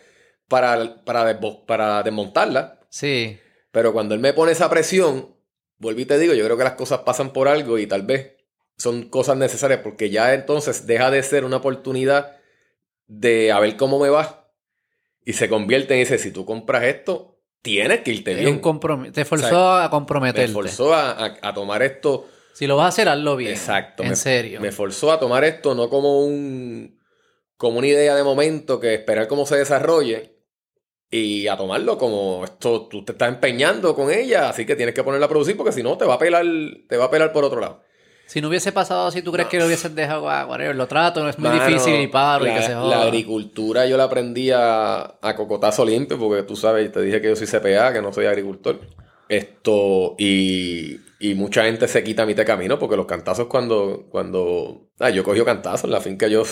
para, 0.48 0.96
para, 1.04 1.38
para 1.66 2.02
desmontarla. 2.02 2.80
Sí. 2.88 3.38
Pero 3.70 3.92
cuando 3.92 4.14
él 4.14 4.20
me 4.20 4.32
pone 4.32 4.52
esa 4.52 4.70
presión, 4.70 5.34
vuelvo 5.78 6.00
y 6.00 6.06
te 6.06 6.18
digo, 6.18 6.34
yo 6.34 6.44
creo 6.44 6.56
que 6.56 6.64
las 6.64 6.72
cosas 6.74 7.00
pasan 7.00 7.32
por 7.32 7.48
algo 7.48 7.78
y 7.78 7.86
tal 7.86 8.02
vez 8.02 8.36
son 8.76 9.08
cosas 9.08 9.36
necesarias 9.36 9.80
porque 9.82 10.08
ya 10.10 10.34
entonces 10.34 10.86
deja 10.86 11.10
de 11.10 11.22
ser 11.22 11.44
una 11.44 11.56
oportunidad 11.58 12.36
de 13.06 13.52
a 13.52 13.58
ver 13.60 13.76
cómo 13.76 13.98
me 13.98 14.08
va 14.08 14.50
y 15.24 15.32
se 15.34 15.48
convierte 15.48 15.94
en 15.94 16.00
ese, 16.00 16.18
si 16.18 16.30
tú 16.30 16.44
compras 16.46 16.84
esto, 16.84 17.40
tienes 17.62 18.00
que 18.00 18.12
irte 18.12 18.34
bien. 18.34 18.48
un 18.54 18.58
compromiso. 18.60 19.12
Te 19.12 19.24
forzó 19.24 19.46
O 19.46 19.50
sea, 19.50 19.80
a 19.80 19.84
Me 19.84 19.90
comprometerte. 19.90 20.52
forzó 20.52 20.94
a, 20.94 21.10
a- 21.10 21.38
a 21.42 21.54
tomar 21.54 21.82
esto 21.82 22.26
Si 22.54 22.66
lo 22.66 22.76
vas 22.76 22.86
a 22.86 22.88
hacer, 22.88 23.08
hazlo 23.08 23.36
bien. 23.36 23.52
Exacto. 23.52 24.02
En 24.04 24.10
me, 24.10 24.16
serio. 24.16 24.60
Me 24.60 24.72
forzó 24.72 25.12
a 25.12 25.18
tomar 25.20 25.44
esto 25.44 25.74
no 25.74 25.88
como 25.90 26.24
un 26.24 26.98
como 27.56 27.78
una 27.78 27.88
idea 27.88 28.14
de 28.14 28.22
momento 28.22 28.78
que 28.78 28.94
esperar 28.94 29.26
cómo 29.26 29.44
se 29.44 29.56
desarrolle 29.56 30.37
y 31.10 31.46
a 31.48 31.56
tomarlo 31.56 31.96
como 31.98 32.44
esto 32.44 32.86
tú 32.88 33.04
te 33.04 33.12
estás 33.12 33.28
empeñando 33.30 33.94
con 33.94 34.10
ella, 34.12 34.48
así 34.50 34.66
que 34.66 34.76
tienes 34.76 34.94
que 34.94 35.02
ponerla 35.02 35.26
a 35.26 35.28
producir 35.28 35.56
porque 35.56 35.72
si 35.72 35.82
no 35.82 35.96
te 35.96 36.04
va 36.04 36.14
a 36.14 36.18
pelar 36.18 36.44
te 36.88 36.96
va 36.96 37.06
a 37.06 37.10
pelar 37.10 37.32
por 37.32 37.44
otro 37.44 37.60
lado. 37.60 37.82
Si 38.26 38.42
no 38.42 38.48
hubiese 38.48 38.72
pasado 38.72 39.06
así, 39.06 39.22
¿tú 39.22 39.32
crees 39.32 39.46
No. 39.46 39.50
que 39.50 39.58
lo 39.58 39.64
hubieses 39.64 39.94
dejado? 39.94 40.28
Ah, 40.28 40.44
whatever, 40.46 40.76
lo 40.76 40.86
trato, 40.86 41.26
es 41.26 41.38
muy 41.38 41.48
Mano, 41.48 41.64
difícil 41.66 41.98
y 41.98 42.08
paro 42.08 42.44
la, 42.44 42.52
y 42.52 42.54
que 42.56 42.62
se 42.62 42.72
la 42.74 42.80
joda. 42.80 43.02
agricultura 43.04 43.86
yo 43.86 43.96
la 43.96 44.04
aprendí 44.04 44.50
a, 44.50 45.18
a 45.22 45.34
cocotazo 45.34 45.82
limpio 45.86 46.18
porque 46.18 46.42
tú 46.42 46.54
sabes, 46.54 46.92
te 46.92 47.00
dije 47.00 47.22
que 47.22 47.28
yo 47.28 47.36
soy 47.36 47.46
CPA, 47.46 47.90
que 47.94 48.02
no 48.02 48.12
soy 48.12 48.26
agricultor. 48.26 48.80
Esto, 49.30 50.14
y, 50.18 51.00
y 51.20 51.34
mucha 51.34 51.64
gente 51.64 51.88
se 51.88 52.04
quita 52.04 52.22
a 52.22 52.26
mitad 52.26 52.42
de 52.42 52.46
camino 52.46 52.78
porque 52.78 52.96
los 52.96 53.06
cantazos 53.06 53.46
cuando, 53.46 54.06
cuando, 54.10 54.88
ah, 54.98 55.08
yo 55.10 55.24
cogí 55.24 55.42
cantazos 55.42 55.84
en 55.84 55.90
la 55.92 56.00
finca, 56.00 56.28
yo, 56.28 56.42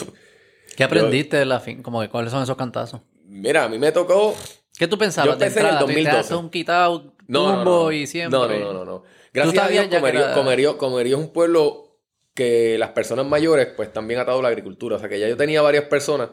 ¿Qué 0.76 0.84
aprendiste 0.84 1.36
de 1.36 1.44
la 1.46 1.60
fin? 1.60 1.82
Como 1.82 2.00
que, 2.00 2.08
¿Cuáles 2.08 2.32
son 2.32 2.42
esos 2.42 2.56
cantazos? 2.56 3.00
Mira, 3.28 3.64
a 3.64 3.68
mí 3.68 3.78
me 3.78 3.92
tocó, 3.92 4.34
¿Qué 4.78 4.86
tú 4.86 4.98
pensabas 4.98 5.30
Yo 5.34 5.36
de 5.38 5.46
empecé 5.46 5.60
en 5.60 5.66
el 5.66 5.72
entrada? 5.72 5.80
¿Tú 5.80 5.86
te 5.86 5.92
2012. 5.94 6.18
haces 6.20 6.36
un 6.36 6.50
quitado, 6.50 7.14
No, 7.28 7.56
no, 7.56 7.64
no. 7.64 7.92
y 7.92 8.06
siempre? 8.06 8.38
No, 8.38 8.46
no, 8.48 8.72
no, 8.72 8.84
no. 8.84 9.02
Gracias 9.32 9.64
a 9.64 9.68
Dios, 9.68 9.86
Comerío, 9.86 10.20
era- 10.24 10.34
Comerío- 10.34 10.76
Comerío 10.76 11.16
es 11.18 11.22
un 11.22 11.32
pueblo 11.32 11.98
que 12.34 12.76
las 12.78 12.90
personas 12.90 13.24
mayores, 13.26 13.68
pues 13.76 13.92
también 13.92 14.20
atado 14.20 14.40
a 14.40 14.42
la 14.42 14.48
agricultura. 14.48 14.96
O 14.96 14.98
sea, 14.98 15.08
que 15.08 15.18
ya 15.18 15.26
yo 15.28 15.36
tenía 15.38 15.62
varias 15.62 15.84
personas 15.84 16.28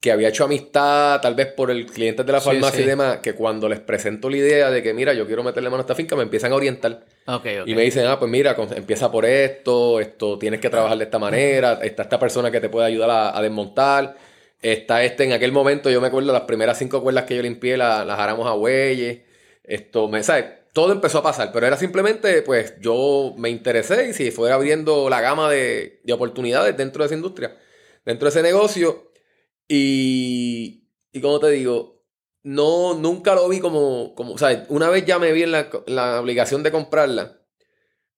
que 0.00 0.10
había 0.12 0.28
hecho 0.28 0.44
amistad, 0.44 1.20
tal 1.20 1.34
vez 1.34 1.48
por 1.52 1.70
el 1.72 1.86
cliente 1.86 2.22
de 2.22 2.32
la 2.32 2.40
farmacia 2.40 2.76
sí. 2.78 2.82
y 2.82 2.86
demás, 2.86 3.18
que 3.18 3.34
cuando 3.34 3.68
les 3.68 3.80
presento 3.80 4.30
la 4.30 4.36
idea 4.36 4.70
de 4.70 4.80
que, 4.82 4.94
mira, 4.94 5.12
yo 5.12 5.26
quiero 5.26 5.42
meterle 5.42 5.70
mano 5.70 5.80
a 5.80 5.82
esta 5.82 5.94
finca, 5.96 6.14
me 6.16 6.22
empiezan 6.22 6.52
a 6.52 6.54
orientar. 6.56 7.04
Ok, 7.26 7.46
ok. 7.62 7.66
Y 7.68 7.74
me 7.74 7.82
dicen, 7.82 8.06
ah, 8.06 8.16
pues 8.18 8.30
mira, 8.30 8.56
empieza 8.76 9.10
por 9.10 9.24
esto, 9.24 9.98
esto 9.98 10.38
tienes 10.38 10.60
que 10.60 10.70
trabajar 10.70 10.98
de 10.98 11.04
esta 11.04 11.18
manera, 11.18 11.80
está 11.82 12.02
esta 12.04 12.18
persona 12.18 12.50
que 12.50 12.60
te 12.60 12.68
puede 12.68 12.86
ayudar 12.86 13.10
a, 13.10 13.36
a 13.36 13.42
desmontar, 13.42 14.16
está 14.62 15.04
este, 15.04 15.24
en 15.24 15.32
aquel 15.32 15.52
momento 15.52 15.90
yo 15.90 16.00
me 16.00 16.08
acuerdo 16.08 16.32
las 16.32 16.42
primeras 16.42 16.78
cinco 16.78 17.02
cuerdas 17.02 17.24
que 17.24 17.36
yo 17.36 17.42
limpié 17.42 17.76
la- 17.76 18.04
las 18.04 18.18
haramos 18.18 18.46
a 18.46 18.52
bueyes, 18.52 19.20
esto, 19.64 20.08
me, 20.08 20.22
¿sabes? 20.22 20.46
Todo 20.72 20.92
empezó 20.92 21.18
a 21.18 21.22
pasar, 21.22 21.50
pero 21.52 21.66
era 21.66 21.76
simplemente, 21.76 22.42
pues 22.42 22.74
yo 22.80 23.34
me 23.36 23.50
interesé 23.50 24.08
y 24.10 24.12
si 24.14 24.30
fuera 24.30 24.54
abriendo 24.56 25.08
la 25.10 25.20
gama 25.20 25.50
de, 25.50 26.00
de 26.04 26.12
oportunidades 26.12 26.76
dentro 26.76 27.02
de 27.02 27.06
esa 27.06 27.14
industria, 27.16 27.56
dentro 28.04 28.26
de 28.26 28.30
ese 28.30 28.42
negocio, 28.42 29.10
y, 29.68 30.88
y 31.12 31.20
como 31.20 31.40
te 31.40 31.50
digo, 31.50 32.04
no, 32.42 32.94
nunca 32.94 33.34
lo 33.34 33.48
vi 33.48 33.60
como, 33.60 34.14
como, 34.14 34.38
sea, 34.38 34.66
una 34.68 34.88
vez 34.90 35.04
ya 35.06 35.18
me 35.18 35.32
vi 35.32 35.42
en 35.44 35.52
la, 35.52 35.70
la 35.86 36.20
obligación 36.20 36.62
de 36.62 36.72
comprarla, 36.72 37.42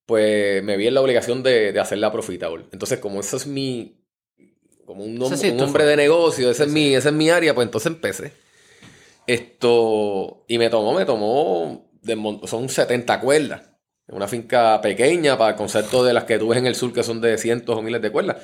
pues 0.07 0.63
me 0.65 0.77
vi 0.77 0.87
en 0.89 0.95
la 0.95 1.01
obligación 1.03 1.43
de, 1.43 1.73
de 1.73 1.81
hacerla 1.81 2.13
profitable. 2.13 2.67
Entonces, 2.73 2.99
como 3.01 3.21
eso 3.21 3.37
es 3.37 3.47
mi, 3.47 4.00
como 4.91 5.05
un, 5.05 5.17
sí 5.37 5.47
es 5.49 5.63
hombre 5.63 5.85
de 5.87 5.97
negocio, 5.97 6.51
ese 6.51 6.65
es, 6.65 6.69
mi, 6.71 6.95
ese 6.95 7.09
es 7.09 7.15
mi 7.15 7.31
área, 7.31 7.55
pues 7.55 7.67
entonces 7.67 7.93
empecé. 7.93 8.33
Esto, 9.27 10.45
y 10.49 10.59
me 10.59 10.69
tomó, 10.71 10.93
me 10.95 11.05
tomó, 11.05 11.91
de 12.03 12.17
son 12.47 12.69
70 12.69 13.21
cuerdas. 13.21 13.63
Una 14.09 14.27
finca 14.27 14.81
pequeña 14.81 15.39
para 15.39 15.51
el 15.53 15.57
concepto 15.57 16.03
de 16.03 16.13
las 16.13 16.25
que 16.25 16.39
tú 16.39 16.49
ves 16.49 16.59
en 16.59 16.67
el 16.67 16.75
sur 16.75 16.93
que 16.93 17.05
son 17.05 17.21
de 17.21 17.39
cientos 17.39 17.77
o 17.77 17.83
miles 17.83 18.03
de 18.03 18.11
cuerdas. 18.11 18.39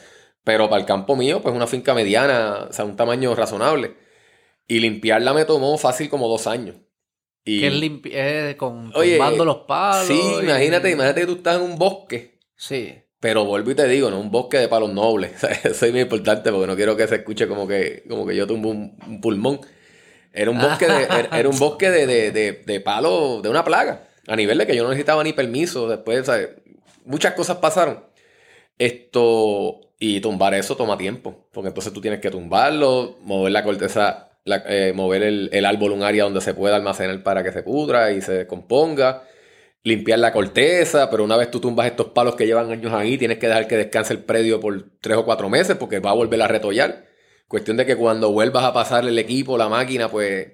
Pero 0.44 0.68
para 0.68 0.80
el 0.80 0.86
campo 0.86 1.16
mío, 1.16 1.42
pues 1.42 1.54
una 1.54 1.66
finca 1.66 1.92
mediana, 1.92 2.66
o 2.70 2.72
sea, 2.72 2.84
un 2.84 2.94
tamaño 2.94 3.34
razonable. 3.34 3.96
Y 4.68 4.78
limpiarla 4.78 5.34
me 5.34 5.44
tomó 5.44 5.76
fácil 5.76 6.08
como 6.08 6.28
dos 6.28 6.46
años. 6.46 6.76
Y, 7.44 7.60
Que 7.60 7.66
es, 7.68 7.72
limpi- 7.74 8.12
es 8.14 8.54
con 8.54 8.92
Oye, 8.94 9.18
los 9.18 9.58
palos. 9.66 10.06
Sí, 10.06 10.14
y- 10.40 10.44
imagínate, 10.44 10.90
imagínate 10.90 11.20
que 11.22 11.26
tú 11.26 11.32
estás 11.34 11.56
en 11.56 11.62
un 11.62 11.76
bosque. 11.78 12.38
Sí. 12.54 12.94
Pero 13.20 13.44
vuelvo 13.44 13.70
y 13.70 13.74
te 13.74 13.88
digo, 13.88 14.10
no 14.10 14.20
un 14.20 14.30
bosque 14.30 14.58
de 14.58 14.68
palos 14.68 14.92
nobles. 14.92 15.42
Eso 15.64 15.86
es 15.86 15.92
muy 15.92 16.00
importante 16.00 16.50
porque 16.50 16.66
no 16.66 16.76
quiero 16.76 16.96
que 16.96 17.06
se 17.08 17.16
escuche 17.16 17.48
como 17.48 17.66
que, 17.66 18.04
como 18.08 18.26
que 18.26 18.36
yo 18.36 18.46
tumbo 18.46 18.70
un, 18.70 19.20
pulmón. 19.20 19.60
Era 20.32 20.50
un 20.50 20.58
bosque 20.60 20.86
de, 20.86 21.08
era, 21.32 21.48
un 21.48 21.58
bosque 21.58 21.90
de, 21.90 22.06
de, 22.06 22.52
de, 22.52 22.80
palos 22.80 23.42
de 23.42 23.48
una 23.48 23.64
plaga. 23.64 24.02
A 24.26 24.36
nivel 24.36 24.58
de 24.58 24.66
que 24.66 24.76
yo 24.76 24.82
no 24.82 24.90
necesitaba 24.90 25.24
ni 25.24 25.32
permiso. 25.32 25.88
Después, 25.88 26.30
muchas 27.06 27.32
cosas 27.32 27.56
pasaron. 27.56 28.04
Esto, 28.78 29.80
y 29.98 30.20
tumbar 30.20 30.52
eso 30.52 30.76
toma 30.76 30.98
tiempo. 30.98 31.46
Porque 31.52 31.68
entonces 31.68 31.94
tú 31.94 32.02
tienes 32.02 32.20
que 32.20 32.30
tumbarlo, 32.30 33.16
mover 33.22 33.52
la 33.52 33.64
corteza, 33.64 34.28
eh, 34.44 34.92
mover 34.94 35.22
el, 35.22 35.48
el 35.52 35.64
árbol 35.64 35.92
un 35.92 36.02
área 36.02 36.24
donde 36.24 36.42
se 36.42 36.52
pueda 36.52 36.76
almacenar 36.76 37.22
para 37.22 37.42
que 37.42 37.52
se 37.52 37.62
pudra 37.62 38.12
y 38.12 38.20
se 38.20 38.46
componga. 38.46 39.22
Limpiar 39.86 40.18
la 40.18 40.32
corteza, 40.32 41.08
pero 41.10 41.22
una 41.22 41.36
vez 41.36 41.48
tú 41.48 41.60
tumbas 41.60 41.86
estos 41.86 42.08
palos 42.08 42.34
que 42.34 42.44
llevan 42.44 42.72
años 42.72 42.92
ahí, 42.92 43.16
tienes 43.18 43.38
que 43.38 43.46
dejar 43.46 43.68
que 43.68 43.76
descanse 43.76 44.12
el 44.14 44.24
predio 44.24 44.58
por 44.58 44.84
tres 45.00 45.16
o 45.16 45.24
cuatro 45.24 45.48
meses 45.48 45.76
porque 45.76 46.00
va 46.00 46.10
a 46.10 46.14
volver 46.14 46.42
a 46.42 46.48
retollar. 46.48 47.04
Cuestión 47.46 47.76
de 47.76 47.86
que 47.86 47.94
cuando 47.94 48.32
vuelvas 48.32 48.64
a 48.64 48.72
pasarle 48.72 49.10
el 49.10 49.18
equipo, 49.20 49.56
la 49.56 49.68
máquina, 49.68 50.08
pues, 50.08 50.48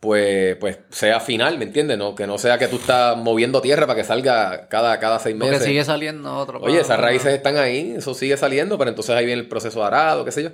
pues, 0.00 0.56
pues 0.56 0.80
sea 0.90 1.18
final, 1.18 1.56
¿me 1.56 1.64
entiendes? 1.64 1.96
No, 1.96 2.14
que 2.14 2.26
no 2.26 2.36
sea 2.36 2.58
que 2.58 2.68
tú 2.68 2.76
estás 2.76 3.16
moviendo 3.16 3.62
tierra 3.62 3.86
para 3.86 3.96
que 3.96 4.04
salga 4.04 4.68
cada, 4.68 4.98
cada 5.00 5.18
seis 5.18 5.34
Porque 5.38 5.52
meses. 5.52 5.66
sigue 5.66 5.82
saliendo 5.84 6.36
otro. 6.36 6.60
Oye, 6.60 6.78
esas 6.80 7.00
raíces 7.00 7.32
están 7.32 7.56
ahí, 7.56 7.94
eso 7.96 8.12
sigue 8.12 8.36
saliendo, 8.36 8.76
pero 8.76 8.90
entonces 8.90 9.16
ahí 9.16 9.24
viene 9.24 9.40
el 9.40 9.48
proceso 9.48 9.80
de 9.80 9.86
arado, 9.86 10.26
qué 10.26 10.32
sé 10.32 10.42
yo. 10.42 10.50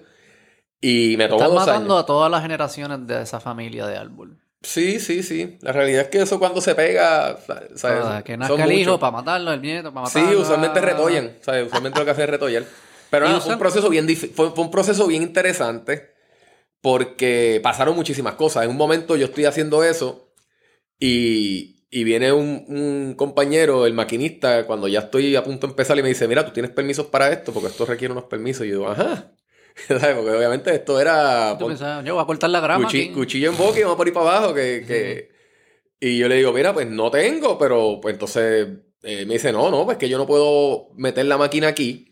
Y 0.81 1.17
me 1.19 1.27
tomó 1.27 1.41
Están 1.43 1.55
dos 1.57 1.67
matando 1.67 1.95
años. 1.95 2.05
a 2.05 2.07
todas 2.07 2.31
las 2.31 2.43
generaciones 2.43 3.07
de 3.09 3.23
esa 3.23 3.41
familia 3.41 3.87
de 3.89 3.97
árbol. 3.97 4.39
Sí, 4.65 4.99
sí, 4.99 5.23
sí. 5.23 5.59
La 5.61 5.73
realidad 5.73 6.03
es 6.03 6.09
que 6.09 6.23
eso 6.23 6.39
cuando 6.39 6.61
se 6.61 6.75
pega, 6.75 7.39
¿sabes? 7.47 7.81
Todas, 7.81 8.23
que 8.25 8.37
nazca 8.37 8.65
el 8.65 8.73
hijo 8.73 8.99
para 8.99 9.13
matarlo, 9.13 9.53
el 9.53 9.61
nieto 9.61 9.93
para 9.93 10.07
Sí, 10.07 10.19
matarlo. 10.19 10.41
usualmente 10.41 10.79
ah. 10.79 10.83
retollan, 10.83 11.33
¿sabes? 11.43 11.67
Usualmente 11.67 11.99
lo 11.99 12.05
que 12.05 12.11
hacen 12.11 12.25
es 12.25 12.31
retollar. 12.31 12.65
Pero 13.11 13.27
nada, 13.27 13.41
fue 13.41 13.53
un 13.53 13.59
proceso 13.59 13.89
bien 13.91 14.09
fue, 14.17 14.51
fue 14.51 14.65
un 14.65 14.71
proceso 14.71 15.07
bien 15.07 15.23
interesante 15.23 16.15
porque 16.81 17.61
pasaron 17.63 17.95
muchísimas 17.95 18.35
cosas. 18.35 18.65
En 18.65 18.71
un 18.71 18.77
momento 18.77 19.17
yo 19.17 19.27
estoy 19.27 19.45
haciendo 19.45 19.85
eso 19.85 20.33
y, 20.99 21.87
y 21.91 22.05
viene 22.05 22.33
un, 22.33 22.65
un 22.69 23.15
compañero, 23.17 23.87
el 23.87 23.93
maquinista, 23.95 24.67
cuando 24.67 24.89
ya 24.89 25.01
estoy 25.01 25.37
a 25.37 25.45
punto 25.45 25.67
de 25.67 25.73
empezar 25.73 25.99
y 25.99 26.03
me 26.03 26.09
dice, 26.09 26.27
mira, 26.27 26.45
tú 26.45 26.53
tienes 26.53 26.73
permisos 26.73 27.07
para 27.07 27.31
esto 27.31 27.53
porque 27.53 27.69
esto 27.69 27.87
requiere 27.87 28.13
unos 28.13 28.25
permisos. 28.25 28.67
Y 28.67 28.71
yo, 28.71 28.89
ajá. 28.89 29.34
¿Sabes? 29.89 30.15
Porque 30.17 30.31
obviamente 30.31 30.75
esto 30.75 31.01
era... 31.01 31.57
Pon- 31.59 31.69
pensabas, 31.69 32.05
yo 32.05 32.15
voy 32.15 32.23
a 32.23 32.27
cortar 32.27 32.51
la 32.51 32.61
grama. 32.61 32.85
Cuchillo 33.13 33.51
en 33.51 33.57
boca 33.57 33.79
y 33.79 33.83
vamos 33.83 33.97
por 33.97 34.07
ahí 34.07 34.13
para 34.13 34.37
abajo. 34.39 34.55
Que, 34.55 34.85
que- 34.87 35.31
Y 36.01 36.19
yo 36.19 36.29
le 36.29 36.37
digo, 36.37 36.53
mira, 36.53 36.73
pues 36.73 36.87
no 36.89 37.11
tengo, 37.11 37.59
pero 37.59 37.99
pues 38.01 38.15
entonces 38.15 38.69
eh, 39.03 39.25
me 39.27 39.35
dice, 39.35 39.53
no, 39.53 39.71
no, 39.71 39.85
pues 39.85 39.99
que 39.99 40.09
yo 40.09 40.19
no 40.19 40.27
puedo 40.27 40.91
meter 40.97 41.27
la 41.27 41.37
máquina 41.39 41.69
aquí 41.69 42.11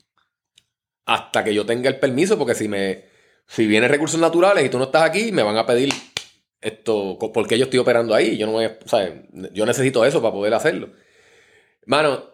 hasta 1.04 1.42
que 1.44 1.52
yo 1.54 1.66
tenga 1.66 1.88
el 1.90 1.98
permiso, 1.98 2.38
porque 2.38 2.54
si 2.54 2.68
me 2.68 3.04
si 3.46 3.66
vienen 3.66 3.90
recursos 3.90 4.20
naturales 4.20 4.64
y 4.64 4.68
tú 4.68 4.78
no 4.78 4.84
estás 4.84 5.02
aquí, 5.02 5.32
me 5.32 5.42
van 5.42 5.56
a 5.56 5.66
pedir 5.66 5.92
esto, 6.60 7.18
porque 7.34 7.58
yo 7.58 7.64
estoy 7.64 7.80
operando 7.80 8.14
ahí. 8.14 8.36
Yo 8.38 8.46
no 8.46 8.58
a- 8.60 8.78
o 8.84 8.88
sea, 8.88 9.22
yo 9.52 9.66
necesito 9.66 10.04
eso 10.04 10.22
para 10.22 10.32
poder 10.32 10.54
hacerlo. 10.54 10.90
Mano, 11.86 12.24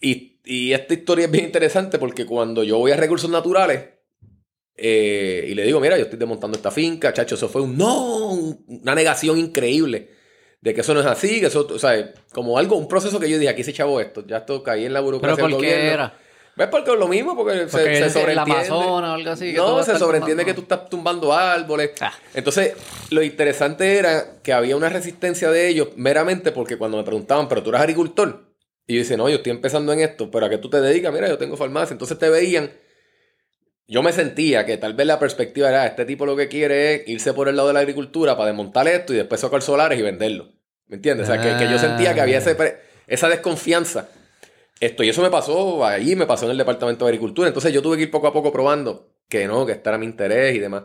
y, 0.00 0.40
y 0.44 0.72
esta 0.72 0.94
historia 0.94 1.24
es 1.26 1.30
bien 1.30 1.46
interesante 1.46 1.98
porque 1.98 2.24
cuando 2.24 2.62
yo 2.62 2.78
voy 2.78 2.92
a 2.92 2.96
recursos 2.96 3.28
naturales, 3.28 3.82
eh, 4.76 5.46
y 5.48 5.54
le 5.54 5.62
digo, 5.64 5.80
mira, 5.80 5.96
yo 5.96 6.04
estoy 6.04 6.18
desmontando 6.18 6.56
esta 6.56 6.70
finca, 6.70 7.12
chacho, 7.12 7.34
eso 7.34 7.48
fue 7.48 7.62
un 7.62 7.76
no, 7.78 8.28
un- 8.32 8.64
una 8.82 8.94
negación 8.94 9.38
increíble 9.38 10.10
de 10.60 10.74
que 10.74 10.80
eso 10.80 10.92
no 10.94 11.00
es 11.00 11.06
así, 11.06 11.40
que 11.40 11.46
eso, 11.46 11.66
o 11.70 11.78
sea, 11.78 12.12
como 12.32 12.58
algo, 12.58 12.76
un 12.76 12.88
proceso 12.88 13.18
que 13.20 13.28
yo 13.30 13.38
dije, 13.38 13.48
aquí 13.50 13.62
se 13.64 13.72
chavo 13.72 14.00
esto, 14.00 14.24
ya 14.26 14.38
esto 14.38 14.62
caí 14.62 14.84
en 14.84 14.92
la 14.92 14.98
Pero 15.00 15.04
burocracia 15.06 15.42
¿por 15.42 15.50
del 15.52 15.60
qué 15.60 15.66
gobierno. 15.68 15.92
era? 15.92 16.18
¿Ves? 16.56 16.68
Porque 16.70 16.90
es 16.90 16.98
lo 16.98 17.06
mismo, 17.06 17.36
porque, 17.36 17.52
se, 17.54 17.66
Porque 17.66 17.84
se 17.84 17.92
es 17.98 18.00
el 18.02 18.10
sobreentiende. 18.12 18.52
Amazonas 18.68 19.10
o 19.10 19.14
algo 19.14 19.30
así. 19.30 19.50
que 19.52 19.56
No, 19.58 19.82
se 19.82 19.98
sobreentiende 19.98 20.42
que 20.44 20.54
tumbando. 20.54 20.68
tú 20.68 20.74
estás 20.74 20.88
tumbando 20.90 21.32
árboles. 21.34 21.90
Ah. 22.00 22.12
Entonces, 22.32 22.72
lo 23.10 23.22
interesante 23.22 23.96
era 23.98 24.40
que 24.42 24.54
había 24.54 24.74
una 24.74 24.88
resistencia 24.88 25.50
de 25.50 25.68
ellos 25.68 25.88
meramente 25.96 26.52
porque 26.52 26.78
cuando 26.78 26.96
me 26.96 27.04
preguntaban, 27.04 27.46
pero 27.46 27.62
tú 27.62 27.68
eres 27.68 27.82
agricultor. 27.82 28.54
Y 28.86 28.94
yo 28.94 29.00
dice, 29.00 29.18
no, 29.18 29.28
yo 29.28 29.36
estoy 29.36 29.52
empezando 29.52 29.92
en 29.92 30.00
esto, 30.00 30.30
pero 30.30 30.46
a 30.46 30.48
qué 30.50 30.56
tú 30.56 30.70
te 30.70 30.80
dedicas, 30.80 31.12
mira, 31.12 31.28
yo 31.28 31.36
tengo 31.36 31.58
farmacia. 31.58 31.92
Entonces 31.92 32.18
te 32.18 32.30
veían. 32.30 32.70
Yo 33.88 34.02
me 34.02 34.12
sentía 34.12 34.66
que 34.66 34.76
tal 34.78 34.94
vez 34.94 35.06
la 35.06 35.18
perspectiva 35.18 35.68
era, 35.68 35.86
este 35.86 36.04
tipo 36.04 36.26
lo 36.26 36.34
que 36.36 36.48
quiere 36.48 36.94
es 36.94 37.08
irse 37.08 37.32
por 37.32 37.48
el 37.48 37.54
lado 37.56 37.68
de 37.68 37.74
la 37.74 37.80
agricultura 37.80 38.36
para 38.36 38.48
desmontar 38.48 38.88
esto 38.88 39.12
y 39.14 39.16
después 39.16 39.40
sacar 39.40 39.62
solares 39.62 39.98
y 39.98 40.02
venderlo. 40.02 40.52
¿Me 40.88 40.96
entiendes? 40.96 41.28
O 41.28 41.32
sea, 41.32 41.40
que, 41.40 41.64
que 41.64 41.70
yo 41.70 41.78
sentía 41.78 42.14
que 42.14 42.20
había 42.20 42.38
ese 42.38 42.56
esa 43.06 43.28
desconfianza. 43.28 44.08
Esto, 44.80 45.02
y 45.04 45.08
eso 45.08 45.22
me 45.22 45.30
pasó 45.30 45.84
allí, 45.86 46.16
me 46.16 46.26
pasó 46.26 46.44
en 46.46 46.50
el 46.52 46.58
departamento 46.58 47.04
de 47.04 47.10
agricultura. 47.10 47.48
Entonces 47.48 47.72
yo 47.72 47.80
tuve 47.80 47.96
que 47.96 48.04
ir 48.04 48.10
poco 48.10 48.26
a 48.26 48.32
poco 48.32 48.52
probando 48.52 49.08
que 49.28 49.46
no, 49.46 49.64
que 49.64 49.72
este 49.72 49.88
era 49.88 49.98
mi 49.98 50.06
interés 50.06 50.54
y 50.54 50.58
demás. 50.58 50.84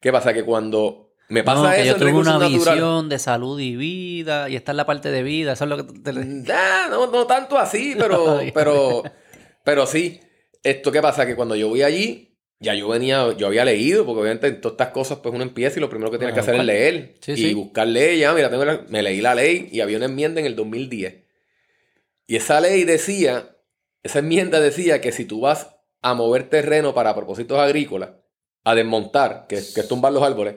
¿Qué 0.00 0.12
pasa? 0.12 0.32
Que 0.34 0.44
cuando 0.44 1.12
me 1.28 1.42
pasa 1.44 1.62
No, 1.62 1.70
que 1.70 1.82
eso 1.82 1.92
yo 1.92 1.98
tuve 1.98 2.12
una 2.12 2.38
visión 2.48 3.08
de 3.08 3.18
salud 3.18 3.58
y 3.60 3.76
vida 3.76 4.48
y 4.48 4.56
está 4.56 4.72
en 4.72 4.76
la 4.76 4.86
parte 4.86 5.10
de 5.10 5.22
vida. 5.22 5.52
Eso 5.52 5.64
es 5.64 5.70
lo 5.70 5.76
que 5.78 5.84
te- 5.84 6.12
te- 6.12 6.52
Ah, 6.52 6.88
no, 6.90 7.06
no 7.06 7.26
tanto 7.26 7.56
así, 7.58 7.94
pero, 7.98 8.40
pero, 8.52 9.02
pero 9.64 9.86
sí. 9.86 10.20
Esto 10.62 10.92
qué 10.92 11.00
pasa, 11.00 11.24
que 11.26 11.34
cuando 11.36 11.56
yo 11.56 11.68
voy 11.68 11.82
allí, 11.82 12.29
ya 12.60 12.74
yo 12.74 12.88
venía, 12.88 13.34
yo 13.36 13.46
había 13.46 13.64
leído, 13.64 14.04
porque 14.04 14.20
obviamente 14.20 14.46
en 14.48 14.60
todas 14.60 14.74
estas 14.74 14.88
cosas, 14.90 15.18
pues 15.22 15.34
uno 15.34 15.42
empieza 15.42 15.78
y 15.78 15.80
lo 15.80 15.88
primero 15.88 16.10
que 16.10 16.18
tiene 16.18 16.34
que 16.34 16.40
hacer 16.40 16.54
es 16.56 16.64
leer. 16.64 17.14
Sí, 17.20 17.32
y 17.32 17.36
sí. 17.36 17.54
buscar 17.54 17.86
ley, 17.88 18.18
ya, 18.20 18.32
mira, 18.34 18.50
tengo 18.50 18.64
la- 18.64 18.84
me 18.88 19.02
leí 19.02 19.20
la 19.20 19.34
ley 19.34 19.68
y 19.72 19.80
había 19.80 19.96
una 19.96 20.06
enmienda 20.06 20.40
en 20.40 20.46
el 20.46 20.54
2010. 20.56 21.24
Y 22.26 22.36
esa 22.36 22.60
ley 22.60 22.84
decía, 22.84 23.56
esa 24.02 24.18
enmienda 24.20 24.60
decía 24.60 25.00
que 25.00 25.10
si 25.10 25.24
tú 25.24 25.40
vas 25.40 25.74
a 26.02 26.14
mover 26.14 26.48
terreno 26.50 26.94
para 26.94 27.14
propósitos 27.14 27.58
agrícolas, 27.58 28.10
a 28.64 28.74
desmontar, 28.74 29.46
que, 29.48 29.56
que 29.56 29.80
es 29.80 29.88
tumbar 29.88 30.12
los 30.12 30.22
árboles, 30.22 30.56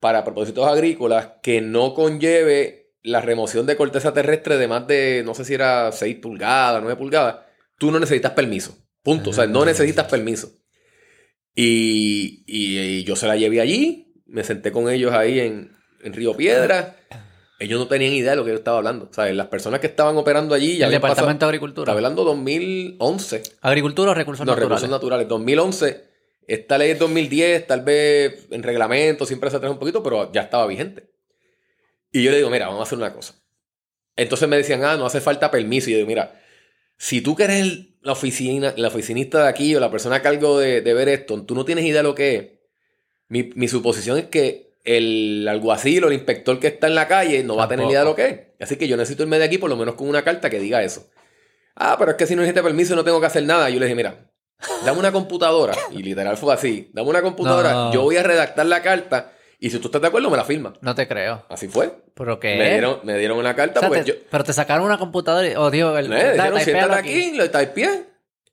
para 0.00 0.24
propósitos 0.24 0.66
agrícolas, 0.66 1.28
que 1.42 1.60
no 1.60 1.94
conlleve 1.94 2.94
la 3.02 3.20
remoción 3.20 3.64
de 3.66 3.76
corteza 3.76 4.12
terrestre 4.12 4.56
de 4.58 4.66
más 4.68 4.86
de, 4.86 5.22
no 5.24 5.34
sé 5.34 5.44
si 5.44 5.54
era 5.54 5.92
6 5.92 6.16
pulgadas, 6.16 6.82
9 6.82 6.96
pulgadas, 6.98 7.36
tú 7.78 7.90
no 7.92 8.00
necesitas 8.00 8.32
permiso. 8.32 8.76
Punto. 9.02 9.30
O 9.30 9.32
sea, 9.32 9.46
no 9.46 9.62
Ah. 9.62 9.66
necesitas 9.66 10.06
permiso. 10.10 10.52
Y, 11.54 12.44
y- 12.46 12.78
y 12.78 13.04
yo 13.04 13.16
se 13.16 13.26
la 13.26 13.36
llevé 13.36 13.60
allí, 13.60 14.12
me 14.26 14.44
senté 14.44 14.72
con 14.72 14.88
ellos 14.88 15.12
ahí 15.12 15.40
en, 15.40 15.72
en 16.02 16.12
Río 16.12 16.36
Piedra. 16.36 16.96
Ellos 17.58 17.78
no 17.78 17.88
tenían 17.88 18.12
idea 18.14 18.30
de 18.30 18.36
lo 18.36 18.44
que 18.44 18.52
yo 18.52 18.56
estaba 18.56 18.78
hablando. 18.78 19.08
O 19.10 19.12
sea, 19.12 19.30
las 19.34 19.48
personas 19.48 19.80
que 19.80 19.86
estaban 19.88 20.16
operando 20.16 20.54
allí 20.54 20.78
ya 20.78 20.86
el 20.86 20.92
pasado- 20.92 21.08
Departamento 21.08 21.28
de 21.28 21.34
Estaba 21.34 21.48
Agricultura. 21.50 21.92
hablando 21.92 22.24
2011. 22.24 23.42
¿Agricultura 23.60 24.12
o 24.12 24.14
recursos 24.14 24.46
No, 24.46 24.52
naturales? 24.52 24.70
recursos 24.80 24.90
naturales. 24.90 25.28
2011. 25.28 26.04
Esta 26.46 26.78
ley 26.78 26.92
es 26.92 26.98
2010, 26.98 27.66
tal 27.66 27.82
vez 27.82 28.46
en 28.50 28.62
reglamento, 28.62 29.26
siempre 29.26 29.50
se 29.50 29.56
atrasa 29.56 29.72
un 29.72 29.78
poquito, 29.78 30.02
pero 30.02 30.32
ya 30.32 30.40
estaba 30.42 30.66
vigente. 30.66 31.10
Y 32.10 32.22
yo 32.22 32.30
le 32.30 32.38
digo, 32.38 32.50
mira, 32.50 32.66
vamos 32.66 32.80
a 32.80 32.82
hacer 32.84 32.98
una 32.98 33.12
cosa. 33.12 33.34
Entonces 34.16 34.48
me 34.48 34.56
decían, 34.56 34.82
ah, 34.84 34.96
no 34.96 35.04
hace 35.06 35.20
falta 35.20 35.50
permiso. 35.50 35.90
Y 35.90 35.92
yo 35.92 35.96
digo, 35.98 36.08
mira, 36.08 36.40
si 36.96 37.20
tú 37.20 37.36
que 37.36 37.44
eres 37.44 37.60
el- 37.60 37.89
la, 38.02 38.12
oficina, 38.12 38.74
la 38.76 38.88
oficinista 38.88 39.42
de 39.44 39.48
aquí 39.48 39.74
o 39.74 39.80
la 39.80 39.90
persona 39.90 40.16
a 40.16 40.22
cargo 40.22 40.58
de, 40.58 40.80
de 40.80 40.94
ver 40.94 41.08
esto, 41.08 41.42
tú 41.44 41.54
no 41.54 41.64
tienes 41.64 41.84
idea 41.84 41.98
de 42.02 42.08
lo 42.08 42.14
que 42.14 42.34
es. 42.36 42.46
Mi, 43.28 43.50
mi 43.54 43.68
suposición 43.68 44.18
es 44.18 44.24
que 44.26 44.70
el 44.84 45.46
alguacil 45.48 46.04
o 46.04 46.08
el 46.08 46.14
inspector 46.14 46.58
que 46.58 46.68
está 46.68 46.86
en 46.86 46.94
la 46.94 47.06
calle 47.06 47.42
no 47.44 47.56
va 47.56 47.64
a 47.64 47.68
tener 47.68 47.86
idea 47.88 48.00
de 48.00 48.04
lo 48.06 48.14
que 48.14 48.26
es. 48.26 48.38
Así 48.60 48.76
que 48.76 48.88
yo 48.88 48.96
necesito 48.96 49.22
irme 49.22 49.38
de 49.38 49.44
aquí 49.44 49.58
por 49.58 49.70
lo 49.70 49.76
menos 49.76 49.94
con 49.94 50.08
una 50.08 50.22
carta 50.22 50.48
que 50.50 50.58
diga 50.58 50.82
eso. 50.82 51.06
Ah, 51.76 51.96
pero 51.98 52.12
es 52.12 52.16
que 52.16 52.26
si 52.26 52.34
no 52.34 52.42
necesita 52.42 52.62
permiso 52.62 52.96
no 52.96 53.04
tengo 53.04 53.20
que 53.20 53.26
hacer 53.26 53.44
nada. 53.44 53.70
Yo 53.70 53.78
le 53.78 53.86
dije, 53.86 53.94
mira, 53.94 54.30
dame 54.84 54.98
una 54.98 55.12
computadora. 55.12 55.74
Y 55.92 56.02
literal 56.02 56.36
fue 56.36 56.52
así. 56.54 56.90
Dame 56.92 57.08
una 57.08 57.22
computadora, 57.22 57.72
No. 57.72 57.92
yo 57.92 58.02
voy 58.02 58.16
a 58.16 58.22
redactar 58.22 58.66
la 58.66 58.82
carta 58.82 59.32
y 59.60 59.70
si 59.70 59.78
tú 59.78 59.88
estás 59.88 60.00
de 60.00 60.08
acuerdo 60.08 60.30
me 60.30 60.36
la 60.36 60.44
firma. 60.44 60.72
No 60.80 60.94
te 60.94 61.06
creo. 61.06 61.44
Así 61.48 61.68
fue. 61.68 61.92
¿Pero 62.14 62.40
qué? 62.40 62.56
Me 62.56 62.70
dieron, 62.70 63.00
me 63.04 63.16
dieron 63.18 63.38
una 63.38 63.54
carta 63.54 63.80
O 63.80 63.82
sea, 63.82 63.88
porque 63.88 64.02
te- 64.04 64.08
yo... 64.10 64.14
Pero 64.30 64.42
te 64.44 64.52
sacaron 64.52 64.84
una 64.86 64.98
computadora 64.98 65.46
y... 65.46 65.54
Oh, 65.56 65.70
Dios, 65.70 65.98
el... 65.98 66.08
Me 66.08 66.22
da- 66.24 66.32
dijeron, 66.32 66.60
siéntate 66.60 66.94
aquí, 66.94 67.32
lo 67.36 67.50
typeé, 67.50 68.04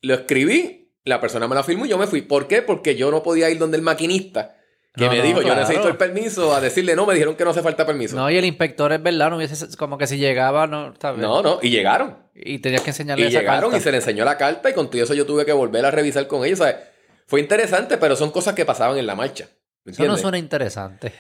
lo 0.02 0.14
escribí, 0.14 0.92
la 1.06 1.20
persona 1.22 1.48
me 1.48 1.56
la 1.56 1.64
firmó 1.64 1.86
y 1.86 1.90
yo 1.90 1.98
me 1.98 2.08
fui. 2.08 2.22
¿Por 2.22 2.48
qué? 2.48 2.62
Porque 2.62 2.96
yo 2.96 3.10
no 3.12 3.24
podía 3.24 3.50
ir 3.50 3.58
donde 3.58 3.78
el 3.78 3.84
maquinista 3.84 4.54
que 4.96 5.06
No, 5.06 5.12
me 5.12 5.18
no, 5.20 5.24
dijo, 5.24 5.40
claro. 5.42 5.56
yo 5.56 5.62
necesito 5.62 5.88
el 5.90 5.96
permiso, 5.96 6.56
a 6.56 6.60
decirle, 6.60 6.96
no, 6.96 7.06
me 7.06 7.14
dijeron 7.14 7.36
que 7.36 7.44
no 7.44 7.52
hace 7.52 7.62
falta 7.62 7.86
permiso. 7.86 8.16
No, 8.16 8.30
y 8.32 8.36
el 8.38 8.46
inspector 8.46 8.92
es 8.92 9.02
verdad, 9.04 9.30
no 9.30 9.38
hubiese... 9.38 9.78
Como 9.78 9.98
que 9.98 10.08
si 10.08 10.18
llegaba, 10.18 10.66
no... 10.68 10.94
no, 11.18 11.42
no, 11.44 11.60
y 11.62 11.70
llegaron. 11.70 12.18
Y 12.34 12.60
tenías 12.60 12.82
que 12.82 12.90
enseñarle 12.90 13.26
Y 13.26 13.28
esa 13.30 13.40
llegaron 13.40 13.70
carta. 13.72 13.78
y 13.78 13.82
se 13.82 13.92
le 13.92 13.98
enseñó 13.98 14.26
la 14.26 14.38
carta 14.38 14.70
y 14.70 14.74
con 14.74 14.90
todo 14.90 15.02
eso 15.04 15.14
yo 15.14 15.26
tuve 15.26 15.46
que 15.46 15.54
volver 15.54 15.86
a 15.86 15.92
revisar 15.92 16.26
con 16.28 16.44
ellos. 16.46 16.60
Sea, 16.60 16.84
fue 17.28 17.40
interesante, 17.42 17.98
pero 17.98 18.16
son 18.16 18.32
cosas 18.32 18.56
que 18.56 18.66
pasaban 18.66 18.98
en 18.98 19.06
la 19.06 19.16
marcha. 19.16 19.48
¿Me 19.88 19.94
Eso 19.94 20.06
no 20.06 20.18
suena 20.18 20.38
interesante. 20.38 21.14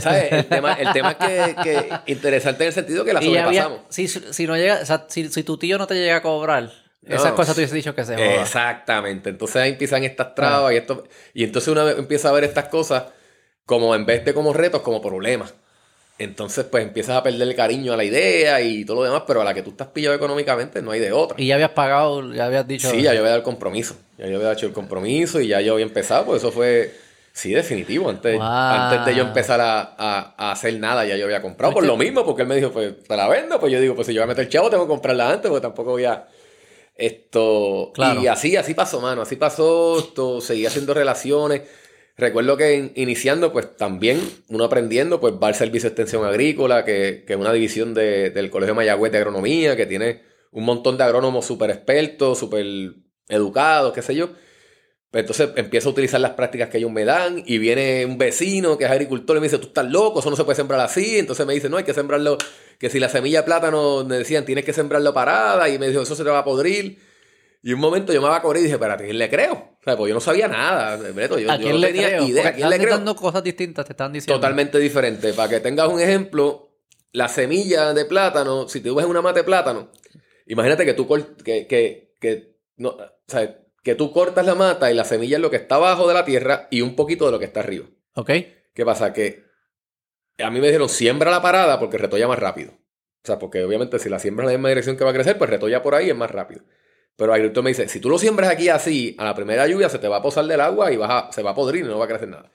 ¿Sabes? 0.00 0.32
El 0.32 0.46
tema, 0.46 0.72
el 0.74 0.92
tema 0.92 1.12
es 1.12 1.16
que, 1.16 1.56
que 1.62 2.12
interesante 2.12 2.64
en 2.64 2.68
el 2.68 2.74
sentido 2.74 3.04
que 3.04 3.12
la 3.12 3.20
ya 3.22 3.46
había... 3.46 3.62
sobrepasamos. 3.62 3.80
Si, 3.88 4.08
si 4.08 4.46
no 4.48 4.56
llega... 4.56 4.80
O 4.82 4.84
sea, 4.84 5.06
si, 5.08 5.28
si 5.28 5.44
tu 5.44 5.56
tío 5.58 5.78
no 5.78 5.86
te 5.86 5.94
llega 5.94 6.16
a 6.16 6.22
cobrar, 6.22 6.72
esas 7.06 7.32
cosas 7.32 7.54
tú 7.54 7.60
hubieses 7.60 7.74
dicho 7.74 7.94
que 7.94 8.04
se 8.04 8.14
joda. 8.14 8.42
Exactamente. 8.42 9.30
Entonces 9.30 9.56
ahí 9.56 9.70
empiezan 9.70 10.02
estas 10.02 10.34
trabas 10.34 10.72
y 10.72 10.76
esto. 10.76 11.04
Y 11.34 11.44
entonces 11.44 11.68
uno 11.68 11.88
empieza 11.88 12.30
a 12.30 12.32
ver 12.32 12.42
estas 12.42 12.66
cosas 12.66 13.04
como 13.64 13.94
en 13.94 14.04
vez 14.04 14.24
de 14.24 14.34
como 14.34 14.52
retos, 14.52 14.82
como 14.82 15.00
problemas. 15.00 15.54
Entonces, 16.18 16.66
pues 16.66 16.84
empiezas 16.84 17.16
a 17.16 17.22
perder 17.22 17.48
el 17.48 17.54
cariño 17.54 17.94
a 17.94 17.96
la 17.96 18.04
idea 18.04 18.60
y 18.60 18.84
todo 18.84 18.96
lo 18.98 19.04
demás, 19.04 19.22
pero 19.26 19.40
a 19.40 19.44
la 19.44 19.54
que 19.54 19.62
tú 19.62 19.70
estás 19.70 19.88
pillado 19.88 20.14
económicamente 20.14 20.82
no 20.82 20.90
hay 20.90 21.00
de 21.00 21.12
otra. 21.12 21.40
Y 21.40 21.46
ya 21.46 21.54
habías 21.54 21.70
pagado, 21.70 22.34
ya 22.34 22.44
habías 22.44 22.68
dicho... 22.68 22.90
Sí, 22.90 23.00
ya 23.00 23.14
yo 23.14 23.20
había 23.20 23.30
dado 23.30 23.38
el 23.38 23.42
compromiso. 23.42 23.96
Ya 24.18 24.26
yo 24.26 24.36
había 24.36 24.52
hecho 24.52 24.66
el 24.66 24.74
compromiso 24.74 25.40
y 25.40 25.46
ya 25.46 25.62
yo 25.62 25.72
había 25.72 25.86
empezado, 25.86 26.26
pues 26.26 26.42
eso 26.42 26.52
fue. 26.52 26.92
Sí, 27.40 27.52
definitivo. 27.54 28.08
Antes, 28.10 28.36
Wow. 28.36 28.44
antes 28.46 29.06
de 29.06 29.14
yo 29.14 29.22
empezar 29.26 29.60
a, 29.60 29.80
a- 29.96 30.34
a 30.36 30.52
hacer 30.52 30.78
nada, 30.78 31.06
ya 31.06 31.16
yo 31.16 31.24
había 31.24 31.40
comprado. 31.40 31.72
Por 31.72 31.86
lo 31.86 31.96
mismo, 31.96 32.24
porque 32.24 32.42
él 32.42 32.48
me 32.48 32.56
dijo, 32.56 32.70
pues 32.70 33.02
te 33.02 33.16
la 33.16 33.26
vendo. 33.28 33.58
Pues 33.58 33.72
yo 33.72 33.80
digo, 33.80 33.94
pues 33.94 34.06
si 34.06 34.12
yo 34.12 34.20
voy 34.20 34.24
a 34.24 34.28
meter 34.28 34.48
chavo, 34.48 34.68
tengo 34.68 34.84
que 34.84 34.88
comprarla 34.90 35.30
antes, 35.32 35.48
porque 35.50 35.62
tampoco 35.62 35.92
voy 35.92 36.04
a. 36.04 36.26
Esto. 36.96 37.92
Claro. 37.94 38.20
Y 38.22 38.26
así, 38.26 38.56
así 38.56 38.74
pasó, 38.74 39.00
mano. 39.00 39.22
Así 39.22 39.36
pasó. 39.36 39.98
Esto, 39.98 40.40
seguí 40.40 40.66
haciendo 40.66 40.92
relaciones. 40.94 41.62
Recuerdo 42.16 42.56
que 42.58 42.92
iniciando, 42.96 43.52
pues 43.52 43.76
también 43.78 44.20
uno 44.50 44.64
aprendiendo, 44.64 45.20
pues 45.20 45.32
va 45.42 45.48
al 45.48 45.54
Servicio 45.54 45.88
de 45.88 45.92
Extensión 45.92 46.26
Agrícola, 46.26 46.84
que, 46.84 47.24
que 47.26 47.32
es 47.32 47.38
una 47.38 47.52
división 47.52 47.94
de- 47.94 48.28
del 48.30 48.50
Colegio 48.50 48.74
Mayagüez 48.74 49.10
de 49.12 49.18
Agronomía, 49.18 49.74
que 49.76 49.86
tiene 49.86 50.20
un 50.52 50.64
montón 50.64 50.98
de 50.98 51.04
agrónomos 51.04 51.46
súper 51.46 51.70
expertos, 51.70 52.38
súper 52.38 52.66
educados, 53.28 53.94
qué 53.94 54.02
sé 54.02 54.14
yo. 54.14 54.28
Pues 55.10 55.22
entonces 55.22 55.50
empiezo 55.56 55.88
a 55.88 55.92
utilizar 55.92 56.20
las 56.20 56.32
prácticas 56.32 56.68
que 56.68 56.78
ellos 56.78 56.90
me 56.92 57.04
dan 57.04 57.42
y 57.44 57.58
viene 57.58 58.06
un 58.06 58.16
vecino 58.16 58.78
que 58.78 58.84
es 58.84 58.90
agricultor 58.90 59.36
y 59.36 59.40
me 59.40 59.46
dice, 59.46 59.58
tú 59.58 59.66
estás 59.68 59.90
loco, 59.90 60.20
eso 60.20 60.30
no 60.30 60.36
se 60.36 60.44
puede 60.44 60.54
sembrar 60.56 60.80
así. 60.80 61.18
Entonces 61.18 61.44
me 61.46 61.54
dice, 61.54 61.68
no, 61.68 61.78
hay 61.78 61.84
que 61.84 61.94
sembrarlo, 61.94 62.38
que 62.78 62.88
si 62.90 63.00
la 63.00 63.08
semilla 63.08 63.40
de 63.40 63.44
plátano 63.46 64.04
me 64.04 64.18
decían, 64.18 64.44
tienes 64.44 64.64
que 64.64 64.72
sembrarlo 64.72 65.12
parada 65.12 65.68
y 65.68 65.78
me 65.80 65.88
dijo, 65.88 66.02
eso 66.02 66.14
se 66.14 66.22
te 66.22 66.30
va 66.30 66.38
a 66.38 66.44
podrir. 66.44 66.98
Y 67.62 67.72
un 67.72 67.80
momento 67.80 68.12
yo 68.12 68.22
me 68.22 68.28
va 68.28 68.36
a 68.36 68.42
correr 68.42 68.60
y 68.60 68.64
dije, 68.64 68.74
espérate, 68.76 69.02
¿a 69.02 69.06
quién 69.06 69.18
le 69.18 69.28
creo? 69.28 69.52
O 69.52 69.82
sea, 69.84 69.96
pues 69.96 70.08
yo 70.08 70.14
no 70.14 70.20
sabía 70.20 70.46
nada, 70.46 70.96
yo, 70.96 71.50
¿A 71.50 71.56
yo 71.56 71.62
quién 71.62 71.72
no 71.72 71.78
le 71.78 71.86
tenía 71.88 72.08
creo? 72.08 72.24
idea. 72.26 72.42
¿A 72.42 72.44
Porque 72.44 72.56
quién 72.58 72.70
le 72.70 72.78
creo? 72.78 72.90
dando 72.90 73.16
cosas 73.16 73.42
distintas, 73.42 73.84
te 73.86 73.92
están 73.92 74.12
diciendo. 74.12 74.34
Totalmente 74.40 74.78
diferente. 74.78 75.32
Para 75.34 75.48
que 75.48 75.60
tengas 75.60 75.88
un 75.88 76.00
ejemplo, 76.00 76.70
la 77.12 77.26
semilla 77.28 77.92
de 77.92 78.04
plátano, 78.04 78.68
si 78.68 78.80
tú 78.80 78.94
ves 78.94 79.06
una 79.06 79.20
mata 79.22 79.40
de 79.40 79.44
plátano, 79.44 79.90
imagínate 80.46 80.84
que 80.84 80.94
tú, 80.94 81.08
que, 81.44 81.66
que, 81.66 82.14
que, 82.20 82.56
no, 82.76 82.90
o 82.90 82.98
sea, 83.26 83.58
que 83.82 83.94
tú 83.94 84.12
cortas 84.12 84.44
la 84.46 84.54
mata 84.54 84.90
y 84.90 84.94
la 84.94 85.04
semilla 85.04 85.36
es 85.36 85.42
lo 85.42 85.50
que 85.50 85.56
está 85.56 85.76
abajo 85.76 86.06
de 86.08 86.14
la 86.14 86.24
tierra 86.24 86.68
y 86.70 86.82
un 86.82 86.96
poquito 86.96 87.26
de 87.26 87.32
lo 87.32 87.38
que 87.38 87.44
está 87.46 87.60
arriba. 87.60 87.86
Ok. 88.14 88.30
¿Qué 88.74 88.84
pasa? 88.84 89.12
Que 89.12 89.44
a 90.38 90.50
mí 90.50 90.60
me 90.60 90.66
dijeron, 90.68 90.88
siembra 90.88 91.30
la 91.30 91.42
parada 91.42 91.78
porque 91.78 91.98
retolla 91.98 92.28
más 92.28 92.38
rápido. 92.38 92.72
O 92.72 93.26
sea, 93.26 93.38
porque 93.38 93.62
obviamente 93.64 93.98
si 93.98 94.08
la 94.08 94.18
siembras 94.18 94.46
en 94.46 94.52
la 94.54 94.58
misma 94.58 94.68
dirección 94.70 94.96
que 94.96 95.04
va 95.04 95.10
a 95.10 95.14
crecer, 95.14 95.36
pues 95.36 95.50
retolla 95.50 95.82
por 95.82 95.94
ahí 95.94 96.08
es 96.10 96.16
más 96.16 96.30
rápido. 96.30 96.62
Pero 97.16 97.32
el 97.32 97.36
agricultor 97.36 97.64
me 97.64 97.70
dice, 97.70 97.88
si 97.88 98.00
tú 98.00 98.08
lo 98.08 98.18
siembras 98.18 98.48
aquí 98.50 98.68
así, 98.70 99.14
a 99.18 99.24
la 99.24 99.34
primera 99.34 99.66
lluvia 99.66 99.88
se 99.90 99.98
te 99.98 100.08
va 100.08 100.16
a 100.18 100.22
posar 100.22 100.46
del 100.46 100.60
agua 100.60 100.90
y 100.92 100.96
vas 100.96 101.10
a- 101.10 101.32
se 101.32 101.42
va 101.42 101.50
a 101.50 101.54
podrir 101.54 101.84
y 101.84 101.88
no 101.88 101.98
va 101.98 102.06
a 102.06 102.08
crecer 102.08 102.28
nada. 102.28 102.50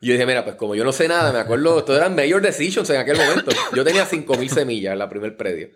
Y 0.00 0.06
yo 0.08 0.14
dije, 0.14 0.26
mira, 0.26 0.42
pues 0.44 0.56
como 0.56 0.74
yo 0.74 0.82
no 0.82 0.92
sé 0.92 1.06
nada, 1.06 1.32
me 1.32 1.38
acuerdo, 1.38 1.78
esto 1.78 1.94
eran 1.96 2.16
mayor 2.16 2.40
decisions 2.42 2.88
en 2.90 2.96
aquel 2.96 3.18
momento. 3.18 3.52
Yo 3.76 3.84
tenía 3.84 4.04
5.000 4.06 4.48
semillas 4.48 4.92
en 4.94 4.98
la 4.98 5.08
primer 5.08 5.36
predio. 5.36 5.70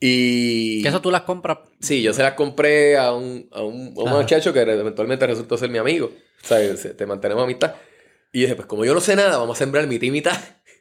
Y... 0.00 0.82
Que 0.82 0.88
eso 0.88 1.00
tú 1.00 1.10
las 1.10 1.22
compras. 1.22 1.58
Sí, 1.80 2.02
yo 2.02 2.12
se 2.12 2.22
las 2.22 2.34
compré 2.34 2.96
a 2.96 3.12
un, 3.12 3.48
a 3.52 3.62
un, 3.62 3.94
a 3.96 4.02
un 4.02 4.10
muchacho 4.10 4.52
que 4.52 4.60
eventualmente 4.60 5.26
resultó 5.26 5.56
ser 5.58 5.70
mi 5.70 5.78
amigo. 5.78 6.06
O 6.42 6.46
sea, 6.46 6.76
se- 6.76 6.94
te 6.94 7.06
mantenemos 7.06 7.42
amistad. 7.44 7.74
Y 8.32 8.42
dije, 8.42 8.54
pues 8.54 8.66
como 8.66 8.84
yo 8.84 8.94
no 8.94 9.00
sé 9.00 9.16
nada, 9.16 9.36
vamos 9.38 9.56
a 9.56 9.58
sembrar 9.58 9.86
mitad 9.86 10.04
y 10.06 10.10
mitad. 10.10 10.36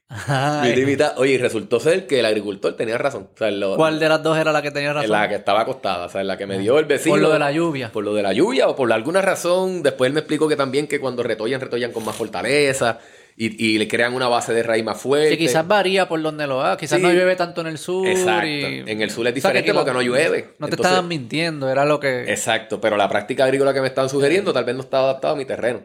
Ay. 0.10 0.70
Mitad 0.70 0.82
y 0.82 0.86
mitad. 0.86 1.14
Oye, 1.18 1.34
y 1.34 1.38
resultó 1.38 1.80
ser 1.80 2.06
que 2.08 2.20
el 2.20 2.26
agricultor 2.26 2.76
tenía 2.76 2.98
razón. 2.98 3.30
O 3.34 3.38
sea, 3.38 3.50
lo- 3.52 3.76
¿Cuál 3.76 4.00
de 4.00 4.08
las 4.08 4.22
dos 4.22 4.38
era 4.38 4.52
la 4.52 4.62
que 4.62 4.70
tenía 4.72 4.90
en 4.90 4.96
razón? 4.96 5.12
la 5.12 5.28
que 5.28 5.36
estaba 5.36 5.62
acostada. 5.62 6.06
O 6.06 6.10
sea, 6.10 6.24
la 6.24 6.38
que 6.38 6.46
me 6.46 6.60
dio 6.60 6.78
el 6.78 6.86
vecino. 6.86 7.14
Por 7.14 7.22
lo 7.22 7.32
de 7.34 7.40
la 7.40 7.52
lluvia. 7.52 7.92
Por 7.92 8.04
lo 8.04 8.14
de 8.14 8.22
la 8.24 8.34
lluvia 8.34 8.68
o 8.68 8.76
por 8.76 8.92
alguna 8.94 9.22
razón. 9.22 9.82
Después 9.82 10.10
él 10.10 10.14
me 10.14 10.20
explicó 10.20 10.48
que 10.48 10.56
también 10.56 10.88
que 10.88 11.00
cuando 11.00 11.24
retollan, 11.24 11.60
retollan 11.60 11.92
con 11.92 12.06
más 12.06 12.16
fortaleza. 12.16 13.00
Y, 13.40 13.66
y 13.74 13.78
le 13.78 13.88
crean 13.88 14.16
una 14.16 14.28
base 14.28 14.52
de 14.52 14.64
raíz 14.64 14.84
más 14.84 15.00
fuerte. 15.00 15.30
Que 15.30 15.38
quizás 15.38 15.68
varía 15.68 16.08
por 16.08 16.20
donde 16.22 16.48
lo 16.48 16.60
hagas. 16.62 16.78
Quizás 16.78 16.98
Sí. 16.98 17.04
no 17.04 17.12
llueve 17.14 17.36
tanto 17.36 17.62
en 17.62 17.68
el 17.68 17.78
sur. 17.78 18.08
Exacto. 18.08 18.48
y- 18.48 18.84
En 18.88 19.02
el 19.02 19.12
sur 19.12 19.28
es 19.28 19.32
O 19.38 19.40
sea, 19.42 19.52
que 19.52 19.60
diferente 19.60 19.74
lo- 19.74 19.80
porque 19.80 19.94
no 19.94 20.02
llueve. 20.02 20.56
No 20.58 20.66
te 20.68 20.72
Entonces- 20.74 20.86
estaban 20.88 21.08
mintiendo, 21.08 21.70
era 21.70 21.86
lo 21.86 22.00
que. 22.00 22.24
Exacto, 22.32 22.82
pero 22.82 22.98
la 22.98 23.08
práctica 23.08 23.44
agrícola 23.46 23.74
que 23.76 23.82
me 23.82 23.88
estaban 23.88 24.10
sugiriendo 24.10 24.52
tal 24.54 24.66
vez 24.66 24.76
no 24.76 24.82
estaba 24.82 25.04
adaptada 25.12 25.34
a 25.34 25.38
mi 25.38 25.46
terreno. 25.46 25.82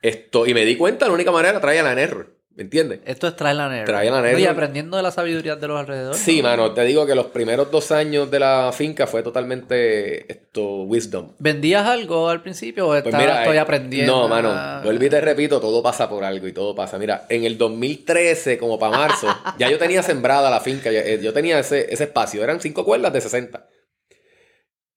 Esto, 0.00 0.46
y 0.46 0.54
me 0.54 0.64
di 0.64 0.76
cuenta, 0.76 1.06
la 1.08 1.12
única 1.14 1.32
manera 1.32 1.50
era 1.50 1.60
traer 1.60 1.82
la 1.82 1.92
error, 2.00 2.35
¿me 2.56 2.62
entiendes? 2.62 3.00
Esto 3.04 3.28
es 3.28 3.36
traer 3.36 3.56
la 3.56 3.68
nerd. 3.68 3.84
Traer 3.84 4.10
la 4.10 4.22
nerd. 4.22 4.38
Y 4.38 4.46
aprendiendo 4.46 4.96
de 4.96 5.02
la 5.02 5.10
sabiduría 5.10 5.56
de 5.56 5.68
los 5.68 5.78
alrededores. 5.78 6.18
Sí, 6.18 6.40
¿no? 6.40 6.48
mano, 6.48 6.72
te 6.72 6.82
digo 6.84 7.06
que 7.06 7.14
los 7.14 7.26
primeros 7.26 7.70
dos 7.70 7.92
años 7.92 8.30
de 8.30 8.40
la 8.40 8.72
finca 8.72 9.06
fue 9.06 9.22
totalmente 9.22 10.30
esto, 10.32 10.82
wisdom. 10.84 11.32
¿Vendías 11.38 11.86
algo 11.86 12.30
al 12.30 12.42
principio 12.42 12.88
o 12.88 13.02
Pues 13.02 13.14
mira, 13.14 13.40
estoy 13.42 13.58
eh, 13.58 13.60
aprendiendo? 13.60 14.22
No, 14.22 14.28
mano, 14.28 14.50
Ah, 14.52 14.80
vuelvo 14.82 15.04
y 15.04 15.10
te 15.10 15.20
repito, 15.20 15.60
todo 15.60 15.82
pasa 15.82 16.08
por 16.08 16.24
algo 16.24 16.46
y 16.48 16.52
todo 16.52 16.74
pasa. 16.74 16.98
Mira, 16.98 17.26
en 17.28 17.44
el 17.44 17.58
2013, 17.58 18.56
como 18.56 18.78
para 18.78 18.96
marzo, 18.96 19.28
ya 19.58 19.70
yo 19.70 19.78
tenía 19.78 20.02
sembrada 20.02 20.50
la 20.50 20.60
finca, 20.60 20.90
eh, 20.90 21.20
yo 21.22 21.32
tenía 21.34 21.58
ese, 21.58 21.92
ese 21.92 22.04
espacio, 22.04 22.42
eran 22.42 22.60
cinco 22.60 22.84
cuerdas 22.84 23.12
de 23.12 23.20
60. 23.20 23.66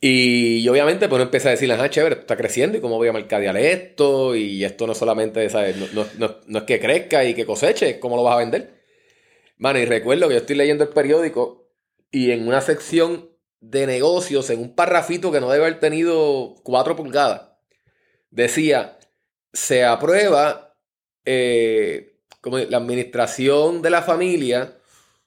Y 0.02 0.68
obviamente, 0.70 1.10
pues 1.10 1.18
uno 1.18 1.24
empecé 1.26 1.50
a 1.50 1.52
decirle, 1.52 1.76
ah, 1.76 1.90
chévere, 1.90 2.22
está 2.22 2.38
creciendo 2.38 2.78
y 2.78 2.82
cómo 2.82 2.96
voy 2.96 3.10
a 3.10 3.14
mercadear 3.14 3.58
esto, 3.58 4.34
y 4.36 4.64
esto 4.64 4.88
no 4.88 4.96
solamente, 4.96 5.48
no 6.48 6.58
es 6.60 6.64
que 6.64 6.80
crezca 6.80 7.26
y 7.26 7.34
que 7.34 7.46
coseche, 7.46 8.00
¿cómo 8.00 8.16
lo 8.16 8.24
vas 8.24 8.36
a 8.36 8.40
vender? 8.40 8.80
Mano, 9.58 9.78
y 9.80 9.86
recuerdo 9.86 10.30
que 10.30 10.36
yo 10.36 10.40
estoy 10.40 10.56
leyendo 10.56 10.86
el 10.86 10.92
periódico 10.92 11.70
y 12.12 12.32
en 12.32 12.48
una 12.48 12.62
sección 12.62 13.30
de 13.60 13.88
negocios, 13.88 14.50
en 14.50 14.62
un 14.62 14.74
parrafito 14.74 15.34
que 15.34 15.42
no 15.42 15.50
debe 15.52 15.66
haber 15.66 15.82
tenido 15.82 16.56
cuatro 16.64 16.96
pulgadas, 16.96 17.50
decía, 18.32 19.00
se 19.52 19.84
aprueba, 19.84 20.78
eh, 21.26 22.22
como 22.40 22.58
la 22.58 22.78
administración 22.78 23.82
de 23.82 23.90
la 23.90 24.02
familia 24.02 24.78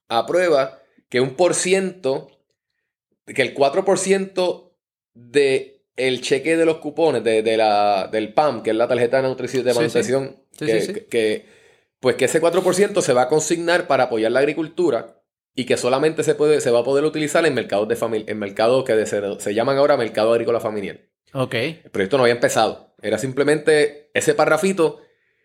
aprueba 0.09 0.81
que 1.11 1.21
un 1.21 1.35
por 1.37 1.55
ciento, 1.55 2.31
que 3.27 3.43
el 3.43 3.55
4% 3.55 4.73
de 5.15 5.83
el 5.97 6.21
cheque 6.23 6.57
de 6.57 6.65
los 6.65 6.79
cupones 6.79 7.23
de, 7.23 7.43
de 7.43 7.57
la, 7.57 8.09
del 8.11 8.33
PAM, 8.33 8.63
que 8.63 8.71
es 8.71 8.77
la 8.77 8.89
tarjeta 8.89 9.21
de 9.21 9.29
nutrición 9.29 9.65
de 9.65 9.75
manutención, 9.75 10.37
Sí, 10.53 10.67
que, 10.67 10.81
sí, 10.81 10.87
sí. 10.87 10.93
que- 10.95 11.07
que, 11.07 11.47
pues 12.01 12.17
que 12.17 12.25
ese 12.25 12.41
4% 12.41 13.01
se 13.03 13.13
va 13.13 13.23
a 13.23 13.29
consignar 13.29 13.87
para 13.87 14.05
apoyar 14.05 14.33
la 14.33 14.41
agricultura 14.41 15.23
y 15.55 15.67
que 15.67 15.77
solamente 15.77 16.23
se, 16.25 16.35
puede, 16.35 16.61
se 16.61 16.71
va 16.71 16.81
a 16.81 16.85
poder 16.85 17.05
utilizar 17.05 17.45
en 17.47 17.55
mercados 17.55 17.87
de 17.89 17.97
familia, 17.97 18.27
en 18.29 18.39
mercados 18.39 18.85
que 18.85 19.07
se, 19.07 19.21
se 19.41 19.55
llaman 19.55 19.77
ahora 19.77 19.97
mercado 19.99 20.33
agrícola 20.33 20.61
familiar. 20.61 21.01
Ok. 21.35 21.55
El 21.55 21.91
proyecto 21.93 22.17
no 22.17 22.25
había 22.25 22.35
empezado. 22.35 22.95
Era 23.03 23.19
simplemente 23.19 24.11
ese 24.15 24.35
parrafito 24.35 25.01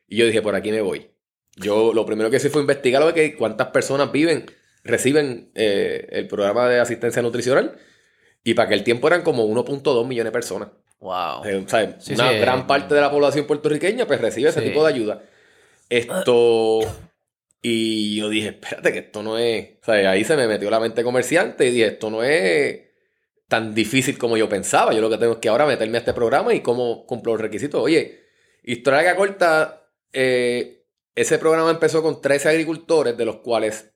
y 0.08 0.18
yo 0.18 0.26
dije, 0.26 0.42
por 0.42 0.56
aquí 0.56 0.72
me 0.72 0.82
voy. 0.82 1.12
Yo 1.58 1.94
lo 1.94 2.06
primero 2.06 2.30
que 2.30 2.38
hice 2.38 2.50
fue 2.50 2.62
investigar 2.62 3.02
lo 3.02 3.08
de 3.08 3.14
que 3.14 3.36
cuántas 3.36 3.68
personas 3.68 4.12
viven, 4.12 4.46
reciben 4.88 5.52
eh, 5.56 6.08
el 6.12 6.28
programa 6.28 6.68
de 6.68 6.80
asistencia 6.80 7.22
nutricional 7.22 7.78
y 8.44 8.54
para 8.54 8.68
aquel 8.68 8.84
tiempo 8.84 9.08
eran 9.08 9.22
como 9.22 9.46
1.2 9.46 10.08
millones 10.08 10.32
de 10.32 10.32
personas. 10.32 10.70
Wow. 11.00 11.46
Eh, 11.46 11.64
o 11.66 11.70
sea, 11.70 12.00
Sí, 12.00 12.14
una 12.14 12.32
sí, 12.32 12.38
gran 12.38 12.62
eh, 12.62 12.66
parte 12.68 12.96
de 12.96 13.02
la 13.02 13.12
población 13.12 13.46
puertorriqueña 13.46 14.08
pues 14.08 14.22
recibe 14.22 14.50
ese 14.50 14.62
tipo 14.62 14.84
de 14.84 14.94
ayuda. 14.94 15.22
Esto... 15.90 16.80
Y 17.62 18.16
yo 18.16 18.30
dije, 18.30 18.50
espérate 18.50 18.94
que 18.94 19.00
esto 19.00 19.24
no 19.24 19.38
es... 19.38 19.80
O 19.82 19.86
sea, 19.86 20.12
ahí 20.12 20.24
se 20.24 20.38
me 20.38 20.48
metió 20.48 20.70
la 20.70 20.80
mente 20.80 21.04
comerciante 21.04 21.66
y 21.66 21.72
dije, 21.72 21.88
esto 21.88 22.10
no 22.10 22.24
es 22.24 22.82
tan 23.48 23.74
difícil 23.74 24.18
como 24.18 24.38
yo 24.38 24.48
pensaba. 24.48 24.94
Yo 24.94 25.02
lo 25.02 25.10
que 25.10 25.18
tengo 25.18 25.34
es 25.34 25.40
que 25.40 25.50
ahora 25.50 25.66
meterme 25.66 25.98
a 25.98 26.00
este 26.00 26.14
programa 26.14 26.54
y 26.54 26.62
cómo 26.62 27.06
cumplo 27.06 27.34
los 27.34 27.42
requisitos. 27.42 27.82
Oye, 27.82 28.22
historia 28.64 29.04
que 29.04 29.18
corta, 29.18 29.90
eh, 30.14 30.86
ese 31.16 31.40
programa 31.40 31.72
empezó 31.72 32.04
con 32.04 32.22
13 32.22 32.50
agricultores, 32.50 33.18
de 33.18 33.26
los 33.26 33.38
cuales 33.38 33.94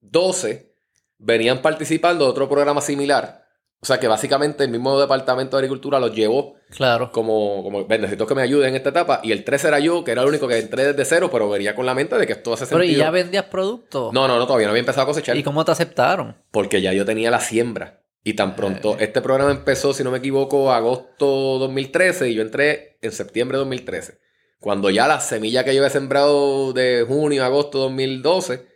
12 0.00 0.72
venían 1.18 1.62
participando 1.62 2.24
de 2.24 2.30
otro 2.30 2.48
programa 2.48 2.80
similar. 2.80 3.40
O 3.82 3.86
sea 3.86 3.98
que 3.98 4.08
básicamente 4.08 4.62
el 4.64 4.70
mismo 4.70 5.00
departamento 5.00 5.56
de 5.56 5.60
agricultura 5.62 5.98
los 5.98 6.14
llevó 6.14 6.56
Claro. 6.70 7.10
como, 7.12 7.62
como 7.62 7.86
"Ven, 7.86 8.02
necesito 8.02 8.26
que 8.26 8.34
me 8.34 8.42
ayuden 8.42 8.70
en 8.70 8.76
esta 8.76 8.90
etapa. 8.90 9.20
Y 9.22 9.32
el 9.32 9.42
13 9.42 9.68
era 9.68 9.78
yo, 9.78 10.04
que 10.04 10.10
era 10.12 10.20
el 10.22 10.28
único 10.28 10.46
que 10.46 10.58
entré 10.58 10.84
desde 10.84 11.04
cero, 11.06 11.30
pero 11.32 11.48
venía 11.48 11.74
con 11.74 11.86
la 11.86 11.94
mente 11.94 12.16
de 12.18 12.26
que 12.26 12.34
esto 12.34 12.52
hace 12.52 12.66
Pero 12.66 12.80
sentido. 12.80 12.98
¿y 12.98 13.00
ya 13.02 13.10
vendías 13.10 13.44
productos? 13.46 14.12
No, 14.12 14.28
no, 14.28 14.38
no, 14.38 14.46
todavía 14.46 14.66
no 14.66 14.72
había 14.72 14.80
empezado 14.80 15.04
a 15.04 15.06
cosechar. 15.06 15.34
¿Y 15.36 15.42
cómo 15.42 15.64
te 15.64 15.72
aceptaron? 15.72 16.36
Porque 16.50 16.82
ya 16.82 16.92
yo 16.92 17.06
tenía 17.06 17.30
la 17.30 17.40
siembra. 17.40 18.02
Y 18.22 18.34
tan 18.34 18.54
pronto, 18.54 18.92
Eh. 18.94 19.04
este 19.04 19.22
programa 19.22 19.50
empezó, 19.50 19.94
si 19.94 20.04
no 20.04 20.10
me 20.10 20.18
equivoco, 20.18 20.70
agosto 20.72 21.58
2013 21.58 22.28
y 22.28 22.34
yo 22.34 22.42
entré 22.42 22.98
en 23.00 23.12
septiembre 23.12 23.56
de 23.56 23.60
2013. 23.60 24.18
Cuando 24.60 24.90
ya 24.90 25.08
la 25.08 25.20
semilla 25.20 25.64
que 25.64 25.74
yo 25.74 25.80
había 25.80 25.88
sembrado 25.90 26.74
de 26.74 27.02
junio, 27.08 27.42
agosto 27.46 27.78
2012, 27.78 28.66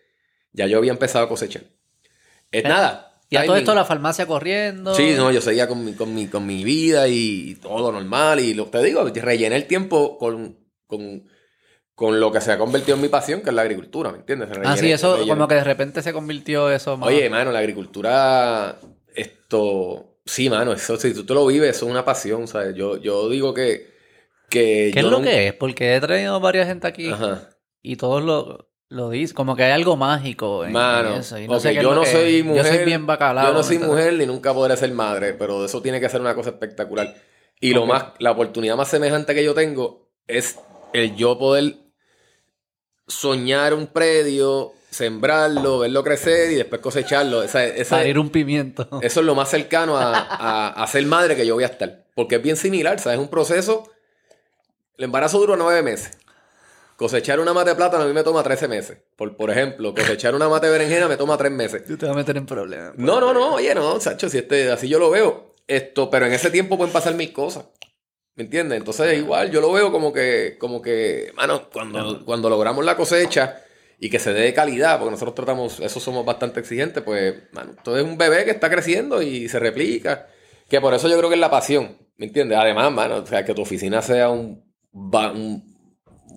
ya 0.55 0.67
yo 0.67 0.79
había 0.79 0.93
empezado 0.93 1.27
a 1.27 1.29
cosechar. 1.29 1.65
Es 2.51 2.65
Eh, 2.65 2.69
nada. 2.69 3.11
Y 3.29 3.37
a 3.37 3.45
todo 3.47 3.57
esto 3.57 3.75
la 3.75 3.85
farmacia 3.85 4.27
corriendo. 4.27 4.95
Sí, 4.95 5.15
no, 5.17 5.31
yo 5.33 5.41
seguía 5.41 5.67
con 5.69 5.85
mi, 5.85 5.93
con 5.95 6.15
mi, 6.15 6.29
con 6.29 6.47
mi 6.47 6.63
vida 6.65 7.09
y 7.09 7.57
todo 7.57 7.91
normal. 7.93 8.39
Y 8.41 8.55
lo 8.55 8.67
te 8.67 8.83
digo, 8.83 9.05
rellené 9.05 9.57
el 9.57 9.67
tiempo 9.67 10.17
con, 10.19 10.57
con, 10.87 11.29
con 11.97 12.21
lo 12.21 12.31
que 12.31 12.41
se 12.41 12.53
ha 12.53 12.59
convertido 12.59 12.95
en 12.97 13.03
mi 13.03 13.09
pasión, 13.09 13.41
que 13.43 13.51
es 13.51 13.55
la 13.57 13.63
agricultura, 13.63 14.13
¿me 14.13 14.19
entiendes? 14.19 14.49
Ah, 14.53 14.55
Rellené- 14.55 14.77
sí, 14.79 14.93
eso 14.93 15.17
rellené- 15.19 15.29
como 15.29 15.49
que 15.49 15.55
de 15.57 15.65
repente 15.65 16.01
se 16.03 16.13
convirtió 16.13 16.71
eso 16.71 16.97
más. 16.97 17.09
Oye, 17.09 17.29
mano, 17.29 17.51
la 17.51 17.59
agricultura, 17.59 18.79
esto, 19.15 20.19
sí, 20.25 20.49
mano, 20.51 20.73
eso, 20.73 20.97
si 20.97 21.13
tú 21.15 21.25
te 21.25 21.35
lo 21.35 21.47
vives, 21.47 21.77
eso 21.77 21.87
es 21.87 21.91
una 21.91 22.05
pasión, 22.05 22.47
¿sabes? 22.47 22.75
Yo, 22.77 22.99
yo 22.99 23.29
digo 23.29 23.53
que, 23.55 23.91
que 24.51 24.91
¿qué 24.93 25.01
es 25.01 25.05
lo 25.05 25.11
no- 25.13 25.23
que 25.23 25.49
es? 25.49 25.55
Porque 25.55 25.97
he 25.97 26.01
traído 26.01 26.39
varias 26.41 26.67
gente 26.69 26.87
aquí 26.87 27.11
Ajá. 27.11 27.49
y 27.83 27.97
todos 27.97 28.23
lo, 28.23 28.69
lo 28.91 29.11
dicen, 29.11 29.35
como 29.35 29.57
que 29.57 29.65
hay 29.65 29.73
algo 29.73 29.97
mágico 29.97 30.65
en, 30.65 30.73
Mano, 30.73 31.17
eso. 31.17 31.39
Y 31.39 31.49
sé 31.61 31.75
yo 31.75 31.95
no 31.95 32.03
que 32.03 32.11
soy 32.13 32.43
mujer. 32.43 32.65
Yo 32.65 32.73
soy 32.75 32.85
bien 32.85 33.07
bacalao. 33.07 33.49
Yo 33.49 33.53
no 33.55 33.63
soy 33.63 33.79
mujer 33.79 34.13
ni 34.15 34.27
nunca 34.27 34.53
podré 34.55 34.77
ser 34.77 34.93
madre, 34.93 35.35
pero 35.35 35.65
eso 35.65 35.83
tiene 35.83 36.01
que 36.01 36.09
ser 36.09 36.21
una 36.21 36.35
cosa 36.35 36.51
espectacular. 36.51 37.15
Y 37.61 37.73
lo 37.73 37.87
más, 37.87 38.05
la 38.19 38.31
oportunidad 38.33 38.77
más 38.77 38.89
semejante 38.89 39.35
que 39.35 39.43
yo 39.45 39.55
tengo 39.55 40.09
es 40.27 40.59
el 40.93 41.17
yo 41.17 41.39
poder 41.39 41.77
soñar 43.07 43.75
un 43.75 43.87
predio, 43.87 44.73
sembrarlo, 44.91 45.81
verlo 45.81 46.03
crecer 46.05 46.53
y 46.53 46.55
después 46.57 46.81
cosecharlo. 46.81 47.43
Esa, 47.43 47.65
esa- 47.65 48.03
un 48.19 48.31
pimiento. 48.31 48.89
eso 49.03 49.21
es 49.21 49.27
lo 49.27 49.35
más 49.35 49.49
cercano 49.51 49.97
a, 49.97 50.19
a- 50.19 50.69
a 50.83 50.87
ser 50.87 51.05
madre 51.07 51.37
que 51.37 51.47
yo 51.47 51.55
voy 51.55 51.65
a 51.65 51.69
estar. 51.69 52.05
Porque 52.15 52.37
es 52.37 52.43
bien 52.43 52.57
similar, 52.57 52.99
¿sabes? 53.01 53.19
Es 53.19 53.23
un 53.23 53.31
proceso. 53.31 53.91
El 54.97 55.05
embarazo 55.05 55.39
dura 55.39 55.57
nueve 55.57 55.83
meses. 55.83 56.19
Cosechar 56.97 57.41
una 57.41 57.53
mate 57.53 57.71
de 57.71 57.77
plátano 57.77 58.05
a 58.05 58.07
mí 58.07 58.13
me 58.13 58.23
toma 58.23 58.43
13 58.43 58.69
meses. 58.69 58.99
Por, 59.17 59.37
por 59.37 59.51
ejemplo, 59.51 59.95
cosechar 59.95 60.35
una 60.35 60.49
mate 60.49 60.67
de 60.67 60.73
berenjena 60.73 61.09
me 61.09 61.17
toma 61.17 61.37
tres 61.37 61.51
meses. 61.51 61.85
Tú 61.85 61.97
te 61.97 62.07
vas 62.07 62.15
a 62.15 62.19
meter 62.19 62.37
en 62.37 62.47
problemas. 62.47 62.93
No, 62.97 63.21
no, 63.21 63.35
no, 63.35 63.55
oye, 63.55 63.75
no, 63.75 63.99
Sacho, 64.01 64.29
si 64.29 64.39
este, 64.39 64.71
así 64.71 64.89
yo 64.89 64.99
lo 64.99 65.11
veo. 65.11 65.55
Esto, 65.67 66.09
pero 66.11 66.27
en 66.27 66.33
ese 66.33 66.51
tiempo 66.51 66.77
pueden 66.77 66.93
pasar 66.93 67.15
mil 67.15 67.33
cosas. 67.33 67.65
¿Me 68.37 68.45
entiendes? 68.45 68.79
Entonces, 68.79 69.17
igual, 69.19 69.51
yo 69.51 69.61
lo 69.61 69.73
veo 69.73 69.91
como 69.93 70.13
que, 70.13 70.57
como 70.59 70.83
que, 70.83 71.33
mano, 71.35 71.69
cuando, 71.73 72.25
cuando 72.25 72.51
logramos 72.51 72.85
la 72.85 72.97
cosecha 72.97 73.63
y 73.99 74.11
que 74.11 74.19
se 74.19 74.33
dé 74.33 74.43
de 74.43 74.55
calidad, 74.55 74.99
porque 74.99 75.13
nosotros 75.13 75.35
tratamos, 75.37 75.81
eso 75.81 76.01
somos 76.01 76.25
bastante 76.25 76.59
exigentes, 76.61 77.03
pues, 77.03 77.35
mano, 77.53 77.75
todo 77.83 77.97
es 77.97 78.05
un 78.05 78.19
bebé 78.19 78.45
que 78.45 78.51
está 78.51 78.69
creciendo 78.71 79.23
y 79.23 79.49
se 79.49 79.59
replica. 79.61 80.29
Que 80.69 80.81
por 80.81 80.95
eso 80.95 81.09
yo 81.09 81.17
creo 81.17 81.29
que 81.29 81.37
es 81.37 81.41
la 81.41 81.51
pasión, 81.51 81.97
¿me 82.17 82.27
entiendes? 82.27 82.59
Además, 82.59 82.91
mano, 82.93 83.17
o 83.19 83.27
sea, 83.27 83.45
que 83.45 83.55
tu 83.55 83.63
oficina 83.63 84.03
sea 84.03 84.31
un, 84.31 84.65
un- 84.93 85.74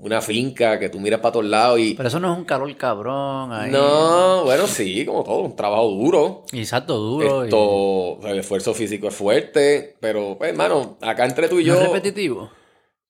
una 0.02 0.22
finca, 0.22 0.80
que 0.80 0.90
tú 0.90 1.00
miras 1.00 1.20
para 1.20 1.32
todos 1.34 1.46
lados 1.46 1.80
y... 1.80 1.94
Pero 1.96 2.08
eso 2.10 2.20
no 2.20 2.32
es 2.34 2.38
un 2.38 2.46
calor 2.46 2.76
cabrón 2.78 3.52
ahí. 3.52 3.72
No, 3.72 4.44
bueno, 4.46 4.68
sí, 4.68 5.06
como 5.06 5.24
todo, 5.24 5.40
un 5.42 5.56
trabajo 5.56 5.88
duro. 5.90 6.44
Exacto, 6.54 6.96
duro. 6.98 7.44
Esto, 7.44 8.20
el 8.28 8.40
esfuerzo 8.40 8.74
físico 8.74 9.08
es 9.08 9.16
fuerte, 9.16 9.96
pero, 10.00 10.36
pues, 10.38 10.52
hermano, 10.52 10.98
acá 11.02 11.26
entre 11.26 11.48
tú 11.50 11.60
y 11.60 11.66
¿No 11.66 11.74
yo. 11.76 11.82
es 11.82 11.88
repetitivo? 11.88 12.50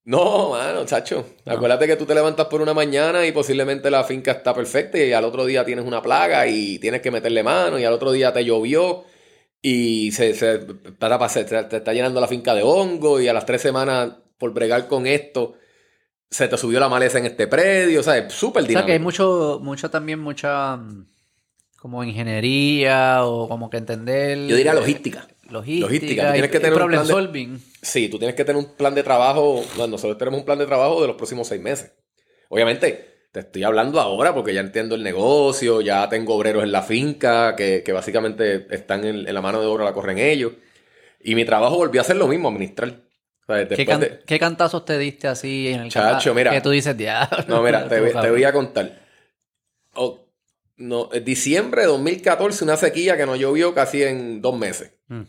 No, 0.06 0.52
mano, 0.52 0.86
chacho. 0.86 1.26
Acuérdate 1.46 1.86
que 1.86 1.98
tú 1.98 2.06
te 2.06 2.16
levantas 2.16 2.46
por 2.48 2.62
una 2.62 2.74
mañana 2.74 3.26
y 3.28 3.34
posiblemente 3.34 3.92
la 3.92 4.06
finca 4.06 4.32
está 4.32 4.54
perfecta 4.54 4.98
y 4.98 5.12
al 5.12 5.26
otro 5.26 5.46
día 5.46 5.66
tienes 5.66 5.86
una 5.86 6.02
plaga 6.02 6.48
y 6.48 6.80
tienes 6.80 7.02
que 7.02 7.12
meterle 7.12 7.44
mano 7.44 7.78
y 7.78 7.84
al 7.84 7.92
otro 7.92 8.14
día 8.14 8.32
te 8.32 8.46
llovió 8.46 9.04
y 9.62 10.14
se, 10.14 10.34
se, 10.34 10.60
para- 10.98 11.20
para- 11.20 11.28
se- 11.30 11.44
te 11.44 11.76
está 11.78 11.92
llenando 11.92 12.22
la 12.22 12.28
finca 12.30 12.54
de 12.56 12.64
hongo 12.64 13.20
y 13.20 13.28
a 13.28 13.34
las 13.34 13.46
tres 13.46 13.62
semanas 13.62 14.12
por 14.38 14.54
bregar 14.54 14.88
con 14.88 15.08
esto 15.08 15.56
se 16.30 16.48
te 16.48 16.58
subió 16.58 16.80
la 16.80 16.90
maleza 16.90 17.18
en 17.20 17.26
este 17.26 17.48
predio, 17.48 18.00
o 18.00 18.04
sea, 18.04 18.18
es 18.18 18.34
súper 18.34 18.64
O 18.64 18.66
sea 18.68 18.86
que 18.86 18.92
hay 18.94 18.98
dinámico. 19.00 19.04
mucho, 19.04 19.60
mucho 19.64 19.90
también, 19.90 20.20
mucha 20.20 20.76
mm, 20.78 21.08
como 21.80 22.04
ingeniería 22.04 23.26
o 23.26 23.48
como 23.48 23.70
que 23.70 23.78
entender. 23.78 24.48
Yo 24.48 24.56
diría 24.56 24.74
logística. 24.74 25.28
Logística. 25.50 25.86
Logística, 25.88 26.26
tú 26.28 26.32
tienes 26.34 26.52
que 26.52 26.60
tener 26.60 26.82
un 26.82 26.88
plan 26.90 27.08
de- 27.08 27.14
solving. 27.14 27.64
Sí, 27.82 28.10
tú 28.10 28.18
tienes 28.20 28.36
que 28.36 28.44
tener 28.44 28.62
un 28.62 28.76
plan 28.76 28.94
de 28.94 29.04
trabajo. 29.04 29.64
bueno, 29.78 29.92
nosotros 29.92 30.18
tenemos 30.18 30.40
un 30.42 30.46
plan 30.46 30.60
de 30.60 30.66
trabajo 30.66 31.02
de 31.02 31.08
los 31.08 31.16
próximos 31.16 31.48
seis 31.48 31.62
meses. 31.62 31.94
Obviamente, 32.50 33.28
te 33.32 33.40
estoy 33.42 33.64
hablando 33.64 34.02
ahora 34.02 34.34
porque 34.34 34.54
ya 34.54 34.60
entiendo 34.62 34.96
el 34.96 35.04
negocio, 35.04 35.80
ya 35.82 36.10
tengo 36.10 36.36
obreros 36.36 36.64
en 36.64 36.72
la 36.74 36.82
finca 36.82 37.56
que, 37.56 37.84
que 37.84 37.94
básicamente 37.94 38.68
están 38.76 39.06
en, 39.06 39.28
en 39.28 39.34
la 39.34 39.42
mano 39.42 39.62
de 39.62 39.68
obra, 39.68 39.86
la 39.86 39.94
corren 39.94 40.18
ellos. 40.18 40.52
Y 41.22 41.36
mi 41.36 41.46
trabajo 41.46 41.78
volvió 41.78 42.02
a 42.02 42.04
ser 42.04 42.18
lo 42.18 42.28
mismo, 42.28 42.50
administrar. 42.50 43.02
¿Qué, 43.48 44.40
cantazos 44.40 44.84
te 44.84 44.98
diste 44.98 45.28
así 45.28 45.70
en 45.70 45.82
el 45.82 45.90
Chacho, 45.90 46.34
mira. 46.34 46.52
Que 46.52 46.60
tú 46.60 46.70
dices, 46.70 46.98
ya. 46.98 47.30
No, 47.48 47.64
mira, 47.64 47.88
te, 47.90 48.00
voy 48.30 48.44
a 48.44 48.52
contar. 48.52 49.00
no, 50.76 51.10
en 51.14 51.24
diciembre 51.24 51.82
de 51.82 51.88
2014, 51.88 52.66
una 52.66 52.76
sequía 52.76 53.16
que 53.16 53.26
no 53.26 53.38
llovió 53.38 53.74
casi 53.74 54.04
en 54.04 54.42
dos 54.42 54.58
meses. 54.58 54.92
Mm. 55.08 55.22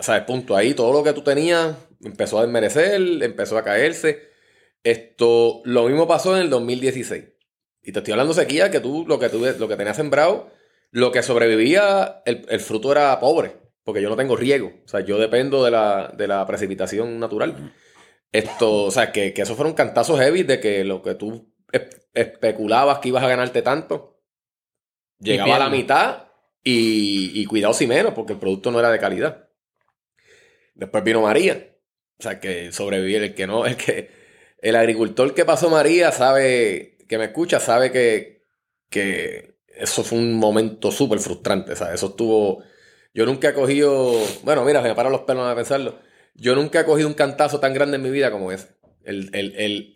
Sea, 0.00 0.26
punto 0.26 0.54
ahí, 0.56 0.74
todo 0.74 0.92
lo 0.92 1.02
que 1.02 1.14
tú 1.14 1.22
tenías 1.22 1.74
empezó 2.04 2.38
a 2.38 2.42
desmerecer, 2.42 3.00
empezó 3.22 3.56
a 3.56 3.64
caerse. 3.64 4.28
Esto, 4.84 5.62
lo 5.64 5.88
mismo 5.88 6.06
pasó 6.06 6.36
en 6.36 6.42
el 6.42 6.50
2016. 6.50 7.24
Y 7.82 7.92
te 7.92 7.98
estoy 8.00 8.12
hablando 8.12 8.34
de 8.34 8.42
sequía 8.42 8.70
que 8.70 8.80
tú, 8.80 9.06
lo 9.08 9.18
que 9.18 9.30
tú, 9.30 9.38
lo 9.58 9.68
que 9.68 9.76
tenías 9.76 9.96
sembrado, 9.96 10.50
lo 10.90 11.10
que 11.12 11.22
sobrevivía, 11.22 12.22
el, 12.26 12.44
el 12.50 12.60
fruto 12.60 12.92
era 12.92 13.18
pobre 13.20 13.67
porque 13.88 14.02
yo 14.02 14.10
no 14.10 14.16
tengo 14.16 14.36
riego. 14.36 14.70
O 14.84 14.86
sea, 14.86 15.00
yo 15.00 15.16
dependo 15.16 15.64
de 15.64 15.70
la, 15.70 16.44
precipitación 16.46 17.18
natural. 17.18 17.72
Esto, 18.30 18.82
o 18.84 18.90
sea, 18.90 19.12
que, 19.12 19.32
que 19.32 19.40
esos 19.40 19.56
fueron 19.56 19.72
cantazos 19.72 20.20
heavy 20.20 20.42
de 20.42 20.60
que 20.60 20.84
lo 20.84 21.00
que 21.00 21.14
tú 21.14 21.54
especulabas 22.12 22.98
que 22.98 23.08
ibas 23.08 23.24
a 23.24 23.28
ganarte 23.28 23.62
tanto, 23.62 24.20
llegaba 25.18 25.56
a 25.56 25.60
la 25.60 25.70
mitad 25.70 26.24
y, 26.62 27.40
y 27.40 27.46
cuidado 27.46 27.72
si 27.72 27.86
menos, 27.86 28.12
porque 28.12 28.34
el 28.34 28.38
producto 28.38 28.70
no 28.70 28.78
era 28.78 28.90
de 28.90 28.98
calidad. 28.98 29.48
Después 30.74 31.02
vino 31.02 31.22
María. 31.22 31.74
O 32.18 32.22
sea, 32.22 32.40
que 32.40 32.70
sobrevivir, 32.72 33.22
el 33.22 33.34
que 33.34 33.46
no, 33.46 33.64
el 33.66 33.78
que. 33.78 34.10
El 34.60 34.76
agricultor 34.76 35.32
que 35.32 35.46
pasó 35.46 35.70
María 35.70 36.12
sabe, 36.12 36.98
que 37.08 37.16
me 37.16 37.24
escucha, 37.24 37.58
sabe 37.58 37.90
que, 37.90 38.44
que 38.90 39.56
eso 39.70 40.04
fue 40.04 40.18
un 40.18 40.34
momento 40.34 40.92
súper 40.92 41.20
frustrante. 41.20 41.72
O 41.72 41.76
sea, 41.76 41.94
eso 41.94 42.08
estuvo 42.08 42.62
yo 43.14 43.26
nunca 43.26 43.50
he 43.50 43.54
cogido, 43.54 44.12
bueno, 44.42 44.64
mira, 44.64 44.80
me 44.82 44.94
paran 44.94 45.12
los 45.12 45.22
pelos 45.22 45.46
a 45.46 45.54
pensarlo. 45.54 45.98
Yo 46.34 46.54
nunca 46.54 46.80
he 46.80 46.84
cogido 46.84 47.08
un 47.08 47.14
cantazo 47.14 47.60
tan 47.60 47.74
grande 47.74 47.96
en 47.96 48.02
mi 48.02 48.10
vida 48.10 48.30
como 48.30 48.52
ese. 48.52 48.76
El, 49.02 49.30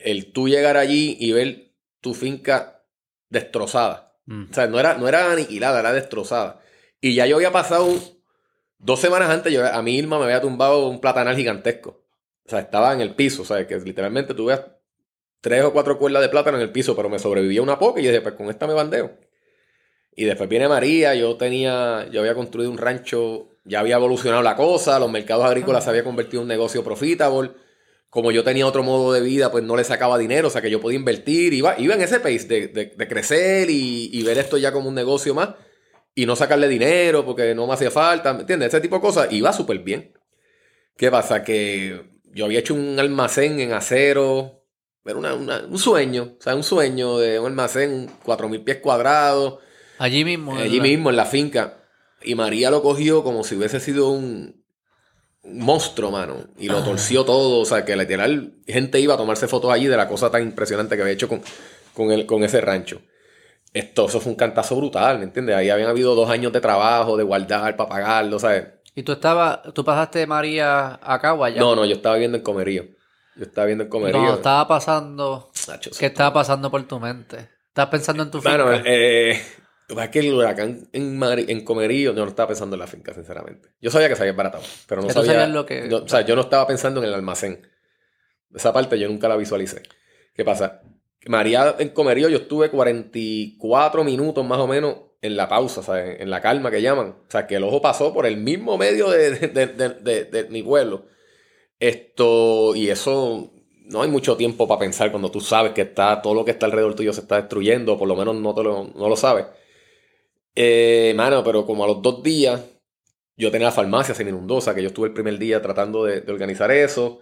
el, 0.01 0.33
tú 0.33 0.49
llegar 0.49 0.77
allí 0.77 1.17
y 1.21 1.33
ver 1.33 1.75
tu 2.01 2.15
finca 2.15 2.85
destrozada. 3.29 4.17
Mm. 4.27 4.51
O 4.51 4.55
sea, 4.55 4.67
no 4.67 4.81
era, 4.81 4.97
no 4.97 5.07
era 5.07 5.31
aniquilada, 5.31 5.81
era 5.81 5.93
destrozada. 5.93 6.61
Y 7.01 7.15
ya 7.15 7.27
yo 7.27 7.37
había 7.37 7.53
pasado 7.53 7.95
dos 8.79 9.01
semanas 9.01 9.31
antes, 9.31 9.53
yo, 9.53 9.67
a 9.67 9.83
mí 9.83 9.97
Irma 9.97 10.19
me 10.19 10.25
había 10.25 10.41
tumbado 10.41 10.89
un 10.89 11.01
platanal 11.01 11.37
gigantesco. 11.37 12.05
O 12.45 12.49
sea, 12.49 12.61
estaba 12.61 12.93
en 12.93 13.01
el 13.01 13.15
piso, 13.15 13.43
o 13.43 13.45
sea, 13.45 13.67
que 13.67 13.79
literalmente 13.79 14.35
tuve 14.35 14.59
tres 15.41 15.65
o 15.65 15.73
cuatro 15.73 15.99
cuerdas 15.99 16.23
de 16.23 16.29
plátano 16.29 16.57
en 16.57 16.63
el 16.63 16.73
piso, 16.73 16.97
pero 16.97 17.09
me 17.09 17.19
sobrevivía 17.19 17.63
una 17.63 17.79
poca 17.79 18.01
y 18.01 18.05
yo 18.05 18.11
dije, 18.11 18.23
pues 18.23 18.35
con 18.35 18.49
esta 18.49 18.67
me 18.67 18.75
bandeo. 18.75 19.19
Y 20.15 20.25
después 20.25 20.49
viene 20.49 20.69
María, 20.69 21.15
yo 21.15 21.37
tenía, 21.37 22.07
yo 22.11 22.21
había 22.21 22.35
construido 22.35 22.71
un 22.71 22.79
rancho, 22.79 23.49
ya 23.65 23.81
había 23.81 23.97
evolucionado 23.97 24.43
la 24.43 24.57
cosa, 24.57 24.99
los 24.99 25.11
mercados 25.11 25.45
agrícolas 25.47 25.85
se 25.85 25.91
había 25.91 26.05
convertido 26.05 26.41
en 26.41 26.45
un 26.45 26.49
negocio 26.49 26.85
profitable. 26.85 27.53
Como 28.11 28.31
yo 28.31 28.45
tenía 28.45 28.67
otro 28.67 28.83
modo 28.83 29.15
de 29.15 29.23
vida, 29.23 29.51
pues 29.51 29.65
no 29.65 29.75
le 29.75 29.85
sacaba 29.85 30.19
dinero, 30.19 30.49
o 30.49 30.51
sea 30.51 30.61
que 30.61 30.71
yo 30.71 30.81
podía 30.83 30.99
invertir, 30.99 31.55
iba, 31.55 31.79
iba 31.79 31.95
en 31.95 32.03
ese 32.03 32.21
pace 32.21 32.47
de, 32.47 33.09
crecer 33.09 33.71
y, 33.71 34.23
ver 34.23 34.37
esto 34.37 34.59
ya 34.59 34.71
como 34.71 34.91
un 34.91 34.95
negocio 34.95 35.35
más 35.35 35.51
y 36.15 36.27
no 36.27 36.37
sacarle 36.37 36.69
dinero 36.69 37.25
porque 37.25 37.55
no 37.55 37.67
me 37.67 37.73
hacía 37.73 37.91
falta, 37.91 38.35
¿me 38.35 38.41
entiendes? 38.41 38.69
Ese 38.69 38.83
tipo 38.83 38.97
de 38.97 39.01
cosas 39.01 39.33
iba 39.33 39.51
súper 39.55 39.79
bien. 39.79 40.13
¿Qué 40.95 41.11
pasa? 41.11 41.43
Que 41.43 42.03
yo 42.35 42.45
había 42.45 42.59
hecho 42.59 42.75
un 42.75 42.99
almacén 43.01 43.61
en 43.61 43.73
acero, 43.73 44.63
era 45.07 45.17
un 45.17 45.79
sueño, 45.79 46.37
o 46.39 46.43
sea, 46.43 46.55
un 46.55 46.65
sueño 46.65 47.19
de 47.19 47.41
un 47.41 47.47
almacén, 47.47 48.11
4.000 48.25 48.63
pies 48.63 48.77
cuadrados 48.79 49.61
Allí 50.03 50.25
mismo. 50.25 50.57
Allí 50.57 50.81
mismo, 50.81 51.11
en 51.11 51.17
la 51.17 51.27
finca. 51.27 51.75
Y 52.25 52.35
María 52.35 52.73
lo 52.73 52.83
cogió 52.83 53.23
como 53.23 53.45
si 53.45 53.55
hubiese 53.55 53.79
sido 53.79 54.11
un, 54.11 54.65
monstruo, 55.45 56.11
mano. 56.11 56.39
Y 56.59 56.67
lo 56.67 56.79
ah. 56.79 56.85
torció 56.85 57.25
todo. 57.25 57.61
O 57.61 57.65
sea, 57.65 57.85
que 57.85 57.95
literal, 57.95 58.55
gente 58.67 58.99
iba 58.99 59.15
a 59.15 59.17
tomarse 59.17 59.47
fotos 59.47 59.71
allí 59.71 59.87
de 59.87 59.97
la 59.97 60.09
cosa 60.09 60.29
tan 60.29 60.43
impresionante 60.43 60.97
que 60.97 61.03
había 61.03 61.15
hecho 61.15 61.29
con, 61.29 61.41
con, 61.95 62.11
el, 62.11 62.27
con 62.27 62.43
ese 62.43 62.61
rancho. 62.61 63.01
Esto, 63.73 64.07
eso 64.09 64.19
fue 64.19 64.33
un 64.33 64.37
cantazo 64.37 64.75
brutal, 64.75 65.19
¿me 65.21 65.25
entiendes? 65.25 65.55
Ahí 65.55 65.71
habían 65.71 65.89
habido 65.89 66.17
dos 66.17 66.29
años 66.29 66.53
de 66.53 66.61
trabajo, 66.61 67.17
de 67.17 67.23
guardar 67.23 67.77
para 67.77 67.89
pagarlo, 67.89 68.41
¿sabes? 68.41 68.65
¿Y 68.97 69.05
tú 69.05 69.13
estabas, 69.13 69.61
tú 69.73 69.85
pasaste 69.85 70.19
de 70.19 70.27
María 70.27 70.99
acá 71.01 71.33
o 71.33 71.45
allá? 71.45 71.61
No, 71.61 71.77
no, 71.77 71.87
yo 71.87 71.95
estaba 71.95 72.17
viendo 72.17 72.37
el 72.37 72.43
comerío. 72.43 72.87
Yo 73.37 73.45
estaba 73.45 73.67
viendo 73.67 73.85
el 73.85 73.89
comerío. 73.89 74.21
No, 74.21 74.35
estaba 74.35 74.67
pasando. 74.67 75.53
¿Qué 75.97 76.07
estaba 76.07 76.33
pasando 76.33 76.73
por 76.73 76.83
tu 76.89 76.99
mente? 76.99 77.51
¿Estás 77.69 77.87
pensando 77.87 78.25
en 78.25 78.31
tu 78.33 78.43
finca? 78.43 78.83
Es 80.01 80.09
que 80.11 80.21
el 80.21 80.33
huracán 80.33 80.89
en, 80.93 81.21
en 81.23 81.65
Comerío, 81.65 82.15
yo 82.15 82.25
no 82.25 82.29
estaba 82.29 82.49
pensando 82.49 82.77
en 82.77 82.81
la 82.81 82.87
finca, 82.87 83.13
sinceramente. 83.13 83.71
Yo 83.81 83.91
sabía 83.91 84.09
que 84.09 84.17
se 84.17 84.23
había 84.23 84.33
baratado, 84.33 84.63
pero 84.87 85.03
no 85.03 85.11
sabía. 85.11 85.47
Lo 85.47 85.67
que... 85.67 85.93
o 85.93 86.09
sea, 86.09 86.23
yo 86.23 86.35
no 86.35 86.43
estaba 86.43 86.67
pensando 86.67 87.01
en 87.01 87.09
el 87.09 87.15
almacén. 87.15 87.67
Esa 88.55 88.73
parte 88.73 88.99
yo 88.99 89.09
nunca 89.09 89.29
la 89.29 89.37
visualicé. 89.37 89.83
¿Qué 90.35 90.45
pasa? 90.45 90.83
María 91.27 91.77
en 91.79 91.91
Comerío 91.91 92.29
yo 92.29 92.39
estuve 92.39 92.71
44 92.71 94.05
minutos 94.05 94.45
más 94.45 94.59
o 94.59 94.67
menos 94.67 94.97
en 95.21 95.37
la 95.37 95.49
pausa, 95.49 95.83
sea, 95.83 96.05
en, 96.05 96.31
la 96.31 96.41
calma 96.41 96.71
que 96.71 96.83
llaman. 96.83 97.09
O 97.27 97.31
sea, 97.31 97.47
que 97.47 97.57
el 97.57 97.65
ojo 97.65 97.81
pasó 97.81 98.13
por 98.13 98.27
el 98.27 98.37
mismo 98.37 98.77
medio 98.77 99.11
de, 99.11 99.31
de 99.31 100.47
mi 100.51 100.63
pueblo. 100.63 101.07
Esto, 101.79 102.75
y 102.75 102.91
eso 102.91 103.53
no 103.87 104.03
hay 104.03 104.09
mucho 104.09 104.37
tiempo 104.37 104.67
para 104.67 104.81
pensar 104.81 105.11
cuando 105.11 105.31
tú 105.31 105.41
sabes 105.41 105.73
que 105.73 105.83
está 105.83 106.23
todo 106.23 106.35
lo 106.35 106.45
que 106.45 106.53
está 106.53 106.67
alrededor 106.67 106.95
tuyo 106.95 107.13
se 107.13 107.21
está 107.21 107.37
destruyendo, 107.37 107.95
o 107.95 107.99
por 107.99 108.09
lo 108.09 108.17
menos 108.17 108.37
no, 108.37 108.55
te 108.55 108.63
lo, 108.63 108.91
no 108.95 109.09
lo 109.09 109.17
sabes. 109.17 109.47
Eh, 110.55 111.13
mano, 111.17 111.43
pero 111.43 111.65
como 111.65 111.85
a 111.85 111.87
los 111.87 112.03
dos 112.03 112.23
días, 112.23 112.61
yo 113.37 113.51
tenía 113.51 113.69
la 113.69 113.73
farmacia, 113.73 114.15
se 114.15 114.25
me 114.25 114.31
inundó, 114.31 114.57
o 114.57 114.61
sea 114.61 114.75
que 114.75 114.83
yo 114.83 114.89
estuve 114.89 115.09
el 115.09 115.15
primer 115.15 115.39
día 115.39 115.63
tratando 115.63 116.05
de, 116.05 116.31
organizar 116.31 116.71
eso. 116.71 117.21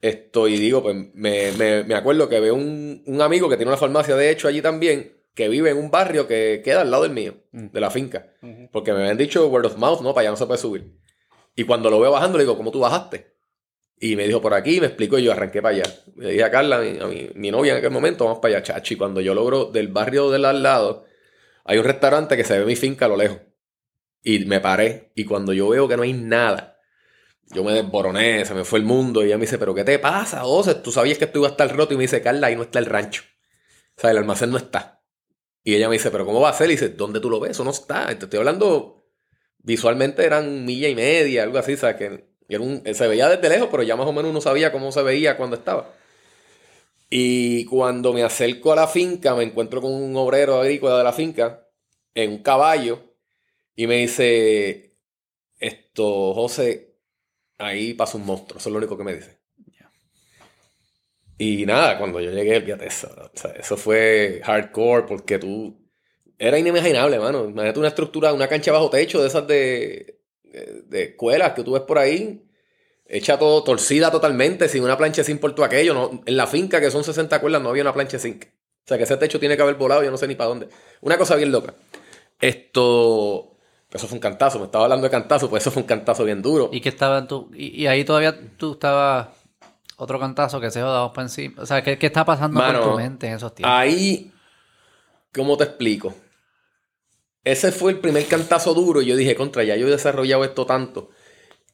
Esto, 0.00 0.48
y 0.48 0.56
digo, 0.56 0.82
pues 0.82 0.96
me, 1.12 1.52
me, 1.52 1.94
acuerdo 1.94 2.28
que 2.28 2.40
veo 2.40 2.54
un, 2.54 3.02
un, 3.06 3.20
amigo 3.20 3.50
que 3.50 3.56
tiene 3.56 3.70
una 3.70 3.76
farmacia, 3.76 4.16
de 4.16 4.30
hecho, 4.30 4.48
allí 4.48 4.62
también, 4.62 5.12
que 5.34 5.48
vive 5.48 5.70
en 5.70 5.76
un 5.76 5.90
barrio 5.90 6.26
que 6.26 6.62
queda 6.64 6.80
al 6.80 6.90
lado 6.90 7.02
del 7.02 7.12
mío, 7.12 7.34
mm. 7.52 7.66
de 7.66 7.80
la 7.80 7.90
finca. 7.90 8.32
Porque 8.72 8.92
me 8.92 9.00
habían 9.00 9.18
dicho 9.18 9.46
word 9.48 9.66
of 9.66 9.76
mouth, 9.76 10.00
no, 10.00 10.14
para 10.14 10.22
allá 10.22 10.30
no 10.30 10.36
se 10.36 10.46
puede 10.46 10.58
subir. 10.58 10.96
Y 11.54 11.64
cuando 11.64 11.90
lo 11.90 12.00
veo 12.00 12.12
bajando, 12.12 12.38
le 12.38 12.44
digo, 12.44 12.56
¿cómo 12.56 12.70
tú 12.70 12.80
bajaste? 12.80 13.34
Y 13.98 14.16
me 14.16 14.26
dijo 14.26 14.40
por 14.40 14.54
aquí, 14.54 14.80
me 14.80 14.86
explicó 14.86 15.18
y 15.18 15.24
yo 15.24 15.32
arranqué 15.32 15.60
para 15.60 15.76
allá. 15.76 15.94
Le 16.16 16.30
dije 16.30 16.44
a 16.44 16.50
Carla, 16.50 16.76
a 16.76 17.06
mi, 17.06 17.28
mi, 17.34 17.50
novia 17.50 17.72
en 17.72 17.78
aquel 17.78 17.90
momento, 17.90 18.24
vamos 18.24 18.38
para 18.40 18.56
allá, 18.56 18.62
chachi. 18.62 18.96
Cuando 18.96 19.20
yo 19.20 19.34
logro 19.34 19.66
del 19.66 19.88
barrio 19.88 20.30
del 20.30 20.46
al 20.46 20.62
lado 20.62 21.04
hay 21.64 21.78
un 21.78 21.84
restaurante 21.84 22.36
que 22.36 22.44
se 22.44 22.58
ve 22.58 22.64
mi 22.64 22.76
finca 22.76 23.06
a 23.06 23.08
lo 23.08 23.16
lejos. 23.16 23.38
Y 24.22 24.44
me 24.44 24.60
paré. 24.60 25.12
Y 25.14 25.24
cuando 25.24 25.52
yo 25.52 25.68
veo 25.68 25.88
que 25.88 25.96
no 25.96 26.02
hay 26.02 26.12
nada, 26.12 26.78
yo 27.52 27.64
me 27.64 27.72
desboroné, 27.72 28.44
se 28.44 28.54
me 28.54 28.64
fue 28.64 28.78
el 28.78 28.84
mundo. 28.84 29.22
Y 29.22 29.26
ella 29.26 29.38
me 29.38 29.42
dice, 29.42 29.58
¿pero 29.58 29.74
qué 29.74 29.84
te 29.84 29.98
pasa, 29.98 30.40
José? 30.40 30.74
Tú 30.76 30.92
sabías 30.92 31.18
que 31.18 31.24
esto 31.24 31.38
iba 31.38 31.48
a 31.48 31.52
estar 31.52 31.74
roto. 31.74 31.94
Y 31.94 31.96
me 31.96 32.02
dice, 32.02 32.22
Carla, 32.22 32.48
ahí 32.48 32.56
no 32.56 32.62
está 32.62 32.78
el 32.78 32.86
rancho. 32.86 33.22
O 33.96 34.00
sea, 34.00 34.10
el 34.10 34.18
almacén 34.18 34.50
no 34.50 34.56
está. 34.56 35.02
Y 35.62 35.74
ella 35.74 35.88
me 35.88 35.94
dice, 35.94 36.10
¿pero 36.10 36.24
cómo 36.24 36.40
va 36.40 36.50
a 36.50 36.54
ser? 36.54 36.68
Y 36.68 36.72
dice, 36.72 36.88
¿dónde 36.90 37.20
tú 37.20 37.30
lo 37.30 37.40
ves? 37.40 37.52
Eso 37.52 37.64
no 37.64 37.70
está. 37.70 38.06
Te 38.06 38.24
estoy 38.24 38.38
hablando, 38.38 39.04
visualmente 39.58 40.24
eran 40.24 40.64
milla 40.64 40.88
y 40.88 40.94
media, 40.94 41.42
algo 41.42 41.58
así. 41.58 41.74
O 41.74 41.76
sea, 41.76 41.96
que 41.96 42.30
se 42.94 43.08
veía 43.08 43.28
desde 43.28 43.48
lejos, 43.48 43.68
pero 43.70 43.82
ya 43.82 43.96
más 43.96 44.06
o 44.06 44.12
menos 44.12 44.30
uno 44.30 44.40
sabía 44.40 44.72
cómo 44.72 44.90
se 44.92 45.02
veía 45.02 45.36
cuando 45.36 45.56
estaba. 45.56 45.92
Y 47.12 47.64
cuando 47.64 48.12
me 48.12 48.22
acerco 48.22 48.72
a 48.72 48.76
la 48.76 48.86
finca, 48.86 49.34
me 49.34 49.42
encuentro 49.42 49.80
con 49.80 49.92
un 49.92 50.16
obrero 50.16 50.60
agrícola 50.60 50.96
de 50.98 51.04
la 51.04 51.12
finca 51.12 51.66
en 52.14 52.30
un 52.30 52.42
caballo 52.42 53.16
y 53.74 53.88
me 53.88 53.96
dice, 53.96 54.96
esto, 55.58 56.34
José, 56.34 56.98
ahí 57.58 57.94
pasa 57.94 58.16
un 58.16 58.26
monstruo, 58.26 58.58
eso 58.58 58.68
es 58.68 58.72
lo 58.72 58.78
único 58.78 58.96
que 58.96 59.04
me 59.04 59.14
dice. 59.14 59.40
Y 61.36 61.66
nada, 61.66 61.98
cuando 61.98 62.20
yo 62.20 62.30
llegué, 62.30 62.60
fíjate 62.60 62.86
eso, 62.86 63.32
eso 63.58 63.76
fue 63.76 64.40
hardcore 64.44 65.06
porque 65.06 65.38
tú, 65.38 65.74
era 66.38 66.58
inimaginable, 66.58 67.18
mano. 67.18 67.46
Imagínate 67.46 67.78
una 67.78 67.88
estructura, 67.88 68.32
una 68.32 68.46
cancha 68.46 68.72
bajo 68.72 68.90
techo 68.90 69.20
de 69.20 69.26
esas 69.26 69.46
de, 69.48 70.20
de 70.44 71.02
escuelas 71.02 71.54
que 71.54 71.64
tú 71.64 71.72
ves 71.72 71.82
por 71.82 71.98
ahí 71.98 72.49
hecha 73.10 73.38
todo 73.38 73.62
torcida 73.64 74.10
totalmente, 74.10 74.68
sin 74.68 74.84
una 74.84 74.96
plancha 74.96 75.24
sin 75.24 75.38
por 75.38 75.54
todo 75.54 75.66
aquello. 75.66 75.92
No, 75.92 76.22
en 76.24 76.36
la 76.36 76.46
finca, 76.46 76.80
que 76.80 76.90
son 76.90 77.04
60 77.04 77.40
cuerdas, 77.40 77.60
no 77.60 77.70
había 77.70 77.82
una 77.82 77.92
plancha 77.92 78.18
zinc. 78.18 78.44
O 78.44 78.88
sea 78.88 78.96
que 78.96 79.04
ese 79.04 79.16
techo 79.16 79.38
tiene 79.38 79.56
que 79.56 79.62
haber 79.62 79.74
volado, 79.74 80.02
yo 80.02 80.10
no 80.10 80.16
sé 80.16 80.26
ni 80.26 80.36
para 80.36 80.48
dónde. 80.48 80.68
Una 81.00 81.18
cosa 81.18 81.36
bien 81.36 81.52
loca. 81.52 81.74
Esto. 82.40 83.56
Eso 83.92 84.06
fue 84.06 84.16
un 84.16 84.20
cantazo, 84.20 84.60
me 84.60 84.66
estaba 84.66 84.84
hablando 84.84 85.04
de 85.04 85.10
cantazo, 85.10 85.50
pues 85.50 85.64
eso 85.64 85.72
fue 85.72 85.82
un 85.82 85.88
cantazo 85.88 86.24
bien 86.24 86.40
duro. 86.40 86.70
Y 86.72 86.80
que 86.80 86.88
estaba 86.88 87.26
tú. 87.26 87.50
Y, 87.52 87.86
ahí 87.86 88.04
todavía 88.04 88.38
tú 88.56 88.72
estabas. 88.72 89.28
Otro 89.96 90.18
cantazo 90.18 90.60
que 90.60 90.70
se 90.70 90.80
jodamos 90.80 91.12
para 91.12 91.24
encima. 91.24 91.60
O 91.60 91.66
sea, 91.66 91.82
¿qué, 91.82 91.98
qué 91.98 92.06
está 92.06 92.24
pasando 92.24 92.58
por 92.58 92.80
tu 92.80 92.96
mente 92.96 93.26
en 93.26 93.34
esos 93.34 93.54
tiempos? 93.54 93.76
Ahí. 93.76 94.32
¿Cómo 95.34 95.56
te 95.56 95.64
explico? 95.64 96.14
Ese 97.44 97.70
fue 97.70 97.92
el 97.92 97.98
primer 97.98 98.26
cantazo 98.26 98.72
duro 98.72 99.02
y 99.02 99.06
yo 99.06 99.16
dije, 99.16 99.34
contra, 99.34 99.62
ya 99.62 99.76
yo 99.76 99.88
he 99.88 99.90
desarrollado 99.90 100.44
esto 100.44 100.66
tanto 100.66 101.10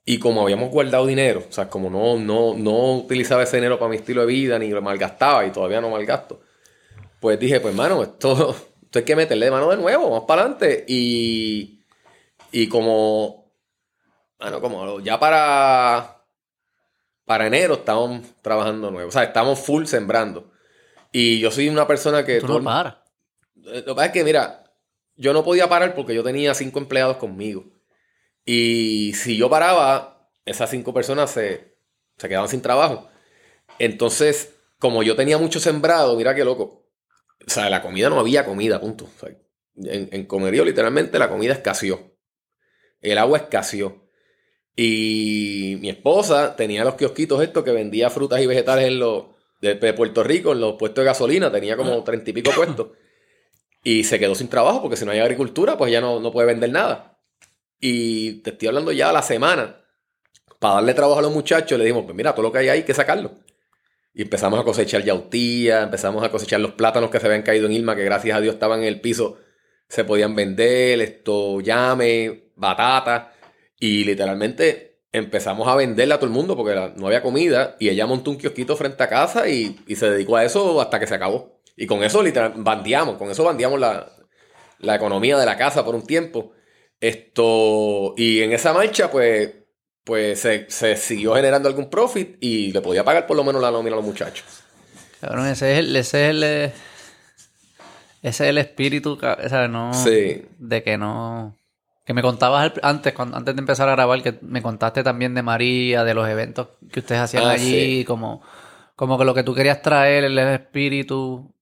y 0.09 0.21
como 0.21 0.41
habíamos 0.41 0.71
guardado 0.71 1.05
dinero, 1.05 1.45
o 1.49 1.53
sea, 1.53 1.69
como 1.69 1.91
no, 1.91 2.17
no, 2.17 2.55
no 2.55 2.95
utilizaba 2.99 3.43
ese 3.43 3.57
dinero 3.57 3.77
para 3.77 3.91
mi 3.91 3.97
estilo 3.97 4.21
de 4.21 4.29
vida, 4.29 4.57
ni 4.57 4.71
lo 4.71 4.81
malgastaba 4.81 5.45
y 5.45 5.51
todavía 5.51 5.81
no 5.81 5.91
malgasto, 5.91 6.41
pues 7.21 7.41
dije, 7.41 7.59
pues 7.59 7.75
mano, 7.75 8.05
esto, 8.05 8.55
esto 8.83 9.01
hay 9.01 9.05
que 9.05 9.17
meterle 9.17 9.47
de 9.47 9.51
mano 9.51 9.69
de 9.69 9.77
nuevo, 9.77 10.13
más 10.13 10.23
para 10.23 10.43
adelante. 10.43 10.85
Y, 10.87 11.81
y 12.53 12.69
como, 12.69 13.53
bueno, 14.39 14.61
como 14.61 15.01
ya 15.01 15.19
para, 15.19 16.25
para 17.25 17.49
enero 17.49 17.75
estamos 17.75 18.23
trabajando 18.43 18.93
nuevo. 18.93 19.09
O 19.09 19.13
sea, 19.13 19.25
estamos 19.25 19.59
full 19.59 19.87
sembrando. 19.87 20.53
Y 21.11 21.41
yo 21.41 21.51
soy 21.51 21.69
una 21.69 21.89
persona 21.89 22.25
que... 22.25 22.41
Tú 22.41 22.47
no 22.47 22.63
paras. 22.63 22.95
Eh, 23.67 23.83
Lo 23.85 23.87
que 23.87 23.95
pasa 23.95 24.07
es 24.07 24.13
que, 24.13 24.23
mira, 24.23 24.63
yo 25.17 25.33
no 25.33 25.43
podía 25.43 25.69
parar 25.69 25.97
porque 25.97 26.15
yo 26.15 26.23
tenía 26.23 26.55
cinco 26.55 26.79
empleados 26.79 27.17
conmigo. 27.17 27.65
Y 28.47 29.13
si 29.15 29.37
yo 29.37 29.51
paraba, 29.51 30.31
esas 30.45 30.71
cinco 30.71 30.95
personas 30.95 31.31
se, 31.31 31.77
se 32.17 32.29
quedaban 32.29 32.49
sin 32.49 32.63
trabajo. 32.63 33.09
Entonces, 33.79 34.55
como 34.79 35.03
yo 35.03 35.17
tenía 35.17 35.37
mucho 35.37 35.61
sembrado, 35.61 36.17
mira 36.17 36.35
qué 36.35 36.45
loco. 36.45 36.89
O 37.47 37.51
sea, 37.51 37.69
la 37.69 37.83
comida 37.83 38.09
no 38.09 38.21
había 38.21 38.45
comida, 38.47 38.81
punto. 38.81 39.05
O 39.05 39.21
sea, 39.21 39.37
en, 39.77 40.09
en 40.13 40.27
comerío, 40.27 40.65
literalmente, 40.65 41.19
la 41.19 41.29
comida 41.29 41.53
escaseó. 41.53 42.17
El 43.01 43.19
agua 43.19 43.39
escaseó. 43.39 44.09
Y 44.77 45.77
mi 45.81 45.91
esposa 45.91 46.55
tenía 46.55 46.85
los 46.85 46.95
kiosquitos 46.95 47.43
estos 47.43 47.65
que 47.65 47.73
vendía 47.73 48.11
frutas 48.11 48.41
y 48.41 48.47
vegetales 48.47 48.87
en 48.87 49.01
los 49.01 49.25
de, 49.61 49.75
de 49.75 49.93
Puerto 49.95 50.23
Rico, 50.23 50.53
en 50.53 50.61
los 50.61 50.77
puestos 50.77 51.03
de 51.03 51.07
gasolina, 51.07 51.51
tenía 51.51 51.77
como 51.77 52.05
treinta 52.05 52.31
y 52.31 52.33
pico 52.33 52.53
puestos. 52.53 52.89
Y 53.83 54.05
se 54.05 54.19
quedó 54.19 54.35
sin 54.35 54.49
trabajo 54.49 54.83
porque 54.83 54.97
si 54.97 55.05
no 55.05 55.13
hay 55.13 55.21
agricultura, 55.21 55.79
pues 55.79 55.91
ya 55.91 56.01
no, 56.01 56.21
no 56.21 56.31
puede 56.31 56.49
vender 56.49 56.71
nada. 56.71 57.16
Y 57.81 58.43
te 58.43 58.51
estoy 58.51 58.69
hablando 58.69 58.93
ya 58.93 59.11
a 59.11 59.13
la 59.13 59.23
semana. 59.23 59.77
Para 60.59 60.75
darle 60.77 60.95
trabajo 60.95 61.19
a 61.19 61.23
los 61.23 61.33
muchachos, 61.33 61.79
le 61.79 61.85
dijimos, 61.85 62.05
pues 62.05 62.17
mira, 62.17 62.33
todo 62.33 62.43
lo 62.45 62.53
que 62.53 62.59
hay 62.59 62.69
ahí 62.69 62.79
hay 62.79 62.85
que 62.85 62.95
sacarlo. 62.95 63.33
Y 64.15 64.23
empezamos 64.23 64.59
a 64.59 64.65
cosechar 64.65 65.03
yautía, 65.03 65.83
empezamos 65.83 66.25
a 66.25 66.31
cosechar 66.31 66.61
los 66.61 66.73
plátanos 66.73 67.11
que 67.11 67.21
se 67.21 67.27
habían 67.27 67.43
caído 67.43 67.67
en 67.67 67.73
Ilma, 67.73 67.95
que 67.95 68.05
gracias 68.05 68.37
a 68.37 68.41
Dios 68.41 68.55
estaban 68.55 68.81
en 68.81 68.87
el 68.87 69.01
piso, 69.03 69.39
se 69.89 70.05
podían 70.05 70.35
vender, 70.35 71.01
esto, 71.03 71.61
llame, 71.61 72.51
batata. 72.57 73.35
Y 73.79 74.05
literalmente 74.05 75.03
empezamos 75.13 75.69
a 75.69 75.77
venderle 75.77 76.15
a 76.15 76.17
todo 76.17 76.27
el 76.27 76.33
mundo 76.33 76.57
porque 76.57 76.93
no 76.97 77.07
había 77.07 77.23
comida. 77.23 77.77
Y 77.79 77.91
ella 77.91 78.07
montó 78.07 78.31
un 78.31 78.39
kiosquito 78.39 78.75
frente 78.77 79.03
a 79.03 79.09
casa 79.09 79.49
y, 79.49 79.79
y 79.87 79.97
se 79.97 80.11
dedicó 80.11 80.37
a 80.37 80.45
eso 80.45 80.81
hasta 80.81 80.99
que 80.99 81.07
se 81.07 81.15
acabó. 81.15 81.61
Y 81.77 81.87
con 81.87 82.03
eso 82.03 82.23
literal, 82.23 82.55
bandeamos, 82.57 83.19
con 83.19 83.31
eso 83.31 83.45
bandeamos 83.45 83.79
la, 83.79 84.11
la 84.79 84.97
economía 84.97 85.37
de 85.37 85.45
la 85.47 85.59
casa 85.59 85.85
por 85.85 85.95
un 85.95 86.07
tiempo. 86.07 86.53
Esto, 87.01 88.15
y 88.17 88.41
en 88.43 88.53
esa 88.53 88.73
marcha, 88.73 89.11
pues, 89.11 89.51
pues 90.05 90.41
se, 90.41 90.67
se 90.71 90.97
siguió 90.97 91.35
generando 91.35 91.69
algún 91.69 91.91
profit 91.91 92.37
y 92.41 92.73
le 92.73 92.81
podía 92.81 93.05
pagar 93.05 93.27
por 93.27 93.37
lo 93.37 93.45
menos 93.45 93.61
la 93.61 93.71
nómina 93.71 93.95
a 93.95 93.99
los 93.99 94.05
muchachos. 94.07 94.45
Cabrón, 95.21 95.47
ese 95.47 95.73
es 95.73 95.79
el, 95.81 95.97
ese 95.97 96.25
es 96.25 96.31
el, 96.31 96.43
eh, 96.45 96.73
ese 98.23 98.45
es 98.45 98.51
el 98.51 98.59
espíritu, 98.59 99.19
sea, 99.21 99.69
no, 99.69 99.93
Sí. 99.95 100.43
de 100.59 100.83
que 100.83 100.97
no, 100.99 101.57
que 102.05 102.15
me 102.15 102.23
contabas 102.23 102.73
antes, 102.83 103.13
cuando, 103.13 103.37
antes 103.37 103.55
de 103.55 103.61
empezar 103.61 103.89
a 103.89 103.93
grabar, 103.93 104.23
que 104.23 104.39
me 104.43 104.63
contaste 104.63 105.03
también 105.03 105.35
de 105.35 105.43
María, 105.43 106.05
de 106.05 106.15
los 106.15 106.29
eventos 106.29 106.69
que 106.91 107.01
ustedes 107.01 107.21
hacían 107.21 107.45
Ah, 107.45 107.51
allí, 107.53 107.99
sí. 108.01 108.05
como, 108.07 108.43
como 108.95 109.19
que 109.19 109.25
lo 109.25 109.35
que 109.35 109.43
tú 109.43 109.55
querías 109.55 109.83
traer 109.83 110.25
el 110.25 110.39
espíritu 110.39 111.53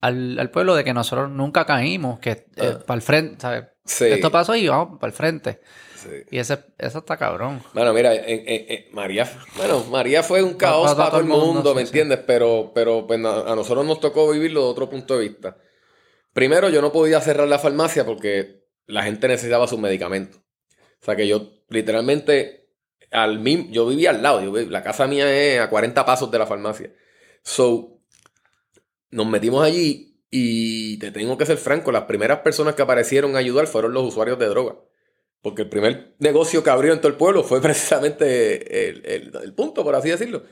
al, 0.00 0.38
al 0.38 0.50
pueblo 0.50 0.74
de 0.74 0.84
que 0.84 0.92
nosotros 0.94 1.30
nunca 1.30 1.64
caímos, 1.64 2.18
que 2.20 2.46
Ah. 2.58 2.78
para 2.86 2.96
el 2.96 3.02
frente, 3.02 3.40
¿sabes? 3.40 3.64
Sí. 3.86 4.06
Esto 4.06 4.30
pasó 4.30 4.54
y 4.54 4.68
vamos 4.68 4.98
para 5.00 5.10
el 5.10 5.16
frente. 5.16 5.60
Sí. 5.94 6.08
Y 6.30 6.38
ese, 6.38 6.58
eso 6.78 6.98
está 6.98 7.16
cabrón. 7.16 7.62
Bueno, 7.72 7.92
mira, 7.94 8.14
en- 8.14 8.24
en- 8.46 8.66
en- 8.68 8.84
María, 8.92 9.30
bueno, 9.56 9.82
María 9.84 10.22
fue 10.22 10.42
un 10.42 10.54
caos 10.54 10.84
Para- 10.92 10.96
para, 10.96 10.96
para 10.96 11.10
todo 11.10 11.20
el 11.20 11.28
todo 11.28 11.48
el 11.50 11.54
mundo, 11.54 11.74
¿me 11.74 11.80
sí, 11.82 11.86
sí. 11.86 11.90
entiendes? 11.90 12.20
Pero, 12.26 12.72
pero 12.74 13.06
pues, 13.06 13.18
a 13.24 13.54
nosotros 13.56 13.84
nos 13.86 14.00
tocó 14.00 14.30
vivirlo 14.30 14.62
de 14.62 14.66
otro 14.68 14.90
punto 14.90 15.16
de 15.18 15.28
vista. 15.28 15.56
Primero, 16.32 16.68
yo 16.68 16.82
no 16.82 16.92
podía 16.92 17.20
cerrar 17.20 17.48
la 17.48 17.58
farmacia 17.58 18.04
porque 18.04 18.64
la 18.86 19.02
gente 19.04 19.26
necesitaba 19.28 19.66
sus 19.66 19.78
medicamentos. 19.78 20.40
O 21.00 21.04
sea 21.04 21.16
que 21.16 21.26
yo, 21.26 21.50
literalmente, 21.70 22.68
al 23.10 23.38
mismo, 23.38 23.66
yo 23.70 23.86
vivía 23.86 24.10
al 24.10 24.22
lado. 24.22 24.42
yo 24.42 24.52
la 24.70 24.82
casa 24.82 25.06
mía 25.06 25.32
es 25.34 25.60
a 25.60 25.70
40 25.70 26.04
pasos 26.04 26.30
de 26.30 26.38
la 26.38 26.46
farmacia. 26.46 26.92
So, 27.42 28.00
nos 29.10 29.26
metimos 29.26 29.64
allí 29.64 30.15
y 30.30 30.98
te 30.98 31.10
tengo 31.10 31.36
que 31.38 31.46
ser 31.46 31.56
franco, 31.56 31.92
las 31.92 32.04
primeras 32.04 32.40
personas 32.40 32.74
que 32.74 32.82
aparecieron 32.82 33.36
a 33.36 33.38
ayudar 33.38 33.66
fueron 33.66 33.92
los 33.94 34.04
usuarios 34.04 34.38
de 34.38 34.46
droga. 34.46 34.76
Porque 35.42 35.62
el 35.62 35.68
primer 35.68 36.14
negocio 36.18 36.64
que 36.64 36.70
abrió 36.70 36.92
en 36.92 36.98
todo 37.00 37.08
el 37.08 37.14
pueblo 37.18 37.44
fue 37.44 37.60
precisamente 37.62 38.88
el, 38.88 39.06
el- 39.06 39.32
el 39.42 39.54
punto, 39.54 39.84
por 39.84 39.94
así 39.94 40.08
decirlo. 40.10 40.42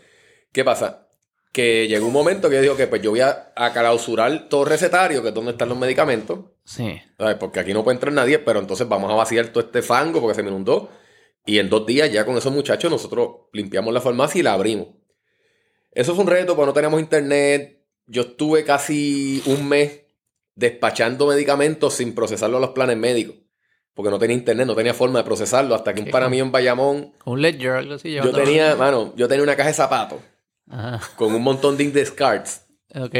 ¿Qué 0.52 0.64
pasa? 0.64 1.08
Que 1.52 1.86
llegó 1.88 2.06
un 2.06 2.12
momento 2.12 2.48
que 2.48 2.56
yo 2.56 2.62
digo 2.62 2.76
que 2.76 2.86
pues 2.86 3.00
yo 3.02 3.10
voy 3.10 3.20
a, 3.20 3.52
a 3.56 3.72
clausurar 3.72 4.48
todo 4.48 4.64
recetario, 4.64 5.22
que 5.22 5.28
es 5.28 5.34
donde 5.34 5.52
están 5.52 5.68
los 5.68 5.78
medicamentos, 5.78 6.40
Sí. 6.64 7.00
¿sabes? 7.18 7.36
porque 7.38 7.60
aquí 7.60 7.72
no 7.74 7.84
puede 7.84 7.96
entrar 7.96 8.12
nadie, 8.12 8.38
pero 8.38 8.58
entonces 8.60 8.88
vamos 8.88 9.10
a 9.10 9.14
vaciar 9.14 9.48
todo 9.48 9.64
este 9.64 9.82
fango 9.82 10.20
porque 10.20 10.34
se 10.36 10.42
me 10.42 10.50
inundó. 10.50 10.88
Y 11.46 11.58
en 11.58 11.68
dos 11.68 11.84
días 11.86 12.10
ya 12.10 12.24
con 12.24 12.36
esos 12.36 12.52
muchachos 12.52 12.90
nosotros 12.90 13.28
limpiamos 13.52 13.92
la 13.92 14.00
farmacia 14.00 14.38
y 14.38 14.42
la 14.42 14.54
abrimos. 14.54 14.88
Eso 15.92 16.14
fue 16.14 16.24
un 16.24 16.30
reto 16.30 16.56
porque 16.56 16.66
no 16.66 16.72
teníamos 16.72 17.00
internet. 17.00 17.83
Yo 18.06 18.22
estuve 18.22 18.64
casi 18.64 19.42
un 19.46 19.68
mes 19.68 20.02
despachando 20.54 21.26
medicamentos 21.26 21.94
sin 21.94 22.14
procesarlo 22.14 22.58
a 22.58 22.60
los 22.60 22.70
planes 22.70 22.96
médicos. 22.96 23.36
Porque 23.94 24.10
no 24.10 24.18
tenía 24.18 24.36
internet, 24.36 24.66
no 24.66 24.74
tenía 24.74 24.92
forma 24.94 25.20
de 25.20 25.24
procesarlo. 25.24 25.74
Hasta 25.74 25.94
que 25.94 26.02
un 26.02 26.10
com- 26.10 26.30
mío 26.30 26.44
en 26.44 26.50
Bayamón, 26.52 27.12
Un 27.24 27.40
ledger, 27.42 27.70
algo 27.72 27.94
así. 27.94 28.12
yo 28.12 28.32
tenía, 28.32 28.74
mano, 28.76 29.12
yo 29.16 29.28
tenía 29.28 29.42
una 29.44 29.54
caja 29.56 29.68
de 29.68 29.74
zapatos 29.74 30.18
Ajá. 30.68 31.00
con 31.16 31.32
un 31.34 31.42
montón 31.42 31.76
de 31.76 31.84
index 31.84 32.10
cards. 32.10 32.62
Ok. 32.94 33.14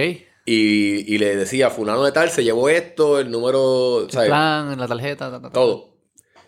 Y, 0.46 1.14
y 1.14 1.18
le 1.18 1.36
decía, 1.36 1.70
fulano 1.70 2.04
de 2.04 2.12
tal, 2.12 2.28
se 2.30 2.42
llevó 2.44 2.68
esto, 2.68 3.18
el 3.20 3.30
número, 3.30 4.02
El 4.02 4.10
¿sabes? 4.10 4.28
plan, 4.28 4.78
la 4.78 4.86
tarjeta, 4.88 5.30
ta, 5.30 5.36
ta, 5.40 5.48
ta. 5.48 5.52
Todo. 5.52 5.94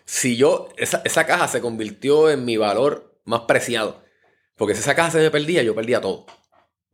Si 0.05 0.35
yo, 0.37 0.69
esa, 0.77 1.01
esa 1.05 1.25
caja 1.25 1.47
se 1.47 1.61
convirtió 1.61 2.29
en 2.29 2.45
mi 2.45 2.57
valor 2.57 3.19
más 3.25 3.41
preciado. 3.41 4.01
Porque 4.55 4.73
si 4.75 4.81
esa 4.81 4.93
caja 4.95 5.11
se 5.11 5.17
me 5.19 5.31
perdía, 5.31 5.63
yo 5.63 5.73
perdía 5.73 6.01
todo. 6.01 6.25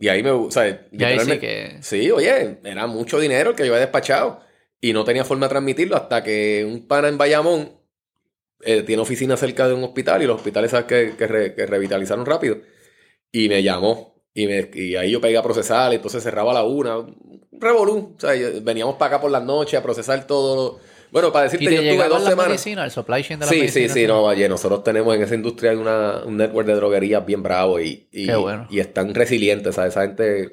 Y 0.03 0.09
ahí 0.09 0.21
me, 0.21 0.31
o 0.31 0.51
sea, 0.51 0.85
Y 0.91 1.01
ahí 1.01 1.17
sí 1.17 1.39
que... 1.39 1.77
Sí, 1.81 2.11
oye, 2.11 2.57
era 2.65 2.87
mucho 2.87 3.21
dinero 3.21 3.51
el 3.51 3.55
que 3.55 3.65
yo 3.65 3.71
había 3.71 3.85
despachado. 3.85 4.41
Y 4.81 4.91
no 4.91 5.05
tenía 5.05 5.23
forma 5.23 5.45
de 5.45 5.51
transmitirlo 5.51 5.95
hasta 5.95 6.21
que 6.21 6.65
un 6.69 6.85
pana 6.89 7.07
en 7.07 7.17
Bayamón 7.17 7.71
eh, 8.65 8.81
tiene 8.83 9.01
oficina 9.01 9.37
cerca 9.37 9.65
de 9.65 9.73
un 9.73 9.83
hospital 9.85 10.21
y 10.21 10.25
los 10.25 10.35
hospitales 10.35 10.71
sabes 10.71 10.87
que, 10.87 11.15
que, 11.17 11.25
re- 11.25 11.55
que 11.55 11.65
revitalizaron 11.65 12.25
rápido. 12.25 12.57
Y 13.31 13.47
me 13.47 13.63
llamó. 13.63 14.21
Y, 14.33 14.45
me, 14.45 14.69
y 14.73 14.97
ahí 14.97 15.09
yo 15.11 15.21
pegué 15.21 15.37
a 15.37 15.41
procesar, 15.41 15.93
entonces 15.93 16.21
cerraba 16.21 16.51
a 16.51 16.55
la 16.55 16.63
una. 16.63 16.97
Un 16.97 17.47
revolú. 17.61 18.15
O 18.17 18.19
sea, 18.19 18.33
veníamos 18.61 18.95
para 18.95 19.15
acá 19.15 19.21
por 19.21 19.31
las 19.31 19.45
noches 19.45 19.79
a 19.79 19.83
procesar 19.83 20.27
todo. 20.27 20.81
Bueno, 21.14 21.32
para 21.32 21.45
¿Y 21.45 21.49
decirte, 21.49 21.66
te 21.66 21.72
yo 21.76 21.82
estuve 21.82 21.91
llegaban 21.91 22.09
dos 22.09 22.30
semanas. 22.30 22.68
el 22.68 22.91
supply 22.91 23.24
chain 23.24 23.39
de 23.39 23.45
las 23.45 23.53
Sí, 23.55 23.68
sí, 23.70 23.88
sí, 23.88 24.07
no, 24.07 24.24
oye, 24.24 24.49
nosotros 24.49 24.84
tenemos 24.84 25.16
en 25.16 25.22
esa 25.22 25.36
industria 25.36 25.72
hay 25.72 25.78
una, 25.78 26.24
un 26.26 26.36
network 26.38 26.68
de 26.68 26.74
droguerías 26.74 27.26
bien 27.26 27.41
bravo 27.43 27.80
y, 27.80 28.09
y, 28.11 28.26
Qué 28.26 28.36
bueno. 28.36 28.68
y 28.70 28.80
están 28.80 29.14
resilientes, 29.14 29.76
¿sabes? 29.76 29.91
Esa 29.93 30.01
gente 30.01 30.49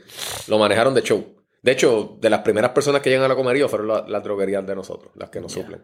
lo 0.48 0.58
manejaron 0.58 0.92
de 0.94 1.02
show. 1.02 1.34
De 1.62 1.72
hecho, 1.72 2.18
de 2.20 2.30
las 2.30 2.40
primeras 2.40 2.70
personas 2.72 3.00
que 3.02 3.10
llegan 3.10 3.24
a 3.24 3.28
la 3.28 3.36
comería 3.36 3.66
fueron 3.68 3.88
la- 3.88 4.04
las 4.06 4.22
droguerías 4.22 4.66
de 4.66 4.74
nosotros, 4.76 5.12
las 5.16 5.30
que 5.30 5.40
nos 5.40 5.52
suplen. 5.52 5.82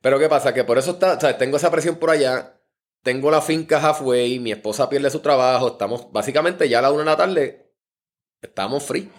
Pero 0.00 0.18
¿qué 0.18 0.28
pasa? 0.28 0.54
Que 0.54 0.64
por 0.64 0.78
eso 0.78 0.92
está, 0.92 1.18
¿sabes? 1.20 1.36
Tengo 1.38 1.56
esa 1.56 1.70
presión 1.70 1.96
por 1.96 2.10
allá, 2.10 2.60
tengo 3.02 3.30
la 3.30 3.40
finca 3.40 3.78
halfway, 3.78 4.38
mi 4.38 4.52
esposa 4.52 4.88
pierde 4.88 5.10
su 5.10 5.18
trabajo, 5.20 5.68
estamos, 5.68 6.10
básicamente 6.12 6.68
ya 6.68 6.78
a 6.78 6.82
la 6.82 6.90
una 6.92 7.00
de 7.00 7.06
la 7.06 7.16
tarde, 7.16 7.72
estamos 8.40 8.82
free. 8.84 9.10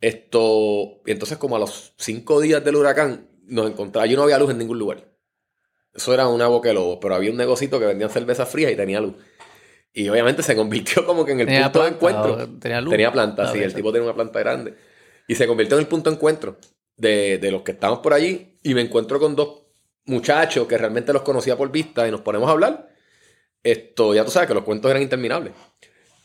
Esto, 0.00 1.00
y 1.06 1.10
entonces 1.12 1.38
como 1.38 1.56
a 1.56 1.58
los 1.58 1.94
cinco 1.98 2.40
días 2.40 2.62
del 2.64 2.76
huracán, 2.76 3.30
nos 3.46 3.70
encontramos, 3.70 4.08
yo 4.10 4.16
no 4.16 4.22
había 4.24 4.38
luz 4.38 4.50
en 4.50 4.58
ningún 4.58 4.78
lugar. 4.78 5.04
Eso 5.92 6.12
era 6.12 6.26
una 6.28 6.48
boca 6.48 6.68
de 6.68 6.74
lobo, 6.74 6.98
pero 6.98 7.14
había 7.14 7.30
un 7.30 7.36
negocito 7.36 7.78
que 7.78 7.86
vendían 7.86 8.10
cervezas 8.10 8.48
frías 8.48 8.72
y 8.72 8.76
tenía 8.76 9.00
luz. 9.00 9.14
Y 9.92 10.08
obviamente 10.08 10.42
se 10.42 10.56
convirtió 10.56 11.06
como 11.06 11.24
que 11.24 11.32
en 11.32 11.40
el 11.40 11.46
¿Tenía 11.46 11.64
punto 11.64 11.82
de 11.84 11.88
encuentro. 11.90 12.48
tenía 12.58 12.80
luz? 12.80 12.90
Tenía 12.90 13.12
planta, 13.12 13.44
Ah, 13.44 13.52
sí, 13.52 13.58
el 13.60 13.72
tipo 13.74 13.92
tenía 13.92 14.04
una 14.06 14.14
planta 14.14 14.40
grande. 14.40 14.74
Y 15.28 15.36
se 15.36 15.46
convirtió 15.46 15.76
en 15.76 15.82
el 15.82 15.88
punto 15.88 16.10
de 16.10 16.16
encuentro 16.16 16.58
de, 16.96 17.38
de 17.38 17.50
los 17.52 17.62
que 17.62 17.72
estamos 17.72 18.00
por 18.00 18.12
allí. 18.12 18.58
Y 18.62 18.74
me 18.74 18.80
encuentro 18.80 19.20
con 19.20 19.36
dos 19.36 19.62
muchachos 20.06 20.66
que 20.66 20.76
realmente 20.76 21.12
los 21.12 21.22
conocía 21.22 21.56
por 21.56 21.70
vista 21.70 22.06
y 22.08 22.10
nos 22.10 22.22
ponemos 22.22 22.48
a 22.48 22.52
hablar. 22.52 22.88
Esto, 23.62 24.14
ya 24.14 24.24
tú 24.24 24.30
sabes 24.32 24.48
que 24.48 24.54
los 24.54 24.64
cuentos 24.64 24.90
eran 24.90 25.02
interminables. 25.02 25.52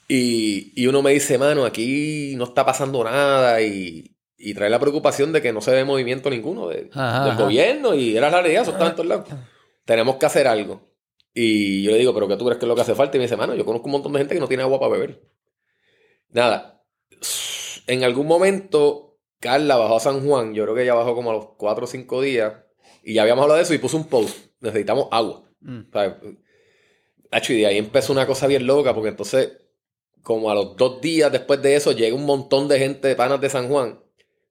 Y, 0.08 0.74
y 0.76 0.88
uno 0.88 1.04
me 1.04 1.12
dice, 1.12 1.38
mano, 1.38 1.64
aquí 1.64 2.34
no 2.36 2.46
está 2.46 2.66
pasando 2.66 3.04
nada 3.04 3.62
y, 3.62 4.16
y 4.40 4.54
trae 4.54 4.70
la 4.70 4.80
preocupación 4.80 5.32
de 5.34 5.42
que 5.42 5.52
no 5.54 5.62
se 5.62 5.72
ve 5.72 5.84
movimiento 5.84 6.30
ninguno 6.30 6.68
de- 6.70 6.90
Ajá, 6.94 7.24
del 7.26 7.34
ajá. 7.34 7.44
gobierno 7.44 7.94
y 7.94 8.16
era 8.16 8.30
la 8.32 8.42
realidad, 8.42 8.62
eso 8.64 8.72
estaba 8.72 8.90
en 8.90 8.96
todos 8.96 9.08
lados. 9.10 9.28
Tenemos 9.86 10.16
que 10.16 10.26
hacer 10.26 10.48
algo. 10.48 10.82
Y 11.34 11.84
yo 11.84 11.92
le 11.92 11.98
digo, 11.98 12.14
¿pero 12.14 12.28
qué 12.28 12.36
tú 12.38 12.46
crees 12.46 12.58
que 12.58 12.66
es 12.66 12.70
lo 12.70 12.76
que 12.76 12.82
hace 12.82 12.96
falta? 12.96 13.18
Y 13.18 13.20
me 13.20 13.26
dice, 13.26 13.38
mano, 13.38 13.54
yo 13.54 13.66
conozco 13.66 13.86
un 13.88 13.92
montón 13.94 14.14
de 14.14 14.20
gente 14.20 14.34
que 14.34 14.40
no 14.42 14.48
tiene 14.48 14.64
agua 14.64 14.80
para 14.80 14.94
beber. 14.94 15.22
Nada. 16.30 16.84
En 17.88 18.04
algún 18.04 18.28
momento, 18.28 19.18
Carla 19.40 19.76
bajó 19.78 19.98
a 19.98 20.00
San 20.00 20.26
Juan. 20.26 20.54
Yo 20.54 20.64
creo 20.64 20.76
que 20.76 20.84
ella 20.84 20.94
bajó 20.94 21.16
como 21.16 21.32
a 21.32 21.34
los 21.34 21.46
4 21.58 21.84
o 21.86 21.88
5 21.88 22.22
días. 22.22 22.54
Y 23.04 23.14
ya 23.16 23.24
habíamos 23.24 23.44
hablado 23.44 23.58
de 23.58 23.64
eso 23.64 23.74
y 23.74 23.78
puso 23.80 23.98
un 23.98 24.08
post. 24.08 24.38
Necesitamos 24.60 25.08
agua. 25.12 25.44
Mm. 25.62 25.80
O 25.88 25.92
sea, 25.92 26.20
Hacho, 27.32 27.54
y 27.54 27.58
de 27.62 27.68
ahí 27.68 27.78
empezó 27.78 28.12
una 28.12 28.26
cosa 28.26 28.48
bien 28.48 28.66
loca, 28.66 28.94
porque 28.96 29.10
entonces, 29.10 29.52
como 30.24 30.50
a 30.50 30.56
los 30.56 30.76
dos 30.76 31.00
días 31.00 31.32
después 31.32 31.62
de 31.62 31.76
eso, 31.76 31.92
llega 31.92 32.16
un 32.16 32.26
montón 32.26 32.68
de 32.68 32.80
gente 32.80 33.08
de 33.08 33.16
panas 33.16 33.40
de 33.40 33.50
San 33.50 33.70
Juan 33.70 34.00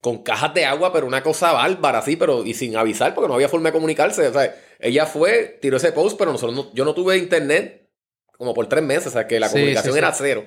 con 0.01 0.23
cajas 0.23 0.55
de 0.55 0.65
agua, 0.65 0.93
pero 0.93 1.07
una 1.07 1.23
cosa 1.23 1.53
bárbara, 1.53 1.99
así, 1.99 2.17
pero 2.17 2.45
y 2.45 2.55
sin 2.55 2.77
avisar, 2.77 3.15
porque 3.15 3.29
no 3.29 3.35
había 3.35 3.49
forma 3.49 3.69
de 3.71 3.73
comunicarse. 3.73 4.27
O 4.29 4.33
sea, 4.33 4.55
ella 4.79 5.07
fue, 5.07 5.59
tiró 5.61 5.77
ese 5.77 5.93
post, 5.93 6.17
pero 6.19 6.31
nosotros 6.33 6.55
no- 6.57 6.73
yo 6.75 6.85
no 6.85 6.95
tuve 6.95 7.17
internet 7.19 7.91
como 8.37 8.55
por 8.55 8.69
tres 8.69 8.85
meses, 8.85 9.09
o 9.09 9.11
sea, 9.11 9.27
que 9.27 9.41
la 9.41 9.49
Sí, 9.49 9.55
comunicación 9.55 9.93
sí, 9.95 9.99
sí. 9.99 9.99
era 9.99 10.13
cero. 10.15 10.47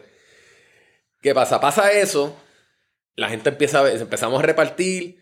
¿Qué 1.21 1.33
pasa? 1.35 1.59
Pasa 1.59 1.91
eso, 1.91 2.35
la 3.15 3.29
gente 3.29 3.49
empieza 3.49 3.79
a 3.79 3.83
ver, 3.83 4.01
empezamos 4.01 4.39
a 4.39 4.43
repartir, 4.43 5.19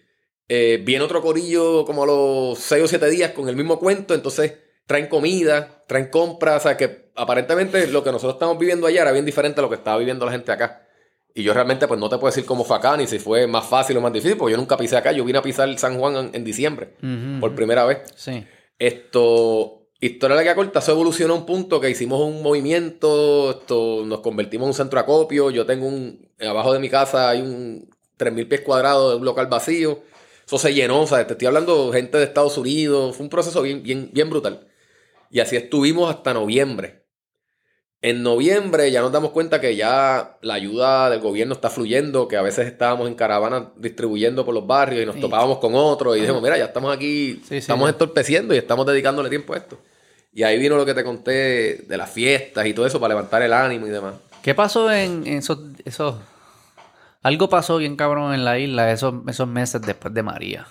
eh, 0.47 0.79
viene 0.83 1.03
otro 1.03 1.21
corillo 1.21 1.83
como 1.85 2.03
a 2.03 2.07
los 2.07 2.59
seis 2.59 2.83
o 2.83 2.87
siete 2.87 3.09
días 3.09 3.31
con 3.31 3.49
el 3.49 3.55
mismo 3.55 3.79
cuento, 3.79 4.13
entonces 4.13 4.53
traen 4.85 5.07
comida, 5.07 5.83
traen 5.87 6.07
compras, 6.09 6.57
o 6.61 6.67
sea, 6.69 6.77
que 6.77 7.11
aparentemente 7.15 7.87
lo 7.87 8.03
que 8.03 8.11
nosotros 8.11 8.35
estamos 8.35 8.57
viviendo 8.57 8.87
allá 8.87 9.01
era 9.01 9.11
bien 9.11 9.25
diferente 9.25 9.59
a 9.59 9.63
lo 9.63 9.69
que 9.69 9.75
estaba 9.75 9.97
viviendo 9.97 10.25
la 10.25 10.31
gente 10.31 10.51
acá. 10.51 10.87
Y 11.33 11.43
yo 11.43 11.53
realmente 11.53 11.87
pues 11.87 11.99
no 11.99 12.09
te 12.09 12.17
puedo 12.17 12.31
decir 12.31 12.45
cómo 12.45 12.63
fue 12.63 12.77
acá, 12.77 12.97
ni 12.97 13.07
si 13.07 13.19
fue 13.19 13.47
más 13.47 13.65
fácil 13.65 13.97
o 13.97 14.01
más 14.01 14.11
difícil, 14.11 14.37
porque 14.37 14.51
yo 14.53 14.57
nunca 14.57 14.77
pisé 14.77 14.97
acá, 14.97 15.11
yo 15.11 15.23
vine 15.23 15.39
a 15.39 15.41
pisar 15.41 15.77
San 15.77 15.97
Juan 15.97 16.15
en, 16.15 16.29
en 16.33 16.43
diciembre, 16.43 16.95
por 17.39 17.55
primera 17.55 17.85
vez. 17.85 17.99
Sí. 18.15 18.45
Esto, 18.79 19.87
historia 19.99 20.35
larga 20.35 20.55
corta, 20.55 20.79
eso 20.79 20.91
evolucionó 20.91 21.35
a 21.35 21.37
un 21.37 21.45
punto 21.45 21.79
que 21.79 21.89
hicimos 21.89 22.21
un 22.21 22.41
movimiento, 22.41 23.51
esto, 23.51 24.03
nos 24.05 24.21
convertimos 24.21 24.65
en 24.65 24.69
un 24.69 24.73
centro 24.73 24.99
acopio, 24.99 25.51
yo 25.51 25.65
tengo 25.65 25.87
un, 25.87 26.29
abajo 26.39 26.73
de 26.73 26.79
mi 26.79 26.89
casa 26.89 27.29
hay 27.29 27.41
un 27.41 27.89
3.000 28.17 28.47
pies 28.47 28.61
cuadrados 28.61 29.11
de 29.11 29.17
un 29.17 29.25
local 29.25 29.47
vacío, 29.47 30.01
eso 30.45 30.57
se 30.57 30.73
llenó, 30.73 31.01
o 31.01 31.07
sea, 31.07 31.27
te 31.27 31.33
estoy 31.33 31.47
hablando 31.47 31.91
de 31.91 31.97
gente 31.99 32.17
de 32.17 32.23
Estados 32.23 32.57
Unidos, 32.57 33.15
fue 33.15 33.23
un 33.23 33.29
proceso 33.29 33.61
bien, 33.61 33.83
bien, 33.83 34.09
bien 34.11 34.29
brutal. 34.29 34.67
Y 35.29 35.41
así 35.41 35.55
estuvimos 35.55 36.09
hasta 36.09 36.33
noviembre. 36.33 37.05
En 38.01 38.23
noviembre 38.23 38.89
ya 38.91 39.01
nos 39.01 39.11
damos 39.11 39.31
cuenta 39.31 39.59
que 39.59 39.75
ya 39.75 40.37
la 40.41 40.53
ayuda 40.53 41.09
del 41.09 41.19
gobierno 41.19 41.53
está 41.53 41.69
fluyendo, 41.69 42.29
que 42.29 42.37
a 42.37 42.41
veces 42.41 42.65
estábamos 42.67 43.09
en 43.09 43.15
caravana 43.15 43.71
distribuyendo 43.75 44.45
por 44.45 44.53
los 44.53 44.65
barrios 44.65 45.03
y 45.03 45.05
nos 45.05 45.15
Sí. 45.15 45.21
topábamos 45.21 45.57
con 45.57 45.75
otros 45.75 46.15
y 46.15 46.21
dijimos, 46.21 46.41
mira, 46.41 46.57
ya 46.57 46.65
estamos 46.65 46.95
aquí, 46.95 47.41
Sí, 47.43 47.49
sí, 47.49 47.57
estamos 47.57 47.87
ya. 47.87 47.91
entorpeciendo 47.91 48.55
y 48.55 48.57
estamos 48.57 48.85
dedicándole 48.85 49.29
tiempo 49.29 49.53
a 49.53 49.57
esto. 49.57 49.77
Y 50.31 50.43
ahí 50.43 50.57
vino 50.57 50.77
lo 50.77 50.85
que 50.85 50.93
te 50.93 51.03
conté 51.03 51.85
de 51.89 51.97
las 51.97 52.09
fiestas 52.09 52.65
y 52.67 52.73
todo 52.73 52.85
eso 52.85 52.99
para 53.01 53.15
levantar 53.15 53.41
el 53.41 53.51
ánimo 53.51 53.87
y 53.87 53.89
demás. 53.89 54.13
¿Qué 54.43 54.55
pasó 54.55 54.89
en, 54.91 55.27
en 55.27 55.39
esos, 55.39 55.59
esos... 55.83 56.15
Algo 57.21 57.49
pasó 57.49 57.77
bien 57.77 57.97
cabrón 57.97 58.33
en 58.33 58.45
la 58.45 58.57
isla 58.59 58.91
esos, 58.93 59.13
esos 59.27 59.47
meses 59.49 59.81
después 59.81 60.13
de 60.13 60.23
María. 60.23 60.67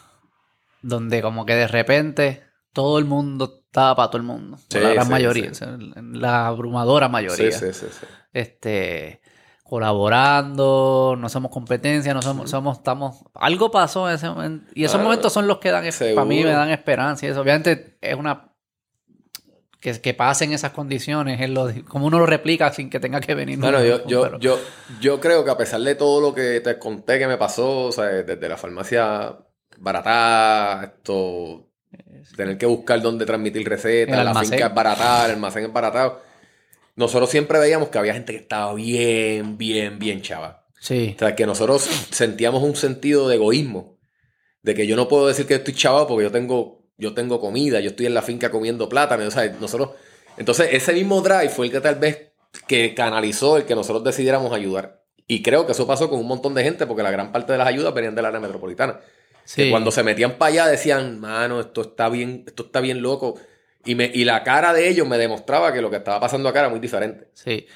Donde 0.80 1.20
como 1.20 1.44
que 1.44 1.54
de 1.56 1.68
repente 1.68 2.42
todo 2.78 3.00
el 3.00 3.06
mundo 3.06 3.62
estaba 3.66 3.96
para 3.96 4.08
todo 4.10 4.18
el 4.18 4.22
mundo. 4.22 4.56
Sí, 4.70 4.78
la 4.78 4.90
gran 4.90 5.06
sí, 5.06 5.10
mayoría. 5.10 5.52
sí. 5.52 5.64
La 6.12 6.46
abrumadora 6.46 7.08
mayoría. 7.08 7.50
Sí, 7.50 7.72
sí, 7.72 7.72
sí, 7.72 7.86
sí. 7.90 8.06
Este 8.32 9.20
colaborando, 9.64 11.16
no 11.18 11.28
somos 11.28 11.50
competencia, 11.50 12.14
no 12.14 12.22
somos, 12.22 12.48
somos, 12.48 12.78
estamos, 12.78 13.16
algo 13.34 13.70
pasó 13.72 14.08
en 14.08 14.14
ese 14.14 14.28
momento, 14.28 14.70
y 14.74 14.84
esos 14.84 15.00
Ah, 15.00 15.02
momentos 15.02 15.32
son 15.32 15.46
los 15.48 15.58
que 15.58 15.70
dan, 15.70 15.84
para 16.14 16.24
mí 16.24 16.42
me 16.44 16.52
dan 16.52 16.70
esperanza, 16.70 17.26
y 17.26 17.30
eso, 17.30 17.40
obviamente 17.42 17.98
es 18.00 18.14
una, 18.14 18.52
que, 19.80 20.00
que 20.00 20.14
pasen 20.14 20.52
esas 20.52 20.72
condiciones, 20.72 21.50
lo, 21.50 21.68
como 21.86 22.06
uno 22.06 22.18
lo 22.18 22.26
replica 22.26 22.72
sin 22.72 22.88
que 22.88 22.98
tenga 23.00 23.20
que 23.20 23.34
venir. 23.34 23.58
Bueno, 23.58 23.84
yo, 23.84 24.06
yo, 24.06 24.22
pero- 24.22 24.38
yo, 24.38 24.58
yo 25.00 25.20
creo 25.20 25.44
que 25.44 25.50
a 25.50 25.56
pesar 25.58 25.80
de 25.82 25.94
todo 25.96 26.20
lo 26.22 26.34
que 26.34 26.60
te 26.60 26.78
conté 26.78 27.18
que 27.18 27.26
me 27.26 27.36
pasó, 27.36 27.86
o 27.86 27.92
sea, 27.92 28.04
desde 28.04 28.48
la 28.48 28.56
farmacia 28.56 29.36
barata, 29.78 30.82
esto, 30.94 31.67
tener 32.36 32.58
que 32.58 32.66
buscar 32.66 33.00
dónde 33.00 33.26
transmitir 33.26 33.68
recetas, 33.68 34.24
la 34.24 34.34
finca 34.34 34.66
es 34.66 34.74
barata, 34.74 35.26
el 35.26 35.32
almacén 35.32 35.64
es 35.64 35.72
baratado. 35.72 36.20
Nosotros 36.96 37.30
siempre 37.30 37.58
veíamos 37.58 37.90
que 37.90 37.98
había 37.98 38.14
gente 38.14 38.32
que 38.32 38.38
estaba 38.38 38.74
bien, 38.74 39.56
bien, 39.56 39.98
bien 39.98 40.20
chava. 40.20 40.64
Sí, 40.80 41.14
O 41.16 41.18
sea, 41.18 41.34
que 41.34 41.46
nosotros 41.46 41.82
sentíamos 42.10 42.62
un 42.62 42.76
sentido 42.76 43.28
de 43.28 43.36
egoísmo. 43.36 43.98
De 44.62 44.74
que 44.74 44.86
yo 44.86 44.96
no 44.96 45.08
puedo 45.08 45.28
decir 45.28 45.46
que 45.46 45.54
estoy 45.54 45.74
chavo 45.74 46.06
porque 46.06 46.24
yo 46.24 46.32
tengo, 46.32 46.88
yo 46.96 47.14
tengo 47.14 47.40
comida, 47.40 47.80
yo 47.80 47.90
estoy 47.90 48.06
en 48.06 48.14
la 48.14 48.22
finca 48.22 48.50
comiendo 48.50 48.88
plátano. 48.88 49.24
O 49.26 49.30
sea, 49.30 49.46
nosotros. 49.60 49.90
Entonces, 50.36 50.70
ese 50.72 50.92
mismo 50.92 51.20
drive 51.20 51.48
fue 51.48 51.66
el 51.66 51.72
que 51.72 51.80
tal 51.80 51.96
vez 51.96 52.32
que 52.66 52.94
canalizó 52.94 53.56
el 53.56 53.64
que 53.64 53.74
nosotros 53.74 54.04
decidiéramos 54.04 54.52
ayudar. 54.52 55.02
Y 55.26 55.42
creo 55.42 55.66
que 55.66 55.72
eso 55.72 55.86
pasó 55.86 56.08
con 56.08 56.18
un 56.18 56.26
montón 56.26 56.54
de 56.54 56.64
gente 56.64 56.86
porque 56.86 57.02
la 57.02 57.10
gran 57.10 57.32
parte 57.32 57.52
de 57.52 57.58
las 57.58 57.68
ayudas 57.68 57.92
venían 57.94 58.14
del 58.14 58.24
área 58.24 58.40
metropolitana. 58.40 58.98
Sí. 59.48 59.62
Que 59.62 59.70
cuando 59.70 59.90
se 59.90 60.02
metían 60.02 60.32
para 60.32 60.50
allá 60.50 60.66
decían, 60.66 61.18
mano, 61.20 61.60
esto 61.60 61.80
está 61.80 62.10
bien, 62.10 62.44
esto 62.46 62.64
está 62.64 62.80
bien 62.80 63.00
loco. 63.00 63.40
Y, 63.86 63.94
me, 63.94 64.10
y 64.12 64.24
la 64.24 64.42
cara 64.42 64.74
de 64.74 64.86
ellos 64.86 65.08
me 65.08 65.16
demostraba 65.16 65.72
que 65.72 65.80
lo 65.80 65.88
que 65.88 65.96
estaba 65.96 66.20
pasando 66.20 66.50
acá 66.50 66.60
era 66.60 66.68
muy 66.68 66.80
diferente. 66.80 67.28
Sí. 67.32 67.66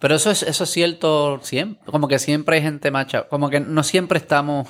Pero 0.00 0.16
eso 0.16 0.32
es, 0.32 0.42
eso 0.42 0.64
es 0.64 0.70
cierto 0.70 1.38
siempre. 1.44 1.84
Como 1.86 2.08
que 2.08 2.18
siempre 2.18 2.56
hay 2.56 2.62
gente 2.62 2.90
macha. 2.90 3.28
Como 3.28 3.48
que 3.48 3.60
no 3.60 3.84
siempre 3.84 4.18
estamos. 4.18 4.68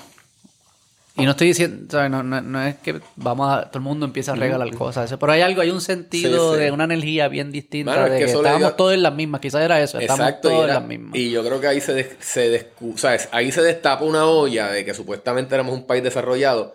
Y 1.15 1.25
no 1.27 1.33
estoy 1.33 1.49
diciendo, 1.49 1.87
¿sabes? 1.91 2.11
No, 2.11 2.23
no- 2.23 2.41
no 2.41 2.63
es 2.63 2.77
que 2.77 2.99
vamos 3.17 3.53
a, 3.53 3.67
todo 3.67 3.79
el 3.81 3.85
mundo 3.85 4.07
empieza 4.07 4.33
a 4.33 4.35
regalar 4.35 4.71
cosas. 4.75 5.15
Pero 5.21 5.33
hay 5.33 5.43
algo, 5.43 5.61
hay 5.61 5.69
un 5.71 5.83
sentido 5.83 6.53
Sí, 6.53 6.59
sí. 6.59 6.65
de 6.65 6.71
una 6.71 6.85
energía 6.85 7.29
bien 7.29 7.53
distinta. 7.53 8.07
Es 8.07 8.13
de 8.13 8.19
que 8.19 8.25
que, 8.27 8.33
le 8.33 8.39
estábamos 8.39 8.77
todos 8.77 8.95
en 8.95 9.03
las 9.03 9.13
mismas. 9.15 9.41
Quizás 9.43 9.63
era 9.63 9.79
eso. 9.83 9.99
Estamos 9.99 10.21
Exacto, 10.27 10.49
todos 10.49 10.69
en 10.69 10.75
las 10.75 10.85
mismas. 10.85 11.15
y 11.15 11.31
yo 11.31 11.45
creo 11.45 11.61
que 11.61 11.67
ahí 11.67 11.81
se, 11.83 11.93
des- 11.93 12.17
se 12.21 12.51
descu- 12.75 12.97
¿sabes? 12.97 13.29
ahí 13.33 13.53
se 13.53 13.61
destapa 13.61 14.05
una 14.05 14.25
olla 14.25 14.69
de 14.71 14.87
que 14.87 14.95
supuestamente 14.95 15.55
éramos 15.55 15.75
un 15.75 15.87
país 15.87 16.03
desarrollado 16.03 16.75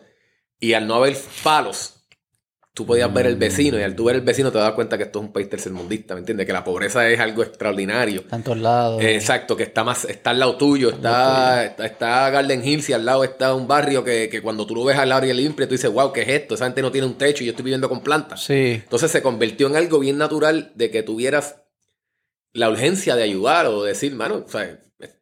y 0.59 0.73
al 0.73 0.85
no 0.87 0.93
haber 0.95 1.17
palos, 1.43 1.96
tú 2.77 2.85
podías 2.85 3.11
ver 3.11 3.25
el 3.25 3.37
vecino 3.37 3.79
y 3.79 3.81
al 3.81 3.95
tú 3.95 4.03
ver 4.05 4.17
el 4.17 4.21
vecino 4.21 4.51
te 4.51 4.59
das 4.59 4.71
cuenta 4.73 4.97
que 4.99 5.05
esto 5.05 5.17
es 5.19 5.25
un 5.25 5.33
país 5.33 5.49
tercermundista, 5.49 6.13
¿me 6.13 6.19
entiendes? 6.19 6.45
Que 6.45 6.53
la 6.53 6.63
pobreza 6.63 7.09
es 7.09 7.19
algo 7.19 7.41
extraordinario. 7.41 8.23
Todos 8.43 8.57
lados. 8.59 9.01
Eh, 9.01 9.15
Exacto, 9.15 9.57
que 9.57 9.63
está 9.63 9.83
más, 9.83 10.05
está 10.05 10.29
al 10.29 10.39
lado 10.39 10.57
tuyo, 10.57 10.91
está, 10.91 11.65
está, 11.65 11.85
está 11.87 12.29
Garden 12.29 12.63
Hills 12.63 12.87
y 12.89 12.93
al 12.93 13.03
lado 13.03 13.23
está 13.23 13.55
un 13.55 13.67
barrio 13.67 14.03
que, 14.03 14.29
que 14.29 14.41
cuando 14.43 14.67
tú 14.67 14.75
lo 14.75 14.83
ves 14.83 14.95
al 14.97 15.09
lado 15.09 15.25
y 15.25 15.33
limpio, 15.33 15.67
tú 15.67 15.73
dices, 15.73 15.91
wow, 15.91 16.13
¿qué 16.13 16.21
es 16.21 16.27
esto? 16.29 16.53
Esa 16.53 16.65
gente 16.65 16.81
no 16.83 16.91
tiene 16.91 17.07
un 17.07 17.15
techo 17.15 17.43
y 17.43 17.47
yo 17.47 17.51
estoy 17.51 17.63
viviendo 17.63 17.89
con 17.89 18.01
plantas. 18.01 18.43
sí. 18.43 18.73
Entonces 18.83 19.09
se 19.09 19.21
convirtió 19.23 19.65
en 19.67 19.75
algo 19.75 19.97
bien 19.99 20.17
natural 20.19 20.71
de 20.75 20.91
que 20.91 21.01
tuvieras 21.03 21.55
la 22.53 22.69
urgencia 22.69 23.15
de 23.15 23.23
ayudar 23.23 23.65
o 23.67 23.83
de 23.83 23.89
decir, 23.89 24.13
mano, 24.15 24.43
o 24.45 24.49
sea, 24.49 24.79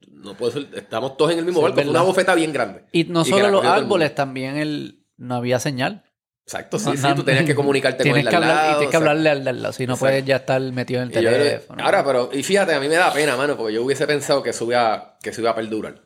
no 0.09 0.35
puedo 0.35 0.51
ser- 0.53 0.67
estamos 0.75 1.17
todos 1.17 1.31
en 1.31 1.39
el 1.39 1.45
mismo 1.45 1.61
Sí, 1.65 1.73
barco, 1.73 1.89
una 1.89 2.01
bofeta 2.01 2.35
bien 2.35 2.51
grande. 2.53 2.83
Y 2.91 3.05
no 3.05 3.23
solo 3.25 3.49
los 3.49 3.63
árboles, 3.65 4.13
también 4.15 4.57
el, 4.57 5.05
no 5.17 5.35
había 5.35 5.59
señal. 5.59 6.03
Exacto, 6.47 6.77
sí, 6.77 6.85
No, 6.85 6.95
sí, 6.95 7.01
no, 7.01 7.15
tú 7.15 7.23
tenías 7.23 7.43
que 7.43 7.55
comunicarte 7.55 8.07
con 8.07 8.19
el 8.19 8.29
que 8.29 8.35
hablar, 8.35 8.55
lado, 8.55 8.69
Y 8.69 8.73
tienes 8.75 8.91
que 8.91 8.97
hablarle 8.97 9.29
al 9.31 9.43
de 9.43 9.49
al 9.49 9.61
lado. 9.63 9.73
Si 9.73 9.87
no 9.87 9.93
Exacto. 9.93 10.05
puedes 10.11 10.25
ya 10.25 10.35
estar 10.35 10.61
metido 10.61 11.01
en 11.01 11.07
el 11.07 11.13
yo- 11.23 11.31
teléfono. 11.31 11.83
ahora, 11.83 12.05
pero, 12.05 12.29
y 12.31 12.43
fíjate, 12.43 12.75
a 12.75 12.79
mí 12.79 12.87
me 12.87 12.95
da 12.95 13.11
pena, 13.11 13.35
mano, 13.35 13.57
porque 13.57 13.73
yo 13.73 13.83
hubiese 13.83 14.05
pensado 14.05 14.43
que 14.43 14.51
eso 14.51 14.65
iba, 14.65 15.17
que 15.23 15.31
eso 15.31 15.41
iba 15.41 15.49
a 15.51 15.55
perdurar. 15.55 16.03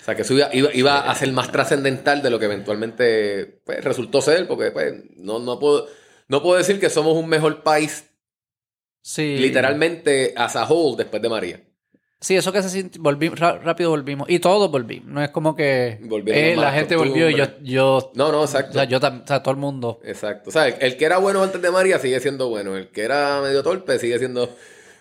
O 0.00 0.04
sea, 0.04 0.14
que 0.14 0.22
eso 0.22 0.34
iba, 0.34 0.50
iba, 0.52 0.74
iba 0.74 1.10
a 1.10 1.14
ser 1.14 1.32
más 1.32 1.50
trascendental 1.50 2.20
de 2.22 2.28
lo 2.28 2.38
que 2.38 2.44
eventualmente 2.46 3.62
pues, 3.64 3.82
resultó 3.82 4.20
ser, 4.20 4.46
porque 4.46 4.72
pues, 4.72 4.92
no, 5.16 5.38
no, 5.38 5.58
puedo, 5.58 5.86
no 6.28 6.42
puedo 6.42 6.58
decir 6.58 6.78
que 6.78 6.90
somos 6.90 7.16
un 7.16 7.28
mejor 7.28 7.62
país 7.62 8.10
sí. 9.00 9.36
literalmente 9.38 10.34
as 10.36 10.54
a 10.56 10.64
whole 10.66 10.96
después 10.98 11.22
de 11.22 11.28
María. 11.30 11.62
Sí, 12.22 12.36
eso 12.36 12.52
que 12.52 12.62
se 12.62 12.88
ra- 13.34 13.58
rápido 13.58 13.90
volvimos. 13.90 14.30
Y 14.30 14.38
todos 14.38 14.70
volvimos. 14.70 15.08
No 15.08 15.22
es 15.22 15.30
como 15.30 15.56
que 15.56 15.98
eh, 16.28 16.54
la 16.56 16.70
gente 16.72 16.94
volvió 16.96 17.28
y 17.28 17.34
yo, 17.36 17.44
yo, 17.62 18.12
No, 18.14 18.30
no, 18.30 18.42
o 18.42 18.44
exacto. 18.44 18.74
sea, 18.74 18.84
yo 18.84 19.00
tam- 19.00 19.24
o 19.24 19.26
sea, 19.26 19.42
todo 19.42 19.50
el 19.52 19.60
mundo. 19.60 19.98
Exacto. 20.04 20.50
O 20.50 20.52
sea, 20.52 20.68
el, 20.68 20.76
el 20.80 20.96
que 20.96 21.04
era 21.04 21.18
bueno 21.18 21.42
antes 21.42 21.60
de 21.60 21.70
María 21.72 21.98
sigue 21.98 22.20
siendo 22.20 22.48
bueno. 22.48 22.76
El 22.76 22.88
que 22.88 23.02
era 23.02 23.40
medio 23.42 23.62
torpe 23.64 23.98
sigue 23.98 24.18
siendo, 24.20 24.48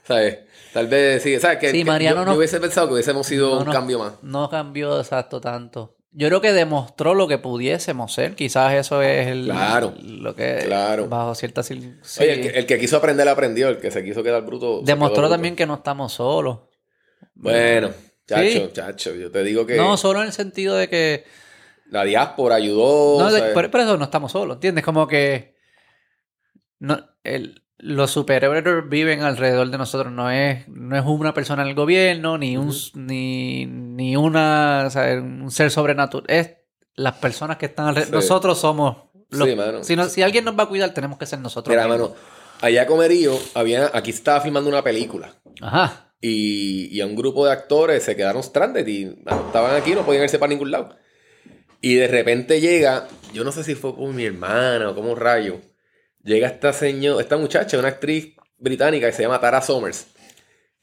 ¿sabes? 0.04 0.40
Tal 0.74 0.88
vez 0.88 1.22
sigue, 1.22 1.40
¿sabes? 1.40 1.60
Que, 1.60 1.70
Sí, 1.72 1.80
que 1.80 1.86
Mariano 1.86 2.22
yo, 2.22 2.26
no- 2.26 2.32
yo 2.32 2.38
hubiese 2.40 2.60
pensado 2.60 2.88
que 2.88 2.94
hubiésemos 2.96 3.28
sido 3.28 3.52
No, 3.52 3.60
un 3.60 3.66
no, 3.68 3.72
cambio 3.72 4.00
más. 4.00 4.14
No 4.24 4.50
cambió 4.50 5.00
exacto 5.00 5.40
tanto. 5.40 5.94
Yo 6.14 6.28
creo 6.28 6.42
que 6.42 6.52
demostró 6.54 7.14
lo 7.14 7.28
que 7.28 7.38
pudiésemos 7.38 8.12
ser. 8.14 8.36
Quizás 8.36 8.74
eso 8.74 9.02
es 9.02 9.28
el, 9.28 9.46
Claro, 9.46 9.94
lo 10.04 10.36
que 10.36 10.64
claro. 10.66 11.08
bajo 11.08 11.36
ciertas 11.36 11.68
sí. 11.68 11.94
Oye, 12.20 12.34
el 12.34 12.42
que, 12.42 12.60
el 12.60 12.66
que 12.66 12.80
quiso 12.80 12.98
aprender 12.98 13.30
aprendió, 13.30 13.70
el 13.70 13.78
que 13.78 13.92
se 13.92 14.04
quiso 14.04 14.22
quedar 14.24 14.44
bruto. 14.46 14.82
demostró 14.84 15.16
quedó 15.16 15.22
bruto. 15.22 15.30
también 15.36 15.56
que 15.56 15.66
no 15.66 15.76
estamos 15.76 16.14
solos. 16.14 16.58
Bueno, 17.42 17.92
chacho, 18.28 18.42
Sí. 18.44 18.70
chacho, 18.74 19.16
yo 19.16 19.32
te 19.32 19.44
digo 19.44 19.66
que 19.66 19.76
No, 19.78 19.98
solo 19.98 20.22
en 20.22 20.28
el 20.28 20.34
sentido 20.34 20.76
de 20.76 20.88
que 20.90 21.26
la 21.90 22.04
diáspora 22.04 22.56
ayudó. 22.56 23.20
No, 23.20 23.32
de- 23.32 23.54
por, 23.54 23.70
por 23.72 23.80
eso 23.82 23.98
no 23.98 24.04
estamos 24.06 24.32
solos, 24.32 24.56
¿entiendes? 24.58 24.84
Como 24.84 25.08
que 25.08 25.56
no, 26.80 27.00
el- 27.24 27.64
los 27.78 28.12
superhéroes 28.12 28.64
viven 28.90 29.24
alrededor 29.24 29.70
de 29.70 29.78
nosotros, 29.78 30.14
no 30.14 30.30
es, 30.30 30.68
no 30.68 30.96
es 30.96 31.04
una 31.06 31.34
persona 31.34 31.64
en 31.64 31.70
el 31.70 31.76
gobierno, 31.76 32.38
ni 32.38 32.56
un 32.58 32.72
ni, 32.94 33.66
ni 33.66 34.16
una, 34.16 34.84
o 34.86 34.90
sea, 34.92 35.16
un 35.20 35.50
ser 35.50 35.72
sobrenatural, 35.72 36.26
es 36.30 36.52
las 36.96 37.16
personas 37.16 37.58
que 37.58 37.66
están 37.68 37.88
alrededor. 37.88 38.22
Sí. 38.22 38.28
Nosotros 38.28 38.60
somos 38.60 38.98
los, 39.30 39.48
Sí, 39.50 39.56
mano. 39.56 39.84
si, 39.84 39.96
no- 39.96 40.06
si 40.10 40.22
alguien 40.22 40.46
nos 40.46 40.58
va 40.58 40.64
a 40.64 40.68
cuidar, 40.68 40.94
tenemos 40.94 41.18
que 41.18 41.26
ser 41.26 41.40
nosotros. 41.40 41.74
Mira, 41.76 41.88
mismos. 41.88 42.12
mano, 42.12 42.22
allá 42.62 42.86
Comerío, 42.86 43.38
había, 43.56 43.90
aquí 43.94 44.12
estaba 44.12 44.42
filmando 44.42 44.70
una 44.70 44.84
película. 44.84 45.34
Ajá. 45.62 46.11
Y, 46.22 46.88
y 46.96 47.02
a 47.02 47.08
un 47.08 47.16
grupo 47.16 47.46
de 47.46 47.52
actores 47.52 48.04
se 48.04 48.16
quedaron 48.16 48.44
stranded 48.44 48.86
y 48.88 49.06
bueno, 49.06 49.46
estaban 49.48 49.76
aquí, 49.76 49.96
no 49.96 50.06
podían 50.06 50.24
irse 50.24 50.38
para 50.38 50.52
ningún 50.52 50.70
lado. 50.72 50.96
Y 51.82 51.96
de 51.96 52.08
repente 52.08 52.62
llega, 52.62 53.08
yo 53.34 53.44
no 53.44 53.52
sé 53.52 53.64
si 53.64 53.74
fue 53.74 53.96
por 53.96 54.14
mi 54.14 54.24
hermana 54.26 54.90
o 54.92 54.96
como 54.96 55.16
rayo, 55.16 55.60
llega 56.24 56.48
esta 56.48 56.74
señora, 56.74 57.22
esta 57.22 57.38
muchacha, 57.38 57.80
una 57.80 57.88
actriz 57.88 58.36
británica 58.60 59.08
que 59.08 59.14
se 59.14 59.24
llama 59.24 59.40
Tara 59.42 59.62
Somers. 59.62 60.06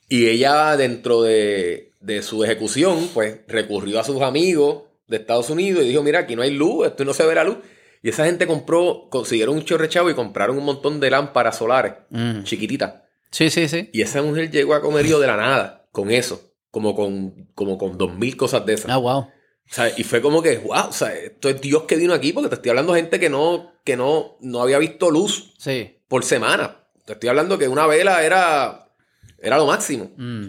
Y 0.08 0.26
ella 0.26 0.76
dentro 0.76 1.22
de, 1.22 1.92
de 2.00 2.22
su 2.22 2.42
ejecución, 2.42 3.08
pues 3.14 3.40
recurrió 3.46 4.00
a 4.00 4.04
sus 4.04 4.20
amigos 4.22 4.84
de 5.06 5.18
Estados 5.18 5.50
Unidos 5.50 5.84
y 5.84 5.88
dijo, 5.88 6.02
mira, 6.02 6.20
aquí 6.20 6.34
no 6.34 6.42
hay 6.42 6.50
luz, 6.50 6.86
esto 6.88 7.04
no 7.04 7.12
se 7.14 7.24
ve 7.24 7.34
la 7.36 7.44
luz. 7.44 7.58
Y 8.02 8.08
esa 8.08 8.24
gente 8.24 8.46
compró, 8.46 9.06
consiguieron 9.10 9.54
un 9.56 9.64
chorrechavo 9.64 10.10
y 10.10 10.14
compraron 10.14 10.58
un 10.58 10.64
montón 10.64 10.98
de 10.98 11.10
lámparas 11.10 11.58
solares, 11.58 11.92
Mm. 12.10 12.42
chiquititas. 12.42 12.94
Sí, 13.30 13.50
sí, 13.50 13.68
sí. 13.68 13.90
Y 13.92 14.02
esa 14.02 14.22
mujer 14.22 14.50
llegó 14.50 14.74
a 14.74 14.80
Comerío 14.80 15.18
de 15.18 15.26
la 15.26 15.36
nada, 15.36 15.88
con 15.92 16.10
eso, 16.10 16.52
como 16.70 16.94
con, 16.94 17.48
como 17.54 17.76
con 17.78 17.98
dos 17.98 18.14
mil 18.16 18.36
cosas 18.36 18.64
de 18.66 18.74
esas. 18.74 18.90
Ah, 18.90 18.96
wow. 18.98 19.18
O 19.20 19.30
sea, 19.74 19.92
y 19.98 20.02
fue 20.04 20.22
como 20.22 20.40
que, 20.42 20.58
wow, 20.58 20.88
o 20.88 20.92
sea, 20.92 21.14
esto 21.14 21.50
es 21.50 21.60
Dios 21.60 21.82
que 21.82 21.96
vino 21.96 22.14
aquí, 22.14 22.32
porque 22.32 22.48
te 22.48 22.54
estoy 22.54 22.70
hablando 22.70 22.94
de 22.94 23.00
gente 23.00 23.20
que 23.20 23.28
no, 23.28 23.72
que 23.84 23.96
no, 23.96 24.36
no 24.40 24.62
había 24.62 24.78
visto 24.78 25.10
luz 25.10 25.52
Sí. 25.58 25.98
por 26.08 26.24
semana. 26.24 26.86
Te 27.04 27.12
estoy 27.12 27.28
hablando 27.28 27.58
que 27.58 27.68
una 27.68 27.86
vela 27.86 28.22
era, 28.24 28.90
era 29.38 29.56
lo 29.58 29.66
máximo. 29.66 30.10
Mm. 30.16 30.46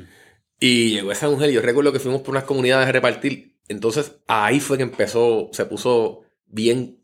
Y 0.62 0.92
llegó 0.92 1.12
esa 1.12 1.30
mujer, 1.30 1.50
y 1.50 1.54
yo 1.54 1.62
recuerdo 1.62 1.92
que 1.92 2.00
fuimos 2.00 2.22
por 2.22 2.32
unas 2.32 2.44
comunidades 2.46 2.88
a 2.88 2.92
repartir. 2.94 3.58
Entonces 3.68 4.14
ahí 4.28 4.60
fue 4.60 4.78
que 4.78 4.84
empezó, 4.84 5.50
se 5.54 5.66
puso 5.66 6.22
bien, 6.48 6.99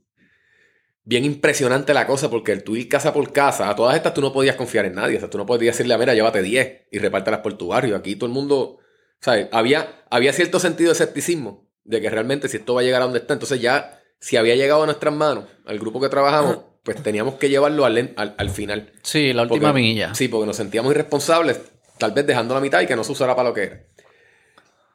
bien 1.07 1.23
impresionante 1.23 1.93
la 1.93 2.05
cosa, 2.07 2.29
porque 2.29 2.51
el 2.51 2.63
tú 2.63 2.75
ir 2.75 2.89
casa 2.89 3.13
por 3.13 3.31
casa, 3.31 3.69
a 3.69 3.75
todas 3.75 3.95
estas 3.95 4.13
tú 4.13 4.21
no 4.21 4.33
podías 4.33 4.55
confiar 4.55 4.85
en 4.85 4.95
nadie. 4.95 5.17
O 5.17 5.19
sea, 5.19 5.29
tú 5.29 5.37
no 5.37 5.45
podías 5.45 5.75
decirle, 5.77 5.93
a 5.93 5.97
mira, 5.97 6.13
llévate 6.13 6.41
10 6.41 6.87
y 6.91 6.97
repártelas 6.99 7.39
por 7.41 7.53
tu 7.57 7.67
barrio. 7.67 7.95
Aquí 7.95 8.15
todo 8.15 8.25
el 8.27 8.33
mundo, 8.33 8.79
¿sabes? 9.21 9.47
Había, 9.51 10.03
había 10.09 10.33
cierto 10.33 10.59
sentido 10.59 10.89
de 10.89 10.93
escepticismo, 10.93 11.69
de 11.83 12.01
que 12.01 12.09
realmente 12.09 12.47
si 12.49 12.57
esto 12.57 12.73
va 12.73 12.81
a 12.81 12.83
llegar 12.83 13.01
a 13.01 13.05
donde 13.05 13.19
está, 13.19 13.33
entonces 13.33 13.61
ya, 13.61 14.01
si 14.19 14.35
había 14.37 14.55
llegado 14.55 14.83
a 14.83 14.85
nuestras 14.87 15.13
manos, 15.13 15.45
al 15.65 15.77
grupo 15.79 16.01
que 16.01 16.09
trabajamos, 16.09 16.59
pues 16.83 17.01
teníamos 17.01 17.35
que 17.35 17.49
llevarlo 17.49 17.85
al, 17.85 18.13
al, 18.17 18.35
al 18.37 18.49
final. 18.49 18.91
Sí, 19.03 19.31
la 19.33 19.43
última 19.43 19.69
Porque- 19.69 19.81
milla. 19.81 20.13
Sí, 20.15 20.27
porque 20.27 20.47
nos 20.47 20.55
sentíamos 20.55 20.91
irresponsables, 20.91 21.59
tal 21.99 22.11
vez 22.13 22.25
dejando 22.25 22.53
la 22.55 22.61
mitad 22.61 22.81
y 22.81 22.87
que 22.87 22.95
no 22.95 23.03
se 23.03 23.11
usara 23.11 23.35
para 23.35 23.49
lo 23.49 23.53
que 23.55 23.63
era. 23.63 23.83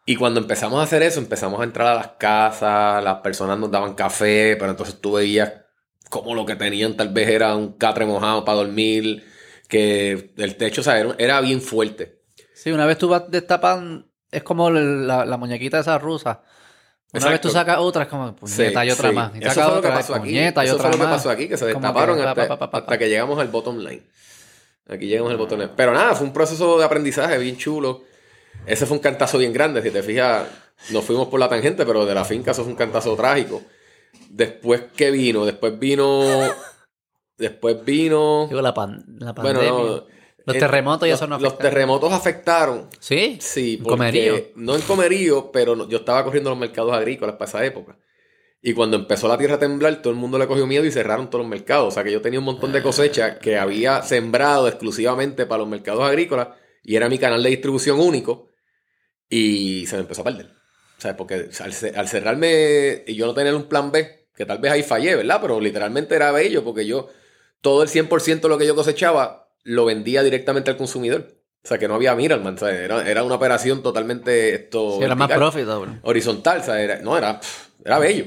Y 0.07 0.17
cuando 0.17 0.41
empezamos 0.41 0.81
a 0.81 0.83
hacer 0.83 1.03
eso, 1.03 1.21
empezamos 1.21 1.61
a 1.61 1.65
entrar 1.65 1.87
a 1.89 1.95
las 1.95 2.09
casas, 2.19 3.03
las 3.05 3.19
personas 3.21 3.59
nos 3.59 3.71
daban 3.71 3.95
café, 3.95 4.57
pero 4.59 4.73
entonces 4.73 5.01
tú 5.01 5.13
veías 5.13 5.53
como 6.11 6.35
lo 6.35 6.45
que 6.45 6.57
tenían 6.57 6.95
tal 6.97 7.09
vez 7.09 7.29
era 7.31 7.57
un 7.57 7.73
catre 7.79 8.05
mojado 8.05 8.45
para 8.45 8.59
dormir, 8.59 9.25
que 9.69 10.33
el 10.37 10.57
techo, 10.57 10.83
o 10.83 10.85
sea, 10.85 10.99
era, 11.01 11.15
era 11.19 11.41
bien 11.41 11.63
fuerte. 11.63 12.21
Sí, 12.53 12.71
una 12.73 12.85
vez 12.85 12.99
tú 12.99 13.09
vas 13.09 13.25
destapando, 13.31 14.07
es 14.31 14.43
como 14.43 14.69
la, 14.71 15.25
la 15.25 15.37
muñequita 15.39 15.79
esa 15.81 15.99
rusa. 15.99 16.43
Una 17.13 17.19
Exacto. 17.19 17.31
vez 17.31 17.41
tú 17.41 17.51
sacas 17.51 17.79
otra, 17.79 18.03
es 18.03 18.09
como 18.09 18.37
puñeta 18.37 18.83
Sí, 18.83 18.89
y 18.89 18.91
otra 18.91 19.09
sí. 19.09 19.15
más. 19.15 19.33
Y 19.35 19.39
Eso 19.45 19.49
sacas 19.49 19.65
fue 19.65 19.75
lo 19.77 19.83
que 19.83 19.89
otra, 19.89 19.95
pasó 19.95 20.15
aquí. 20.15 20.29
puñeta 20.29 20.65
y 20.65 20.67
Eso 20.67 20.75
otra 20.77 20.89
fue 20.89 20.91
lo 20.93 20.99
que 20.99 21.09
más. 21.11 21.17
pasó 21.17 21.31
aquí, 21.31 21.49
que 21.49 21.57
se 21.57 21.67
destaparon 21.67 22.17
que 22.19 22.23
hasta, 22.23 22.47
pa, 22.47 22.59
pa, 22.59 22.71
pa, 22.71 22.79
hasta 22.79 22.87
pa. 22.87 22.99
que 22.99 23.09
llegamos 23.09 23.39
al 23.41 23.49
bottom 23.49 23.79
line. 23.79 24.03
Aquí 24.89 25.07
llegamos 25.07 25.31
al 25.33 25.39
bottom 25.39 25.59
line. 25.61 25.73
Pero 25.77 25.93
nada, 25.93 26.15
fue 26.15 26.27
un 26.27 26.33
proceso 26.33 26.79
de 26.79 26.85
aprendizaje 26.85 27.39
bien 27.39 27.57
chulo. 27.57 28.03
Ese 28.67 28.87
fue 28.87 28.97
un 28.97 29.03
cantazo 29.03 29.39
bien 29.39 29.53
grande, 29.53 29.83
si 29.83 29.91
te 29.91 30.03
fijas, 30.03 30.47
nos 30.91 31.05
fuimos 31.05 31.29
por 31.29 31.41
la 31.41 31.49
tangente, 31.49 31.87
pero 31.87 32.05
de 32.05 32.15
la 32.15 32.25
finca 32.25 32.51
eso 32.51 32.63
fue 32.63 32.73
un 32.73 32.77
cantazo 32.79 33.15
trágico. 33.17 33.63
Después, 34.31 34.85
¿qué 34.97 35.11
vino? 35.11 35.45
Después 35.45 35.79
vino... 35.79 36.23
Después 37.37 37.85
vino... 37.85 38.47
Digo, 38.49 38.61
la, 38.63 38.75
pan- 38.75 39.05
la 39.19 39.33
Bueno, 39.33 39.61
pandemia. 39.61 39.81
no, 39.83 40.07
los 40.47 40.59
terremotos 40.59 41.07
y 41.09 41.11
los- 41.11 41.19
eso 41.19 41.27
no 41.27 41.39
Los 41.39 41.57
terremotos 41.59 42.13
afectaron, 42.13 42.89
¿Sí? 42.99 43.39
Sí, 43.41 43.79
porque 43.83 43.91
Comerío. 43.97 44.35
no 44.57 44.75
en 44.77 44.83
comerío, 44.83 45.51
pero 45.53 45.89
yo 45.89 45.99
estaba 45.99 46.23
corriendo 46.25 46.51
los 46.51 46.59
mercados 46.59 46.93
agrícolas 46.93 47.37
para 47.37 47.49
esa 47.49 47.65
época. 47.65 47.99
Y 48.63 48.75
cuando 48.75 48.99
empezó 48.99 49.27
la 49.27 49.39
tierra 49.39 49.55
a 49.55 49.59
temblar, 49.59 50.03
todo 50.03 50.13
el 50.13 50.19
mundo 50.19 50.39
le 50.39 50.47
cogió 50.47 50.67
miedo 50.67 50.85
y 50.85 50.91
cerraron 50.93 51.31
todos 51.31 51.43
los 51.45 51.51
mercados. 51.51 51.89
O 51.89 51.91
sea 51.91 52.05
que 52.05 52.13
yo 52.13 52.21
tenía 52.21 52.39
un 52.41 52.45
montón 52.45 52.73
de 52.73 52.83
cosechas 52.83 53.39
que 53.39 53.57
había 53.57 54.03
sembrado 54.03 54.69
exclusivamente 54.69 55.47
para 55.47 55.61
los 55.61 55.69
mercados 55.69 56.03
agrícolas 56.03 56.49
y 56.83 56.95
era 56.97 57.09
mi 57.09 57.19
canal 57.19 57.43
de 57.43 57.49
distribución 57.49 57.99
único 57.99 58.51
y 59.31 59.87
se 59.87 59.97
me 59.97 60.03
empezó 60.03 60.21
a 60.21 60.25
perder. 60.25 60.60
O 61.01 61.03
sea, 61.03 61.17
porque 61.17 61.49
al, 61.61 61.73
ce- 61.73 61.95
al 61.97 62.09
cerrarme 62.09 63.05
y 63.07 63.15
yo 63.15 63.25
no 63.25 63.33
tener 63.33 63.55
un 63.55 63.65
plan 63.71 63.91
B, 63.91 64.27
que 64.37 64.45
tal 64.45 64.59
vez 64.59 64.71
ahí 64.71 64.83
fallé, 64.83 65.17
¿verdad? 65.17 65.39
Pero 65.41 65.59
literalmente 65.59 66.15
era 66.15 66.31
bello 66.31 66.63
porque 66.63 66.85
yo, 66.85 67.09
todo 67.63 67.83
el 67.83 67.89
100% 67.89 68.41
de 68.43 68.49
lo 68.51 68.59
que 68.59 68.67
yo 68.67 68.75
cosechaba, 68.75 69.49
lo 69.63 69.87
vendía 69.87 70.23
directamente 70.23 70.71
al 70.71 70.77
consumidor. 70.77 71.37
O 71.65 71.69
sea, 71.69 71.79
que 71.79 71.89
no 71.89 71.95
había 71.95 72.15
middleman, 72.15 72.59
¿sabes? 72.59 72.81
Era, 72.81 73.09
era 73.11 73.23
una 73.25 73.37
operación 73.37 73.83
totalmente 73.83 74.55
esto, 74.55 74.97
Sí, 74.99 75.05
era 75.05 75.15
más 75.15 75.31
profitable. 75.31 76.01
horizontal, 76.03 76.63
¿sabes? 76.63 76.85
Era- 76.85 77.01
no, 77.01 77.17
era, 77.17 77.41
era 77.83 77.99
bello. 77.99 78.27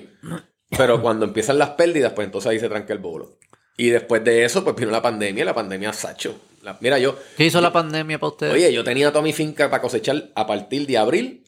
Pero 0.75 0.99
cuando 1.01 1.25
empiezan 1.25 1.59
las 1.59 1.69
pérdidas, 1.71 2.13
pues 2.13 2.25
entonces 2.25 2.49
ahí 2.49 2.59
se 2.59 2.69
tranca 2.69 2.91
el 2.93 2.99
bolo. 2.99 3.37
Y 3.77 3.89
después 3.89 4.23
de 4.23 4.45
eso, 4.45 4.63
pues 4.63 4.75
vino 4.75 4.89
la 4.91 5.01
pandemia, 5.01 5.45
la 5.45 5.53
pandemia 5.53 5.93
sacho. 5.93 6.39
La- 6.63 6.77
mira, 6.79 6.97
yo, 6.97 7.15
¿Qué 7.37 7.45
hizo 7.45 7.61
la 7.61 7.71
pandemia 7.71 8.17
para 8.19 8.31
ustedes? 8.31 8.53
Oye, 8.53 8.73
yo 8.73 8.83
tenía 8.83 9.11
toda 9.11 9.23
mi 9.23 9.33
finca 9.33 9.69
para 9.69 9.81
cosechar 9.81 10.29
a 10.35 10.47
partir 10.47 10.87
de 10.87 10.97
abril 10.97 11.42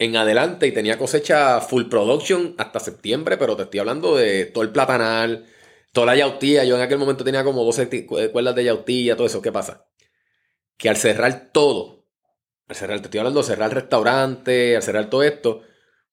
en 0.00 0.16
adelante 0.16 0.66
y 0.66 0.72
tenía 0.72 0.98
cosecha 0.98 1.60
full 1.60 1.84
production 1.84 2.54
hasta 2.58 2.80
septiembre, 2.80 3.36
pero 3.36 3.54
te 3.56 3.62
estoy 3.64 3.78
hablando 3.80 4.16
de 4.16 4.46
todo 4.46 4.64
el 4.64 4.70
platanal, 4.70 5.46
toda 5.92 6.06
la 6.06 6.16
yautía. 6.16 6.64
Yo 6.64 6.74
en 6.76 6.82
aquel 6.82 6.98
momento 6.98 7.22
tenía 7.22 7.44
como 7.44 7.62
12 7.64 7.86
ti- 7.86 8.06
cu- 8.06 8.18
cuerdas 8.32 8.54
de 8.56 8.64
yautía, 8.64 9.14
todo 9.14 9.26
eso. 9.28 9.42
¿Qué 9.42 9.52
pasa? 9.52 9.86
Que 10.78 10.88
al 10.88 10.96
cerrar 10.96 11.50
todo, 11.52 12.06
al 12.68 12.76
cerrar, 12.76 13.00
te 13.00 13.04
estoy 13.04 13.18
hablando 13.20 13.40
de 13.40 13.46
cerrar 13.46 13.68
el 13.70 13.74
restaurante, 13.76 14.76
al 14.76 14.82
cerrar 14.82 15.10
todo 15.10 15.22
esto, 15.22 15.60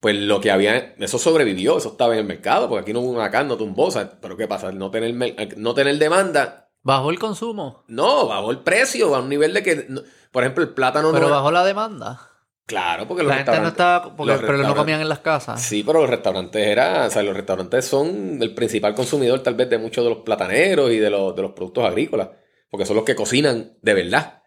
pues 0.00 0.14
lo 0.16 0.40
que 0.40 0.50
había, 0.50 0.94
eso 0.98 1.18
sobrevivió, 1.18 1.78
eso 1.78 1.88
estaba 1.92 2.12
en 2.12 2.20
el 2.20 2.26
mercado, 2.26 2.68
porque 2.68 2.82
aquí 2.82 2.92
no 2.92 3.00
hubo 3.00 3.10
una 3.12 3.30
carne, 3.30 3.48
no 3.48 3.56
tumbó, 3.56 3.88
pero 4.20 4.36
¿qué 4.36 4.46
pasa? 4.46 4.70
No 4.70 4.90
tener, 4.90 5.14
no 5.56 5.74
tener 5.74 5.98
demanda, 5.98 6.66
Bajó 6.82 7.10
el 7.10 7.18
consumo, 7.18 7.84
no, 7.88 8.28
bajó 8.28 8.50
el 8.50 8.60
precio 8.60 9.14
a 9.14 9.20
un 9.20 9.28
nivel 9.28 9.52
de 9.52 9.62
que, 9.62 9.88
por 10.30 10.44
ejemplo, 10.44 10.62
el 10.62 10.70
plátano 10.74 11.10
pero 11.12 11.26
no... 11.26 11.34
bajó 11.34 11.50
la 11.50 11.64
demanda. 11.64 12.30
Claro, 12.68 13.08
porque 13.08 13.22
los 13.22 13.30
La 13.30 13.38
gente 13.44 13.60
no 13.60 13.68
estaba, 13.68 14.14
porque, 14.14 14.34
pero 14.46 14.58
no 14.58 14.74
comían 14.76 15.00
en 15.00 15.08
las 15.08 15.20
casas. 15.20 15.60
Sí, 15.62 15.82
pero 15.82 16.00
los 16.02 16.10
restaurantes 16.10 16.64
eran, 16.66 17.06
o 17.06 17.10
sea, 17.10 17.22
los 17.22 17.34
restaurantes 17.34 17.86
son 17.86 18.38
el 18.42 18.54
principal 18.54 18.94
consumidor 18.94 19.42
tal 19.42 19.54
vez 19.54 19.70
de 19.70 19.78
muchos 19.78 20.04
de 20.04 20.10
los 20.10 20.18
plataneros 20.20 20.90
y 20.92 20.98
de 20.98 21.08
los, 21.08 21.34
de 21.34 21.40
los 21.42 21.52
productos 21.52 21.84
agrícolas, 21.86 22.28
porque 22.70 22.84
son 22.84 22.96
los 22.96 23.04
que 23.06 23.14
cocinan 23.14 23.72
de 23.80 23.94
verdad, 23.94 24.42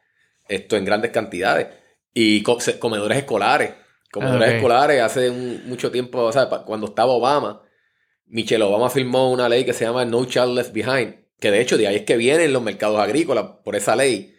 esto 0.47 0.77
en 0.77 0.85
grandes 0.85 1.09
cantidades. 1.11 1.67
Y 2.13 2.43
co- 2.43 2.59
comedores 2.79 3.17
escolares, 3.17 3.71
comedores 4.11 4.49
Ah, 4.49 4.55
escolares 4.55 5.01
hace 5.01 5.29
un- 5.31 5.63
mucho 5.67 5.89
tiempo, 5.91 6.19
o 6.19 6.31
sea, 6.31 6.47
cuando 6.47 6.85
estaba 6.87 7.13
Obama, 7.13 7.63
Michelle 8.27 8.63
Obama 8.63 8.89
firmó 8.91 9.31
una 9.31 9.49
ley 9.49 9.65
que 9.65 9.73
se 9.73 9.83
llama 9.85 10.05
No 10.05 10.23
Child 10.25 10.55
Left 10.55 10.73
Behind, 10.73 11.15
que 11.39 11.49
de 11.49 11.59
hecho 11.59 11.75
de 11.77 11.87
ahí 11.87 11.95
es 11.95 12.03
que 12.03 12.17
vienen 12.17 12.53
los 12.53 12.61
mercados 12.61 12.99
agrícolas 12.99 13.45
por 13.65 13.75
esa 13.75 13.95
ley. 13.95 14.35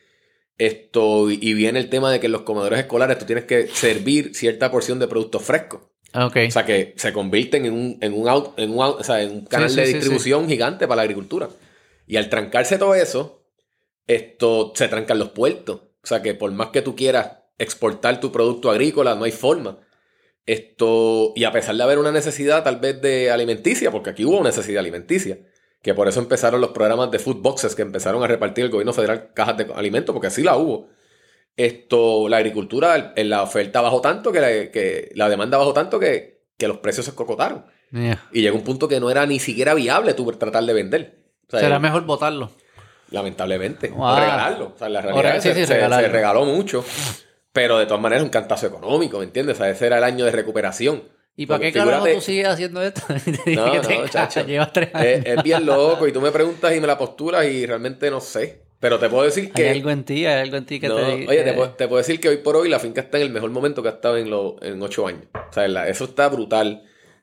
Esto, 0.58 1.30
y 1.30 1.54
viene 1.54 1.78
el 1.80 1.88
tema 1.88 2.12
de 2.12 2.20
que 2.20 2.26
en 2.26 2.32
los 2.32 2.42
comedores 2.42 2.78
escolares 2.78 3.18
tú 3.18 3.24
tienes 3.24 3.44
que 3.44 3.66
servir 3.68 4.34
cierta 4.34 4.70
porción 4.70 4.98
de 4.98 5.08
productos 5.08 5.42
frescos. 5.42 5.80
Ok. 6.14 6.36
O 6.48 6.50
sea, 6.50 6.66
que 6.66 6.94
se 6.96 7.12
convierten 7.12 7.64
en 7.66 7.72
un, 7.72 7.98
en 8.00 8.12
un, 8.12 8.28
out- 8.28 8.52
en 8.58 8.70
un, 8.70 8.78
out- 8.82 9.00
o 9.00 9.04
sea, 9.04 9.22
en 9.22 9.30
un 9.32 9.44
canal 9.46 9.70
sí, 9.70 9.76
de 9.76 9.86
sí, 9.86 9.92
distribución 9.94 10.46
gigante 10.48 10.86
para 10.86 10.96
la 10.96 11.02
agricultura. 11.02 11.48
Y 12.06 12.16
al 12.16 12.28
trancarse 12.28 12.76
todo 12.78 12.94
eso, 12.94 13.44
esto 14.06 14.72
se 14.76 14.88
trancan 14.88 15.18
los 15.18 15.30
puertos. 15.30 15.76
O 16.02 16.06
sea, 16.06 16.20
que 16.22 16.34
por 16.34 16.50
más 16.52 16.68
que 16.68 16.82
tú 16.82 16.94
quieras 16.94 17.38
exportar 17.58 18.20
tu 18.20 18.30
producto 18.30 18.70
agrícola, 18.70 19.14
no 19.14 19.24
hay 19.24 19.32
forma. 19.32 19.80
Esto, 20.44 21.32
y 21.36 21.44
a 21.44 21.52
pesar 21.52 21.76
de 21.76 21.82
haber 21.82 21.98
una 21.98 22.10
necesidad 22.12 22.64
tal 22.64 22.80
vez 22.80 23.00
de 23.00 23.30
alimenticia, 23.30 23.90
porque 23.90 24.10
aquí 24.10 24.24
hubo 24.24 24.42
necesidad 24.42 24.80
alimenticia, 24.80 25.38
que 25.82 25.94
por 25.94 26.08
eso 26.08 26.20
empezaron 26.20 26.60
los 26.60 26.70
programas 26.70 27.10
de 27.10 27.18
food 27.18 27.42
boxes 27.42 27.74
que 27.74 27.82
empezaron 27.82 28.22
a 28.22 28.26
repartir 28.28 28.64
el 28.64 28.70
gobierno 28.70 28.92
federal 28.92 29.32
cajas 29.34 29.56
de 29.58 29.66
alimentos, 29.74 30.12
porque 30.12 30.28
así 30.28 30.42
la 30.42 30.56
hubo. 30.56 30.88
Esto, 31.56 32.28
la 32.28 32.38
agricultura, 32.38 33.12
la 33.16 33.42
oferta 33.42 33.80
bajó 33.82 34.00
tanto 34.00 34.32
que 34.32 34.40
la, 34.40 34.48
que 34.70 35.10
la 35.14 35.28
demanda 35.28 35.58
bajó 35.58 35.72
tanto 35.74 35.98
que, 35.98 36.44
que 36.56 36.66
los 36.68 36.78
precios 36.78 37.04
se 37.04 37.14
cocotaron. 37.14 37.66
Yeah. 37.90 38.26
Y 38.32 38.40
llegó 38.40 38.56
un 38.56 38.64
punto 38.64 38.88
que 38.88 39.00
no 39.00 39.10
era 39.10 39.26
ni 39.26 39.38
siquiera 39.38 39.74
viable 39.74 40.14
tú 40.14 40.30
tratar 40.32 40.64
de 40.64 40.72
vender. 40.72 41.18
O 41.46 41.50
sea, 41.50 41.60
Será 41.60 41.78
mejor 41.78 42.06
votarlo. 42.06 42.50
lamentablemente. 43.10 43.88
Wow. 43.90 44.02
O 44.02 44.16
regalarlo. 44.18 44.72
O 44.74 44.78
sea, 44.78 44.88
la 44.88 45.02
realidad 45.02 45.30
re- 45.32 45.36
es 45.36 45.42
sí, 45.42 45.48
que 45.50 45.54
sí, 45.56 45.66
se, 45.66 45.74
se 45.80 46.08
regaló 46.08 46.44
mucho. 46.46 46.82
Pero 47.52 47.78
de 47.78 47.84
todas 47.84 48.00
maneras 48.00 48.24
un 48.24 48.30
cantazo 48.30 48.66
económico, 48.66 49.18
¿me 49.18 49.24
entiendes? 49.24 49.56
O 49.56 49.58
sea, 49.58 49.68
ese 49.68 49.86
era 49.86 49.98
el 49.98 50.04
año 50.04 50.24
de 50.24 50.30
recuperación. 50.30 51.02
¿Y 51.36 51.46
para 51.46 51.60
qué 51.60 51.72
carajo 51.72 52.06
tú 52.06 52.20
sigues 52.20 52.46
haciendo 52.46 52.82
esto? 52.82 53.00
No, 53.54 53.82
no, 53.82 54.08
chacho. 54.08 54.44
Llevas 54.46 54.72
tres 54.72 54.94
años. 54.94 55.06
Es, 55.06 55.26
es 55.26 55.42
bien 55.42 55.64
loco 55.66 56.06
y 56.06 56.12
tú 56.12 56.20
me 56.20 56.30
preguntas 56.30 56.74
y 56.76 56.80
me 56.80 56.86
la 56.86 56.98
posturas 56.98 57.46
y 57.46 57.66
realmente 57.66 58.10
no 58.10 58.20
sé. 58.20 58.62
Pero 58.80 58.98
te 58.98 59.08
puedo 59.08 59.22
decir 59.22 59.44
Hay 59.44 59.50
que... 59.52 59.70
algo 59.70 59.90
en 59.90 60.04
ti, 60.04 60.26
hay 60.26 60.40
algo 60.42 60.56
en 60.56 60.66
ti 60.66 60.80
que 60.80 60.88
No, 60.88 60.96
te 60.96 61.02
oye, 61.28 61.42
te, 61.44 61.52
puedo, 61.52 61.70
te 61.70 61.86
puedo 61.86 61.98
decir 61.98 62.18
que 62.18 62.28
hoy 62.28 62.38
por 62.38 62.56
hoy 62.56 62.68
la 62.68 62.80
finca 62.80 63.00
está 63.00 63.18
en 63.18 63.24
el 63.24 63.30
mejor 63.30 63.50
momento 63.50 63.80
que 63.80 63.88
ha 63.88 63.92
estado 63.92 64.16
en, 64.18 64.28
los 64.28 64.54
en 64.60 64.82
ocho 64.82 65.06
años. 65.06 65.22
O 65.34 65.52
sea, 65.52 65.68
la- 65.68 65.88
eso 65.88 66.04
está 66.04 66.28
brutal. 66.28 66.82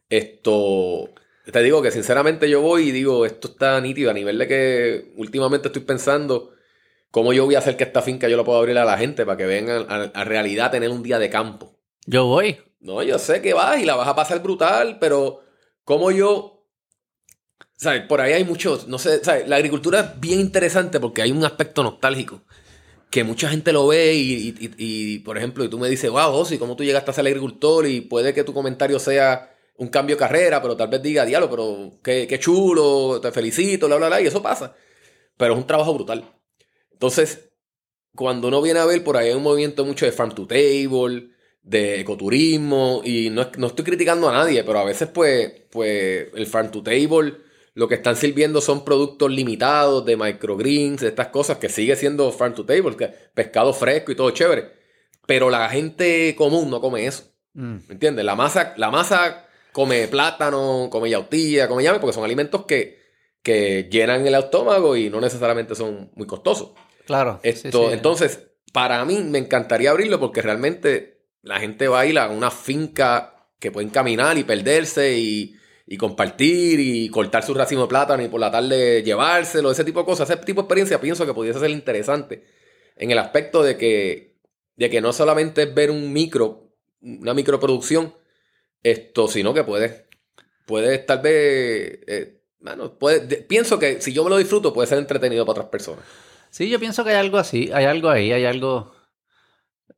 Esto, 0.09 1.09
te 1.51 1.61
digo 1.61 1.81
que 1.81 1.91
sinceramente 1.91 2.49
yo 2.49 2.61
voy 2.61 2.89
y 2.89 2.91
digo, 2.91 3.25
esto 3.25 3.49
está 3.49 3.79
nítido 3.81 4.09
a 4.09 4.13
nivel 4.13 4.37
de 4.37 4.47
que 4.47 5.11
últimamente 5.17 5.67
estoy 5.67 5.83
pensando 5.83 6.51
cómo 7.11 7.33
yo 7.33 7.45
voy 7.45 7.55
a 7.55 7.59
hacer 7.59 7.75
que 7.77 7.83
esta 7.83 8.01
finca 8.01 8.27
yo 8.29 8.37
la 8.37 8.43
pueda 8.45 8.59
abrir 8.59 8.77
a 8.77 8.85
la 8.85 8.97
gente 8.97 9.25
para 9.25 9.37
que 9.37 9.45
vengan 9.45 9.85
a, 9.89 10.03
a 10.13 10.23
realidad 10.23 10.71
tener 10.71 10.89
un 10.89 11.03
día 11.03 11.19
de 11.19 11.29
campo. 11.29 11.77
Yo 12.05 12.25
voy. 12.25 12.57
No, 12.79 13.03
yo 13.03 13.19
sé 13.19 13.41
que 13.41 13.53
vas 13.53 13.79
y 13.81 13.85
la 13.85 13.95
vas 13.95 14.07
a 14.07 14.15
pasar 14.15 14.41
brutal, 14.41 14.97
pero 14.99 15.41
como 15.83 16.11
yo... 16.11 16.55
¿Sabes? 17.75 18.03
Por 18.07 18.19
ahí 18.19 18.33
hay 18.33 18.43
muchos, 18.43 18.87
no 18.87 18.97
sé, 18.99 19.23
¿sabes? 19.23 19.47
La 19.47 19.55
agricultura 19.55 19.99
es 20.01 20.19
bien 20.19 20.41
interesante 20.41 20.99
porque 20.99 21.21
hay 21.21 21.31
un 21.31 21.45
aspecto 21.45 21.81
nostálgico 21.81 22.41
que 23.09 23.23
mucha 23.23 23.49
gente 23.49 23.73
lo 23.73 23.87
ve 23.87 24.13
y, 24.13 25.19
por 25.19 25.37
ejemplo, 25.37 25.63
y 25.63 25.69
tú 25.69 25.79
me 25.79 25.89
dices, 25.89 26.11
wow, 26.11 26.31
José, 26.31 26.59
¿cómo 26.59 26.75
tú 26.75 26.83
llegaste 26.83 27.09
a 27.09 27.13
ser 27.13 27.25
agricultor? 27.25 27.87
Y 27.87 28.01
puede 28.01 28.33
que 28.33 28.43
tu 28.43 28.53
comentario 28.53 28.99
sea 28.99 29.55
un 29.77 29.87
cambio 29.87 30.15
de 30.15 30.19
carrera, 30.19 30.61
pero 30.61 30.75
tal 30.77 30.89
vez 30.89 31.01
diga, 31.01 31.25
diablo, 31.25 31.49
pero 31.49 31.91
qué, 32.03 32.27
qué 32.27 32.39
chulo, 32.39 33.19
te 33.21 33.31
felicito, 33.31 33.87
bla, 33.87 33.95
bla, 33.95 34.07
bla, 34.07 34.21
y 34.21 34.27
eso 34.27 34.43
pasa. 34.43 34.75
Pero 35.37 35.53
es 35.53 35.59
un 35.59 35.65
trabajo 35.65 35.93
brutal. 35.93 36.23
Entonces, 36.91 37.49
cuando 38.13 38.49
uno 38.49 38.61
viene 38.61 38.79
a 38.79 38.85
ver, 38.85 39.03
por 39.03 39.17
ahí 39.17 39.29
hay 39.29 39.35
un 39.35 39.43
movimiento 39.43 39.85
mucho 39.85 40.05
de 40.05 40.11
farm 40.11 40.35
to 40.35 40.45
table, 40.45 41.31
de 41.69 41.99
ecoturismo, 41.99 43.01
y 43.03 43.29
no, 43.29 43.49
no 43.57 43.67
estoy 43.67 43.85
criticando 43.85 44.27
a 44.27 44.33
nadie, 44.33 44.63
pero 44.63 44.79
a 44.79 44.85
veces 44.85 45.07
pues, 45.13 45.51
pues 45.71 46.27
el 46.33 46.47
farm 46.47 46.71
to 46.71 46.81
table 46.81 47.35
lo 47.75 47.87
que 47.87 47.95
están 47.95 48.15
sirviendo 48.15 48.59
son 48.59 48.83
productos 48.83 49.31
limitados 49.31 50.03
de 50.03 50.17
microgreens, 50.17 51.01
de 51.01 51.07
estas 51.07 51.27
cosas 51.27 51.59
que 51.59 51.69
sigue 51.69 51.95
siendo 51.95 52.31
farm 52.31 52.53
to 52.53 52.65
table, 52.65 52.97
que 52.97 53.07
pescado 53.07 53.71
fresco 53.71 54.11
y 54.11 54.15
todo 54.15 54.31
chévere. 54.31 54.71
Pero 55.25 55.49
la 55.49 55.69
gente 55.69 56.35
común 56.35 56.69
no 56.69 56.81
come 56.81 57.05
eso. 57.05 57.23
Mm. 57.53 57.75
¿Me 57.87 57.93
entiendes? 57.93 58.25
La 58.25 58.35
masa, 58.35 58.73
la 58.75 58.89
masa 58.91 59.45
come 59.71 60.07
plátano, 60.07 60.89
come 60.91 61.09
yautía, 61.09 61.67
come 61.69 61.83
llame, 61.83 61.99
porque 61.99 62.13
son 62.15 62.25
alimentos 62.25 62.65
que, 62.65 62.99
que 63.43 63.87
llenan 63.89 64.27
el 64.27 64.35
estómago 64.35 64.97
y 64.97 65.09
no 65.09 65.21
necesariamente 65.21 65.75
son 65.75 66.11
muy 66.15 66.27
costosos. 66.27 66.71
Claro. 67.05 67.39
sí, 67.43 67.49
Esto, 67.49 67.87
sí. 67.87 67.93
Entonces, 67.93 68.47
para 68.73 69.05
mí 69.05 69.19
me 69.19 69.37
encantaría 69.37 69.91
abrirlo 69.91 70.19
porque 70.19 70.41
realmente 70.41 71.18
la 71.41 71.59
gente 71.59 71.87
va 71.87 72.01
a 72.01 72.29
una 72.29 72.51
finca 72.51 73.47
que 73.59 73.71
pueden 73.71 73.89
caminar 73.89 74.37
y 74.37 74.43
perderse 74.43 75.17
y, 75.17 75.55
compartir 75.97 76.79
y 76.79 77.09
cortar 77.09 77.43
su 77.43 77.53
racimo 77.53 77.83
de 77.83 77.87
plátano 77.87 78.23
y 78.23 78.27
por 78.27 78.39
la 78.39 78.51
tarde 78.51 79.01
llevárselo, 79.03 79.71
ese 79.71 79.83
tipo 79.83 79.99
de 80.01 80.05
cosas. 80.05 80.29
Ese 80.29 80.39
tipo 80.45 80.61
de 80.61 80.65
experiencia 80.65 81.01
pienso 81.01 81.25
que 81.25 81.33
pudiese 81.33 81.59
ser 81.59 81.69
interesante 81.71 82.43
en 82.95 83.11
el 83.11 83.17
aspecto 83.17 83.63
de 83.63 83.75
que, 83.77 84.35
de 84.75 84.89
que 84.89 85.01
no 85.01 85.11
solamente 85.13 85.63
es 85.63 85.73
ver 85.73 85.89
un 85.89 86.13
micro, 86.13 86.73
una 87.01 87.33
microproducción, 87.33 88.13
esto, 88.83 89.27
sino 89.27 89.53
que 89.53 89.63
puedes, 89.63 90.03
puedes 90.65 91.05
tal 91.05 91.21
vez, 91.21 91.99
eh, 92.07 92.41
bueno, 92.59 92.95
de- 93.27 93.37
pienso 93.37 93.79
que 93.79 94.01
si 94.01 94.13
yo 94.13 94.23
me 94.23 94.29
lo 94.29 94.37
disfruto 94.37 94.73
puede 94.73 94.87
ser 94.87 94.99
entretenido 94.99 95.45
para 95.45 95.59
otras 95.59 95.71
personas. 95.71 96.05
Sí, 96.49 96.69
yo 96.69 96.79
pienso 96.79 97.03
que 97.03 97.11
hay 97.11 97.17
algo 97.17 97.37
así, 97.37 97.71
hay 97.73 97.85
algo 97.85 98.09
ahí, 98.09 98.31
hay 98.31 98.45
algo... 98.45 98.93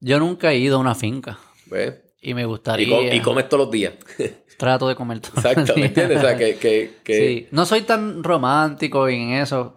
Yo 0.02 0.20
nunca 0.20 0.52
he 0.52 0.58
ido 0.58 0.76
a 0.78 0.80
una 0.80 0.96
finca 0.96 1.40
¿ves? 1.68 1.94
y 2.22 2.34
me 2.34 2.42
Y, 2.42 2.46
gustaría... 2.46 3.14
y 3.14 3.20
comes 3.22 3.48
todos 3.48 3.66
los 3.66 3.72
días. 3.72 3.94
Trato 4.58 4.88
de 4.88 4.96
comer 4.96 5.20
todo. 5.22 5.32
el 5.38 5.48
Exacto, 5.48 5.74
¿me 5.80 5.86
entiendes? 5.88 6.18
O 6.18 6.22
sea, 6.22 6.38
que... 6.38 6.56
que, 6.58 6.96
que- 7.04 7.18
Sí, 7.28 7.48
no 7.52 7.66
soy 7.66 7.82
tan 7.82 8.24
romántico 8.24 9.08
en 9.08 9.32
eso, 9.32 9.74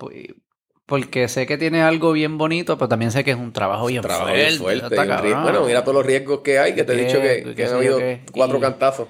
porque 0.86 1.28
sé 1.28 1.46
que 1.46 1.56
tiene 1.56 1.82
algo 1.82 2.12
bien 2.12 2.36
bonito, 2.36 2.76
pero 2.76 2.88
también 2.88 3.10
sé 3.10 3.24
que 3.24 3.30
es 3.30 3.36
un 3.38 3.52
trabajo 3.52 3.86
bien 3.86 4.02
trabajo 4.02 4.24
fuerte. 4.26 4.44
bien 4.46 4.58
fuerte. 4.58 4.98
un. 4.98 5.42
Bueno, 5.42 5.64
mira 5.64 5.82
todos 5.82 5.94
los 5.94 6.04
riesgos 6.06 6.40
que 6.40 6.58
hay, 6.58 6.74
que 6.74 6.84
te 6.84 6.92
he 6.92 7.04
dicho 7.06 7.20
que, 7.20 7.54
que 7.54 7.64
han 7.66 7.74
habido 7.74 7.98
cuatro 8.32 8.58
Y- 8.58 8.60
cantazos. 8.60 9.08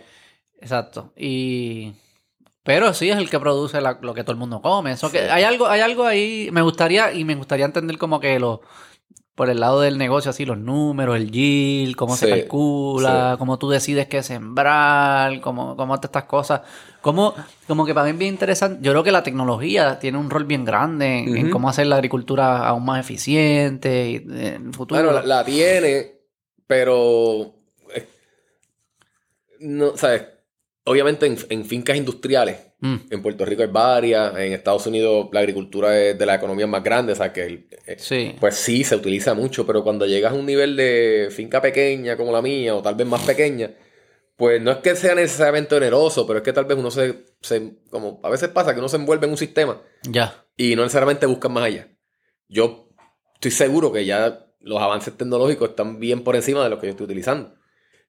Exacto. 0.60 1.12
Y 1.16 1.92
pero 2.62 2.94
sí 2.94 3.10
es 3.10 3.16
el 3.18 3.28
que 3.28 3.38
produce 3.40 3.80
la- 3.80 3.98
lo 4.00 4.14
que 4.14 4.22
todo 4.22 4.32
el 4.32 4.38
mundo 4.38 4.62
come. 4.62 4.92
Eso 4.92 5.10
que 5.10 5.18
hay 5.28 5.42
algo, 5.42 5.66
hay 5.66 5.80
algo 5.80 6.04
ahí. 6.06 6.48
Me 6.52 6.62
gustaría, 6.62 7.12
y 7.12 7.24
me 7.24 7.34
gustaría 7.34 7.66
entender 7.66 7.98
como 7.98 8.20
que 8.20 8.38
lo, 8.38 8.62
por 9.35 9.51
el 9.51 9.59
lado 9.59 9.80
del 9.80 9.99
negocio, 9.99 10.30
así, 10.30 10.45
los 10.45 10.59
números, 10.59 11.16
el 11.16 11.30
yield, 11.32 11.97
cómo 11.97 12.16
se 12.16 12.26
Sí, 12.26 12.30
calcula, 12.30 13.35
cómo 13.39 13.59
tú 13.59 13.68
decides 13.68 14.07
qué 14.07 14.22
sembrar, 14.22 15.41
cómo, 15.41 15.76
cómo 15.76 15.99
te 15.99 16.07
estas 16.07 16.24
cosas. 16.24 16.61
Cómo, 17.01 17.35
como 17.66 17.85
que 17.85 17.93
para 17.95 18.05
mí 18.05 18.12
es 18.12 18.18
bien 18.18 18.32
interesante. 18.35 18.78
Yo 18.80 18.93
creo 18.93 19.03
que 19.03 19.11
la 19.12 19.22
tecnología 19.24 19.99
tiene 19.99 20.18
un 20.18 20.30
rol 20.30 20.45
bien 20.45 20.64
grande 20.64 21.18
en, 21.18 21.51
cómo 21.51 21.68
hacer 21.68 21.87
la 21.89 21.97
agricultura 21.97 22.66
aún 22.66 22.85
más 22.85 23.01
eficiente 23.01 24.09
y, 24.09 24.14
eh, 24.16 24.55
en 24.57 24.68
el 24.68 24.74
futuro. 24.74 25.03
Bueno, 25.03 25.18
la, 25.20 25.26
la 25.26 25.45
tiene, 25.45 26.12
pero... 26.66 27.55
eh, 27.95 28.09
No, 29.61 29.97
¿sabes? 29.97 30.28
Obviamente 30.85 31.26
en, 31.26 31.37
en 31.49 31.64
fincas 31.64 31.97
industriales, 31.97 32.59
Mm, 32.87 32.97
en 33.09 33.22
Puerto 33.22 33.47
Rico 33.47 33.62
hay 33.62 33.68
varias, 33.68 34.37
en 34.37 34.53
Estados 34.53 34.87
Unidos 34.87 35.28
la 35.32 35.41
agricultura 35.41 35.99
es 35.99 36.18
de 36.18 36.26
las 36.26 36.37
economías 36.37 36.68
más 36.68 36.85
grandes, 36.85 37.18
o 37.18 37.22
sea 37.22 37.32
que 37.32 37.43
el- 37.47 37.66
eh, 37.87 37.97
sí. 37.99 38.37
pues 38.39 38.57
sí, 38.57 38.85
se 38.85 38.95
utiliza 38.95 39.32
mucho, 39.32 39.64
pero 39.66 39.82
cuando 39.82 40.05
llegas 40.05 40.32
a 40.32 40.35
un 40.35 40.45
nivel 40.45 40.76
de 40.76 41.28
finca 41.30 41.62
pequeña 41.62 42.14
como 42.18 42.30
la 42.30 42.43
mía, 42.43 42.74
o 42.74 42.82
tal 42.82 42.95
vez 42.95 43.07
más 43.07 43.22
pequeña, 43.22 43.70
pues 44.37 44.61
no 44.61 44.70
es 44.72 44.76
que 44.78 44.95
sea 44.97 45.14
necesariamente 45.14 45.74
oneroso, 45.74 46.26
pero 46.26 46.41
es 46.41 46.45
que 46.45 46.53
tal 46.53 46.66
vez 46.66 46.76
uno 46.76 46.91
se, 46.91 47.24
se- 47.41 47.72
como 47.89 48.20
a 48.22 48.28
veces 48.28 48.51
pasa 48.51 48.74
que 48.74 48.80
uno 48.80 48.89
se 48.91 48.97
envuelve 48.97 49.24
en 49.24 49.30
un 49.32 49.39
sistema 49.39 49.80
Ya. 50.03 50.45
y 50.55 50.76
no 50.76 50.82
necesariamente 50.82 51.24
buscan 51.24 51.53
más 51.53 51.64
allá. 51.64 51.89
Yo 52.49 52.91
estoy 53.35 53.51
seguro 53.51 53.93
que 53.93 54.05
ya 54.05 54.45
los 54.61 54.82
avances 54.82 55.16
tecnológicos 55.16 55.70
están 55.70 55.99
bien 56.01 56.22
por 56.22 56.37
encima 56.37 56.62
de 56.64 56.68
lo 56.68 56.78
que 56.78 56.89
yo 56.89 56.91
estoy 56.91 57.05
utilizando. 57.05 57.55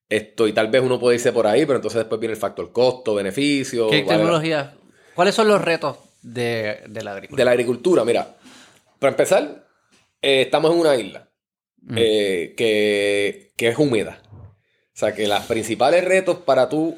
Esto, 0.10 0.48
y 0.48 0.54
tal 0.54 0.68
vez 0.68 0.82
uno 0.84 1.00
puede 1.00 1.16
irse 1.16 1.32
por 1.32 1.48
ahí, 1.48 1.66
pero 1.66 1.78
entonces 1.78 2.00
después 2.00 2.20
viene 2.20 2.34
el 2.34 2.40
factor 2.40 2.72
costo, 2.72 3.16
beneficio. 3.16 3.88
¿Qué 3.90 3.98
vale 4.04 4.06
la- 4.08 4.18
tecnología? 4.18 4.78
¿Cuáles 5.16 5.34
son 5.36 5.48
los 5.48 5.62
retos 5.62 5.98
de, 6.22 6.82
de 6.88 7.04
la 7.04 7.12
agricultura? 7.14 7.42
de 7.42 7.46
la 7.46 7.52
agricultura, 7.52 8.06
mira, 8.06 8.36
para 9.00 9.12
empezar, 9.12 9.68
eh, 10.22 10.42
estamos 10.42 10.72
en 10.72 10.80
una 10.80 10.96
isla 10.96 11.30
Mm. 11.88 11.96
eh, 12.00 12.54
que, 12.58 13.52
que 13.56 13.68
es 13.68 13.78
húmeda. 13.78 14.22
O 14.32 14.98
sea, 14.98 15.14
que 15.14 15.28
los 15.28 15.40
principales 15.42 16.04
retos 16.04 16.38
para 16.40 16.68
tú 16.68 16.98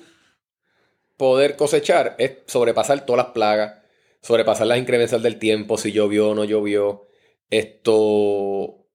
poder 1.17 1.55
cosechar 1.57 2.15
es 2.19 2.37
sobrepasar 2.45 3.05
todas 3.05 3.25
las 3.25 3.33
plagas, 3.33 3.81
sobrepasar 4.21 4.67
las 4.67 4.77
incremencias 4.79 5.21
del 5.21 5.39
tiempo, 5.39 5.77
si 5.77 5.91
llovió 5.91 6.29
o 6.29 6.35
no 6.35 6.45
llovió, 6.45 7.07
esto, 7.49 8.85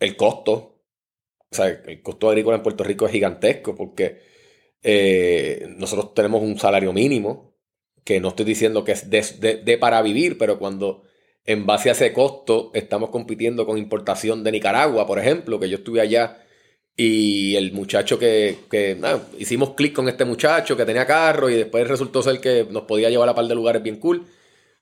el 0.00 0.16
costo. 0.16 0.71
O 1.52 1.54
sea, 1.54 1.66
el 1.66 2.02
costo 2.02 2.30
agrícola 2.30 2.56
en 2.56 2.62
Puerto 2.62 2.82
Rico 2.82 3.04
es 3.04 3.12
gigantesco 3.12 3.74
porque 3.74 4.20
eh, 4.82 5.66
nosotros 5.76 6.14
tenemos 6.14 6.42
un 6.42 6.58
salario 6.58 6.92
mínimo, 6.94 7.54
que 8.04 8.20
no 8.20 8.28
estoy 8.28 8.46
diciendo 8.46 8.84
que 8.84 8.92
es 8.92 9.10
de, 9.10 9.78
para 9.78 10.00
vivir, 10.02 10.38
pero 10.38 10.58
cuando 10.58 11.02
en 11.44 11.66
base 11.66 11.90
a 11.90 11.92
ese 11.92 12.12
costo 12.14 12.70
estamos 12.74 13.10
compitiendo 13.10 13.66
con 13.66 13.76
importación 13.78 14.42
de 14.42 14.52
Nicaragua, 14.52 15.06
por 15.06 15.18
ejemplo, 15.18 15.60
que 15.60 15.68
yo 15.68 15.76
estuve 15.76 16.00
allá 16.00 16.38
y 16.96 17.54
el 17.56 17.72
muchacho 17.72 18.18
que, 18.18 18.56
hicimos 19.38 19.74
clic 19.74 19.92
con 19.94 20.08
este 20.08 20.24
muchacho 20.24 20.76
que 20.76 20.86
tenía 20.86 21.06
carro 21.06 21.50
y 21.50 21.54
después 21.54 21.86
resultó 21.86 22.22
ser 22.22 22.40
que 22.40 22.66
nos 22.70 22.84
podía 22.84 23.10
llevar 23.10 23.28
a 23.28 23.34
par 23.34 23.46
de 23.46 23.54
lugares 23.54 23.82
bien 23.82 23.96
cool, 23.96 24.26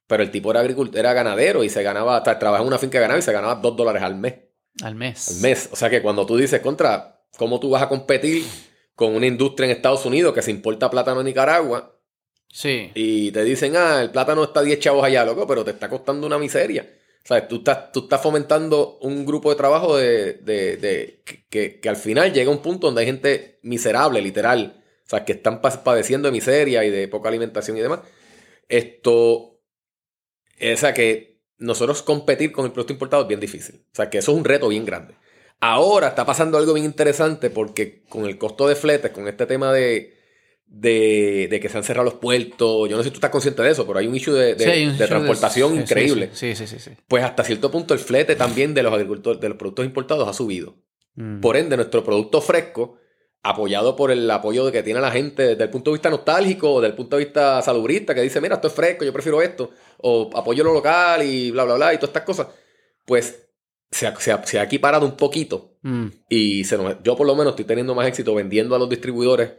pero 0.06 0.22
el 0.22 0.30
tipo 0.30 0.50
era 0.52 0.60
agricultor, 0.60 1.00
era 1.00 1.12
ganadero 1.14 1.64
y 1.64 1.68
se 1.68 1.82
ganaba, 1.82 2.22
trabajaba 2.22 2.60
en 2.60 2.66
una 2.68 2.78
finca 2.78 2.98
de 2.98 3.02
ganado 3.02 3.18
y 3.18 3.22
se 3.22 3.32
ganaba 3.32 3.56
dos 3.56 3.76
dólares 3.76 4.02
al 4.02 4.16
mes 4.16 4.49
Al 4.82 4.94
mes. 4.94 5.28
al 5.30 5.36
mes. 5.42 5.68
O 5.72 5.76
sea 5.76 5.90
que 5.90 6.02
cuando 6.02 6.24
tú 6.26 6.36
dices 6.36 6.60
contra, 6.60 7.22
¿cómo 7.36 7.58
tú 7.60 7.70
vas 7.70 7.82
a 7.82 7.88
competir 7.88 8.44
con 8.94 9.14
una 9.14 9.26
industria 9.26 9.66
en 9.66 9.72
Estados 9.76 10.04
Unidos 10.06 10.34
que 10.34 10.42
se 10.42 10.50
importa 10.50 10.90
plátano 10.90 11.20
en 11.20 11.26
Nicaragua 11.26 11.96
Sí. 12.52 12.90
y 12.94 13.30
te 13.32 13.44
dicen, 13.44 13.76
ah, 13.76 14.00
el 14.02 14.10
plátano 14.10 14.44
está 14.44 14.62
10 14.62 14.78
chavos 14.80 15.04
allá, 15.04 15.24
loco, 15.24 15.46
pero 15.46 15.64
te 15.64 15.70
está 15.70 15.88
costando 15.88 16.26
una 16.26 16.38
miseria? 16.38 16.88
O 17.24 17.26
sea, 17.28 17.46
tú 17.46 17.56
estás, 17.56 17.92
tú 17.92 18.00
estás 18.00 18.20
fomentando 18.22 18.98
un 19.02 19.24
grupo 19.26 19.50
de 19.50 19.56
trabajo 19.56 19.96
de, 19.96 20.34
de- 20.34 20.76
de- 20.78 21.22
que, 21.50 21.78
que- 21.80 21.88
al 21.88 21.96
final 21.96 22.32
llega 22.32 22.50
a 22.50 22.54
un 22.54 22.62
punto 22.62 22.86
donde 22.86 23.02
hay 23.02 23.06
gente 23.06 23.58
miserable, 23.62 24.20
literal. 24.22 24.82
O 25.06 25.08
sea, 25.10 25.24
que 25.24 25.32
están 25.32 25.60
pa- 25.60 25.84
padeciendo 25.84 26.28
de 26.28 26.32
miseria 26.32 26.82
y 26.84 26.90
de 26.90 27.08
poca 27.08 27.28
alimentación 27.28 27.76
y 27.76 27.80
demás. 27.80 28.00
Esto, 28.68 29.14
o 29.22 30.76
sea, 30.76 30.94
que 30.94 31.29
nosotros 31.60 32.02
competir 32.02 32.50
con 32.52 32.64
el 32.66 32.72
producto 32.72 32.92
importado 32.92 33.22
es 33.22 33.28
bien 33.28 33.40
difícil. 33.40 33.82
O 33.92 33.94
sea, 33.94 34.10
que 34.10 34.18
eso 34.18 34.32
es 34.32 34.38
un 34.38 34.44
reto 34.44 34.68
bien 34.68 34.84
grande. 34.84 35.14
Ahora 35.60 36.08
está 36.08 36.24
pasando 36.26 36.58
algo 36.58 36.72
bien 36.74 36.86
interesante 36.86 37.50
porque 37.50 38.02
con 38.08 38.24
el 38.26 38.38
costo 38.38 38.66
de 38.66 38.74
fletes, 38.74 39.10
con 39.12 39.28
este 39.28 39.44
tema 39.46 39.72
de, 39.72 40.14
de, 40.66 41.48
de 41.50 41.60
que 41.60 41.68
se 41.68 41.76
han 41.76 41.84
cerrado 41.84 42.04
los 42.06 42.14
puertos, 42.14 42.88
yo 42.88 42.96
no 42.96 43.02
sé 43.02 43.08
si 43.08 43.10
tú 43.10 43.16
estás 43.18 43.30
consciente 43.30 43.62
de 43.62 43.70
eso, 43.70 43.86
pero 43.86 43.98
hay 43.98 44.06
un 44.06 44.14
issue 44.16 44.32
de, 44.32 44.54
de- 44.54 44.64
Sí, 44.64 44.70
hay 44.70 44.82
un 44.86 44.90
de 44.90 44.94
issue 45.04 45.06
transportación 45.08 45.72
sí, 45.74 45.78
increíble. 45.80 46.30
Sí, 46.32 46.54
sí, 46.54 46.66
sí, 46.66 46.78
sí. 46.78 46.90
Pues 47.08 47.24
hasta 47.24 47.44
cierto 47.44 47.70
punto 47.70 47.92
el 47.92 48.00
flete 48.00 48.36
también 48.36 48.72
de 48.72 48.82
los 48.82 48.92
agricultores, 48.92 49.40
de 49.40 49.48
los 49.50 49.58
productos 49.58 49.84
importados 49.84 50.26
ha 50.28 50.32
subido. 50.32 50.76
Mm. 51.16 51.40
Por 51.40 51.56
ende, 51.56 51.76
nuestro 51.76 52.02
producto 52.04 52.40
fresco, 52.40 52.96
apoyado 53.42 53.96
por 53.96 54.10
el 54.10 54.30
apoyo 54.30 54.70
que 54.70 54.82
tiene 54.82 55.00
la 55.00 55.10
gente 55.10 55.42
desde 55.46 55.64
el 55.64 55.70
punto 55.70 55.90
de 55.90 55.94
vista 55.94 56.10
nostálgico 56.10 56.80
desde 56.80 56.90
el 56.90 56.96
punto 56.96 57.16
de 57.16 57.24
vista 57.24 57.62
salubrista, 57.62 58.14
que 58.14 58.20
dice, 58.20 58.40
mira, 58.40 58.56
esto 58.56 58.68
es 58.68 58.74
fresco, 58.74 59.04
yo 59.04 59.12
prefiero 59.12 59.40
esto, 59.40 59.70
o 59.98 60.28
apoyo 60.34 60.62
lo 60.62 60.72
local 60.74 61.22
y 61.22 61.50
bla, 61.50 61.64
bla, 61.64 61.74
bla, 61.74 61.94
y 61.94 61.96
todas 61.96 62.10
estas 62.10 62.24
cosas, 62.24 62.48
pues 63.06 63.46
se 63.90 64.06
ha, 64.06 64.14
se 64.20 64.32
ha- 64.32 64.44
se 64.46 64.58
ha 64.58 64.62
equiparado 64.64 65.06
un 65.06 65.16
poquito 65.16 65.78
Mm. 65.82 66.06
y 66.28 66.64
se 66.64 66.76
nos- 66.76 66.96
yo 67.02 67.16
por 67.16 67.26
lo 67.26 67.34
menos 67.34 67.52
estoy 67.52 67.64
teniendo 67.64 67.94
más 67.94 68.06
éxito 68.06 68.34
vendiendo 68.34 68.74
a 68.76 68.78
los 68.78 68.88
distribuidores 68.90 69.52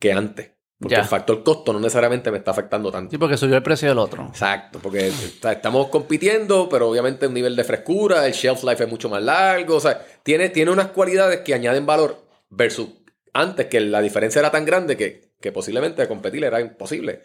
que 0.00 0.12
antes. 0.12 0.50
Porque 0.80 0.94
Ya. 0.94 1.00
el 1.02 1.08
factor 1.08 1.42
costo 1.42 1.72
no 1.72 1.80
necesariamente 1.80 2.30
me 2.30 2.38
está 2.38 2.52
afectando 2.52 2.92
tanto. 2.92 3.10
Sí, 3.10 3.18
porque 3.18 3.36
subió 3.36 3.56
el 3.56 3.62
precio 3.64 3.88
del 3.88 3.98
otro. 3.98 4.26
Exacto, 4.28 4.78
porque 4.80 5.08
estamos 5.42 5.88
compitiendo, 5.88 6.68
pero 6.68 6.88
obviamente 6.88 7.26
un 7.26 7.34
nivel 7.34 7.56
de 7.56 7.64
frescura, 7.64 8.24
el 8.26 8.32
shelf 8.32 8.62
life 8.62 8.84
es 8.84 8.88
mucho 8.90 9.08
más 9.08 9.20
largo, 9.22 9.74
o 9.76 9.80
sea, 9.80 10.04
tiene, 10.22 10.50
tiene 10.50 10.70
unas 10.70 10.88
cualidades 10.88 11.40
que 11.40 11.52
añaden 11.54 11.84
valor 11.84 12.22
versus 12.50 12.88
antes 13.32 13.66
que 13.66 13.80
la 13.80 14.00
diferencia 14.00 14.40
era 14.40 14.50
tan 14.50 14.64
grande 14.64 14.96
que, 14.96 15.30
que 15.40 15.52
posiblemente 15.52 16.06
competir 16.08 16.44
era 16.44 16.60
imposible. 16.60 17.22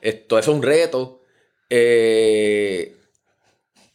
Esto 0.00 0.38
es 0.38 0.48
un 0.48 0.62
reto. 0.62 1.20
Eh, 1.70 2.96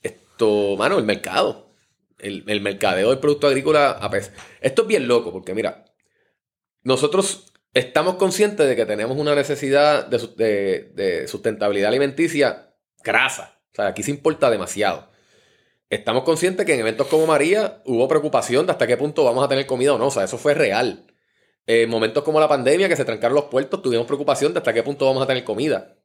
esto, 0.02 0.76
mano, 0.78 0.98
el 0.98 1.06
mercado. 1.06 1.72
El, 2.20 2.44
el 2.48 2.62
mercadeo 2.62 3.10
del 3.10 3.20
producto 3.20 3.48
agrícola. 3.48 3.92
a 3.92 4.10
pes- 4.10 4.32
Esto 4.62 4.84
es 4.84 4.88
bien 4.88 5.08
loco, 5.08 5.32
porque 5.32 5.54
mira, 5.54 5.86
nosotros 6.84 7.54
estamos 7.74 8.16
conscientes 8.16 8.68
de 8.68 8.76
que 8.76 8.86
tenemos 8.86 9.18
una 9.18 9.36
necesidad 9.36 10.08
de- 10.08 10.92
de 10.94 11.28
sustentabilidad 11.28 11.90
alimenticia 11.90 12.74
grasa. 13.04 13.60
O 13.74 13.76
sea, 13.76 13.88
aquí 13.88 14.02
se 14.04 14.12
importa 14.12 14.50
demasiado. 14.50 15.10
estamos 15.90 16.24
conscientes 16.24 16.66
que 16.66 16.74
en 16.74 16.82
eventos 16.82 17.08
como 17.08 17.26
María 17.28 17.82
hubo 17.86 18.08
preocupación 18.10 18.66
de 18.66 18.74
hasta 18.74 18.88
qué 18.88 18.98
punto 18.98 19.24
vamos 19.24 19.46
a 19.46 19.48
tener 19.48 19.66
comida 19.66 19.94
o 19.94 19.98
no. 19.98 20.08
O 20.08 20.12
sea, 20.12 20.24
eso 20.26 20.38
fue 20.38 20.54
real. 20.54 21.07
En 21.68 21.90
momentos 21.90 22.24
como 22.24 22.40
la 22.40 22.48
pandemia, 22.48 22.88
que 22.88 22.96
se 22.96 23.06
trancaron 23.06 23.36
los 23.36 23.46
puertos, 23.46 23.82
tuvimos 23.82 24.08
preocupación 24.08 24.54
de 24.54 24.60
hasta 24.60 24.74
qué 24.74 24.84
punto 24.84 25.06
vamos 25.06 25.22
a 25.22 25.28
tener 25.28 25.44
comida. 25.44 25.96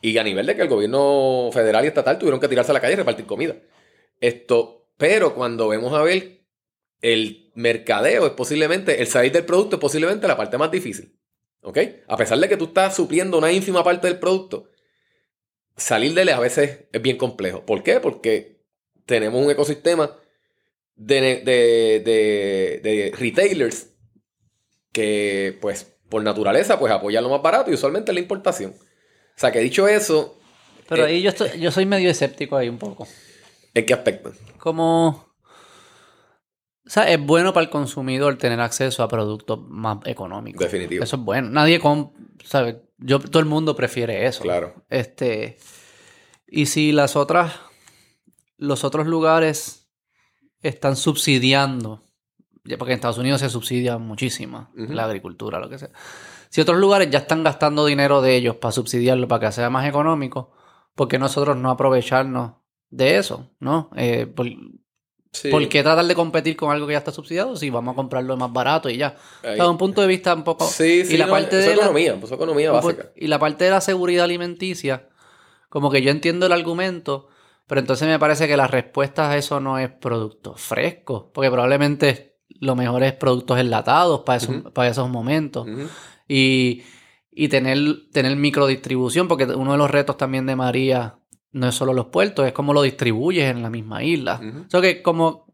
Y 0.00 0.16
a 0.16 0.22
nivel 0.22 0.46
de 0.46 0.56
que 0.56 0.62
el 0.62 0.68
gobierno 0.68 1.50
federal 1.52 1.84
y 1.84 1.88
estatal 1.88 2.18
tuvieron 2.18 2.40
que 2.40 2.48
tirarse 2.48 2.70
a 2.70 2.74
la 2.74 2.80
calle 2.80 2.94
y 2.94 2.96
repartir 2.96 3.26
comida. 3.26 3.56
Esto, 4.20 4.86
pero 4.96 5.34
cuando 5.34 5.68
vemos 5.68 5.92
a 5.92 6.02
ver 6.02 6.42
el 7.00 7.50
mercadeo 7.54 8.26
es 8.26 8.32
posiblemente, 8.32 9.00
el 9.00 9.08
salir 9.08 9.32
del 9.32 9.44
producto 9.44 9.76
es 9.76 9.80
posiblemente 9.80 10.28
la 10.28 10.36
parte 10.36 10.56
más 10.56 10.70
difícil. 10.70 11.18
¿Ok? 11.62 11.78
A 12.08 12.16
pesar 12.16 12.38
de 12.38 12.48
que 12.48 12.56
tú 12.56 12.66
estás 12.66 12.96
supliendo 12.96 13.38
una 13.38 13.52
ínfima 13.52 13.84
parte 13.84 14.06
del 14.06 14.18
producto, 14.18 14.68
salir 15.76 16.14
de 16.14 16.22
él 16.22 16.28
a 16.30 16.40
veces 16.40 16.84
es 16.92 17.02
bien 17.02 17.16
complejo. 17.16 17.66
¿Por 17.66 17.82
qué? 17.82 18.00
Porque 18.00 18.62
tenemos 19.06 19.44
un 19.44 19.50
ecosistema 19.50 20.16
de, 20.94 21.42
de, 22.82 23.12
retailers 23.18 23.91
que, 24.92 25.58
pues, 25.60 25.96
por 26.08 26.22
naturaleza, 26.22 26.78
pues 26.78 26.92
apoyan 26.92 27.24
lo 27.24 27.30
más 27.30 27.42
barato 27.42 27.70
y 27.70 27.74
usualmente 27.74 28.12
la 28.12 28.20
importación. 28.20 28.72
O 28.72 29.38
sea, 29.38 29.50
que 29.50 29.60
dicho 29.60 29.88
eso... 29.88 30.38
Pero 30.88 31.06
eh, 31.06 31.08
ahí 31.08 31.22
yo, 31.22 31.30
estoy, 31.30 31.58
yo 31.58 31.70
soy 31.70 31.86
medio 31.86 32.10
escéptico 32.10 32.56
ahí 32.56 32.68
un 32.68 32.78
poco. 32.78 33.08
¿En 33.74 33.86
qué 33.86 33.94
aspecto? 33.94 34.32
Como... 34.58 35.32
O 36.84 36.90
sea, 36.90 37.10
es 37.10 37.18
bueno 37.24 37.54
para 37.54 37.64
el 37.64 37.70
consumidor 37.70 38.36
tener 38.36 38.60
acceso 38.60 39.02
a 39.02 39.08
productos 39.08 39.60
más 39.68 39.98
económicos. 40.04 40.60
Definitivo. 40.60 41.02
Eso 41.04 41.16
es 41.16 41.22
bueno. 41.22 41.48
Nadie 41.48 41.80
con, 41.80 42.12
¿sabe? 42.44 42.82
Yo, 42.98 43.20
todo 43.20 43.38
el 43.38 43.46
mundo 43.46 43.74
prefiere 43.76 44.26
eso. 44.26 44.42
Claro. 44.42 44.84
Este, 44.90 45.56
y 46.46 46.66
si 46.66 46.92
las 46.92 47.16
otras, 47.16 47.54
los 48.58 48.84
otros 48.84 49.06
lugares 49.06 49.88
están 50.60 50.96
subsidiando, 50.96 52.02
porque 52.78 52.92
en 52.92 52.96
Estados 52.96 53.18
Unidos 53.18 53.40
se 53.40 53.50
subsidia 53.50 53.98
muchísimo 53.98 54.70
la 54.74 55.04
agricultura, 55.04 55.58
lo 55.58 55.68
que 55.68 55.78
sea. 55.78 55.90
Si 56.48 56.60
otros 56.60 56.78
lugares 56.78 57.10
ya 57.10 57.20
están 57.20 57.42
gastando 57.42 57.84
dinero 57.86 58.20
de 58.22 58.36
ellos 58.36 58.56
para 58.56 58.72
subsidiarlo, 58.72 59.26
para 59.26 59.48
que 59.48 59.52
sea 59.52 59.70
más 59.70 59.88
económico, 59.88 60.52
¿por 60.94 61.08
qué 61.08 61.18
nosotros 61.18 61.56
no 61.56 61.70
aprovecharnos 61.70 62.52
de 62.90 63.16
eso? 63.16 63.50
¿No? 63.58 63.90
Eh, 63.96 64.26
¿Por 64.26 65.68
qué 65.68 65.82
tratar 65.82 66.04
de 66.04 66.14
competir 66.14 66.56
con 66.56 66.70
algo 66.70 66.86
que 66.86 66.92
ya 66.92 66.98
está 66.98 67.10
subsidiado 67.10 67.56
si 67.56 67.70
vamos 67.70 67.94
a 67.94 67.96
comprarlo 67.96 68.36
más 68.36 68.52
barato 68.52 68.90
y 68.90 68.98
ya? 68.98 69.16
Desde 69.42 69.66
un 69.66 69.78
punto 69.78 70.02
de 70.02 70.06
vista 70.06 70.34
un 70.34 70.44
poco... 70.44 70.66
Sí, 70.66 71.04
sí, 71.04 71.14
y 71.14 71.16
la 71.16 71.26
parte 71.26 71.56
de 71.56 71.72
economía, 71.72 72.20
pues 72.20 72.30
economía 72.30 72.70
básica. 72.70 73.10
Y 73.16 73.26
la 73.28 73.38
parte 73.38 73.64
de 73.64 73.70
la 73.70 73.80
seguridad 73.80 74.24
alimenticia, 74.24 75.08
como 75.68 75.90
que 75.90 76.02
yo 76.02 76.10
entiendo 76.10 76.46
el 76.46 76.52
argumento, 76.52 77.28
pero 77.66 77.80
entonces 77.80 78.06
me 78.06 78.18
parece 78.18 78.46
que 78.46 78.58
la 78.58 78.66
respuesta 78.66 79.30
a 79.30 79.38
eso 79.38 79.58
no 79.58 79.78
es 79.78 79.90
productos 79.90 80.60
frescos, 80.60 81.24
porque 81.32 81.50
probablemente 81.50 82.31
lo 82.62 82.76
mejor 82.76 83.02
es 83.02 83.12
productos 83.12 83.58
enlatados 83.58 84.20
para, 84.20 84.40
para 84.72 84.88
esos 84.88 85.10
momentos. 85.10 85.66
y, 86.28 86.84
y 87.32 87.48
tener, 87.48 87.78
tener 88.12 88.36
microdistribución, 88.36 89.26
porque 89.26 89.46
uno 89.46 89.72
de 89.72 89.78
los 89.78 89.90
retos 89.90 90.16
también 90.16 90.46
de 90.46 90.54
María 90.54 91.16
no 91.50 91.68
es 91.68 91.74
solo 91.74 91.92
los 91.92 92.06
puertos, 92.06 92.46
es 92.46 92.52
cómo 92.52 92.72
lo 92.72 92.82
distribuyes 92.82 93.50
en 93.50 93.62
la 93.62 93.68
misma 93.68 94.04
isla. 94.04 94.40
Uh 94.40 94.80
que 94.80 95.02
como 95.02 95.52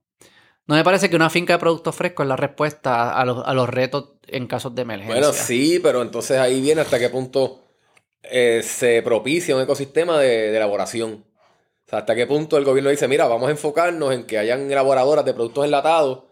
no 0.66 0.74
me 0.74 0.84
parece 0.84 1.08
que 1.08 1.16
una 1.16 1.30
finca 1.30 1.54
de 1.54 1.58
productos 1.58 1.96
frescos 1.96 2.24
es 2.24 2.28
la 2.28 2.36
respuesta 2.36 3.18
a 3.18 3.24
los, 3.24 3.68
retos 3.70 4.10
en 4.26 4.46
casos 4.46 4.74
de 4.74 4.82
emergencia. 4.82 5.14
Bueno, 5.14 5.32
sí, 5.32 5.80
pero 5.82 6.02
entonces 6.02 6.36
ahí 6.38 6.60
viene 6.60 6.82
hasta 6.82 6.98
qué 6.98 7.08
punto 7.08 7.64
eh, 8.22 8.60
se 8.62 9.00
propicia 9.00 9.56
un 9.56 9.62
ecosistema 9.62 10.18
de, 10.18 10.54
elaboración. 10.54 11.24
O 11.86 11.88
sea, 11.88 12.00
hasta 12.00 12.14
qué 12.14 12.26
punto 12.26 12.58
el 12.58 12.66
gobierno 12.66 12.90
dice, 12.90 13.08
mira, 13.08 13.26
vamos 13.26 13.48
a 13.48 13.52
enfocarnos 13.52 14.12
en 14.12 14.24
que 14.26 14.36
hayan 14.36 14.70
elaboradoras 14.70 15.24
de 15.24 15.32
productos 15.32 15.64
enlatados 15.64 16.27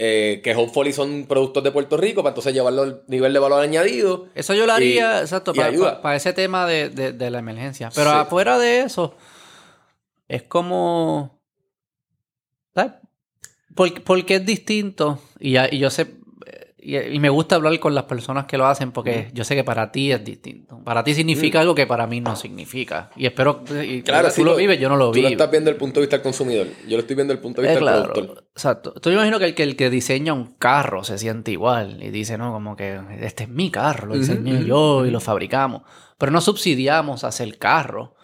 eh, 0.00 0.40
que 0.44 0.54
hopefully 0.54 0.92
son 0.92 1.26
productos 1.26 1.64
de 1.64 1.72
Puerto 1.72 1.96
Rico, 1.96 2.22
para 2.22 2.30
entonces 2.30 2.54
llevarlo 2.54 2.82
al 2.82 3.02
nivel 3.08 3.32
de 3.32 3.38
valor 3.40 3.60
añadido. 3.60 4.28
Eso 4.36 4.54
yo 4.54 4.64
lo 4.64 4.72
haría, 4.72 5.20
exacto, 5.20 5.52
para, 5.52 6.14
ese 6.14 6.32
tema 6.32 6.66
de, 6.66 7.16
la 7.18 7.38
emergencia. 7.40 7.90
Pero 7.92 8.10
afuera 8.10 8.60
de 8.60 8.82
eso, 8.82 9.16
es 10.28 10.44
como... 10.44 11.40
¿Sabes? 12.76 12.92
Porque, 13.74 14.36
es 14.36 14.46
distinto, 14.46 15.20
y, 15.40 15.58
y 15.58 15.78
yo 15.78 15.90
sé, 15.90 16.17
y, 16.80 17.18
me 17.18 17.28
gusta 17.28 17.56
hablar 17.56 17.78
con 17.80 17.94
las 17.94 18.04
personas 18.04 18.46
que 18.46 18.56
lo 18.56 18.66
hacen 18.66 18.92
porque 18.92 19.30
yo 19.32 19.42
sé 19.42 19.56
que 19.56 19.64
para 19.64 19.90
ti 19.90 20.12
es 20.12 20.24
distinto. 20.24 20.80
Para 20.84 21.02
ti 21.02 21.12
significa 21.12 21.60
algo 21.60 21.74
que 21.74 21.86
para 21.86 22.06
mí 22.06 22.20
no 22.20 22.36
significa. 22.36 23.10
Y 23.16 23.26
espero 23.26 23.64
y 23.82 24.02
claro, 24.02 24.28
tú 24.32 24.44
lo, 24.44 24.54
vives, 24.54 24.78
yo 24.78 24.88
no 24.88 24.96
lo 24.96 25.10
vivo. 25.10 25.26
Tú 25.26 25.30
lo 25.30 25.32
estás 25.32 25.50
viendo 25.50 25.70
desde 25.70 25.76
el 25.76 25.80
punto 25.80 26.00
de 26.00 26.06
vista 26.06 26.16
del 26.16 26.22
consumidor. 26.22 26.66
Yo 26.86 26.96
lo 26.96 27.00
estoy 27.00 27.16
viendo 27.16 27.32
desde 27.32 27.38
el 27.38 27.42
punto 27.42 27.62
de 27.62 27.68
vista 27.68 27.92
del 27.92 28.02
productor. 28.04 28.44
Exacto. 28.52 28.92
Tú 28.92 29.10
imagino 29.10 29.40
que 29.40 29.46
el, 29.46 29.54
que 29.54 29.64
el 29.64 29.76
que 29.76 29.90
diseña 29.90 30.32
un 30.32 30.54
carro 30.54 31.02
se 31.02 31.18
siente 31.18 31.50
igual 31.50 32.00
y 32.00 32.10
dice, 32.10 32.38
no, 32.38 32.52
como 32.52 32.76
que 32.76 33.00
este 33.20 33.44
es 33.44 33.48
mi 33.48 33.70
carro, 33.70 34.06
lo 34.06 34.14
diseñé 34.14 34.64
yo 34.64 35.04
y 35.04 35.10
lo 35.10 35.20
fabricamos. 35.20 35.82
Pero 36.16 36.30
no 36.30 36.40
subsidiamos 36.40 37.24
hacer 37.24 37.48
el 37.48 37.58
carro. 37.58 38.14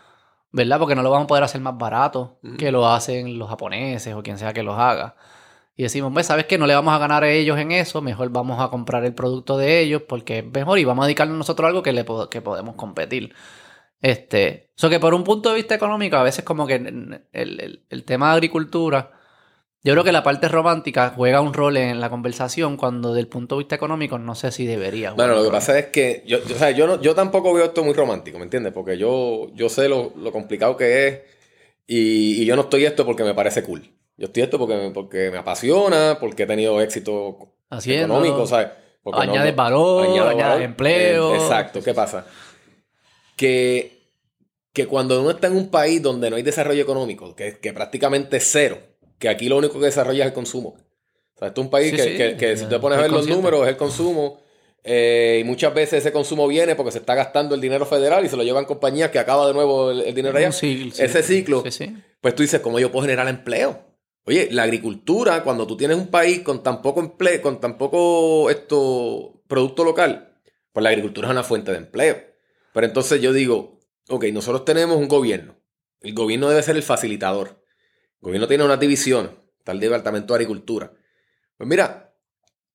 ¿Verdad? 0.52 0.78
Porque 0.78 0.94
no 0.94 1.02
lo 1.02 1.10
vamos 1.10 1.24
a 1.24 1.26
poder 1.26 1.42
hacer 1.42 1.60
más 1.60 1.76
barato 1.76 2.38
que 2.58 2.70
lo 2.70 2.88
hacen 2.88 3.40
los 3.40 3.48
japoneses 3.48 4.14
o 4.14 4.22
quien 4.22 4.38
sea 4.38 4.52
que 4.52 4.62
los 4.62 4.78
haga 4.78 5.16
y 5.76 5.82
decimos, 5.82 6.12
pues 6.12 6.26
sabes 6.26 6.46
que 6.46 6.56
no 6.56 6.66
le 6.66 6.74
vamos 6.74 6.94
a 6.94 6.98
ganar 6.98 7.24
a 7.24 7.30
ellos 7.30 7.58
en 7.58 7.72
eso, 7.72 8.00
mejor 8.00 8.30
vamos 8.30 8.62
a 8.62 8.68
comprar 8.68 9.04
el 9.04 9.14
producto 9.14 9.58
de 9.58 9.80
ellos 9.80 10.02
porque 10.02 10.38
es 10.38 10.44
mejor 10.44 10.78
y 10.78 10.84
vamos 10.84 11.02
a 11.02 11.06
dedicarnos 11.06 11.36
nosotros 11.36 11.66
a 11.66 11.68
algo 11.68 11.82
que, 11.82 11.92
le 11.92 12.04
que 12.30 12.40
podemos 12.40 12.76
competir. 12.76 13.34
Este, 14.00 14.70
eso 14.76 14.90
que 14.90 15.00
por 15.00 15.14
un 15.14 15.24
punto 15.24 15.48
de 15.48 15.56
vista 15.56 15.74
económico, 15.74 16.16
a 16.16 16.22
veces 16.22 16.44
como 16.44 16.66
que 16.66 16.74
el, 16.74 18.04
tema 18.04 18.28
de 18.28 18.32
agricultura, 18.34 19.10
yo 19.82 19.92
creo 19.94 20.04
que 20.04 20.12
la 20.12 20.22
parte 20.22 20.46
romántica 20.46 21.12
juega 21.16 21.40
un 21.40 21.54
rol 21.54 21.76
en 21.76 22.00
la 22.00 22.08
conversación 22.08 22.76
cuando 22.76 23.12
del 23.12 23.26
punto 23.26 23.56
de 23.56 23.60
vista 23.60 23.74
económico 23.74 24.18
no 24.18 24.36
sé 24.36 24.52
si 24.52 24.66
debería. 24.66 25.12
Bueno, 25.12 25.34
lo 25.34 25.42
que 25.42 25.50
pasa 25.50 25.76
es 25.76 25.86
que 25.86 26.22
yo, 26.24 26.38
yo, 26.44 26.54
o 26.54 26.58
sea, 26.58 26.70
yo, 26.70 26.86
no, 26.86 27.00
yo 27.00 27.16
tampoco 27.16 27.52
veo 27.52 27.64
esto 27.64 27.82
muy 27.82 27.94
romántico, 27.94 28.38
¿me 28.38 28.44
entiendes? 28.44 28.72
Porque 28.72 28.96
yo, 28.96 29.50
yo 29.54 29.68
sé 29.68 29.88
lo, 29.88 30.12
complicado 30.30 30.76
que 30.76 31.08
es 31.08 31.20
y, 31.86 32.42
y 32.42 32.44
yo 32.44 32.54
no 32.54 32.62
estoy 32.62 32.84
esto 32.84 33.04
porque 33.04 33.24
me 33.24 33.34
parece 33.34 33.64
cool. 33.64 33.90
Yo 34.16 34.26
estoy 34.26 34.44
esto 34.44 34.58
porque, 34.58 34.90
porque 34.94 35.30
me 35.30 35.38
apasiona, 35.38 36.18
porque 36.20 36.44
he 36.44 36.46
tenido 36.46 36.80
éxito 36.80 37.54
económico, 37.70 38.46
¿sabes? 38.46 38.68
añade 39.12 39.52
valor, 39.52 40.26
añade, 40.26 40.64
empleo. 40.64 41.34
Eh, 41.34 41.36
exacto, 41.36 41.82
¿qué 41.82 41.92
pasa? 41.92 42.26
Que, 43.36 43.98
que 44.72 44.86
cuando 44.86 45.20
uno 45.20 45.30
está 45.30 45.48
en 45.48 45.56
un 45.56 45.68
país 45.68 46.00
donde 46.00 46.30
no 46.30 46.36
hay 46.36 46.42
desarrollo 46.42 46.82
económico, 46.82 47.34
que, 47.34 47.58
que 47.58 47.72
prácticamente 47.72 48.38
es 48.38 48.48
cero, 48.50 48.78
que 49.18 49.28
aquí 49.28 49.48
lo 49.48 49.58
único 49.58 49.78
que 49.78 49.86
desarrolla 49.86 50.24
es 50.24 50.28
el 50.28 50.34
consumo. 50.34 50.76
O 51.34 51.38
sea, 51.38 51.48
esto 51.48 51.60
es 51.60 51.64
un 51.64 51.70
país 51.70 51.92
que, 51.92 52.36
que, 52.36 52.56
si 52.56 52.66
te 52.66 52.78
pones 52.78 52.98
a 52.98 53.02
ver 53.02 53.10
los 53.10 53.26
números, 53.26 53.62
es 53.62 53.70
el 53.70 53.76
consumo. 53.76 54.40
Eh, 54.86 55.38
y 55.40 55.44
muchas 55.44 55.72
veces 55.72 56.00
ese 56.00 56.12
consumo 56.12 56.46
viene 56.46 56.76
porque 56.76 56.92
se 56.92 56.98
está 56.98 57.14
gastando 57.14 57.54
el 57.54 57.60
dinero 57.60 57.86
federal 57.86 58.24
y 58.24 58.28
se 58.28 58.36
lo 58.36 58.42
llevan 58.42 58.66
compañías 58.66 59.10
que 59.10 59.18
acaba 59.18 59.46
de 59.46 59.54
nuevo 59.54 59.90
el, 59.90 60.14
dinero 60.14 60.36
allá. 60.36 60.48
ese 60.48 61.22
ciclo. 61.22 61.64
Pues 62.20 62.34
tú 62.34 62.42
dices, 62.42 62.60
¿cómo 62.60 62.78
yo 62.78 62.92
puedo 62.92 63.04
generar 63.04 63.26
empleo? 63.28 63.93
Oye, 64.26 64.48
la 64.50 64.62
agricultura, 64.62 65.42
cuando 65.42 65.66
tú 65.66 65.76
tienes 65.76 65.98
un 65.98 66.08
país 66.08 66.40
con 66.40 66.62
tan 66.62 66.80
poco 66.80 67.00
empleo, 67.00 67.42
con 67.42 67.60
tan 67.60 67.76
poco 67.76 68.48
esto, 68.48 69.42
producto 69.46 69.84
local, 69.84 70.40
pues 70.72 70.82
la 70.82 70.90
agricultura 70.90 71.28
es 71.28 71.32
una 71.32 71.44
fuente 71.44 71.72
de 71.72 71.78
empleo. 71.78 72.22
Pero 72.72 72.86
entonces 72.86 73.20
yo 73.20 73.32
digo, 73.32 73.80
ok, 74.08 74.24
nosotros 74.32 74.64
tenemos 74.64 74.96
un 74.96 75.08
gobierno. 75.08 75.56
El 76.00 76.14
gobierno 76.14 76.48
debe 76.48 76.62
ser 76.62 76.76
el 76.76 76.82
facilitador. 76.82 77.64
El 78.20 78.26
gobierno 78.28 78.48
tiene 78.48 78.64
una 78.64 78.78
división, 78.78 79.38
está 79.58 79.72
el 79.72 79.80
Departamento 79.80 80.32
de 80.32 80.38
Agricultura. 80.38 80.92
Pues 81.58 81.68
mira, 81.68 82.14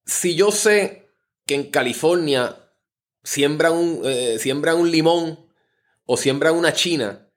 si 0.06 0.36
yo 0.36 0.52
sé 0.52 1.10
que 1.48 1.56
en 1.56 1.72
California 1.72 2.56
siembran 3.24 3.74
un, 3.74 4.02
eh, 4.06 4.38
siembran 4.40 4.78
un 4.78 4.92
limón 4.92 5.52
o 6.06 6.16
siembran 6.16 6.56
una 6.56 6.74
china 6.74 7.29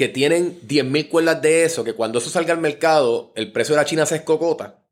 que 0.00 0.08
tienen 0.08 0.58
10.000 0.62 1.10
cuerdas 1.10 1.42
de 1.42 1.64
eso, 1.64 1.84
que 1.84 1.92
cuando 1.92 2.20
eso 2.20 2.30
salga 2.30 2.54
al 2.54 2.58
mercado, 2.58 3.34
el 3.36 3.52
precio 3.52 3.74
de 3.74 3.82
la 3.82 3.84
China 3.84 4.06
se 4.06 4.16
escocota, 4.16 4.82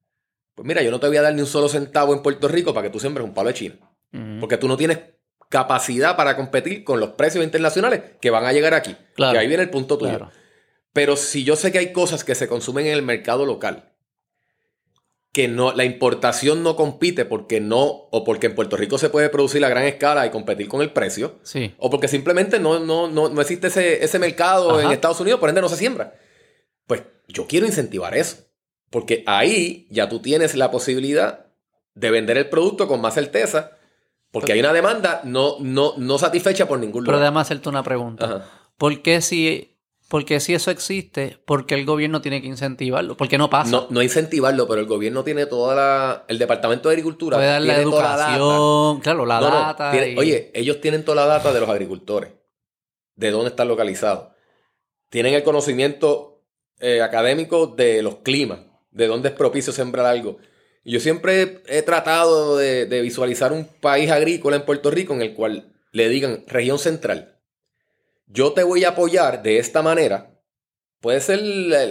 pues 0.54 0.68
mira, 0.68 0.82
yo 0.82 0.90
no 0.90 1.00
te 1.00 1.08
voy 1.08 1.16
a 1.16 1.22
dar 1.22 1.32
ni 1.34 1.40
un 1.40 1.46
solo 1.46 1.66
centavo 1.66 2.12
en 2.12 2.20
Puerto 2.20 2.46
Rico 2.46 2.74
para 2.74 2.86
que 2.86 2.92
tú 2.92 3.00
siembres 3.00 3.26
un 3.26 3.32
palo 3.32 3.48
de 3.48 3.54
China. 3.54 3.76
Porque 4.38 4.58
tú 4.58 4.68
no 4.68 4.76
tienes 4.76 4.98
capacidad 5.48 6.14
para 6.14 6.36
competir 6.36 6.84
con 6.84 7.00
los 7.00 7.12
precios 7.12 7.42
internacionales 7.42 8.02
que 8.20 8.28
van 8.28 8.44
a 8.44 8.52
llegar 8.52 8.74
aquí. 8.74 8.94
Y 9.16 9.22
ahí 9.22 9.48
viene 9.48 9.62
el 9.62 9.70
punto 9.70 9.96
tuyo. 9.96 10.28
Pero 10.92 11.16
si 11.16 11.42
yo 11.42 11.56
sé 11.56 11.72
que 11.72 11.78
hay 11.78 11.90
cosas 11.94 12.22
que 12.22 12.34
se 12.34 12.46
consumen 12.46 12.84
en 12.84 12.92
el 12.92 13.00
mercado 13.00 13.46
local 13.46 13.94
que 15.38 15.46
no, 15.46 15.72
la 15.72 15.84
importación 15.84 16.64
no 16.64 16.74
compite 16.74 17.24
porque 17.24 17.60
no, 17.60 18.08
o 18.10 18.24
porque 18.24 18.48
en 18.48 18.56
Puerto 18.56 18.76
Rico 18.76 18.98
se 18.98 19.08
puede 19.08 19.28
producir 19.28 19.64
a 19.64 19.68
gran 19.68 19.84
escala 19.84 20.26
y 20.26 20.30
competir 20.30 20.66
con 20.66 20.82
el 20.82 20.90
precio, 20.90 21.36
sí. 21.44 21.76
o 21.78 21.90
porque 21.90 22.08
simplemente 22.08 22.58
no, 22.58 22.80
no, 22.80 23.06
no, 23.06 23.40
existe 23.40 23.68
ese, 23.68 24.02
ese 24.02 24.18
mercado 24.18 24.80
en 24.80 24.90
Estados 24.90 25.20
Unidos, 25.20 25.38
por 25.38 25.48
ende 25.48 25.60
no 25.60 25.68
se 25.68 25.76
siembra. 25.76 26.12
Pues 26.88 27.04
yo 27.28 27.46
quiero 27.46 27.66
incentivar 27.66 28.16
eso, 28.16 28.48
porque 28.90 29.22
ahí 29.28 29.86
ya 29.90 30.08
tú 30.08 30.18
tienes 30.18 30.56
la 30.56 30.72
posibilidad 30.72 31.46
de 31.94 32.10
vender 32.10 32.36
el 32.36 32.48
producto 32.48 32.88
con 32.88 33.00
más 33.00 33.14
certeza, 33.14 33.78
porque 34.32 34.54
hay 34.54 34.58
una 34.58 34.72
demanda 34.72 35.20
no, 35.22 35.58
no, 35.60 35.94
no 35.98 36.18
satisfecha 36.18 36.66
por 36.66 36.80
ningún 36.80 37.04
lugar. 37.04 37.14
Pero 37.14 37.20
déjame 37.20 37.38
hacerte 37.42 37.68
una 37.68 37.84
pregunta. 37.84 38.44
¿Por 38.76 39.02
qué 39.02 39.20
si 39.20 39.77
Porque 40.08 40.40
si 40.40 40.54
eso 40.54 40.70
existe, 40.70 41.38
¿por 41.44 41.66
qué 41.66 41.74
el 41.74 41.84
gobierno 41.84 42.22
tiene 42.22 42.40
que 42.40 42.48
incentivarlo? 42.48 43.16
Porque 43.16 43.36
no 43.36 43.50
pasa. 43.50 43.70
No, 43.70 43.86
no 43.90 44.02
incentivarlo, 44.02 44.66
pero 44.66 44.80
el 44.80 44.86
gobierno 44.86 45.22
tiene 45.22 45.44
toda 45.44 45.74
la. 45.74 46.24
El 46.28 46.38
Departamento 46.38 46.88
de 46.88 46.94
Agricultura. 46.94 47.36
Puede 47.36 47.48
dar 47.50 47.60
la 47.60 47.74
tiene 47.74 47.90
toda 47.90 48.14
educación, 48.14 49.00
claro, 49.00 49.26
la 49.26 49.40
No, 49.40 49.50
no, 49.50 49.56
data. 49.56 49.90
tiene- 49.90 50.12
y- 50.12 50.16
Oye, 50.18 50.50
ellos 50.54 50.80
tienen 50.80 51.04
toda 51.04 51.16
la 51.16 51.26
data 51.26 51.52
de 51.52 51.60
los 51.60 51.68
agricultores, 51.68 52.32
de 53.16 53.30
dónde 53.30 53.50
están 53.50 53.68
localizados. 53.68 54.28
Tienen 55.10 55.34
el 55.34 55.42
conocimiento 55.42 56.42
eh, 56.80 57.02
académico 57.02 57.66
de 57.66 58.02
los 58.02 58.16
climas, 58.18 58.60
de 58.92 59.08
dónde 59.08 59.28
es 59.30 59.34
propicio 59.34 59.72
sembrar 59.72 60.06
algo. 60.06 60.38
Yo 60.84 61.00
siempre 61.00 61.60
he 61.66 61.82
tratado 61.82 62.56
de, 62.56 62.86
de 62.86 63.02
visualizar 63.02 63.52
un 63.52 63.66
país 63.66 64.10
agrícola 64.10 64.56
en 64.56 64.64
Puerto 64.64 64.90
Rico 64.90 65.12
en 65.12 65.20
el 65.20 65.34
cual 65.34 65.74
le 65.92 66.08
digan 66.08 66.44
región 66.46 66.78
central. 66.78 67.37
Yo 68.28 68.52
te 68.52 68.62
voy 68.62 68.84
a 68.84 68.90
apoyar 68.90 69.42
de 69.42 69.58
esta 69.58 69.82
manera. 69.82 70.30
Puede 71.00 71.20
ser 71.20 71.40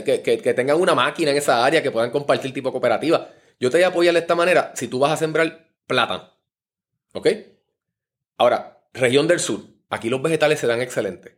que, 0.03 0.21
que- 0.21 0.37
que 0.39 0.53
tengan 0.53 0.79
una 0.79 0.93
máquina 0.95 1.31
en 1.31 1.37
esa 1.37 1.65
área 1.65 1.81
que 1.81 1.91
puedan 1.91 2.11
compartir 2.11 2.53
tipo 2.53 2.71
cooperativa. 2.71 3.29
Yo 3.59 3.69
te 3.71 3.77
voy 3.77 3.83
a 3.83 3.87
apoyar 3.87 4.13
de 4.13 4.19
esta 4.19 4.35
manera 4.35 4.71
si 4.75 4.87
tú 4.87 4.99
vas 4.99 5.11
a 5.11 5.17
sembrar 5.17 5.67
plátano. 5.87 6.29
¿Ok? 7.13 7.27
Ahora, 8.37 8.79
región 8.93 9.27
del 9.27 9.39
sur. 9.39 9.61
Aquí 9.89 10.09
los 10.09 10.21
vegetales 10.21 10.59
se 10.59 10.67
dan 10.67 10.81
excelentes. 10.81 11.33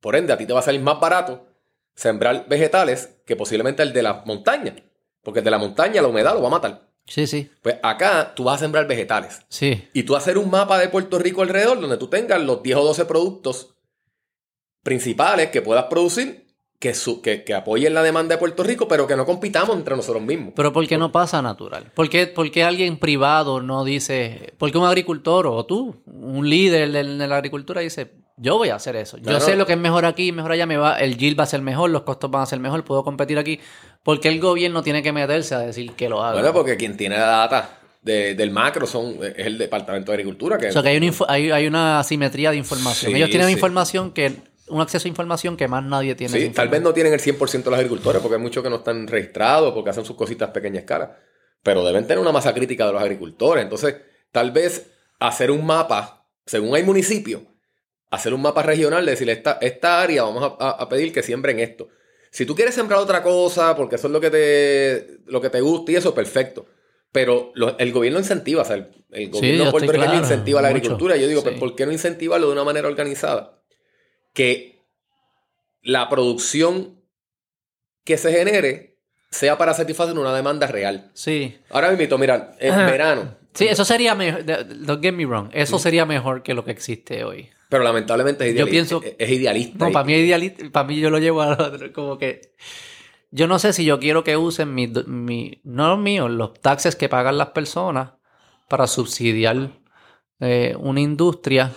Por 0.00 0.16
ende, 0.16 0.32
a 0.32 0.38
ti 0.38 0.46
te 0.46 0.52
va 0.52 0.60
a 0.60 0.62
salir 0.62 0.80
más 0.80 0.98
barato 0.98 1.46
sembrar 1.94 2.46
vegetales 2.48 3.20
que 3.26 3.36
posiblemente 3.36 3.82
el 3.82 3.92
de 3.92 4.02
la 4.02 4.22
montaña. 4.24 4.74
Porque 5.22 5.40
el 5.40 5.44
de 5.44 5.50
la 5.50 5.58
montaña 5.58 6.00
la 6.00 6.08
humedad 6.08 6.32
lo 6.34 6.40
va 6.40 6.48
a 6.48 6.52
matar. 6.52 6.88
Sí, 7.06 7.26
sí, 7.26 7.50
Pues 7.62 7.76
acá 7.82 8.32
tú 8.34 8.44
vas 8.44 8.56
a 8.56 8.64
sembrar 8.64 8.86
vegetales. 8.86 9.40
sí. 9.48 9.88
Y 9.92 10.04
tú 10.04 10.16
hacer 10.16 10.38
un 10.38 10.48
mapa 10.50 10.78
de 10.78 10.88
Puerto 10.88 11.18
Rico 11.18 11.42
alrededor 11.42 11.80
donde 11.80 11.96
tú 11.98 12.08
tengas 12.08 12.40
los 12.40 12.62
10 12.62 12.76
o 12.78 12.84
12 12.84 13.04
productos 13.04 13.74
principales 14.82 15.50
que 15.50 15.62
puedas 15.62 15.84
producir 15.84 16.46
que, 16.78 16.94
su- 16.94 17.20
que, 17.20 17.44
que 17.44 17.52
apoyen 17.52 17.92
la 17.92 18.02
demanda 18.02 18.34
de 18.34 18.38
Puerto 18.38 18.62
Rico, 18.62 18.88
pero 18.88 19.06
que 19.06 19.14
no 19.14 19.26
compitamos 19.26 19.76
entre 19.76 19.94
nosotros 19.94 20.22
mismos. 20.22 20.54
Pero 20.56 20.72
¿por 20.72 20.86
qué 20.88 20.96
no 20.96 21.12
pasa 21.12 21.42
natural? 21.42 21.92
¿Por 21.94 22.08
qué, 22.08 22.26
por 22.26 22.50
qué 22.50 22.64
alguien 22.64 22.96
privado 22.98 23.60
no 23.60 23.84
dice, 23.84 24.54
por 24.56 24.72
qué 24.72 24.78
un 24.78 24.86
agricultor 24.86 25.46
o 25.46 25.66
tú, 25.66 26.02
un 26.06 26.48
líder 26.48 26.90
de, 26.90 27.04
de 27.04 27.26
la 27.28 27.36
agricultura 27.36 27.82
dice, 27.82 28.12
yo 28.38 28.56
voy 28.56 28.70
a 28.70 28.76
hacer 28.76 28.96
eso, 28.96 29.18
yo 29.18 29.38
sé 29.40 29.54
lo 29.56 29.66
que 29.66 29.74
es 29.74 29.78
mejor 29.78 30.06
aquí, 30.06 30.32
mejor 30.32 30.52
allá, 30.52 30.64
me 30.64 30.78
va, 30.78 30.98
el 30.98 31.18
yield 31.18 31.38
va 31.38 31.42
a 31.44 31.46
ser 31.46 31.60
mejor, 31.60 31.90
los 31.90 32.02
costos 32.04 32.30
van 32.30 32.42
a 32.42 32.46
ser 32.46 32.58
mejor, 32.60 32.82
puedo 32.84 33.04
competir 33.04 33.38
aquí? 33.38 33.60
¿Por 34.02 34.18
qué 34.18 34.28
el 34.28 34.40
gobierno 34.40 34.82
tiene 34.82 35.02
que 35.02 35.12
meterse 35.12 35.54
a 35.54 35.58
decir 35.58 35.92
que 35.92 36.08
lo 36.08 36.22
haga? 36.22 36.32
Bueno, 36.40 36.54
porque 36.54 36.78
quien 36.78 36.96
tiene 36.96 37.18
la 37.18 37.26
data 37.26 37.78
de- 38.00 38.34
del 38.34 38.50
macro 38.50 38.86
son, 38.86 39.16
es 39.22 39.46
el 39.46 39.58
Departamento 39.58 40.10
de 40.12 40.14
Agricultura. 40.16 40.56
Que, 40.56 40.68
O 40.68 40.72
sea, 40.72 40.82
que 40.82 40.88
hay 40.88 40.96
una, 40.96 41.12
hay, 41.28 41.50
hay 41.50 41.66
una 41.66 41.98
asimetría 42.00 42.50
de 42.52 42.56
información. 42.56 43.10
Sí, 43.12 43.16
Ellos 43.18 43.28
tienen 43.28 43.48
sí. 43.48 43.52
información 43.52 44.12
que, 44.12 44.36
un 44.70 44.80
acceso 44.80 45.06
a 45.06 45.10
información 45.10 45.56
que 45.56 45.68
más 45.68 45.82
nadie 45.84 46.14
tiene. 46.14 46.32
Sí, 46.38 46.48
tal 46.50 46.68
vez 46.68 46.80
no 46.80 46.92
tienen 46.94 47.12
el 47.12 47.20
100% 47.20 47.64
de 47.64 47.70
los 47.70 47.78
agricultores, 47.78 48.22
porque 48.22 48.36
hay 48.36 48.42
muchos 48.42 48.62
que 48.62 48.70
no 48.70 48.76
están 48.76 49.06
registrados, 49.06 49.72
porque 49.74 49.90
hacen 49.90 50.04
sus 50.04 50.16
cositas 50.16 50.48
a 50.48 50.52
pequeña 50.52 50.80
escala. 50.80 51.18
Pero 51.62 51.84
deben 51.84 52.06
tener 52.06 52.18
una 52.18 52.32
masa 52.32 52.54
crítica 52.54 52.86
de 52.86 52.92
los 52.92 53.02
agricultores. 53.02 53.62
Entonces, 53.62 53.96
tal 54.32 54.50
vez 54.50 54.90
hacer 55.18 55.50
un 55.50 55.66
mapa, 55.66 56.26
según 56.46 56.74
hay 56.74 56.82
municipios, 56.82 57.42
hacer 58.10 58.32
un 58.34 58.42
mapa 58.42 58.62
regional, 58.62 59.04
de 59.04 59.12
decir, 59.12 59.28
esta, 59.30 59.58
esta 59.60 60.00
área 60.02 60.22
vamos 60.22 60.54
a, 60.58 60.88
pedir 60.88 61.12
que 61.12 61.22
siembren 61.22 61.60
esto. 61.60 61.88
Si 62.30 62.46
tú 62.46 62.54
quieres 62.54 62.74
sembrar 62.74 63.00
otra 63.00 63.22
cosa, 63.22 63.76
porque 63.76 63.96
eso 63.96 64.06
es 64.06 64.12
lo 64.12 64.20
que 64.20 64.30
te, 64.30 65.18
lo 65.26 65.40
que 65.40 65.50
te 65.50 65.60
gusta 65.60 65.92
y 65.92 65.96
eso, 65.96 66.14
perfecto. 66.14 66.66
Pero 67.12 67.50
lo- 67.54 67.76
el 67.78 67.92
gobierno 67.92 68.18
incentiva, 68.20 68.62
o 68.62 68.64
sea, 68.64 68.76
el, 68.76 68.88
el 69.10 69.30
gobierno 69.30 69.64
estoy 69.64 69.70
puertorriqueño 69.80 70.10
claro, 70.12 70.24
incentiva 70.24 70.62
la 70.62 70.68
mucho, 70.68 70.76
agricultura. 70.78 71.16
Yo 71.16 71.26
digo, 71.28 71.42
pues, 71.42 71.54
sí. 71.54 71.60
¿por 71.60 71.74
qué 71.74 71.86
no 71.86 71.92
incentivarlo 71.92 72.46
de 72.46 72.52
una 72.52 72.64
manera 72.64 72.86
organizada? 72.88 73.59
Que 74.40 74.80
la 75.82 76.08
producción 76.08 76.98
que 78.06 78.16
se 78.16 78.32
genere 78.32 78.96
sea 79.30 79.58
para 79.58 79.74
satisfacer 79.74 80.18
una 80.18 80.34
demanda 80.34 80.66
real. 80.66 81.10
Sí. 81.12 81.58
Ahora 81.68 81.90
mismo, 81.92 82.16
mira, 82.16 82.56
en 82.58 82.74
verano, 82.74 83.34
Sí, 83.52 83.66
eso 83.66 83.84
sería 83.84 84.14
mejor. 84.14 84.44
Don't 84.46 85.02
get 85.02 85.12
me 85.12 85.26
wrong. 85.26 85.50
Eso 85.52 85.78
sería 85.78 86.06
mejor 86.06 86.42
que 86.42 86.54
lo 86.54 86.64
que 86.64 86.70
existe 86.70 87.22
hoy. 87.24 87.50
pero 87.68 87.84
lamentablemente 87.84 88.48
es, 88.48 88.54
Yo 88.56 88.64
ideali- 88.66 88.70
pienso- 88.70 89.02
es, 89.04 89.14
es 89.18 89.30
idealista. 89.30 89.84
No, 89.86 89.92
para 89.92 90.04
mí, 90.06 90.14
ideali- 90.14 90.70
para 90.70 90.88
mí 90.88 90.98
yo 91.00 91.10
lo 91.10 91.18
llevo 91.18 91.42
a 91.42 91.52
otro, 91.52 91.92
como 91.92 92.16
que. 92.16 92.52
Yo 93.30 93.46
no 93.46 93.58
sé 93.58 93.72
si 93.74 93.84
yo 93.84 94.00
quiero 94.00 94.24
que 94.24 94.36
usen 94.38 94.74
mi, 94.74 94.86
mi- 95.06 95.60
no 95.64 95.88
los 95.88 95.98
míos, 95.98 96.30
los 96.30 96.54
taxes 96.60 96.96
que 96.96 97.08
pagan 97.10 97.36
las 97.38 97.50
personas 97.50 98.12
para 98.68 98.86
subsidiar 98.86 99.70
eh, 100.40 100.74
una 100.78 101.00
industria 101.00 101.72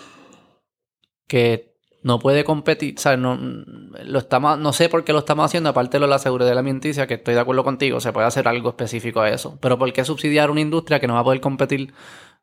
que 1.27 1.72
no 2.03 2.19
puede 2.19 2.43
competir. 2.43 2.95
O 2.97 3.01
sea, 3.01 3.17
no, 3.17 3.37
lo 3.39 4.19
estamos, 4.19 4.59
no 4.59 4.73
sé 4.73 4.89
por 4.89 5.03
qué 5.03 5.13
lo 5.13 5.19
estamos 5.19 5.45
haciendo, 5.45 5.69
aparte 5.69 5.97
de 5.97 5.99
lo 6.01 6.05
de 6.05 6.11
la 6.11 6.19
seguridad 6.19 6.51
alimenticia, 6.51 7.07
que 7.07 7.15
estoy 7.15 7.33
de 7.33 7.39
acuerdo 7.39 7.63
contigo, 7.63 7.99
se 7.99 8.11
puede 8.13 8.27
hacer 8.27 8.47
algo 8.47 8.69
específico 8.69 9.21
a 9.21 9.29
eso. 9.29 9.57
Pero 9.61 9.77
¿por 9.79 9.91
qué 9.93 10.03
subsidiar 10.05 10.51
una 10.51 10.61
industria 10.61 10.99
que 10.99 11.07
no 11.07 11.13
va 11.15 11.21
a 11.21 11.23
poder 11.23 11.41
competir 11.41 11.93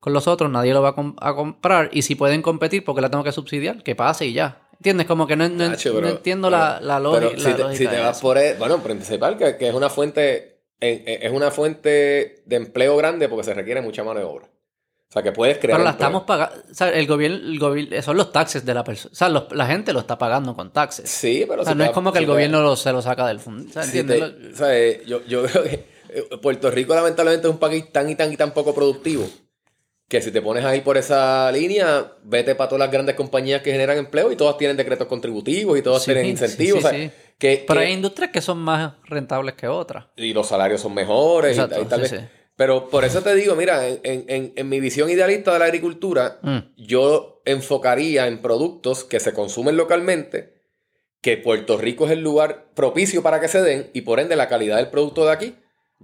con 0.01 0.12
los 0.12 0.27
otros? 0.27 0.51
Nadie 0.51 0.73
lo 0.74 0.82
va 0.82 0.91
a, 0.91 0.95
com- 0.95 1.15
a 1.20 1.35
comprar. 1.35 1.91
Y 1.93 2.03
si 2.03 2.15
pueden 2.15 2.43
competir, 2.43 2.85
¿por 2.85 2.95
qué 2.95 3.03
la 3.03 3.11
tengo 3.11 3.23
que 3.24 3.32
subsidiar? 3.32 3.82
Que 3.82 3.95
pase 3.95 4.27
y 4.27 4.32
ya. 4.32 4.62
¿Entiendes? 4.73 5.07
Como 5.07 5.27
que 5.27 5.37
no, 5.37 5.47
no- 5.49 5.69
Nacho, 5.69 5.91
no 5.91 5.95
pero- 5.97 6.09
entiendo 6.09 6.49
pero- 6.49 6.59
la, 6.59 6.81
la 6.81 6.99
lógica. 7.01 7.27
Pero 7.28 7.41
si 7.41 7.49
la 7.51 7.57
te, 7.57 7.62
lógica 7.62 7.78
si 7.91 7.97
te 7.97 8.01
vas 8.03 8.16
eso. 8.16 8.23
por... 8.27 8.39
e- 8.39 8.55
Bueno, 8.55 8.78
principal, 8.82 9.37
que, 9.37 9.57
que 9.59 9.69
es 9.69 9.74
una 9.74 9.91
fuente... 9.91 10.62
en- 10.81 11.03
en- 11.07 11.23
Es 11.24 11.32
una 11.32 11.51
fuente 11.51 12.43
de 12.47 12.57
empleo 12.57 12.97
grande 12.97 13.28
porque 13.28 13.45
se 13.45 13.53
requiere 13.53 13.82
mucha 13.82 14.03
mano 14.05 14.20
de 14.20 14.24
obra. 14.24 14.47
O 15.11 15.12
sea, 15.12 15.23
que 15.24 15.32
puedes 15.32 15.59
crear... 15.59 15.77
Pero 15.77 15.85
la 15.85 15.91
estamos 15.91 16.23
pagando. 16.23 16.55
O 16.70 16.74
sea, 16.74 16.89
el 16.91 17.05
gobierno, 17.09 17.37
el 17.39 17.59
gobierno, 17.59 18.01
son 18.01 18.16
los 18.16 18.31
taxes 18.31 18.65
de 18.65 18.74
la 18.74 18.85
persona. 18.85 19.11
O 19.12 19.16
sea, 19.16 19.28
los- 19.28 19.51
la 19.51 19.66
gente 19.66 19.93
lo 19.93 19.99
está 20.01 20.16
pagando 20.16 20.55
con 20.55 20.70
taxes. 20.73 21.11
Sí, 21.11 21.45
pero... 21.49 21.62
o 21.62 21.65
sea, 21.65 21.73
si 21.73 21.78
no 21.78 21.85
te- 21.85 21.91
es 21.91 21.95
como 21.95 22.12
que 22.12 22.19
si 22.19 22.24
el 22.24 22.28
te- 22.28 22.32
gobierno 22.32 22.62
lo- 22.62 22.77
se 22.77 22.93
lo 22.93 23.03
saca 23.03 23.27
del 23.27 23.41
fondo. 23.41 23.69
O 23.69 23.73
sea, 23.73 23.82
si 23.82 23.99
¿entiendes? 23.99 24.39
te- 24.41 24.53
o 24.53 24.57
sea, 24.57 24.78
eh, 24.78 25.03
yo, 25.07 25.20
yo 25.27 25.43
creo 25.47 25.65
que 25.65 25.85
eh, 26.11 26.24
Puerto 26.41 26.70
Rico 26.70 26.95
lamentablemente 26.95 27.49
es 27.49 27.53
un 27.53 27.59
país 27.59 27.91
tan 27.91 28.09
y 28.09 28.15
tan 28.15 28.32
y 28.32 28.37
tan 28.37 28.53
poco 28.53 28.73
productivo 28.73 29.28
que 30.09 30.20
si 30.23 30.31
te 30.32 30.43
pones 30.43 30.65
ahí 30.65 30.81
por 30.81 30.97
esa 30.97 31.51
línea, 31.53 32.12
vete 32.24 32.55
para 32.57 32.69
todas 32.69 32.81
las 32.81 32.91
grandes 32.93 33.15
compañías 33.16 33.62
que 33.62 33.70
generan 33.73 33.97
empleo 33.99 34.31
y 34.32 34.37
todas 34.37 34.57
tienen 34.59 34.77
decretos 34.77 35.07
contributivos 35.09 35.77
y 35.78 35.82
todas 35.82 36.03
Sí, 36.03 36.07
tienen 36.12 36.27
incentivos. 36.31 36.81
sí, 36.82 36.87
o 36.87 36.91
sea, 36.91 36.99
sí. 37.01 37.11
que- 37.39 37.65
Pero 37.66 37.81
que- 37.81 37.87
hay 37.87 37.93
industrias 37.93 38.31
que 38.32 38.41
son 38.41 38.59
más 38.59 38.93
rentables 39.05 39.55
que 39.55 39.66
otras. 39.69 40.07
y 40.16 40.32
los 40.32 40.47
salarios 40.49 40.81
son 40.81 40.95
mejores. 40.95 41.57
y- 41.57 41.61
Exacto, 41.61 41.82
y 41.82 41.85
tal 41.87 42.01
vez- 42.01 42.11
sí. 42.11 42.16
Pero 42.61 42.91
por 42.91 43.07
eso 43.07 43.23
te 43.23 43.35
digo, 43.35 43.57
mira, 43.57 43.89
en, 43.89 44.01
en- 44.05 44.53
en- 44.55 44.69
mi 44.69 44.81
visión 44.81 45.09
idealista 45.09 45.51
de 45.55 45.61
la 45.61 45.65
agricultura, 45.65 46.41
Mm. 46.43 46.59
yo 46.77 47.41
enfocaría 47.47 48.27
en 48.27 48.43
productos 48.43 49.03
que 49.05 49.19
se 49.19 49.32
consumen 49.32 49.78
localmente, 49.78 50.53
que 51.23 51.39
Puerto 51.39 51.78
Rico 51.78 52.05
es 52.05 52.11
el 52.11 52.20
lugar 52.20 52.66
propicio 52.74 53.23
para 53.23 53.41
que 53.41 53.49
se 53.49 53.62
den 53.62 53.89
y 53.95 54.03
por 54.03 54.20
ende 54.20 54.37
la 54.37 54.47
calidad 54.47 54.77
del 54.77 54.91
producto 54.91 55.24
de 55.24 55.32
aquí 55.32 55.55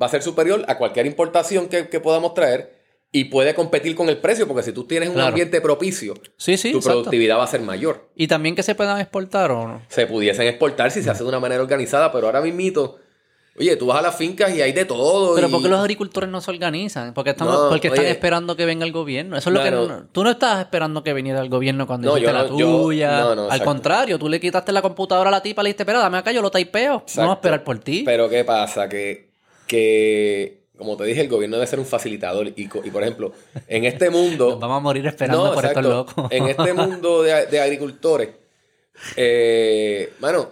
va 0.00 0.06
a 0.06 0.08
ser 0.08 0.22
superior 0.22 0.64
a 0.66 0.78
cualquier 0.78 1.04
importación 1.04 1.68
que, 1.68 1.90
que 1.90 2.00
podamos 2.00 2.32
traer 2.32 2.72
y 3.12 3.24
puede 3.24 3.54
competir 3.54 3.94
con 3.94 4.08
el 4.08 4.16
precio, 4.16 4.48
porque 4.48 4.62
si 4.62 4.72
tú 4.72 4.84
tienes 4.84 5.10
un 5.10 5.16
Claro. 5.16 5.28
ambiente 5.28 5.60
propicio, 5.60 6.14
Sí, 6.38 6.56
sí, 6.56 6.72
tu 6.72 6.78
exacto. 6.78 7.00
productividad 7.00 7.36
va 7.36 7.44
a 7.44 7.48
ser 7.48 7.60
mayor. 7.60 8.08
Y 8.14 8.28
también 8.28 8.54
que 8.56 8.62
se 8.62 8.74
puedan 8.74 8.98
exportar 8.98 9.50
o 9.50 9.68
no. 9.68 9.82
Se 9.88 10.06
pudiesen 10.06 10.46
exportar 10.46 10.90
si 10.90 11.02
se 11.02 11.10
hace 11.10 11.22
de 11.22 11.28
una 11.28 11.38
manera 11.38 11.60
organizada, 11.60 12.10
pero 12.12 12.26
ahora 12.28 12.40
mismito, 12.40 12.96
oye, 13.58 13.76
tú 13.76 13.86
vas 13.86 13.98
a 13.98 14.02
las 14.02 14.16
fincas 14.16 14.54
y 14.54 14.60
hay 14.62 14.72
de 14.72 14.84
todo. 14.84 15.34
Pero 15.34 15.48
y- 15.48 15.50
¿por 15.50 15.62
qué 15.62 15.68
los 15.68 15.80
agricultores 15.80 16.28
no 16.30 16.40
se 16.40 16.50
organizan? 16.50 17.14
Porque, 17.14 17.30
estamos, 17.30 17.54
No, 17.54 17.68
porque 17.70 17.88
están 17.88 18.00
oye. 18.04 18.10
esperando 18.12 18.56
que 18.56 18.64
venga 18.66 18.84
el 18.84 18.92
gobierno. 18.92 19.36
Eso 19.36 19.50
es 19.50 19.54
lo 19.54 19.62
que... 19.62 19.70
No- 19.70 20.04
tú 20.12 20.22
no 20.24 20.30
estabas 20.30 20.60
esperando 20.60 21.02
que 21.02 21.12
viniera 21.12 21.40
el 21.40 21.48
gobierno 21.48 21.86
cuando 21.86 22.08
No, 22.10 22.16
hiciste 22.18 22.32
yo 22.32 22.38
la 22.38 22.44
no- 22.48 22.58
yo- 22.58 22.82
tuya. 22.82 23.20
no, 23.20 23.34
no, 23.34 23.42
Al 23.42 23.46
exacto. 23.48 23.64
contrario, 23.64 24.18
tú 24.18 24.28
le 24.28 24.38
quitaste 24.40 24.72
la 24.72 24.82
computadora 24.82 25.28
a 25.28 25.32
la 25.32 25.42
tipa, 25.42 25.62
le 25.62 25.68
dijiste, 25.68 25.82
espera, 25.84 25.98
dame 26.00 26.18
acá, 26.18 26.32
yo 26.32 26.42
lo 26.42 26.50
taipeo. 26.50 26.92
Vamos 26.92 27.02
a 27.02 27.10
Exacto. 27.12 27.32
esperar 27.34 27.64
por 27.64 27.78
ti. 27.78 28.02
Pero 28.04 28.28
¿qué 28.28 28.44
pasa? 28.44 28.88
Que, 28.88 29.30
que, 29.66 30.62
como 30.76 30.96
te 30.96 31.04
dije, 31.04 31.22
el 31.22 31.28
gobierno 31.28 31.56
debe 31.56 31.66
ser 31.66 31.78
un 31.78 31.86
facilitador. 31.86 32.46
Y, 32.48 32.54
y, 32.56 32.90
por 32.90 33.02
ejemplo, 33.02 33.32
en 33.68 33.84
este 33.84 34.10
mundo... 34.10 34.50
Nos 34.50 34.60
vamos 34.60 34.76
a 34.76 34.80
morir 34.80 35.06
esperando 35.06 35.44
No, 35.46 35.54
por 35.54 35.64
estos 35.64 35.82
exacto. 35.84 35.88
locos. 36.22 36.32
En 36.32 36.46
este 36.48 36.72
mundo 36.74 37.22
de, 37.22 37.46
de 37.46 37.60
agricultores, 37.60 38.28
eh, 39.16 40.12
mano, 40.20 40.50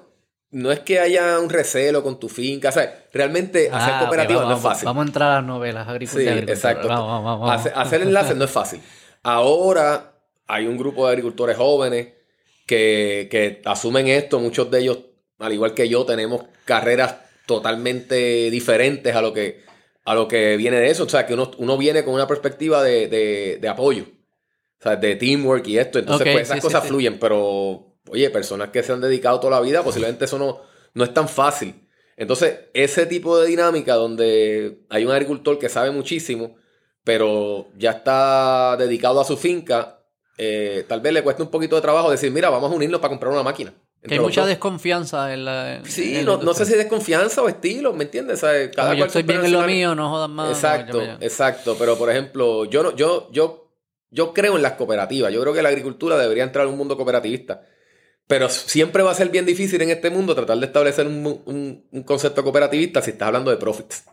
no 0.54 0.72
es 0.72 0.80
que 0.80 1.00
haya 1.00 1.38
un 1.40 1.50
recelo 1.50 2.02
con 2.02 2.18
tu 2.18 2.28
finca. 2.28 2.68
O 2.70 2.72
sea, 2.72 3.06
realmente 3.12 3.68
Ah, 3.72 3.78
hacer 3.78 3.94
ok, 3.94 4.00
cooperativas 4.00 4.42
vamos, 4.44 4.50
no 4.50 4.56
es 4.56 4.72
fácil. 4.74 4.86
Vamos 4.86 5.02
a 5.02 5.06
entrar 5.08 5.30
a 5.30 5.34
las 5.36 5.44
novelas 5.44 5.84
Sí, 5.84 5.90
agricultoras. 5.90 6.48
exacto. 6.48 6.88
Vamos, 6.88 7.08
vamos, 7.08 7.40
vamos. 7.40 7.50
Hacer, 7.60 7.72
hacer 7.76 8.02
enlaces 8.02 8.36
no 8.36 8.44
es 8.44 8.50
fácil. 8.50 8.80
Ahora 9.22 10.12
hay 10.46 10.66
un 10.66 10.76
grupo 10.76 11.04
de 11.06 11.10
agricultores 11.12 11.56
jóvenes 11.56 12.08
que, 12.66 13.28
que 13.30 13.62
asumen 13.64 14.06
esto. 14.08 14.38
Muchos 14.38 14.70
de 14.70 14.80
ellos, 14.80 14.98
al 15.38 15.52
igual 15.52 15.74
que 15.74 15.88
yo, 15.88 16.04
tenemos 16.04 16.44
carreras 16.64 17.16
totalmente 17.46 18.50
diferentes 18.50 19.14
a 19.16 19.22
lo 19.22 19.32
que, 19.32 19.64
a 20.04 20.14
lo 20.14 20.28
que 20.28 20.56
viene 20.56 20.78
de 20.78 20.90
eso. 20.90 21.04
O 21.04 21.08
sea, 21.08 21.26
que 21.26 21.34
uno, 21.34 21.50
uno 21.58 21.76
viene 21.76 22.04
con 22.04 22.14
una 22.14 22.26
perspectiva 22.26 22.82
de, 22.82 23.08
de- 23.08 23.58
de 23.60 23.68
apoyo. 23.68 24.04
O 24.80 24.82
sea, 24.84 24.96
de 24.96 25.16
teamwork 25.16 25.66
y 25.66 25.78
esto. 25.78 25.98
Entonces, 25.98 26.28
pues 26.30 26.42
esas 26.42 26.56
sí, 26.56 26.60
sí, 26.60 26.66
cosas 26.66 26.82
sí. 26.82 26.88
fluyen. 26.90 27.18
Pero, 27.18 27.93
oye, 28.08 28.30
personas 28.30 28.70
que 28.70 28.82
se 28.82 28.92
han 28.92 29.00
dedicado 29.00 29.40
toda 29.40 29.58
la 29.58 29.60
vida, 29.60 29.82
posiblemente 29.82 30.24
eso 30.24 30.38
no, 30.38 30.60
no 30.94 31.04
es 31.04 31.14
tan 31.14 31.28
fácil. 31.28 31.88
Entonces, 32.16 32.60
ese 32.74 33.06
tipo 33.06 33.38
de 33.38 33.48
dinámica 33.48 33.94
donde 33.94 34.84
hay 34.88 35.04
un 35.04 35.12
agricultor 35.12 35.58
que 35.58 35.68
sabe 35.68 35.90
muchísimo, 35.90 36.56
pero 37.02 37.68
ya 37.76 37.90
está 37.90 38.76
dedicado 38.78 39.20
a 39.20 39.24
su 39.24 39.36
finca, 39.36 40.00
eh, 40.38 40.84
tal 40.88 41.00
vez 41.00 41.12
le 41.12 41.22
cueste 41.22 41.42
un 41.42 41.50
poquito 41.50 41.76
de 41.76 41.82
trabajo 41.82 42.10
decir, 42.10 42.30
mira, 42.30 42.50
vamos 42.50 42.70
a 42.70 42.74
unirnos 42.74 43.00
para 43.00 43.10
comprar 43.10 43.32
una 43.32 43.42
máquina. 43.42 43.72
Que 44.06 44.14
hay 44.14 44.20
mucha 44.20 44.44
desconfianza 44.44 45.32
en 45.32 45.46
la. 45.46 45.80
sí, 45.84 46.20
no, 46.24 46.36
no, 46.36 46.52
sé 46.52 46.66
si 46.66 46.74
desconfianza 46.74 47.42
o 47.42 47.48
estilo, 47.48 47.94
¿me 47.94 48.04
entiendes? 48.04 48.40
Cada 48.74 48.94
yo 48.94 49.06
estoy 49.06 49.22
bien 49.22 49.42
en 49.42 49.52
lo 49.52 49.62
mío, 49.62 49.94
no 49.94 50.10
jodas 50.10 50.28
más. 50.28 50.50
Exacto, 50.50 51.00
exacto. 51.20 51.74
Pero 51.78 51.96
por 51.96 52.10
ejemplo, 52.10 52.66
yo 52.66 52.82
no, 52.82 52.94
yo, 52.94 53.30
yo, 53.32 53.70
yo 54.10 54.34
creo 54.34 54.56
en 54.56 54.62
las 54.62 54.72
cooperativas. 54.72 55.32
Yo 55.32 55.40
creo 55.40 55.54
que 55.54 55.62
la 55.62 55.70
agricultura 55.70 56.18
debería 56.18 56.44
entrar 56.44 56.66
en 56.66 56.72
un 56.72 56.78
mundo 56.78 56.96
cooperativista. 56.96 57.62
Pero 58.26 58.48
siempre 58.48 59.02
va 59.02 59.10
a 59.10 59.14
ser 59.14 59.28
bien 59.28 59.44
difícil 59.44 59.80
en 59.82 59.90
este 59.90 60.10
mundo 60.10 60.34
tratar 60.34 60.58
de 60.58 60.66
establecer 60.66 61.06
un, 61.06 61.84
concepto 62.06 62.42
cooperativista 62.42 63.02
si 63.02 63.10
estás 63.10 63.26
hablando 63.28 63.50
de 63.50 63.58
profits. 63.58 64.04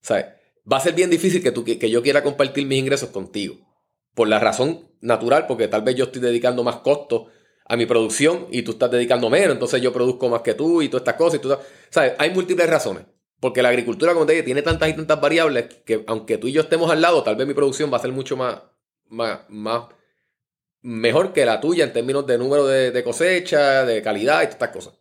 ¿Sabes? 0.00 0.26
Va 0.70 0.76
a 0.76 0.80
ser 0.80 0.94
bien 0.94 1.08
difícil 1.08 1.42
que, 1.42 1.50
tú, 1.50 1.64
que 1.64 1.90
yo 1.90 2.02
quiera 2.02 2.22
compartir 2.22 2.66
mis 2.66 2.78
ingresos 2.78 3.08
contigo. 3.10 3.56
Por 4.14 4.28
la 4.28 4.38
razón 4.38 4.90
natural, 5.00 5.46
porque 5.46 5.68
tal 5.68 5.82
vez 5.82 5.96
yo 5.96 6.04
estoy 6.04 6.20
dedicando 6.20 6.62
más 6.62 6.76
costos 6.76 7.28
a 7.64 7.76
mi 7.76 7.86
producción 7.86 8.48
y 8.50 8.62
tú 8.62 8.72
estás 8.72 8.90
dedicando 8.90 9.30
menos, 9.30 9.52
entonces 9.52 9.80
yo 9.80 9.92
produzco 9.92 10.28
más 10.28 10.42
que 10.42 10.54
tú 10.54 10.82
y 10.82 10.88
todas 10.88 11.02
estas 11.02 11.14
cosas. 11.14 11.38
Y 11.38 11.42
tú, 11.42 11.56
¿sabes? 11.90 12.14
Hay 12.18 12.30
múltiples 12.30 12.68
razones. 12.68 13.04
Porque 13.40 13.62
la 13.62 13.68
agricultura, 13.68 14.14
como 14.14 14.26
te 14.26 14.32
dije, 14.32 14.42
tiene 14.42 14.62
tantas 14.62 14.88
y 14.88 14.94
tantas 14.94 15.20
variables 15.20 15.66
que 15.84 16.04
aunque 16.06 16.38
tú 16.38 16.48
y 16.48 16.52
yo 16.52 16.62
estemos 16.62 16.90
al 16.90 17.00
lado, 17.00 17.22
tal 17.22 17.36
vez 17.36 17.46
mi 17.46 17.54
producción 17.54 17.92
va 17.92 17.98
a 17.98 18.00
ser 18.00 18.10
mucho 18.10 18.36
más, 18.36 18.62
más, 19.06 19.40
más 19.48 19.84
mejor 20.82 21.32
que 21.32 21.44
la 21.44 21.60
tuya 21.60 21.84
en 21.84 21.92
términos 21.92 22.26
de 22.26 22.38
número 22.38 22.66
de, 22.66 23.04
cosecha, 23.04 23.84
de 23.84 24.02
calidad 24.02 24.42
y 24.42 24.46
todas 24.46 24.54
estas 24.54 24.68
cosas. 24.70 24.94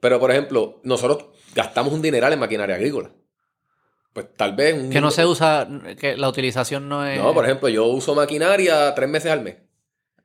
Pero, 0.00 0.20
por 0.20 0.30
ejemplo, 0.30 0.80
nosotros 0.84 1.26
gastamos 1.54 1.92
un 1.92 2.02
dineral 2.02 2.32
en 2.32 2.38
maquinaria 2.38 2.76
agrícola. 2.76 3.10
Pues 4.12 4.26
tal 4.36 4.54
vez... 4.54 4.90
que 4.90 5.00
no 5.00 5.10
se 5.10 5.26
usa, 5.26 5.68
que 5.98 6.16
la 6.16 6.28
utilización 6.28 6.88
no 6.88 7.06
es... 7.06 7.18
No, 7.18 7.34
por 7.34 7.44
ejemplo, 7.44 7.68
yo 7.68 7.86
uso 7.86 8.14
maquinaria 8.14 8.94
tres 8.94 9.08
meses 9.08 9.32
al 9.32 9.42
mes. 9.42 9.56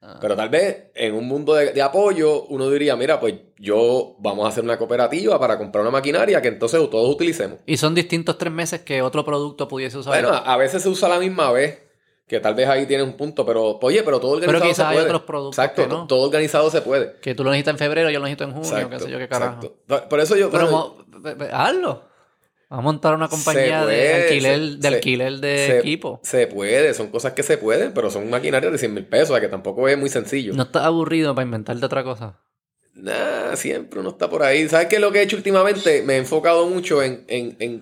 Ah. 0.02 0.18
Pero 0.22 0.36
tal 0.36 0.50
vez 0.50 0.91
en 0.96 1.14
un 1.14 1.28
mundo 1.28 1.54
de, 1.56 1.82
apoyo 1.82 2.44
uno 2.44 2.70
diría, 2.70 2.96
mira, 2.96 3.20
pues 3.20 3.36
yo 3.58 4.16
vamos 4.20 4.46
a 4.46 4.50
hacer 4.50 4.64
una 4.64 4.78
cooperativa 4.78 5.38
para 5.38 5.58
comprar 5.58 5.82
una 5.82 5.91
maquinaria 5.91 6.41
que 6.41 6.48
entonces 6.48 6.80
todos 6.90 7.14
utilicemos. 7.14 7.60
Y 7.66 7.76
son 7.78 7.96
distintos 7.96 8.38
tres 8.38 8.54
meses 8.54 8.82
que 8.82 9.02
otro 9.02 9.26
producto 9.26 9.68
pudiese 9.68 9.98
usar. 9.98 10.14
Bueno, 10.14 10.38
a 10.38 10.56
veces 10.56 10.84
se 10.84 10.90
usa 10.90 11.10
la 11.10 11.20
misma 11.20 11.52
vez, 11.52 11.82
que 12.30 12.40
tal 12.40 12.54
vez 12.54 12.70
ahí 12.70 12.86
tienes 12.86 13.08
un 13.08 13.14
punto, 13.14 13.44
pero 13.44 13.80
oye, 13.82 14.04
pero 14.04 14.20
todo 14.20 14.34
organizado 14.34 14.60
pero 14.60 14.72
quizás 14.72 14.88
hay 14.88 14.98
otros 15.00 15.24
productos 15.24 15.58
Exacto, 15.58 15.88
no. 15.88 16.06
todo 16.06 16.28
organizado 16.28 16.70
se 16.70 16.82
puede. 16.82 17.16
Que 17.22 17.34
tú 17.34 17.44
lo 17.44 17.50
necesitas 17.50 17.74
en 17.74 17.78
febrero, 17.80 18.12
yo 18.12 18.20
lo 18.20 18.26
necesito 18.26 18.44
en 18.44 18.52
junio, 18.52 18.90
qué 18.90 19.00
sé 19.00 19.10
yo 19.10 19.18
qué 19.18 19.28
carajo. 19.28 19.76
Por 20.08 20.20
eso 20.20 20.38
yo... 20.38 20.52
Pero 20.52 20.96
hazlo. 21.52 22.04
Vamos 22.70 22.84
a 22.84 22.86
montar 22.86 23.16
una 23.16 23.28
compañía 23.28 23.84
de 23.84 24.14
alquiler, 24.14 24.60
de, 24.78 24.88
alquiler 24.88 25.34
de 25.40 25.80
equipo. 25.80 26.20
Se 26.22 26.46
puede, 26.46 26.94
son 26.94 27.08
cosas 27.08 27.34
que 27.34 27.42
se 27.42 27.58
pueden, 27.58 27.96
pero 27.96 28.12
son 28.12 28.30
maquinarias 28.30 28.72
de 28.72 28.78
100 28.78 28.94
mil 28.94 29.06
pesos, 29.08 29.32
o 29.32 29.34
sea 29.34 29.42
que 29.42 29.48
tampoco 29.48 29.90
es 29.90 29.98
muy 29.98 30.10
sencillo. 30.10 30.54
¿No 30.54 30.64
estás 30.64 30.84
aburrido 30.84 31.34
para 31.34 31.46
inventarte 31.46 31.84
otra 31.84 32.04
cosa? 32.04 32.38
Nah, 32.94 33.56
siempre 33.56 34.00
uno 34.00 34.10
está 34.10 34.30
por 34.30 34.44
ahí. 34.44 34.70
¿Sabes 34.70 34.86
qué 34.86 34.98
es 34.98 35.02
lo 35.02 35.12
que 35.12 35.20
he 35.20 35.24
hecho 35.24 35.36
últimamente? 35.36 36.04
Me 36.04 36.14
he 36.14 36.18
enfocado 36.18 36.68
mucho 36.68 37.02
en, 37.02 37.26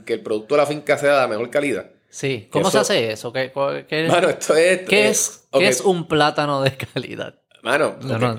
que 0.06 0.14
el 0.14 0.22
producto 0.22 0.56
de 0.56 0.62
la 0.62 0.68
finca 0.68 0.98
sea 0.98 1.16
de 1.16 1.20
la 1.20 1.28
mejor 1.28 1.50
calidad. 1.50 1.92
Sí. 2.10 2.48
¿Cómo 2.52 2.72
se 2.72 2.80
hace 2.80 3.12
eso? 3.12 3.32
¿Qué, 3.34 3.46
esto 3.46 4.56
es... 4.56 4.82
¿Qué, 4.88 5.10
es, 5.10 5.48
es 5.52 5.82
un 5.82 6.08
plátano 6.08 6.62
de 6.62 6.76
calidad? 6.76 7.36
Mano, 7.64 7.98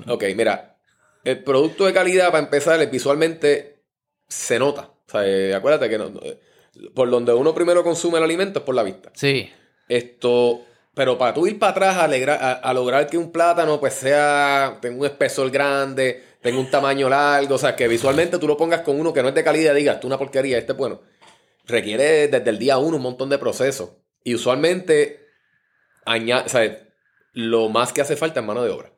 ok, 0.08 0.24
mira. 0.34 0.76
El 1.24 1.42
producto 1.44 1.84
de 1.84 1.92
calidad, 1.92 2.30
para 2.30 2.44
empezar, 2.44 2.90
visualmente 2.90 3.82
se 4.28 4.58
nota. 4.58 4.92
O 5.06 5.10
sea, 5.10 5.26
eh, 5.26 5.54
acuérdate 5.54 5.88
que 5.88 5.98
no, 5.98 6.12
eh, 6.22 6.40
por 6.94 7.10
donde 7.10 7.32
uno 7.32 7.54
primero 7.54 7.82
consume 7.82 8.18
el 8.18 8.24
alimento 8.24 8.60
es 8.60 8.64
por 8.64 8.74
la 8.74 8.82
vista. 8.82 9.10
Sí. 9.14 9.50
Esto, 9.88 10.62
pero 10.94 11.18
para 11.18 11.34
tú 11.34 11.46
ir 11.46 11.58
para 11.58 11.72
atrás 11.72 11.96
a, 12.62 12.72
lograr 12.72 13.06
que 13.08 13.18
un 13.18 13.32
plátano 13.32 13.80
pues 13.80 13.94
sea, 13.94 14.78
tenga 14.80 14.98
un 14.98 15.06
espesor 15.06 15.50
grande, 15.50 16.22
tenga 16.40 16.58
un 16.58 16.70
tamaño 16.70 17.08
largo, 17.08 17.54
o 17.54 17.58
sea, 17.58 17.74
que 17.74 17.88
visualmente 17.88 18.38
tú 18.38 18.46
lo 18.46 18.56
pongas 18.56 18.82
con 18.82 18.98
uno 19.00 19.12
que 19.12 19.22
no 19.22 19.28
es 19.28 19.34
de 19.34 19.44
calidad 19.44 19.74
digas, 19.74 20.00
tú 20.00 20.06
una 20.06 20.18
porquería, 20.18 20.58
este 20.58 20.72
es 20.72 20.78
bueno. 20.78 21.00
Requiere 21.68 22.28
desde 22.28 22.50
el 22.50 22.58
día 22.58 22.78
uno 22.78 22.96
un 22.96 23.02
montón 23.02 23.28
de 23.28 23.38
procesos. 23.38 23.90
Y 24.24 24.34
usualmente, 24.34 25.28
añade, 26.04 26.46
o 26.46 26.48
sea, 26.48 26.88
lo 27.32 27.68
más 27.68 27.92
que 27.92 28.00
hace 28.00 28.16
falta 28.16 28.40
es 28.40 28.46
mano 28.46 28.64
de 28.64 28.70
obra. 28.70 28.92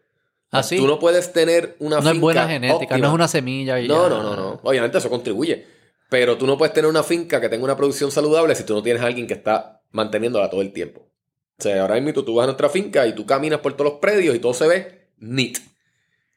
Así. 0.51 0.77
¿Ah, 0.77 0.79
tú 0.79 0.87
no 0.87 0.99
puedes 0.99 1.33
tener 1.33 1.77
una 1.81 2.01
No 2.01 2.11
es 2.11 2.19
buena 2.21 2.49
genética, 2.49 2.97
no 2.97 3.09
es 3.09 3.13
una 3.13 3.29
semilla. 3.29 3.81
Y 3.81 3.89
no, 3.89 4.09
no, 4.09 4.23
no, 4.23 4.37
no. 4.37 4.61
Obviamente 4.63 4.99
eso 4.99 5.11
contribuye. 5.11 5.67
Pero 6.09 6.39
tú 6.39 6.47
no 6.47 6.57
puedes 6.57 6.73
tener 6.73 6.89
una 6.89 7.03
finca 7.03 7.41
que 7.41 7.49
tenga 7.49 7.65
una 7.65 7.77
producción 7.77 8.11
saludable 8.11 8.55
si 8.55 8.65
tú 8.65 8.75
no 8.75 8.83
tienes 8.83 9.03
a 9.03 9.07
alguien 9.07 9.27
que 9.27 9.35
está 9.35 9.83
manteniéndola 9.91 10.49
todo 10.49 10.63
el 10.63 10.73
tiempo. 10.73 11.09
O 11.59 11.63
sea, 11.63 11.83
ahora 11.83 12.01
mismo 12.01 12.25
tú 12.25 12.35
vas 12.35 12.45
a 12.45 12.47
nuestra 12.47 12.69
finca 12.69 13.07
y 13.07 13.15
tú 13.15 13.27
caminas 13.27 13.61
por 13.61 13.75
todos 13.75 13.93
los 13.93 14.01
predios 14.01 14.35
y 14.35 14.39
todo 14.39 14.55
se 14.55 14.67
ve 14.67 15.11
neat. 15.19 15.59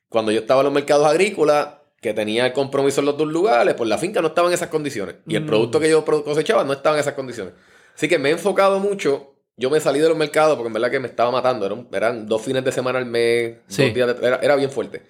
Cuando 0.09 0.31
yo 0.31 0.41
estaba 0.41 0.61
en 0.61 0.65
los 0.65 0.73
mercados 0.73 1.07
agrícolas, 1.07 1.69
que 2.03 2.13
tenía 2.13 2.45
el 2.45 2.53
compromiso 2.53 2.99
en 2.99 3.07
los 3.07 3.17
dos 3.17 3.27
lugares, 3.27 3.73
pues 3.73 3.89
la 3.89 3.97
finca 3.97 4.21
no 4.21 4.27
estaba 4.27 4.49
en 4.49 4.53
esas 4.53 4.69
condiciones. 4.69 5.15
Y 5.25 5.35
el 5.35 5.43
mm. 5.43 5.47
producto 5.47 5.79
que 5.79 5.89
yo 5.89 6.05
cosechaba 6.05 6.63
no 6.63 6.73
estaba 6.73 6.97
en 6.97 7.01
esas 7.01 7.15
condiciones. 7.15 7.55
Así 7.95 8.07
que 8.07 8.19
me 8.19 8.29
he 8.29 8.31
enfocado 8.33 8.79
mucho 8.79 9.33
yo 9.55 9.69
me 9.69 9.79
salí 9.79 9.99
de 9.99 10.09
los 10.09 10.17
mercados 10.17 10.55
porque 10.55 10.67
en 10.67 10.73
verdad 10.73 10.89
que 10.89 10.99
me 10.99 11.07
estaba 11.07 11.31
matando. 11.31 11.87
Eran, 11.91 12.27
dos 12.27 12.41
fines 12.41 12.63
de 12.63 12.71
semana 12.71 12.97
al 12.97 13.05
mes, 13.05 13.57
dos 13.67 13.93
días 13.93 14.15
era, 14.21 14.55
bien 14.55 14.71
fuerte. 14.71 15.03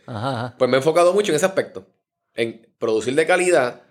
Pues 0.57 0.69
me 0.69 0.77
he 0.77 0.79
enfocado 0.79 1.13
mucho 1.13 1.31
en 1.31 1.37
ese 1.37 1.45
aspecto. 1.45 1.87
En 2.33 2.67
producir 2.77 3.15
de 3.15 3.25
calidad, 3.25 3.83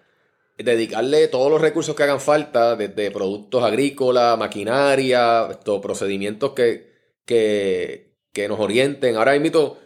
dedicarle 0.58 1.28
todos 1.28 1.50
los 1.50 1.60
recursos 1.60 1.96
que 1.96 2.02
hagan 2.02 2.20
falta, 2.20 2.76
desde 2.76 3.10
productos 3.10 3.64
agrícolas, 3.64 4.38
maquinaria, 4.38 5.46
estos 5.50 5.80
procedimientos 5.80 6.52
que, 6.52 6.92
que, 7.24 8.18
que 8.32 8.48
nos 8.48 8.60
orienten. 8.60 9.16
Ahora 9.16 9.38
mismo, 9.38 9.78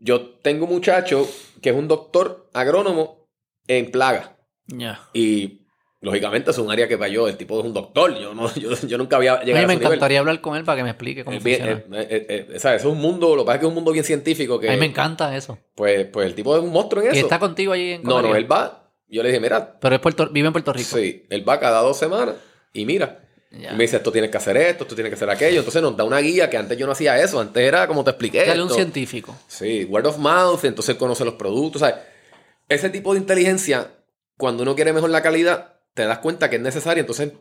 yo 0.00 0.30
tengo 0.42 0.66
un 0.66 0.72
muchacho 0.72 1.28
que 1.62 1.70
es 1.70 1.76
un 1.76 1.88
doctor 1.88 2.48
agrónomo 2.52 3.28
en 3.66 3.90
plaga. 3.90 4.36
Ya. 4.66 5.08
Y 5.12 5.60
Lógicamente 6.02 6.50
es 6.50 6.56
un 6.56 6.70
área 6.70 6.88
que 6.88 6.96
para 6.96 7.10
yo, 7.10 7.28
el 7.28 7.36
tipo 7.36 7.60
es 7.60 7.66
un 7.66 7.74
doctor, 7.74 8.18
yo, 8.18 8.32
no, 8.34 8.50
yo, 8.54 8.96
nunca 8.96 9.16
había 9.16 9.42
llegado 9.42 9.64
a, 9.64 9.68
mí 9.68 9.76
me 9.76 9.84
encantaría 9.84 10.18
hablar 10.18 10.40
con 10.40 10.56
él 10.56 10.64
para 10.64 10.78
que 10.78 10.82
me 10.82 10.90
explique 10.90 11.24
cómo 11.24 11.38
funciona. 11.38 11.82
Eh, 11.92 12.46
es 12.54 12.84
un 12.86 12.98
mundo, 12.98 13.36
lo 13.36 13.42
que 13.42 13.46
pasa 13.46 13.56
es 13.56 13.60
que 13.60 13.66
es 13.66 13.68
un 13.68 13.74
mundo 13.74 13.92
bien 13.92 14.04
científico 14.04 14.58
que... 14.58 14.70
A 14.70 14.72
mí 14.72 14.78
me 14.78 14.86
encanta 14.86 15.36
eso. 15.36 15.58
Pues, 15.74 16.06
pues 16.06 16.26
el 16.26 16.34
tipo 16.34 16.56
es 16.56 16.62
un 16.62 16.72
monstruo 16.72 17.02
en 17.02 17.10
eso. 17.10 17.16
¿Y 17.16 17.20
está 17.20 17.38
contigo 17.38 17.74
allí 17.74 17.92
en 17.92 18.02
No, 18.02 18.22
no, 18.22 18.34
él 18.34 18.50
va, 18.50 18.90
yo 19.08 19.22
le 19.22 19.28
dije, 19.28 19.40
mira... 19.40 19.78
Pero 19.78 19.94
es 19.94 20.00
Puerto, 20.00 20.30
vive 20.30 20.46
en 20.46 20.52
Puerto 20.52 20.72
Rico. 20.72 20.96
Sí, 20.96 21.26
él 21.28 21.46
va 21.46 21.60
cada 21.60 21.82
dos 21.82 21.98
semanas 21.98 22.36
y 22.72 22.86
mira... 22.86 23.26
me 23.50 23.82
dice, 23.82 23.96
esto 23.96 24.12
tienes 24.12 24.30
que 24.30 24.36
hacer 24.36 24.56
esto, 24.56 24.84
esto 24.84 24.94
tienes 24.94 25.10
que 25.10 25.16
hacer 25.16 25.28
aquello. 25.28 25.58
Entonces 25.58 25.82
nos 25.82 25.96
da 25.96 26.04
una 26.04 26.18
guía 26.18 26.48
que 26.48 26.56
antes 26.56 26.78
yo 26.78 26.86
no 26.86 26.92
hacía 26.92 27.20
eso. 27.20 27.40
Antes 27.40 27.62
era 27.62 27.86
como 27.86 28.04
te 28.04 28.10
expliqué. 28.10 28.46
Dale 28.46 28.62
un 28.62 28.70
científico. 28.70 29.36
Sí, 29.48 29.84
word 29.84 30.06
of 30.06 30.18
mouth. 30.18 30.64
Entonces 30.64 30.94
conoce 30.96 31.24
los 31.24 31.34
productos. 31.34 31.80
Sea, 31.80 32.06
ese 32.68 32.90
tipo 32.90 33.12
de 33.12 33.20
inteligencia, 33.20 33.90
cuando 34.36 34.62
uno 34.62 34.76
quiere 34.76 34.92
mejor 34.92 35.10
la 35.10 35.22
calidad, 35.22 35.74
te 35.94 36.04
das 36.04 36.18
cuenta 36.18 36.48
que 36.48 36.56
es 36.56 36.62
necesario, 36.62 37.00
entonces 37.00 37.32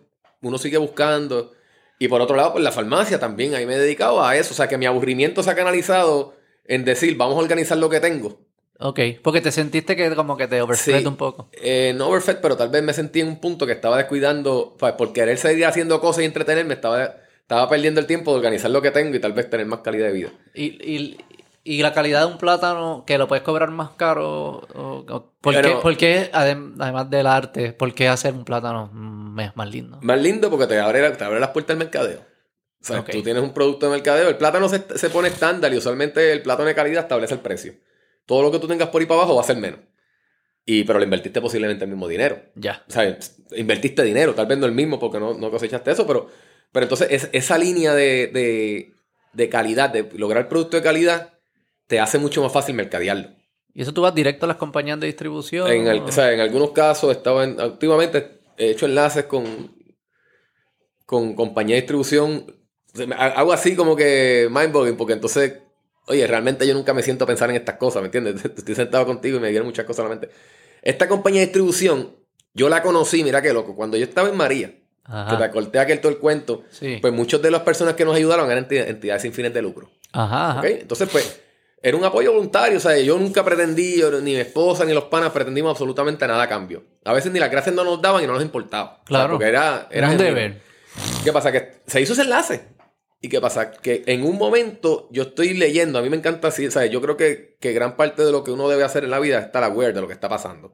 uno 0.41 0.57
sigue 0.57 0.77
buscando. 0.77 1.53
Y 1.99 2.07
por 2.07 2.21
otro 2.21 2.35
lado, 2.35 2.53
pues 2.53 2.63
la 2.63 2.71
farmacia 2.71 3.19
también, 3.19 3.53
ahí 3.53 3.65
me 3.65 3.75
he 3.75 3.79
dedicado 3.79 4.23
a 4.23 4.35
eso. 4.35 4.53
O 4.53 4.55
sea, 4.55 4.67
que 4.67 4.77
mi 4.77 4.87
aburrimiento 4.87 5.43
se 5.43 5.51
ha 5.51 5.55
canalizado 5.55 6.35
en 6.65 6.85
decir, 6.85 7.17
vamos 7.17 7.35
a 7.35 7.41
organizar 7.41 7.77
lo 7.77 7.89
que 7.89 7.99
tengo. 7.99 8.39
Ok, 8.81 8.99
porque 9.21 9.41
te 9.41 9.51
sentiste 9.51 9.95
que 9.95 10.15
como 10.15 10.37
que 10.37 10.47
te 10.47 10.61
overfed 10.61 11.05
un 11.05 11.17
poco. 11.17 11.49
Eh, 11.51 11.93
no 11.97 12.07
overfed, 12.07 12.37
pero 12.41 12.55
tal 12.55 12.69
vez 12.69 12.81
me 12.81 12.93
sentí 12.93 13.19
en 13.19 13.27
un 13.27 13.41
punto 13.41 13.65
que 13.65 13.73
estaba 13.73 13.97
descuidando, 13.97 14.75
pues, 14.79 14.93
por 14.93 15.11
querer 15.11 15.37
seguir 15.37 15.65
haciendo 15.65 15.99
cosas 15.99 16.23
y 16.23 16.25
entretenerme, 16.25 16.75
estaba, 16.75 17.17
estaba 17.41 17.67
perdiendo 17.67 17.99
el 17.99 18.07
tiempo 18.07 18.31
de 18.31 18.37
organizar 18.37 18.71
lo 18.71 18.81
que 18.81 18.91
tengo 18.91 19.13
y 19.15 19.19
tal 19.19 19.33
vez 19.33 19.49
tener 19.49 19.65
más 19.65 19.81
calidad 19.81 20.07
de 20.07 20.13
vida. 20.13 20.29
Y, 20.53 20.65
y, 20.81 21.17
y 21.65 21.81
la 21.81 21.93
calidad 21.93 22.21
de 22.21 22.27
un 22.27 22.37
plátano 22.37 23.03
que 23.05 23.17
lo 23.17 23.27
puedes 23.27 23.43
cobrar 23.43 23.69
más 23.69 23.91
caro. 23.91 24.65
¿Por, 25.41 25.97
qué, 25.97 26.29
además 26.31 27.09
del 27.09 27.27
arte, 27.27 27.73
por 27.73 27.93
qué 27.93 28.07
hacer 28.07 28.33
un 28.33 28.45
plátano 28.45 28.89
más 28.93 29.69
lindo? 29.69 29.99
Más 30.01 30.21
lindo 30.21 30.49
porque 30.49 30.67
te 30.67 30.79
abre, 30.79 31.11
te 31.11 31.23
abre 31.25 31.41
las 31.41 31.49
puertas 31.49 31.77
del 31.77 31.85
mercadeo. 31.85 32.21
O 32.81 32.85
sea, 32.85 33.03
tú 33.03 33.21
tienes 33.21 33.43
un 33.43 33.53
producto 33.53 33.87
de 33.87 33.91
mercadeo. 33.91 34.29
El 34.29 34.37
plátano 34.37 34.69
se, 34.69 34.97
se, 34.97 35.09
pone 35.09 35.27
estándar 35.27 35.73
y 35.73 35.77
usualmente 35.77 36.31
el 36.31 36.41
plátano 36.41 36.69
de 36.69 36.75
calidad 36.75 37.03
establece 37.03 37.33
el 37.33 37.41
precio. 37.41 37.73
Todo 38.29 38.43
lo 38.43 38.51
que 38.51 38.59
tú 38.59 38.67
tengas 38.67 38.89
por 38.89 39.01
ahí 39.01 39.07
para 39.07 39.21
abajo 39.21 39.33
va 39.33 39.41
a 39.41 39.43
ser 39.45 39.57
menos. 39.57 39.79
Y, 40.63 40.83
pero 40.83 40.99
lo 40.99 41.03
invertiste 41.03 41.41
posiblemente 41.41 41.85
el 41.85 41.89
mismo 41.89 42.07
dinero. 42.07 42.39
Ya. 42.53 42.83
O 42.87 42.91
sea, 42.91 43.17
invertiste 43.57 44.03
dinero, 44.03 44.35
tal 44.35 44.45
vez 44.45 44.55
no 44.59 44.67
el 44.67 44.71
mismo 44.71 44.99
porque 44.99 45.19
no, 45.19 45.33
no 45.33 45.49
cosechaste 45.49 45.89
eso, 45.89 46.05
pero, 46.05 46.27
pero 46.71 46.83
entonces 46.83 47.27
esa 47.31 47.57
línea 47.57 47.95
de, 47.95 48.27
de, 48.27 48.93
de 49.33 49.49
calidad, 49.49 49.89
de 49.89 50.07
lograr 50.13 50.47
producto 50.47 50.77
de 50.77 50.83
calidad, 50.83 51.39
te 51.87 51.99
hace 51.99 52.19
mucho 52.19 52.43
más 52.43 52.53
fácil 52.53 52.75
mercadearlo. 52.75 53.29
¿Y 53.73 53.81
eso 53.81 53.95
tú 53.95 54.03
vas 54.03 54.13
directo 54.13 54.45
a 54.45 54.49
las 54.49 54.57
compañías 54.57 54.99
de 54.99 55.07
distribución? 55.07 55.71
En, 55.71 55.87
o 55.87 56.11
sea, 56.11 56.31
en 56.31 56.39
algunos 56.39 56.69
casos, 56.69 57.09
estaba 57.17 57.43
en, 57.43 57.59
últimamente 57.59 58.41
he 58.59 58.69
hecho 58.69 58.85
enlaces 58.85 59.23
con, 59.23 59.75
con 61.07 61.33
compañías 61.33 61.77
de 61.77 61.81
distribución. 61.81 62.45
hago 63.17 63.53
así 63.53 63.75
como 63.75 63.95
que 63.95 64.47
mindbogging, 64.51 64.97
porque 64.97 65.13
entonces, 65.13 65.63
oye, 66.09 66.27
realmente 66.27 66.67
yo 66.67 66.73
nunca 66.73 66.93
me 66.93 67.01
siento 67.03 67.23
a 67.23 67.27
pensar 67.27 67.49
en 67.49 67.55
estas 67.57 67.75
cosas, 67.75 68.01
¿me 68.01 68.07
entiendes? 68.07 68.43
Estoy 68.57 68.75
sentado 68.75 69.05
contigo 69.05 69.37
y 69.37 69.39
me 69.39 69.49
dieron 69.49 69.67
muchas 69.67 69.85
cosas 69.85 70.01
a 70.01 70.03
la 70.03 70.09
mente. 70.09 70.29
Esta 70.81 71.07
compañía 71.07 71.41
de 71.41 71.45
distribución, 71.47 72.15
yo 72.53 72.67
la 72.69 72.81
conocí, 72.81 73.23
mira 73.23 73.41
qué 73.41 73.53
loco, 73.53 73.75
cuando 73.75 73.95
yo 73.97 74.03
estaba 74.05 74.29
en 74.29 74.35
María, 74.37 74.73
que 75.29 75.37
te 75.37 75.49
corté 75.49 75.79
aquel 75.79 75.99
todo 76.01 76.11
el 76.11 76.17
cuento, 76.19 76.63
pues 77.01 77.13
muchas 77.13 77.41
de 77.41 77.49
las 77.51 77.61
personas 77.61 77.95
que 77.95 78.05
nos 78.05 78.15
ayudaron 78.15 78.49
eran 78.51 78.67
entidades 78.69 79.21
sin 79.23 79.33
fines 79.33 79.53
de 79.53 79.61
lucro. 79.61 79.89
Ajá, 80.13 80.61
Entonces, 80.67 81.09
pues 81.11 81.41
era 81.81 81.95
un 81.97 82.03
apoyo 82.03 82.33
voluntario, 82.33 82.77
o 82.77 82.81
sea, 82.81 82.97
yo 82.99 83.17
nunca 83.17 83.43
pretendí, 83.43 83.97
yo- 83.99 84.11
ni 84.21 84.33
mi 84.33 84.35
esposa 84.35 84.85
ni 84.85 84.93
los 84.93 85.05
panas 85.05 85.31
pretendimos 85.31 85.71
absolutamente 85.71 86.27
nada 86.27 86.43
a 86.43 86.49
cambio. 86.49 86.83
A 87.05 87.13
veces 87.13 87.31
ni 87.31 87.39
las 87.39 87.49
gracias 87.49 87.73
no 87.75 87.83
nos 87.83 88.01
daban 88.01 88.23
y 88.23 88.27
no 88.27 88.33
nos 88.33 88.41
importaba. 88.43 88.89
O 88.89 88.95
sea, 88.97 89.03
Claro. 89.05 89.29
porque 89.33 89.47
era, 89.47 89.87
Era 89.89 90.09
un 90.09 90.17
deber. 90.17 90.61
¿Qué 91.23 91.31
pasa? 91.31 91.51
Que 91.51 91.81
se 91.87 92.01
hizo 92.01 92.13
ese 92.13 92.23
enlace. 92.23 92.61
¿Y 93.21 93.27
qué 93.29 93.41
pasa? 93.41 93.71
Que 93.71 94.03
en 94.05 94.23
un 94.23 94.37
momento 94.37 95.09
yo 95.11 95.23
estoy 95.23 95.53
leyendo, 95.53 95.99
a 95.99 96.01
mí 96.01 96.09
me 96.09 96.15
encanta 96.17 96.47
así, 96.47 96.71
¿sabes? 96.71 96.89
Yo 96.91 97.01
creo 97.01 97.17
que, 97.17 97.57
que 97.59 97.73
gran 97.73 97.97
parte 97.97 98.23
de 98.23 98.31
lo 98.31 98.43
que 98.43 98.51
uno 98.51 98.69
debe 98.69 98.83
hacer 98.83 99.03
en 99.03 99.09
la 99.11 99.19
vida 99.19 99.39
es 99.39 99.45
estar 99.45 99.63
aware 99.63 99.91
de 99.93 99.99
lo 100.01 100.07
que 100.07 100.13
está 100.13 100.29
pasando. 100.29 100.73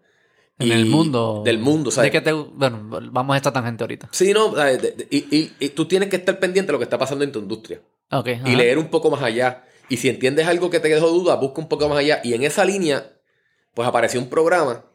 En 0.59 0.67
Y- 0.67 0.72
el 0.72 0.85
mundo. 0.85 1.41
Del 1.43 1.57
mundo, 1.57 1.89
¿sabes? 1.91 2.11
De 2.11 2.19
que 2.19 2.22
te, 2.23 2.31
bueno, 2.31 2.88
vamos 3.11 3.34
a 3.34 3.38
esta 3.38 3.51
tangente 3.51 3.84
ahorita. 3.84 4.09
Sí, 4.11 4.31
no, 4.31 4.55
¿sabes? 4.55 4.81
De- 4.81 4.91
de- 4.91 5.07
y, 5.09 5.35
y- 5.35 5.51
y 5.59 5.69
tú 5.69 5.85
tienes 5.88 6.07
que 6.09 6.17
estar 6.17 6.39
pendiente 6.39 6.67
de 6.67 6.73
lo 6.73 6.77
que 6.77 6.84
está 6.85 6.97
pasando 6.99 7.23
en 7.23 7.31
tu 7.31 7.39
industria. 7.39 7.81
Ok. 8.11 8.27
Y 8.27 8.31
ajá. 8.34 8.49
leer 8.55 8.77
un 8.77 8.88
poco 8.89 9.09
más 9.09 9.23
allá. 9.23 9.63
Y 9.89 9.97
si 9.97 10.07
entiendes 10.09 10.47
algo 10.47 10.69
que 10.69 10.80
te 10.80 10.88
dejó 10.88 11.07
duda, 11.09 11.35
busca 11.35 11.59
un 11.61 11.67
poco 11.67 11.89
más 11.89 11.97
allá. 11.97 12.22
Y 12.23 12.35
en 12.35 12.43
esa 12.43 12.63
línea, 12.63 13.11
pues 13.73 13.88
apareció 13.88 14.19
un 14.19 14.30
programa 14.30 14.85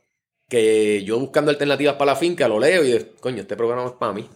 que 0.48 1.02
yo 1.04 1.18
buscando 1.18 1.50
alternativas 1.50 1.94
para 1.94 2.12
la 2.12 2.16
finca, 2.16 2.48
lo 2.48 2.58
leo 2.58 2.82
y 2.84 2.92
digo, 2.92 3.04
coño, 3.20 3.42
este 3.42 3.56
programa 3.56 3.86
es 3.86 3.92
para 3.92 4.12
mí. 4.12 4.28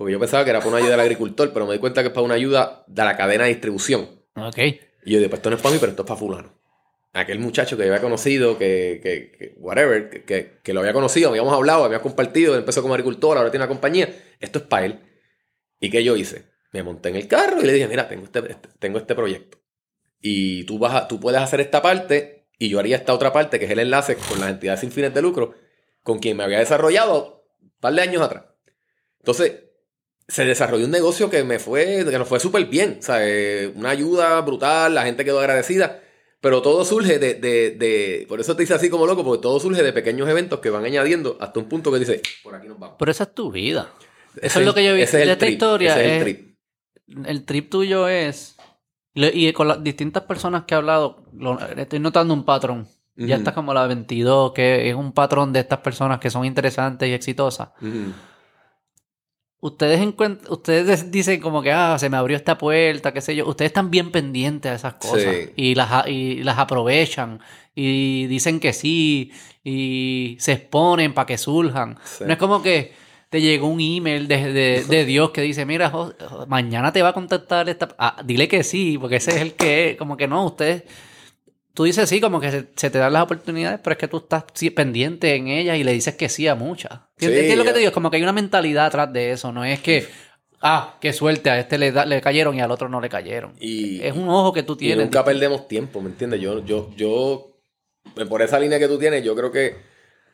Porque 0.00 0.12
yo 0.12 0.18
pensaba 0.18 0.44
que 0.44 0.50
era 0.50 0.60
para 0.60 0.70
una 0.70 0.78
ayuda 0.78 0.92
del 0.92 1.00
agricultor, 1.00 1.52
pero 1.52 1.66
me 1.66 1.74
di 1.74 1.78
cuenta 1.78 2.00
que 2.00 2.06
es 2.08 2.14
para 2.14 2.24
una 2.24 2.32
ayuda 2.32 2.84
de 2.86 3.04
la 3.04 3.18
cadena 3.18 3.44
de 3.44 3.50
distribución. 3.50 4.08
Ok. 4.34 4.56
Y 4.56 5.12
yo 5.12 5.18
digo, 5.18 5.28
pues 5.28 5.40
esto 5.40 5.50
no 5.50 5.56
es 5.56 5.62
para 5.62 5.74
mí, 5.74 5.78
pero 5.78 5.90
esto 5.90 6.04
es 6.04 6.08
para 6.08 6.18
fulano. 6.18 6.58
Aquel 7.12 7.38
muchacho 7.38 7.76
que 7.76 7.82
yo 7.84 7.90
había 7.92 8.00
conocido, 8.00 8.56
que, 8.56 9.00
que, 9.02 9.30
que- 9.36 9.54
whatever, 9.58 10.08
que, 10.08 10.24
que- 10.24 10.52
que 10.62 10.72
lo 10.72 10.80
había 10.80 10.94
conocido, 10.94 11.28
habíamos 11.28 11.52
hablado, 11.52 11.84
habíamos 11.84 12.02
compartido, 12.04 12.56
empezó 12.56 12.80
como 12.80 12.94
agricultor, 12.94 13.36
ahora 13.36 13.50
tiene 13.50 13.64
una 13.64 13.68
compañía. 13.68 14.08
Esto 14.40 14.60
es 14.60 14.64
para 14.64 14.86
él. 14.86 15.00
¿Y 15.80 15.90
qué 15.90 16.02
yo 16.02 16.16
hice? 16.16 16.46
Me 16.72 16.82
monté 16.82 17.10
en 17.10 17.16
el 17.16 17.28
carro 17.28 17.60
y 17.60 17.66
le 17.66 17.72
dije, 17.74 17.86
mira, 17.86 18.08
tengo 18.08 18.24
este, 18.24 18.38
este- 18.50 18.70
tengo 18.78 18.96
este 18.96 19.14
proyecto. 19.14 19.58
Y 20.18 20.64
tú, 20.64 20.78
vas 20.78 20.94
a- 20.94 21.08
tú 21.08 21.20
puedes 21.20 21.42
hacer 21.42 21.60
esta 21.60 21.82
parte 21.82 22.46
y 22.58 22.70
yo 22.70 22.78
haría 22.78 22.96
esta 22.96 23.12
otra 23.12 23.34
parte, 23.34 23.58
que 23.58 23.66
es 23.66 23.70
el 23.70 23.80
enlace 23.80 24.16
con 24.16 24.40
las 24.40 24.48
entidades 24.48 24.80
sin 24.80 24.92
fines 24.92 25.12
de 25.12 25.20
lucro, 25.20 25.52
con 26.02 26.20
quien 26.20 26.38
me 26.38 26.44
había 26.44 26.58
desarrollado 26.60 27.44
un 27.60 27.70
par 27.80 27.92
de 27.92 28.00
años 28.00 28.22
atrás. 28.22 28.44
Entonces, 29.18 29.64
se 30.30 30.44
desarrolló 30.44 30.84
un 30.86 30.90
negocio 30.90 31.28
que 31.28 31.42
me 31.44 31.58
fue, 31.58 32.06
que 32.08 32.18
nos 32.18 32.28
fue 32.28 32.40
súper 32.40 32.64
bien. 32.66 32.96
O 33.00 33.02
sea, 33.02 33.18
eh, 33.20 33.72
una 33.74 33.90
ayuda 33.90 34.40
brutal, 34.40 34.94
la 34.94 35.02
gente 35.04 35.24
quedó 35.24 35.40
agradecida. 35.40 36.00
Pero 36.40 36.62
todo 36.62 36.84
surge 36.86 37.18
de, 37.18 37.34
de, 37.34 37.72
de- 37.72 38.24
Por 38.28 38.40
eso 38.40 38.56
te 38.56 38.62
dice 38.62 38.72
así 38.72 38.88
como 38.88 39.06
loco, 39.06 39.22
porque 39.24 39.42
todo 39.42 39.60
surge 39.60 39.82
de 39.82 39.92
pequeños 39.92 40.26
eventos 40.28 40.60
que 40.60 40.70
van 40.70 40.84
añadiendo 40.86 41.36
hasta 41.40 41.60
un 41.60 41.68
punto 41.68 41.92
que 41.92 41.98
dice, 41.98 42.22
por 42.42 42.54
aquí 42.54 42.66
nos 42.68 42.78
vamos. 42.78 42.96
Pero 42.98 43.10
esa 43.10 43.24
es 43.24 43.34
tu 43.34 43.50
vida. 43.52 43.92
Eso 44.40 44.60
es 44.60 44.64
lo 44.66 44.72
que 44.72 44.84
yo 44.84 44.94
vi 44.94 45.02
es 45.02 45.12
de 45.12 45.22
esta 45.24 45.36
trip, 45.36 45.50
historia. 45.52 45.92
ese 45.92 46.00
es 46.00 46.06
el 46.06 46.16
es- 46.16 46.22
trip. 46.24 46.56
el 47.26 47.44
trip 47.44 47.68
tuyo 47.70 48.08
es. 48.08 48.56
Y 49.12 49.52
con 49.52 49.66
las 49.68 49.82
distintas 49.82 50.22
personas 50.22 50.64
que 50.64 50.74
he 50.74 50.76
hablado, 50.78 51.24
lo- 51.36 51.58
estoy 51.76 51.98
notando 51.98 52.32
un 52.32 52.44
patrón. 52.44 52.86
Ya 53.16 53.34
Ujú. 53.34 53.40
está 53.40 53.52
como 53.52 53.74
la 53.74 53.86
22, 53.86 54.52
que 54.54 54.88
es 54.88 54.94
un 54.94 55.12
patrón 55.12 55.52
de 55.52 55.60
estas 55.60 55.80
personas 55.80 56.20
que 56.20 56.30
son 56.30 56.46
interesantes 56.46 57.06
y 57.08 57.12
exitosas. 57.12 57.70
Ujú. 57.82 58.14
Ustedes, 59.62 60.00
ustedes 60.48 61.10
dicen 61.10 61.38
como 61.40 61.60
que, 61.60 61.70
ah, 61.70 61.98
se 61.98 62.08
me 62.08 62.16
abrió 62.16 62.34
esta 62.36 62.56
puerta, 62.56 63.12
qué 63.12 63.20
sé 63.20 63.36
yo. 63.36 63.46
Ustedes 63.46 63.68
están 63.70 63.90
bien 63.90 64.10
pendientes 64.10 64.70
de 64.72 64.76
esas 64.76 64.94
cosas 64.94 65.22
Sí. 65.34 65.50
y, 65.54 65.74
las, 65.74 66.06
y 66.08 66.42
las 66.42 66.58
aprovechan 66.58 67.40
y 67.74 68.26
dicen 68.26 68.58
que 68.58 68.72
sí 68.72 69.30
y 69.62 70.36
se 70.40 70.52
exponen 70.52 71.12
para 71.12 71.26
que 71.26 71.36
surjan. 71.36 71.98
Sí. 72.04 72.24
No 72.26 72.32
es 72.32 72.38
como 72.38 72.62
que 72.62 72.92
te 73.28 73.40
llegó 73.42 73.66
un 73.68 73.80
email 73.80 74.26
de, 74.28 74.50
de- 74.52 74.84
de 74.84 75.04
Dios 75.04 75.30
que 75.30 75.42
dice, 75.42 75.66
mira, 75.66 75.92
mañana 76.48 76.90
te 76.90 77.02
va 77.02 77.10
a 77.10 77.12
contactar 77.12 77.68
esta... 77.68 77.88
Ah, 77.98 78.16
dile 78.24 78.48
que 78.48 78.64
sí, 78.64 78.96
porque 78.98 79.16
ese 79.16 79.30
es 79.32 79.36
el 79.42 79.52
que 79.54 79.90
es. 79.90 79.96
Como 79.98 80.16
que 80.16 80.26
no, 80.26 80.46
ustedes... 80.46 80.84
Tú 81.80 81.84
dices 81.84 82.10
sí, 82.10 82.20
como 82.20 82.42
que 82.42 82.50
se, 82.50 82.66
se 82.76 82.90
te 82.90 82.98
dan 82.98 83.14
las 83.14 83.22
oportunidades, 83.22 83.80
pero 83.82 83.92
es 83.94 83.98
que 83.98 84.06
tú 84.06 84.18
estás 84.18 84.44
pendiente 84.76 85.34
en 85.34 85.48
ellas 85.48 85.78
y 85.78 85.82
le 85.82 85.94
dices 85.94 86.14
que 86.14 86.28
sí 86.28 86.46
a 86.46 86.54
muchas. 86.54 86.90
¿Entiendes, 87.12 87.16
Sí, 87.16 87.26
entiendes 87.28 87.56
lo 87.56 87.64
que 87.64 87.72
te 87.72 87.78
digo? 87.78 87.88
Es 87.88 87.94
como 87.94 88.10
que 88.10 88.18
hay 88.18 88.22
una 88.22 88.34
mentalidad 88.34 88.84
atrás 88.84 89.10
de 89.14 89.30
eso. 89.30 89.50
No 89.50 89.64
es 89.64 89.80
que, 89.80 90.06
ah, 90.60 90.98
qué 91.00 91.14
suerte, 91.14 91.48
a 91.48 91.58
este 91.58 91.78
le, 91.78 91.90
da- 91.90 92.04
le 92.04 92.20
cayeron 92.20 92.54
y 92.54 92.60
al 92.60 92.70
otro 92.70 92.90
no 92.90 93.00
le 93.00 93.08
cayeron. 93.08 93.54
Y, 93.58 94.02
es 94.02 94.14
un 94.14 94.28
ojo 94.28 94.52
que 94.52 94.62
tú 94.62 94.74
y 94.74 94.76
tienes. 94.76 95.06
nunca 95.06 95.24
perdemos 95.24 95.68
tiempo, 95.68 96.02
¿me 96.02 96.10
entiendes? 96.10 96.38
Yo, 96.42 96.62
yo, 96.66 96.90
yo, 96.98 97.56
por 98.28 98.42
esa 98.42 98.60
línea 98.60 98.78
que 98.78 98.86
tú 98.86 98.98
tienes, 98.98 99.24
yo 99.24 99.34
creo 99.34 99.50
que, 99.50 99.76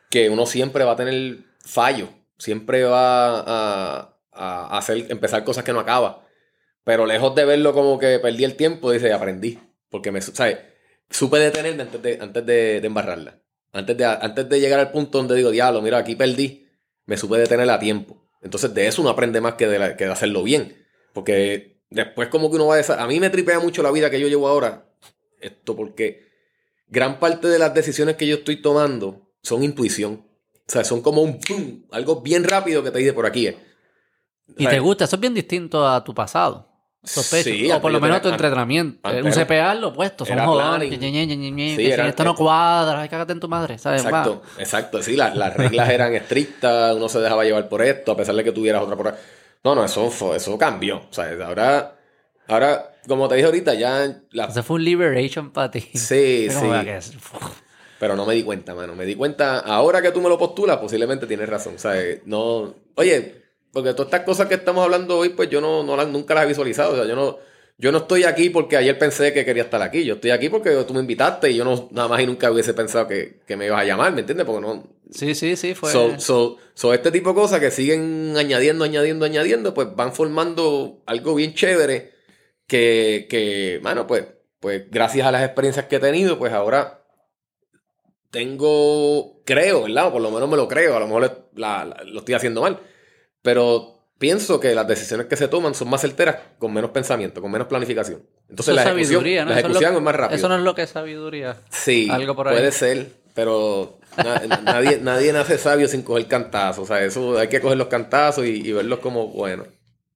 que 0.09 0.29
uno 0.29 0.45
siempre 0.47 0.83
va 0.83 0.91
a 0.91 0.95
tener 0.97 1.37
fallo. 1.61 2.09
Siempre 2.37 2.83
va 2.83 3.39
a, 3.39 4.17
a 4.33 4.77
hacer, 4.77 5.05
empezar 5.07 5.45
cosas 5.45 5.63
que 5.63 5.71
no 5.71 5.79
acaba. 5.79 6.25
Pero 6.83 7.05
lejos 7.05 7.33
de 7.35 7.45
verlo 7.45 7.71
como 7.71 7.97
que 7.97 8.19
perdí 8.19 8.43
el 8.43 8.57
tiempo, 8.57 8.91
dice, 8.91 9.13
aprendí. 9.13 9.57
Porque 9.89 10.11
me, 10.11 10.19
¿sabes? 10.19 10.57
Supe 11.09 11.39
detenerme 11.39 11.83
antes 11.83 12.01
de, 12.01 12.19
antes 12.21 12.45
de, 12.45 12.77
embarrarla. 12.77 13.39
Antes 13.73 13.97
de, 13.97 14.05
antes 14.05 14.49
de 14.49 14.59
llegar 14.59 14.79
al 14.79 14.91
punto 14.91 15.17
donde 15.17 15.35
digo, 15.35 15.51
diablo, 15.51 15.81
mira, 15.81 15.97
aquí 15.99 16.15
perdí, 16.15 16.67
me 17.05 17.17
supe 17.17 17.37
detener 17.37 17.69
a 17.69 17.79
tiempo. 17.79 18.23
Entonces 18.41 18.73
de 18.73 18.87
eso 18.87 19.01
uno 19.01 19.11
aprende 19.11 19.41
más 19.41 19.55
que 19.55 19.67
de, 19.67 19.95
que 19.95 20.05
de 20.05 20.11
hacerlo 20.11 20.43
bien. 20.43 20.85
Porque 21.13 21.79
después 21.89 22.29
como 22.29 22.49
que 22.49 22.57
uno 22.57 22.67
va 22.67 22.77
a... 22.77 23.03
A 23.03 23.07
mí 23.07 23.19
me 23.19 23.29
tripea 23.29 23.59
mucho 23.59 23.83
la 23.83 23.91
vida 23.91 24.09
que 24.09 24.19
yo 24.19 24.27
llevo 24.27 24.47
ahora. 24.47 24.85
Esto 25.39 25.75
porque 25.75 26.27
gran 26.87 27.19
parte 27.19 27.47
de 27.47 27.59
las 27.59 27.73
decisiones 27.73 28.15
que 28.15 28.27
yo 28.27 28.37
estoy 28.37 28.61
tomando 28.61 29.29
son 29.41 29.63
intuición. 29.63 30.25
O 30.67 30.71
sea, 30.71 30.83
son 30.83 31.01
como 31.01 31.21
un 31.21 31.39
pum, 31.39 31.83
algo 31.91 32.21
bien 32.21 32.43
rápido 32.43 32.83
que 32.83 32.91
te 32.91 32.99
dice 32.99 33.13
por 33.13 33.25
aquí. 33.25 33.49
Y 34.57 34.67
te 34.67 34.79
gusta, 34.79 35.05
eso 35.05 35.15
es 35.15 35.19
bien 35.19 35.33
distinto 35.33 35.87
a 35.87 36.03
tu 36.03 36.13
pasado. 36.13 36.67
Sospecho. 37.03 37.49
Sí, 37.49 37.71
o 37.71 37.79
por 37.81 37.91
lo 37.91 38.01
menos 38.01 38.21
tu 38.21 38.27
entrenamiento. 38.29 38.99
antes 39.07 39.23
un 39.23 39.31
CPA 39.31 39.73
es 39.73 39.79
lo 39.79 39.87
opuesto. 39.89 40.25
Son 40.25 40.35
planning. 40.35 40.99
que 40.99 41.75
Sí, 41.75 41.91
era- 41.91 42.07
esto 42.07 42.23
no 42.23 42.35
cuadra, 42.35 43.01
ay, 43.01 43.09
cágate 43.09 43.33
en 43.33 43.39
tu 43.39 43.47
madre. 43.47 43.77
¿sabes? 43.77 44.03
Va. 44.03 44.09
Exacto, 44.09 44.41
exacto. 44.57 45.03
Sí, 45.03 45.15
la- 45.15 45.33
las 45.33 45.55
reglas 45.55 45.89
eran 45.89 46.13
estrictas, 46.15 46.95
uno 46.95 47.07
se 47.07 47.19
dejaba 47.19 47.43
llevar 47.45 47.69
por 47.69 47.81
esto, 47.81 48.11
a 48.11 48.17
pesar 48.17 48.35
de 48.35 48.43
que 48.43 48.51
tuvieras 48.51 48.81
otra 48.83 48.95
por. 48.95 49.15
No, 49.63 49.75
no, 49.75 49.85
eso, 49.85 50.35
eso 50.35 50.57
cambió. 50.57 50.97
O 50.97 51.13
sea, 51.13 51.29
ahora, 51.45 51.95
ahora, 52.47 52.91
como 53.07 53.27
te 53.27 53.35
dije 53.35 53.45
ahorita, 53.45 53.73
ya... 53.73 54.21
La... 54.31 54.49
Fue 54.49 54.75
un 54.75 54.83
liberation 54.83 55.51
para 55.51 55.71
ti. 55.71 55.81
Sí, 55.93 56.47
sí. 56.49 57.17
Pero 57.99 58.15
no 58.15 58.25
me 58.25 58.35
di 58.35 58.43
cuenta, 58.43 58.75
mano. 58.75 58.95
Me 58.95 59.05
di 59.05 59.15
cuenta, 59.15 59.59
ahora 59.59 60.01
que 60.01 60.11
tú 60.11 60.21
me 60.21 60.29
lo 60.29 60.37
postulas, 60.37 60.77
posiblemente 60.77 61.25
tienes 61.25 61.49
razón. 61.49 61.75
O 61.75 61.79
sea, 61.79 61.99
eh, 61.99 62.21
no... 62.25 62.75
Oye, 62.95 63.46
porque 63.77 63.93
todas 63.93 64.07
estas 64.07 64.21
cosas 64.25 64.47
que 64.47 64.55
estamos 64.55 64.83
hablando 64.83 65.19
hoy, 65.19 65.29
pues 65.29 65.49
yo 65.51 65.61
no, 65.61 65.83
no 65.83 65.95
las, 65.95 66.07
nunca 66.07 66.33
las 66.33 66.45
he 66.45 66.47
visualizado. 66.47 66.93
O 66.93 66.95
sea, 66.95 67.05
yo 67.05 67.15
no, 67.15 67.37
yo 67.77 67.91
no 67.91 67.99
estoy 67.99 68.23
aquí 68.23 68.49
porque 68.49 68.75
ayer 68.75 68.97
pensé 68.97 69.33
que 69.33 69.45
quería 69.45 69.61
estar 69.61 69.79
aquí. 69.83 70.03
Yo 70.03 70.15
estoy 70.15 70.31
aquí 70.31 70.49
porque 70.49 70.71
tú 70.87 70.95
me 70.95 70.99
invitaste 71.01 71.51
y 71.51 71.55
yo 71.57 71.63
no, 71.63 71.87
nada 71.91 72.07
más 72.07 72.19
y 72.21 72.25
nunca 72.25 72.49
hubiese 72.51 72.73
pensado 72.73 73.07
que, 73.07 73.39
que 73.45 73.55
me 73.55 73.67
ibas 73.67 73.79
a 73.81 73.85
llamar, 73.85 74.13
¿me 74.13 74.21
entiendes? 74.21 74.47
Porque 74.47 74.61
no... 74.65 74.83
Sí, 75.11 75.35
sí, 75.35 75.55
sí, 75.55 75.75
fue. 75.75 75.91
So, 75.91 76.19
so, 76.19 76.57
so 76.73 76.91
este 76.93 77.11
tipo 77.11 77.29
de 77.29 77.35
cosas 77.35 77.59
que 77.59 77.69
siguen 77.69 78.33
añadiendo, 78.35 78.83
añadiendo, 78.83 79.25
añadiendo, 79.25 79.75
pues 79.75 79.89
van 79.95 80.11
formando 80.11 81.03
algo 81.05 81.35
bien 81.35 81.53
chévere 81.53 82.13
que, 82.65 83.27
que 83.29 83.79
mano, 83.83 84.07
pues, 84.07 84.25
pues 84.59 84.89
gracias 84.89 85.27
a 85.27 85.31
las 85.31 85.43
experiencias 85.43 85.85
que 85.85 85.97
he 85.97 85.99
tenido, 85.99 86.39
pues 86.39 86.51
ahora 86.51 87.03
tengo, 88.31 89.41
creo, 89.45 89.83
¿verdad? 89.83 90.07
O 90.07 90.11
por 90.13 90.21
lo 90.21 90.31
menos 90.31 90.49
me 90.49 90.57
lo 90.57 90.67
creo, 90.67 90.95
a 90.97 90.99
lo 90.99 91.05
mejor 91.07 91.21
la- 91.55 91.85
la- 91.85 92.03
lo 92.05 92.19
estoy 92.19 92.35
haciendo 92.35 92.61
mal, 92.61 92.79
pero 93.47 94.01
pienso 94.17 94.59
que 94.59 94.75
las 94.75 94.85
decisiones 94.85 95.27
que 95.27 95.37
se 95.37 95.47
toman 95.47 95.73
son 95.73 95.89
más 95.89 96.01
certeras 96.01 96.35
con 96.59 96.73
menos 96.73 96.91
pensamiento, 96.91 97.41
con 97.41 97.49
menos 97.49 97.67
planificación. 97.69 98.21
Entonces 98.49 98.75
la 98.75 98.81
ejecución, 98.81 99.05
sabiduría, 99.07 99.45
¿no? 99.45 99.51
la 99.51 99.55
lo- 99.55 99.59
ejecución 99.61 99.95
es, 99.95 100.01
más 100.01 100.15
rápida. 100.17 100.35
Eso 100.35 100.49
no 100.49 100.55
es 100.57 100.63
lo 100.63 100.75
que 100.75 100.81
es 100.81 100.89
sabiduría. 100.89 101.55
Sí, 101.69 102.09
Algo 102.11 102.35
por 102.35 102.49
ahí. 102.49 102.55
puede 102.57 102.73
ser, 102.73 103.13
pero 103.33 103.99
na- 104.17 104.41
nadie, 104.63 104.99
nadie 105.01 105.31
nace 105.31 105.57
sabio 105.57 105.87
sin 105.87 106.01
coger 106.01 106.27
cantazos. 106.27 106.83
O 106.83 106.87
sea, 106.87 107.01
eso 107.05 107.39
hay 107.39 107.47
que 107.47 107.61
coger 107.61 107.77
los 107.77 107.87
cantazos 107.87 108.45
y, 108.45 108.67
y 108.67 108.73
verlos 108.73 108.99
como 108.99 109.29
buenos. 109.29 109.67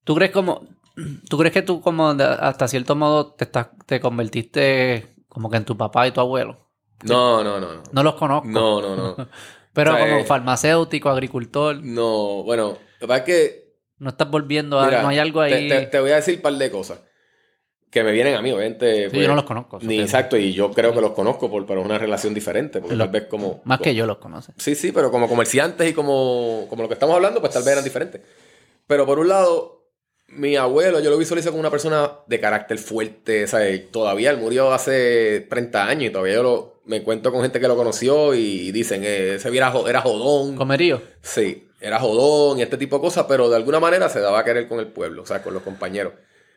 ¿Tú 0.04 0.14
crees 0.14 0.32
como... 0.32 0.68
¿Tú 1.30 1.38
crees 1.38 1.54
que 1.54 1.62
tú 1.62 1.80
como 1.80 2.10
hasta 2.10 2.68
cierto 2.68 2.98
modo 2.98 3.28
te, 3.32 3.46
estás, 3.46 3.68
te 3.86 4.02
convertiste 4.02 5.16
como 5.30 5.50
que 5.50 5.56
en 5.56 5.64
tu 5.64 5.78
papá 5.78 6.06
y 6.06 6.12
tu 6.12 6.20
abuelo? 6.20 6.68
No, 7.04 7.46
no, 7.46 7.62
no, 7.62 7.76
no. 7.76 7.84
No 7.94 8.04
los 8.04 8.16
conozco. 8.16 8.50
No, 8.50 8.82
no, 8.82 8.98
no. 8.98 9.16
Pero 9.74 9.94
o 9.94 9.96
sea, 9.96 10.06
como 10.06 10.20
eh, 10.20 10.26
farmacéutico, 10.26 11.08
agricultor, 11.10 11.78
No, 11.82 12.44
bueno, 12.44 12.78
lo 13.02 13.08
que 13.08 13.08
pasa 13.08 13.18
es 13.20 13.26
que. 13.26 13.74
no 13.98 14.10
estás 14.12 14.30
volviendo 14.32 14.80
a... 14.80 14.86
mira, 14.86 15.02
no 15.02 15.10
hay 15.10 15.20
algo 15.20 15.42
ahí... 15.42 15.68
Te, 15.68 15.82
te 15.88 16.00
voy 16.00 16.12
a 16.12 16.16
decir 16.16 16.36
un 16.36 16.42
par 16.42 16.54
de 16.54 16.72
cosas 16.72 17.00
que 17.90 18.04
me 18.04 18.14
vienen 18.14 18.36
a 18.36 18.42
mí, 18.42 18.52
obviamente. 18.52 19.06
Sí, 19.06 19.10
pues, 19.12 19.22
yo 19.24 19.28
no 19.28 19.36
los 19.36 19.44
conozco. 19.44 19.80
Ni 19.82 20.00
exacto, 20.00 20.38
y 20.38 20.54
yo 20.54 20.72
creo 20.72 20.94
que 20.94 21.02
los 21.02 21.12
conozco, 21.12 21.52
por, 21.52 21.66
pero 21.66 21.82
es 21.82 21.86
una 21.86 21.98
relación 21.98 22.34
diferente. 22.34 22.80
Porque 22.80 22.96
Lo- 22.96 23.04
tal 23.04 23.12
vez 23.12 23.24
como. 23.28 23.62
Más 23.66 23.82
que 23.82 23.94
yo 23.94 24.06
los 24.06 24.18
conoce. 24.18 24.54
Sí, 24.58 24.76
sí, 24.76 24.94
pero 24.94 25.12
como 25.12 25.28
comerciantes 25.28 25.90
y 25.90 25.94
como, 25.94 26.66
como 26.70 26.84
lo 26.84 26.88
que 26.88 26.94
estamos 26.94 27.16
hablando, 27.16 27.42
pues 27.42 27.52
tal 27.52 27.64
vez 27.64 27.74
eran 27.74 27.84
diferentes. 27.84 28.22
Pero 28.88 29.06
por 29.06 29.20
un 29.20 29.28
lado, 29.28 29.90
mi 30.28 30.56
abuelo, 30.56 31.02
yo 31.02 31.10
lo 31.10 31.18
visualizo 31.18 31.50
como 31.50 31.60
una 31.60 31.70
persona 31.70 32.10
de 32.28 32.40
carácter 32.40 32.78
fuerte, 32.78 33.46
¿sabes? 33.48 33.92
Todavía 33.92 34.32
él 34.32 34.38
murió 34.38 34.72
hace 34.72 35.42
30 35.50 35.86
años 35.88 36.06
y 36.06 36.10
todavía 36.12 36.36
yo 36.36 36.44
lo, 36.44 36.82
me 36.86 37.04
cuento 37.04 37.30
con 37.34 37.42
gente 37.42 37.60
que 37.60 37.68
lo 37.68 37.76
conoció 37.76 38.34
y 38.34 38.72
dicen, 38.72 39.04
eh, 39.04 39.36
ese 39.36 39.50
era, 39.56 39.74
era 39.86 40.02
jodón. 40.02 40.56
¿Comerío? 40.56 41.02
Sí, 41.22 41.68
era 41.82 42.00
jodón 42.00 42.60
y 42.60 42.62
este 42.62 42.78
tipo 42.78 42.96
de 42.98 43.02
cosas, 43.02 43.26
pero 43.28 43.50
de 43.50 43.56
alguna 43.58 43.80
manera 43.80 44.08
se 44.08 44.20
daba 44.22 44.40
a 44.40 44.44
querer 44.46 44.68
con 44.68 44.80
el 44.80 44.88
pueblo, 44.88 45.24
o 45.24 45.26
sea, 45.26 45.42
con 45.42 45.54
los 45.54 45.64
compañeros. 45.64 46.14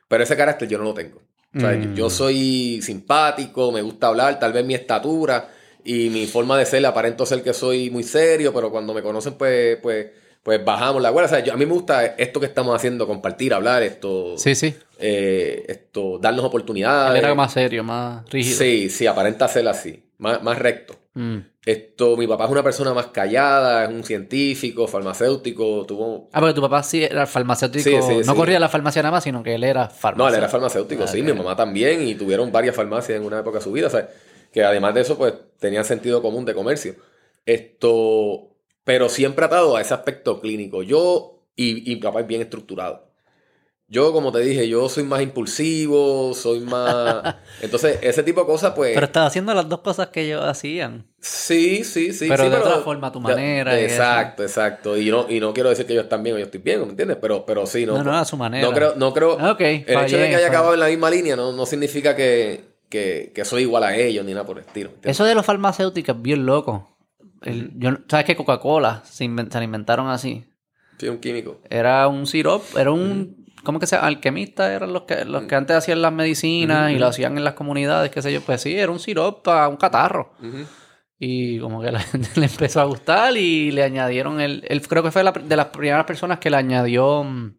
Pero 0.06 0.22
ese 0.22 0.36
carácter 0.36 0.68
yo 0.68 0.78
no 0.78 0.84
lo 0.84 0.94
tengo. 0.94 1.22
O 1.56 1.60
sea, 1.60 1.70
Mm. 1.70 1.94
yo 1.94 2.10
soy 2.10 2.80
simpático, 2.82 3.72
me 3.72 3.80
gusta 3.82 4.08
hablar, 4.08 4.38
tal 4.38 4.52
vez 4.52 4.64
mi 4.64 4.74
estatura 4.74 5.48
y 5.84 6.08
mi 6.10 6.26
forma 6.26 6.58
de 6.58 6.66
ser, 6.66 6.84
aparento 6.86 7.24
ser 7.26 7.42
que 7.42 7.54
soy 7.54 7.90
muy 7.90 8.02
serio, 8.02 8.52
pero 8.52 8.70
cuando 8.70 8.92
me 8.92 9.02
conocen, 9.02 9.34
pues, 9.34 9.76
pues, 9.82 10.08
pues 10.42 10.62
bajamos 10.64 11.00
la 11.00 11.10
guardia. 11.10 11.26
O 11.26 11.28
sea, 11.36 11.44
yo- 11.44 11.52
a 11.52 11.56
mí 11.56 11.64
me 11.64 11.72
gusta 11.72 12.04
esto 12.04 12.38
que 12.40 12.46
estamos 12.46 12.74
haciendo, 12.76 13.06
compartir, 13.06 13.54
hablar, 13.54 13.82
esto, 13.82 14.36
Sí, 14.36 14.54
sí. 14.54 14.74
eh, 14.98 15.64
esto, 15.68 16.18
darnos 16.18 16.42
Él 16.42 16.48
oportunidades. 16.48 17.18
era 17.22 17.34
más 17.34 17.52
serio, 17.52 17.82
más 17.84 18.28
rígido. 18.30 18.58
Sí, 18.58 18.90
sí, 18.90 19.06
aparenta 19.06 19.46
ser 19.48 19.66
así, 19.68 20.04
más, 20.18 20.42
más 20.42 20.58
recto. 20.58 20.96
Mm. 21.14 21.38
Esto, 21.64 22.16
mi 22.16 22.26
papá 22.26 22.44
es 22.44 22.50
una 22.50 22.62
persona 22.62 22.92
más 22.92 23.06
callada, 23.06 23.84
es 23.84 23.90
un 23.90 24.04
científico, 24.04 24.86
farmacéutico, 24.86 25.86
tuvo... 25.86 26.28
Ah, 26.32 26.40
porque 26.40 26.54
tu 26.54 26.60
papá 26.60 26.82
sí 26.82 27.02
era 27.04 27.26
farmacéutico. 27.26 27.82
Sí, 27.84 27.96
sí, 28.02 28.16
no 28.26 28.32
sí. 28.32 28.36
corría 28.38 28.56
a 28.58 28.60
la 28.60 28.68
farmacia 28.68 29.00
nada 29.02 29.12
más, 29.12 29.24
sino 29.24 29.42
que 29.42 29.54
él 29.54 29.64
era 29.64 29.84
No, 29.84 29.90
farmacéutico. 29.90 30.28
él 30.28 30.34
era 30.34 30.48
farmacéutico, 30.48 31.06
sí, 31.06 31.20
Ah, 31.20 31.24
mi 31.24 31.30
ok. 31.30 31.38
mamá 31.38 31.56
también, 31.56 32.06
y 32.06 32.14
tuvieron 32.16 32.50
varias 32.52 32.74
farmacias 32.76 33.18
en 33.18 33.24
una 33.24 33.38
época 33.38 33.58
de 33.58 33.64
su 33.64 33.72
vida, 33.72 33.86
o 33.86 33.90
sea, 33.90 34.08
que 34.52 34.62
además 34.64 34.94
de 34.94 35.00
eso, 35.02 35.16
pues, 35.16 35.34
tenían 35.58 35.84
sentido 35.84 36.20
común 36.20 36.44
de 36.44 36.54
comercio. 36.54 36.96
Esto, 37.46 38.56
pero 38.84 39.08
siempre 39.08 39.44
atado 39.44 39.76
a 39.76 39.80
ese 39.80 39.94
aspecto 39.94 40.40
clínico. 40.40 40.82
Yo, 40.82 41.44
y, 41.56 41.90
y 41.90 41.94
mi 41.96 42.00
papá 42.02 42.20
es 42.20 42.26
bien 42.26 42.42
estructurado. 42.42 43.08
Yo, 43.94 44.12
como 44.12 44.32
te 44.32 44.40
dije, 44.40 44.68
yo 44.68 44.88
soy 44.88 45.04
más 45.04 45.22
impulsivo, 45.22 46.34
soy 46.34 46.58
más... 46.60 47.36
Entonces, 47.60 47.98
ese 48.02 48.24
tipo 48.24 48.40
de 48.40 48.46
cosas, 48.46 48.72
pues... 48.74 48.92
Pero 48.92 49.06
estaba 49.06 49.26
haciendo 49.26 49.54
las 49.54 49.68
dos 49.68 49.80
cosas 49.82 50.08
que 50.08 50.22
ellos 50.22 50.42
hacían. 50.44 51.06
Sí, 51.20 51.84
sí, 51.84 52.12
sí. 52.12 52.26
Pero 52.28 52.42
sí, 52.44 52.50
de 52.50 52.56
otra 52.56 52.78
forma, 52.78 53.06
a 53.06 53.12
tu 53.12 53.20
manera 53.20 53.80
exacto, 53.80 54.42
exacto. 54.42 54.96
Y 54.98 55.10
no, 55.10 55.26
y 55.30 55.38
no 55.38 55.54
quiero 55.54 55.70
decir 55.70 55.86
que 55.86 55.94
yo 55.94 56.00
están 56.00 56.24
bien 56.24 56.34
o 56.34 56.38
yo 56.40 56.44
estoy 56.46 56.60
bien, 56.60 56.80
¿me 56.80 56.86
entiendes? 56.88 57.18
Pero, 57.20 57.46
pero 57.46 57.66
sí, 57.66 57.86
no. 57.86 57.96
No, 57.98 58.02
no, 58.04 58.12
a 58.18 58.24
su 58.24 58.36
manera. 58.36 58.66
No 58.66 58.74
creo, 58.74 58.94
no 58.96 59.12
creo. 59.14 59.34
Ok, 59.52 59.60
el 59.60 59.80
hecho 59.86 59.96
de 59.96 60.08
que 60.08 60.16
haya 60.18 60.34
fallé. 60.38 60.46
acabado 60.46 60.74
en 60.74 60.80
la 60.80 60.88
misma 60.88 61.08
línea 61.10 61.36
no, 61.36 61.52
no 61.52 61.64
significa 61.64 62.16
que, 62.16 62.64
que, 62.88 63.30
que 63.32 63.44
soy 63.44 63.62
igual 63.62 63.84
a 63.84 63.94
ellos 63.96 64.24
ni 64.24 64.32
nada 64.32 64.44
por 64.44 64.58
el 64.58 64.64
estilo. 64.64 64.88
¿entiendes? 64.88 65.12
Eso 65.16 65.24
de 65.24 65.36
los 65.36 65.46
farmacéuticos 65.46 66.16
es 66.16 66.20
bien 66.22 66.44
loco. 66.46 66.96
El- 67.42 67.70
yo, 67.78 67.90
¿Sabes 68.08 68.26
que 68.26 68.34
Coca-Cola 68.34 69.02
se, 69.04 69.24
inven- 69.24 69.50
se 69.52 69.58
la 69.58 69.64
inventaron 69.64 70.08
así? 70.08 70.44
Sí, 70.98 71.08
un 71.08 71.18
químico. 71.18 71.60
Era 71.70 72.08
un 72.08 72.26
sirop, 72.26 72.62
era 72.76 72.90
un... 72.90 73.43
¿Cómo 73.64 73.80
que 73.80 73.86
se? 73.86 73.96
Alquimistas 73.96 74.70
eran 74.70 74.92
los 74.92 75.02
que, 75.02 75.24
los 75.24 75.44
que 75.44 75.54
antes 75.54 75.76
hacían 75.76 76.00
las 76.02 76.12
medicinas 76.12 76.92
y 76.92 76.98
lo 76.98 77.06
hacían 77.08 77.36
en 77.38 77.44
las 77.44 77.54
comunidades, 77.54 78.10
qué 78.10 78.22
sé 78.22 78.32
yo. 78.32 78.40
Pues 78.42 78.60
sí, 78.60 78.78
era 78.78 78.92
un 78.92 79.00
sirop 79.00 79.42
para 79.44 79.66
un 79.68 79.76
catarro. 79.76 80.32
Y 81.18 81.58
como 81.60 81.80
que 81.80 81.88
a 81.88 81.92
la 81.92 82.00
gente 82.12 82.28
le 82.38 82.46
empezó 82.46 82.80
a 82.80 82.84
gustar 82.84 83.36
y 83.36 83.70
le 83.72 83.82
añadieron 83.82 84.40
el... 84.40 84.64
el- 84.68 84.86
creo 84.86 85.02
que 85.02 85.10
fue 85.10 85.24
la- 85.24 85.32
de 85.32 85.56
las 85.56 85.66
primeras 85.66 86.04
personas 86.04 86.38
que 86.38 86.50
le 86.50 86.56
añadió 86.58 87.24
mm, 87.24 87.54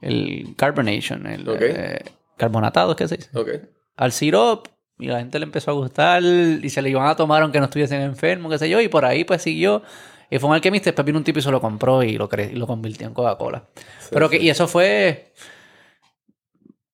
el 0.00 0.54
carbonation, 0.56 1.26
el 1.26 1.48
Ok. 1.48 1.56
eh, 1.60 2.04
carbonatado, 2.36 2.94
¿qué 2.96 3.08
se 3.08 3.16
dice? 3.16 3.30
Al 3.96 4.12
sirop 4.12 4.68
y 4.98 5.06
la 5.06 5.18
gente 5.20 5.38
le 5.38 5.44
empezó 5.44 5.70
a 5.70 5.74
gustar 5.74 6.22
y 6.22 6.68
se 6.70 6.82
le 6.82 6.90
iban 6.90 7.06
a 7.06 7.14
tomar 7.16 7.42
aunque 7.42 7.58
no 7.58 7.66
estuviesen 7.66 8.00
enfermos, 8.02 8.50
qué 8.52 8.58
sé 8.58 8.68
yo. 8.68 8.80
Y 8.80 8.88
por 8.88 9.04
ahí 9.04 9.24
pues 9.24 9.42
siguió. 9.42 9.82
Y 10.30 10.38
fue 10.38 10.48
un 10.50 10.54
alquimista, 10.54 10.90
después 10.90 11.06
vino 11.06 11.18
un 11.18 11.24
tipo 11.24 11.38
y 11.38 11.42
se 11.42 11.50
lo 11.50 11.60
compró 11.60 12.02
y 12.02 12.18
lo, 12.18 12.28
cre- 12.28 12.50
y 12.52 12.56
lo 12.56 12.66
convirtió 12.66 13.06
en 13.06 13.14
Coca-Cola. 13.14 13.64
Pero 14.10 14.28
que, 14.28 14.36
y 14.38 14.50
eso 14.50 14.68
fue 14.68 15.32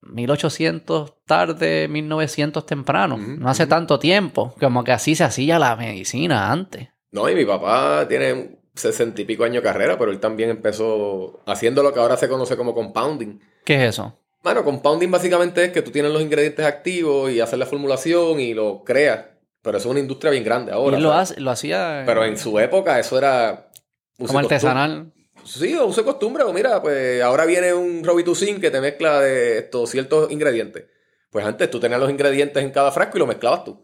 1800 0.02 1.14
tarde, 1.24 1.88
1900 1.88 2.66
temprano. 2.66 3.16
No 3.16 3.48
hace 3.48 3.66
tanto 3.66 3.98
tiempo. 3.98 4.54
Como 4.60 4.84
que 4.84 4.92
así 4.92 5.14
se 5.14 5.24
hacía 5.24 5.58
la 5.58 5.74
medicina 5.76 6.52
antes. 6.52 6.88
No, 7.10 7.28
y 7.28 7.34
mi 7.34 7.44
papá 7.44 8.06
tiene 8.08 8.58
sesenta 8.74 9.20
y 9.22 9.24
pico 9.24 9.44
años 9.44 9.62
de 9.62 9.68
carrera, 9.68 9.98
pero 9.98 10.10
él 10.10 10.18
también 10.20 10.50
empezó 10.50 11.40
haciendo 11.46 11.82
lo 11.82 11.92
que 11.92 12.00
ahora 12.00 12.16
se 12.16 12.28
conoce 12.28 12.56
como 12.56 12.74
compounding. 12.74 13.40
¿Qué 13.64 13.76
es 13.76 13.82
eso? 13.94 14.18
Bueno, 14.42 14.62
compounding 14.64 15.10
básicamente 15.10 15.64
es 15.64 15.72
que 15.72 15.80
tú 15.80 15.90
tienes 15.90 16.12
los 16.12 16.20
ingredientes 16.22 16.66
activos 16.66 17.30
y 17.30 17.40
haces 17.40 17.58
la 17.58 17.66
formulación 17.66 18.40
y 18.40 18.52
lo 18.52 18.82
creas. 18.84 19.26
Pero 19.64 19.78
eso 19.78 19.88
es 19.88 19.90
una 19.90 20.00
industria 20.00 20.30
bien 20.30 20.44
grande 20.44 20.70
ahora. 20.70 20.98
y 20.98 21.00
lo, 21.00 21.10
¿sabes? 21.10 21.30
hace- 21.32 21.40
lo 21.40 21.50
hacía 21.50 22.02
Pero 22.06 22.24
en 22.24 22.36
su 22.38 22.56
época 22.60 23.00
eso 23.00 23.18
era... 23.18 23.70
como 24.18 24.38
artesanal. 24.38 25.10
Sí, 25.44 25.74
uso 25.76 26.02
de 26.02 26.04
costumbre. 26.04 26.44
O 26.44 26.52
mira, 26.52 26.80
pues 26.82 27.20
ahora 27.22 27.44
viene 27.46 27.72
un 27.74 28.04
Robitussin 28.04 28.60
que 28.60 28.70
te 28.70 28.80
mezcla 28.80 29.20
de 29.20 29.58
estos 29.58 29.90
ciertos 29.90 30.30
ingredientes. 30.30 30.84
Pues 31.30 31.44
antes 31.44 31.68
tú 31.70 31.80
tenías 31.80 31.98
los 31.98 32.10
ingredientes 32.10 32.62
en 32.62 32.70
cada 32.70 32.92
frasco 32.92 33.16
y 33.16 33.20
lo 33.20 33.26
mezclabas 33.26 33.64
tú. 33.64 33.82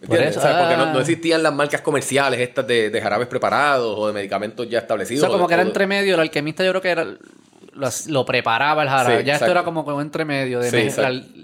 ¿Me 0.00 0.06
Por 0.06 0.16
entiendes? 0.18 0.36
eso, 0.36 0.46
O 0.46 0.48
sea, 0.50 0.60
porque 0.60 0.76
no, 0.76 0.82
ah. 0.84 0.92
no 0.92 1.00
existían 1.00 1.42
las 1.42 1.52
marcas 1.52 1.80
comerciales 1.82 2.38
estas 2.40 2.66
de, 2.66 2.88
de 2.90 3.00
jarabes 3.02 3.26
preparados 3.26 3.98
o 3.98 4.06
de 4.06 4.12
medicamentos 4.12 4.68
ya 4.70 4.78
establecidos. 4.78 5.26
Como 5.28 5.44
o 5.44 5.46
de- 5.46 5.48
que 5.48 5.54
era 5.54 5.62
entre 5.64 5.86
medio, 5.88 6.14
el 6.14 6.20
alquimista 6.20 6.64
yo 6.64 6.70
creo 6.70 6.82
que 6.82 6.90
era 6.90 7.04
lo, 7.04 7.88
lo 8.06 8.24
preparaba 8.24 8.82
el 8.84 8.88
jarabe. 8.88 9.18
Sí, 9.18 9.24
ya 9.24 9.34
esto 9.34 9.50
era 9.50 9.64
como 9.64 9.82
un 9.82 10.00
entre 10.00 10.24
medio 10.24 10.60
de 10.60 10.70
Sí. 10.70 10.88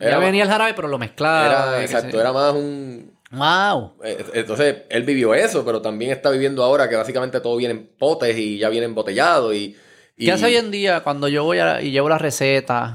Ya 0.01 0.19
venía 0.19 0.45
el 0.45 0.49
jarabe, 0.49 0.75
pero 0.75 0.87
lo 0.89 0.99
mezclaba. 0.99 1.47
Era, 1.77 1.83
exacto, 1.83 2.21
era 2.21 2.33
más 2.33 2.53
un... 2.55 3.14
Wow. 3.37 3.95
eh, 4.05 4.25
Entonces, 4.35 4.77
él 4.89 5.03
vivió 5.03 5.35
eso, 5.35 5.65
pero 5.65 5.81
también 5.83 6.11
está 6.13 6.31
viviendo 6.31 6.63
ahora 6.63 6.89
que 6.89 6.97
básicamente 6.97 7.41
todo 7.41 7.57
viene 7.57 7.75
en 7.75 7.87
potes 7.99 8.37
y 8.39 8.59
ya 8.59 8.69
viene 8.69 8.87
embotellado 8.87 9.53
y... 9.53 9.77
y- 10.17 10.25
¿Qué 10.27 10.33
hace 10.33 10.47
hoy 10.47 10.57
en 10.57 10.71
día 10.71 11.03
cuando 11.03 11.29
yo 11.29 11.45
voy 11.45 11.59
a- 11.59 11.83
y 11.83 11.91
llevo 11.91 12.09
la 12.09 12.19
receta 12.19 12.95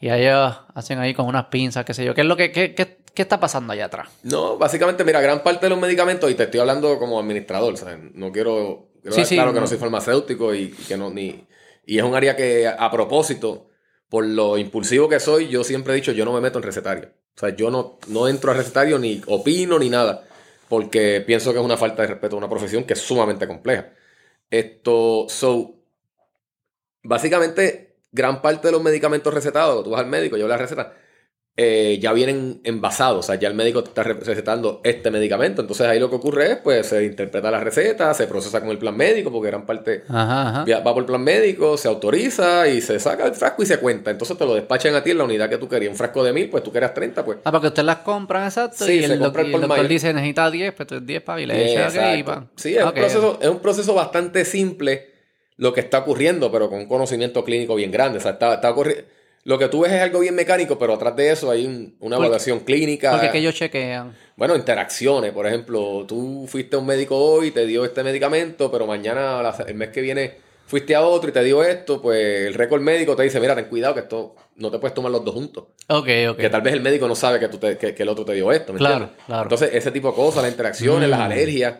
y 0.00 0.10
ellos 0.10 0.54
hacen 0.74 0.98
ahí 0.98 1.14
con 1.14 1.26
unas 1.26 1.46
pinzas, 1.46 1.84
qué 1.84 1.94
sé 1.94 2.04
yo? 2.04 2.14
¿Qué 2.14 2.20
es 2.22 2.26
lo 2.26 2.36
que 2.36 2.50
qué, 2.52 2.74
qué- 2.74 2.98
qué 3.14 3.22
está 3.22 3.38
pasando 3.40 3.72
allá 3.72 3.86
atrás? 3.86 4.08
No, 4.22 4.58
básicamente, 4.58 5.04
mira, 5.04 5.20
gran 5.20 5.42
parte 5.42 5.66
de 5.66 5.70
los 5.70 5.78
medicamentos, 5.78 6.30
y 6.30 6.34
te 6.34 6.44
estoy 6.44 6.60
hablando 6.60 6.98
como 6.98 7.18
administrador, 7.20 7.76
¿sabes? 7.76 7.98
No 8.14 8.32
quiero, 8.32 8.88
quiero 9.02 9.14
Sí, 9.14 9.20
dar 9.22 9.26
sí, 9.28 9.34
claro 9.36 9.52
que 9.54 9.60
no. 9.60 9.66
soy 9.66 9.78
farmacéutico 9.78 10.54
y, 10.54 10.62
y 10.62 10.84
que 10.88 10.96
no, 10.96 11.10
ni... 11.10 11.46
Y 11.86 11.98
es 11.98 12.04
un 12.04 12.14
área 12.14 12.34
que, 12.34 12.66
a 12.66 12.90
propósito, 12.90 13.68
por 14.08 14.24
lo 14.26 14.56
impulsivo 14.58 15.08
que 15.08 15.20
soy, 15.20 15.48
yo 15.48 15.62
siempre 15.64 15.92
he 15.92 15.96
dicho, 15.96 16.12
yo 16.12 16.24
no 16.24 16.32
me 16.32 16.40
meto 16.40 16.58
en 16.58 16.64
recetario. 16.64 17.10
O 17.36 17.38
sea, 17.38 17.50
yo 17.56 17.70
no, 17.70 17.98
no 18.08 18.28
entro 18.28 18.52
a 18.52 18.54
recetario 18.54 18.98
ni 18.98 19.20
opino 19.26 19.78
ni 19.78 19.90
nada, 19.90 20.24
porque 20.68 21.22
pienso 21.26 21.52
que 21.52 21.58
es 21.58 21.64
una 21.64 21.76
falta 21.76 22.02
de 22.02 22.08
respeto 22.08 22.36
a 22.36 22.38
una 22.38 22.48
profesión 22.48 22.84
que 22.84 22.94
es 22.94 23.00
sumamente 23.00 23.46
compleja. 23.46 23.92
Esto, 24.50 25.26
so, 25.28 25.74
básicamente, 27.02 27.96
gran 28.12 28.40
parte 28.42 28.68
de 28.68 28.72
los 28.72 28.82
medicamentos 28.82 29.34
recetados, 29.34 29.84
tú 29.84 29.90
vas 29.90 30.00
al 30.00 30.06
médico, 30.06 30.36
llevas 30.36 30.50
la 30.50 30.58
receta, 30.58 30.96
eh, 31.56 31.98
ya 32.02 32.12
vienen 32.12 32.60
envasados, 32.64 33.18
o 33.20 33.22
sea, 33.22 33.36
ya 33.36 33.46
el 33.46 33.54
médico 33.54 33.84
te 33.84 33.90
está 33.90 34.02
re- 34.02 34.14
recetando 34.14 34.80
este 34.82 35.12
medicamento, 35.12 35.60
entonces 35.62 35.86
ahí 35.86 36.00
lo 36.00 36.10
que 36.10 36.16
ocurre 36.16 36.50
es, 36.50 36.56
pues, 36.56 36.86
se 36.88 37.04
interpreta 37.04 37.48
la 37.48 37.60
receta, 37.60 38.12
se 38.12 38.26
procesa 38.26 38.60
con 38.60 38.70
el 38.70 38.78
plan 38.78 38.96
médico, 38.96 39.30
porque 39.30 39.50
gran 39.50 39.64
parte 39.64 40.02
Ajá, 40.08 40.62
ajá. 40.64 40.80
va 40.80 40.94
por 40.94 41.06
plan 41.06 41.22
médico, 41.22 41.76
se 41.76 41.86
autoriza 41.86 42.66
y 42.66 42.80
se 42.80 42.98
saca 42.98 43.24
el 43.26 43.34
frasco 43.34 43.62
y 43.62 43.66
se 43.66 43.78
cuenta, 43.78 44.10
entonces 44.10 44.36
te 44.36 44.44
lo 44.44 44.54
despachan 44.54 44.96
a 44.96 45.04
ti 45.04 45.12
en 45.12 45.18
la 45.18 45.24
unidad 45.24 45.48
que 45.48 45.58
tú 45.58 45.68
querías, 45.68 45.92
un 45.92 45.96
frasco 45.96 46.24
de 46.24 46.32
mil, 46.32 46.50
pues 46.50 46.64
tú 46.64 46.72
querías 46.72 46.92
30, 46.92 47.24
pues. 47.24 47.38
Ah, 47.44 47.52
porque 47.52 47.68
ustedes 47.68 47.86
las 47.86 47.98
compran, 47.98 48.44
exacto. 48.46 48.84
Sí, 48.84 48.94
y 48.94 49.04
se 49.06 49.12
el, 49.12 49.18
doc- 49.20 49.26
compra 49.26 49.42
y 49.44 49.54
el 49.54 49.60
doctor 49.60 49.86
dice 49.88 50.12
necesita 50.12 50.50
10, 50.50 50.72
pues 50.74 50.88
tú 50.88 51.00
10 51.00 51.22
para 51.22 51.40
y 51.40 51.46
le 51.46 51.72
echa, 51.72 51.86
ok, 51.88 52.18
y 52.18 52.22
pan. 52.24 52.50
Sí, 52.56 52.76
es, 52.76 52.82
un 52.84 52.92
proceso, 52.92 53.38
es 53.40 53.48
un 53.48 53.60
proceso 53.60 53.94
bastante 53.94 54.44
simple 54.44 55.08
lo 55.56 55.72
que 55.72 55.78
está 55.82 55.98
ocurriendo, 56.00 56.50
pero 56.50 56.68
con 56.68 56.80
un 56.80 56.88
conocimiento 56.88 57.44
clínico 57.44 57.76
bien 57.76 57.92
grande. 57.92 58.18
O 58.18 58.20
sea, 58.20 58.32
está, 58.32 58.54
está 58.54 58.74
ocurri- 58.74 59.04
Lo 59.44 59.58
que 59.58 59.68
tú 59.68 59.80
ves 59.82 59.92
es 59.92 60.00
algo 60.00 60.20
bien 60.20 60.34
mecánico, 60.34 60.78
pero 60.78 60.94
atrás 60.94 61.14
de 61.16 61.30
eso 61.30 61.50
hay 61.50 61.66
un- 61.66 61.96
una 62.00 62.16
Porque- 62.16 62.26
evaluación 62.26 62.60
clínica. 62.60 63.10
Porque 63.12 63.30
que 63.30 63.38
ellos 63.38 63.54
chequean. 63.54 64.16
Bueno, 64.36 64.56
interacciones, 64.56 65.32
por 65.32 65.46
ejemplo, 65.46 66.04
tú 66.08 66.46
fuiste 66.48 66.76
a 66.76 66.78
un 66.78 66.86
médico 66.86 67.16
hoy, 67.16 67.50
te 67.50 67.66
dio 67.66 67.84
este 67.84 68.02
medicamento, 68.02 68.70
pero 68.72 68.86
mañana, 68.86 69.42
el 69.66 69.74
mes 69.74 69.90
que 69.90 70.00
viene, 70.00 70.34
fuiste 70.66 70.94
a 70.94 71.02
otro 71.02 71.28
y 71.28 71.32
te 71.32 71.44
dio 71.44 71.62
esto, 71.62 72.00
pues 72.00 72.46
el 72.46 72.54
récord 72.54 72.80
médico 72.80 73.14
te 73.14 73.22
dice, 73.24 73.38
mira, 73.38 73.54
ten 73.54 73.66
cuidado 73.66 73.92
que 73.94 74.00
esto 74.00 74.34
no 74.56 74.70
te 74.70 74.78
puedes 74.78 74.94
tomar 74.94 75.12
los 75.12 75.22
dos 75.22 75.34
juntos. 75.34 75.64
Ok, 75.88 76.08
ok. 76.30 76.36
Que 76.38 76.48
tal 76.48 76.62
vez 76.62 76.72
el 76.72 76.80
médico 76.80 77.06
no 77.06 77.14
sabe 77.14 77.38
que, 77.38 77.48
tú 77.48 77.58
te- 77.58 77.76
que, 77.76 77.94
que 77.94 78.02
el 78.02 78.08
otro 78.08 78.24
te 78.24 78.32
dio 78.32 78.50
esto, 78.50 78.72
¿me 78.72 78.78
Claro, 78.78 78.94
entiendes? 78.94 79.24
claro. 79.26 79.42
Entonces, 79.42 79.70
ese 79.74 79.90
tipo 79.90 80.08
de 80.08 80.14
cosas, 80.14 80.42
las 80.42 80.52
interacciones, 80.52 81.06
Mm. 81.06 81.10
las 81.10 81.20
alergias. 81.20 81.74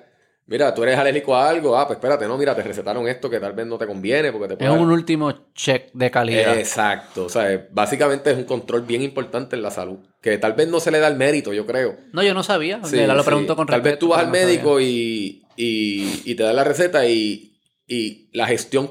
Mira, 0.46 0.74
tú 0.74 0.82
eres 0.82 0.98
alérgico 0.98 1.34
a 1.34 1.48
algo, 1.48 1.74
ah, 1.76 1.86
pues 1.86 1.96
espérate, 1.96 2.26
no, 2.28 2.36
mira, 2.36 2.54
te 2.54 2.62
recetaron 2.62 3.08
esto 3.08 3.30
que 3.30 3.40
tal 3.40 3.54
vez 3.54 3.66
no 3.66 3.78
te 3.78 3.86
conviene 3.86 4.30
porque 4.30 4.48
te 4.48 4.52
Es 4.54 4.58
puede 4.58 4.70
dar- 4.72 4.78
un 4.80 4.90
último 4.90 5.32
check 5.54 5.90
de 5.94 6.10
calidad. 6.10 6.58
Exacto, 6.58 7.24
o 7.24 7.28
sea, 7.30 7.50
es- 7.50 7.60
básicamente 7.70 8.30
es 8.30 8.36
un 8.36 8.44
control 8.44 8.82
bien 8.82 9.00
importante 9.00 9.56
en 9.56 9.62
la 9.62 9.70
salud, 9.70 10.00
que 10.20 10.36
tal 10.36 10.52
vez 10.52 10.68
no 10.68 10.80
se 10.80 10.90
le 10.90 10.98
da 10.98 11.08
el 11.08 11.16
mérito, 11.16 11.54
yo 11.54 11.64
creo. 11.64 11.96
No, 12.12 12.22
yo 12.22 12.34
no 12.34 12.42
sabía. 12.42 12.80
Sí, 12.84 12.96
me 12.96 13.06
lo 13.06 13.22
sí. 13.22 13.26
pregunto 13.26 13.56
con 13.56 13.66
Tal 13.66 13.80
vez 13.80 13.98
tú 13.98 14.08
vas 14.08 14.20
al 14.20 14.26
no 14.26 14.32
médico 14.32 14.80
y, 14.82 15.46
y, 15.56 16.20
y 16.26 16.34
te 16.34 16.42
da 16.42 16.52
la 16.52 16.64
receta 16.64 17.06
y, 17.06 17.58
y 17.86 18.28
la 18.32 18.46
gestión 18.46 18.90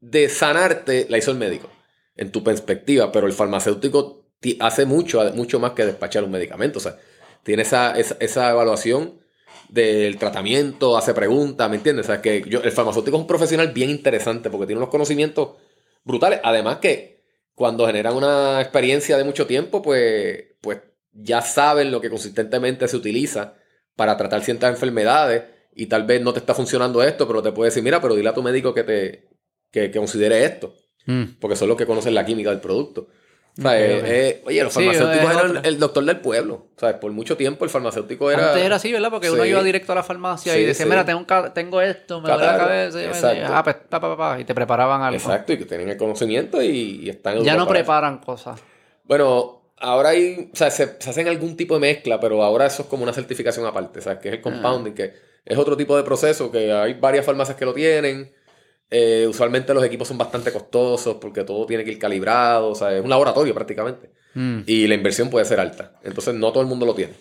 de 0.00 0.28
sanarte 0.28 1.06
la 1.08 1.16
hizo 1.16 1.30
el 1.30 1.38
médico, 1.38 1.70
en 2.14 2.30
tu 2.30 2.44
perspectiva, 2.44 3.10
pero 3.10 3.26
el 3.26 3.32
farmacéutico 3.32 4.26
ti- 4.38 4.58
hace 4.60 4.84
mucho, 4.84 5.22
mucho 5.34 5.58
más 5.60 5.72
que 5.72 5.86
despachar 5.86 6.24
un 6.24 6.30
medicamento, 6.30 6.78
o 6.78 6.82
sea, 6.82 6.96
tiene 7.42 7.62
esa, 7.62 7.98
esa, 7.98 8.16
esa 8.20 8.50
evaluación 8.50 9.17
del 9.68 10.16
tratamiento, 10.18 10.96
hace 10.96 11.14
preguntas, 11.14 11.68
¿me 11.68 11.76
entiendes? 11.76 12.06
O 12.06 12.08
sea, 12.08 12.22
que 12.22 12.42
yo, 12.48 12.62
el 12.62 12.72
farmacéutico 12.72 13.16
es 13.16 13.20
un 13.20 13.26
profesional 13.26 13.72
bien 13.72 13.90
interesante 13.90 14.50
porque 14.50 14.66
tiene 14.66 14.78
unos 14.78 14.90
conocimientos 14.90 15.56
brutales, 16.04 16.40
además 16.42 16.78
que 16.78 17.22
cuando 17.54 17.86
generan 17.86 18.14
una 18.14 18.60
experiencia 18.60 19.16
de 19.16 19.24
mucho 19.24 19.46
tiempo, 19.46 19.82
pues, 19.82 20.44
pues 20.60 20.80
ya 21.12 21.42
saben 21.42 21.90
lo 21.90 22.00
que 22.00 22.08
consistentemente 22.08 22.88
se 22.88 22.96
utiliza 22.96 23.54
para 23.96 24.16
tratar 24.16 24.42
ciertas 24.42 24.70
enfermedades 24.70 25.44
y 25.74 25.86
tal 25.86 26.04
vez 26.04 26.22
no 26.22 26.32
te 26.32 26.38
está 26.38 26.54
funcionando 26.54 27.02
esto, 27.02 27.26
pero 27.26 27.42
te 27.42 27.52
puede 27.52 27.70
decir, 27.70 27.82
mira, 27.82 28.00
pero 28.00 28.14
dile 28.14 28.28
a 28.28 28.34
tu 28.34 28.42
médico 28.42 28.72
que 28.72 28.84
te 28.84 29.28
que, 29.70 29.90
que 29.90 29.98
considere 29.98 30.44
esto, 30.44 30.74
Mm. 31.08 31.38
porque 31.40 31.56
son 31.56 31.68
los 31.68 31.78
que 31.78 31.86
conocen 31.86 32.14
la 32.14 32.24
química 32.26 32.50
del 32.50 32.60
producto. 32.60 33.08
O 33.58 33.62
sea, 33.62 33.80
eh, 33.80 34.02
eh, 34.04 34.42
oye, 34.46 34.62
los 34.62 34.72
farmacéuticos 34.72 35.30
eran 35.32 35.64
el 35.64 35.78
doctor 35.80 36.04
del 36.04 36.20
pueblo. 36.20 36.66
O 36.76 36.78
sea, 36.78 37.00
por 37.00 37.10
mucho 37.10 37.36
tiempo 37.36 37.64
el 37.64 37.70
farmacéutico 37.70 38.30
era... 38.30 38.50
Antes 38.50 38.64
era 38.64 38.76
así, 38.76 38.92
¿verdad? 38.92 39.10
Porque 39.10 39.30
uno 39.30 39.44
iba 39.44 39.62
directo 39.64 39.92
a 39.92 39.96
la 39.96 40.04
farmacia 40.04 40.52
Sí, 40.52 40.60
y 40.60 40.64
decía, 40.64 40.86
mira, 40.86 41.04
tengo, 41.04 41.24
tengo 41.52 41.80
esto, 41.80 42.20
me 42.20 42.28
duele 42.28 42.46
la 42.46 42.56
cabeza. 42.56 42.98
y 42.98 43.02
me 43.02 43.08
Exacto. 43.08 43.40
decía, 43.40 43.58
ah, 43.58 43.64
pues, 43.64 43.76
pa, 43.88 44.00
pa, 44.00 44.16
pa, 44.16 44.16
pa", 44.16 44.40
y 44.40 44.44
te 44.44 44.54
preparaban 44.54 45.02
algo. 45.02 45.16
Exacto, 45.16 45.52
y 45.52 45.58
que 45.58 45.64
tienen 45.64 45.88
el 45.88 45.96
conocimiento 45.96 46.62
y, 46.62 47.00
y 47.02 47.10
están 47.10 47.42
Ya 47.42 47.56
no 47.56 47.66
preparan 47.66 48.18
cosas. 48.18 48.60
Bueno, 49.04 49.62
ahora 49.78 50.10
hay, 50.10 50.50
o 50.52 50.56
sea, 50.56 50.70
se, 50.70 50.96
se 51.00 51.10
hacen 51.10 51.26
algún 51.26 51.56
tipo 51.56 51.74
de 51.74 51.80
mezcla, 51.80 52.20
pero 52.20 52.42
ahora 52.44 52.66
eso 52.66 52.82
es 52.82 52.88
como 52.88 53.02
una 53.02 53.12
certificación 53.12 53.66
aparte, 53.66 53.98
o 53.98 54.02
sea, 54.02 54.20
que 54.20 54.28
es 54.28 54.34
el 54.34 54.40
compounding, 54.40 54.92
que 54.92 55.14
es 55.44 55.58
otro 55.58 55.76
tipo 55.76 55.96
de 55.96 56.04
proceso, 56.04 56.52
que 56.52 56.72
hay 56.72 56.94
varias 56.94 57.26
farmacias 57.26 57.56
que 57.56 57.64
lo 57.64 57.74
tienen. 57.74 58.30
Eh, 58.90 59.26
usualmente 59.28 59.74
los 59.74 59.84
equipos 59.84 60.08
son 60.08 60.16
bastante 60.16 60.52
costosos 60.52 61.16
porque 61.20 61.44
todo 61.44 61.66
tiene 61.66 61.84
que 61.84 61.92
ir 61.92 61.98
calibrado, 61.98 62.70
o 62.70 62.74
sea, 62.74 62.96
es 62.96 63.02
un 63.02 63.10
laboratorio 63.10 63.54
prácticamente. 63.54 64.10
Mm. 64.34 64.60
Y 64.66 64.86
la 64.86 64.94
inversión 64.94 65.28
puede 65.30 65.44
ser 65.44 65.60
alta. 65.60 65.92
Entonces 66.02 66.34
no 66.34 66.50
todo 66.52 66.62
el 66.62 66.68
mundo 66.68 66.86
lo 66.86 66.94
tiene. 66.94 67.12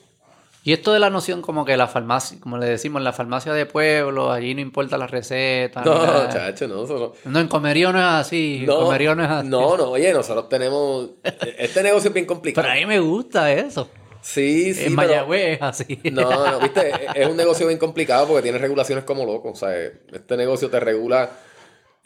Y 0.63 0.73
esto 0.73 0.91
de 0.91 0.99
la 0.99 1.09
noción 1.09 1.41
como 1.41 1.63
que 1.63 1.77
la 1.77 1.87
farmacia, 1.87 2.37
como 2.41 2.57
le 2.57 2.65
decimos, 2.65 3.01
la 3.01 3.13
farmacia 3.13 3.53
de 3.53 3.65
pueblo, 3.65 4.33
allí 4.33 4.53
no 4.53 4.59
importa 4.59 4.97
la 4.97 5.07
receta. 5.07 5.81
No, 5.81 6.29
chacho, 6.29 6.67
no. 6.67 6.83
Eso 6.83 7.15
no. 7.23 7.31
No, 7.31 7.39
en 7.39 7.47
comerío 7.47 7.93
no 7.93 7.99
es 7.99 8.05
así. 8.05 8.57
en 8.63 8.65
comerío 8.65 9.15
no 9.15 9.23
es 9.23 9.29
así. 9.29 9.47
no, 9.47 9.77
no, 9.77 9.91
oye, 9.91 10.11
nosotros 10.11 10.49
tenemos. 10.49 11.11
Este 11.57 11.81
negocio 11.83 12.09
es 12.09 12.13
bien 12.13 12.25
complicado. 12.25 12.67
Pero 12.67 12.73
a 12.73 12.79
mí 12.81 12.85
me 12.85 12.99
gusta 12.99 13.51
eso. 13.53 13.89
Sí, 14.21 14.73
sí. 14.73 14.87
en 14.87 14.95
pero- 14.97 15.07
Mayagüez 15.07 15.55
es 15.55 15.61
así. 15.61 15.99
No, 16.11 16.51
no, 16.51 16.59
viste, 16.59 16.91
es 17.15 17.27
un 17.27 17.37
negocio 17.37 17.65
bien 17.65 17.79
complicado 17.79 18.27
porque 18.27 18.43
tiene 18.43 18.57
regulaciones 18.57 19.05
como 19.05 19.25
loco. 19.25 19.51
O 19.51 19.55
sea, 19.55 19.73
este 19.77 20.35
negocio 20.35 20.69
te 20.69 20.81
regula 20.81 21.29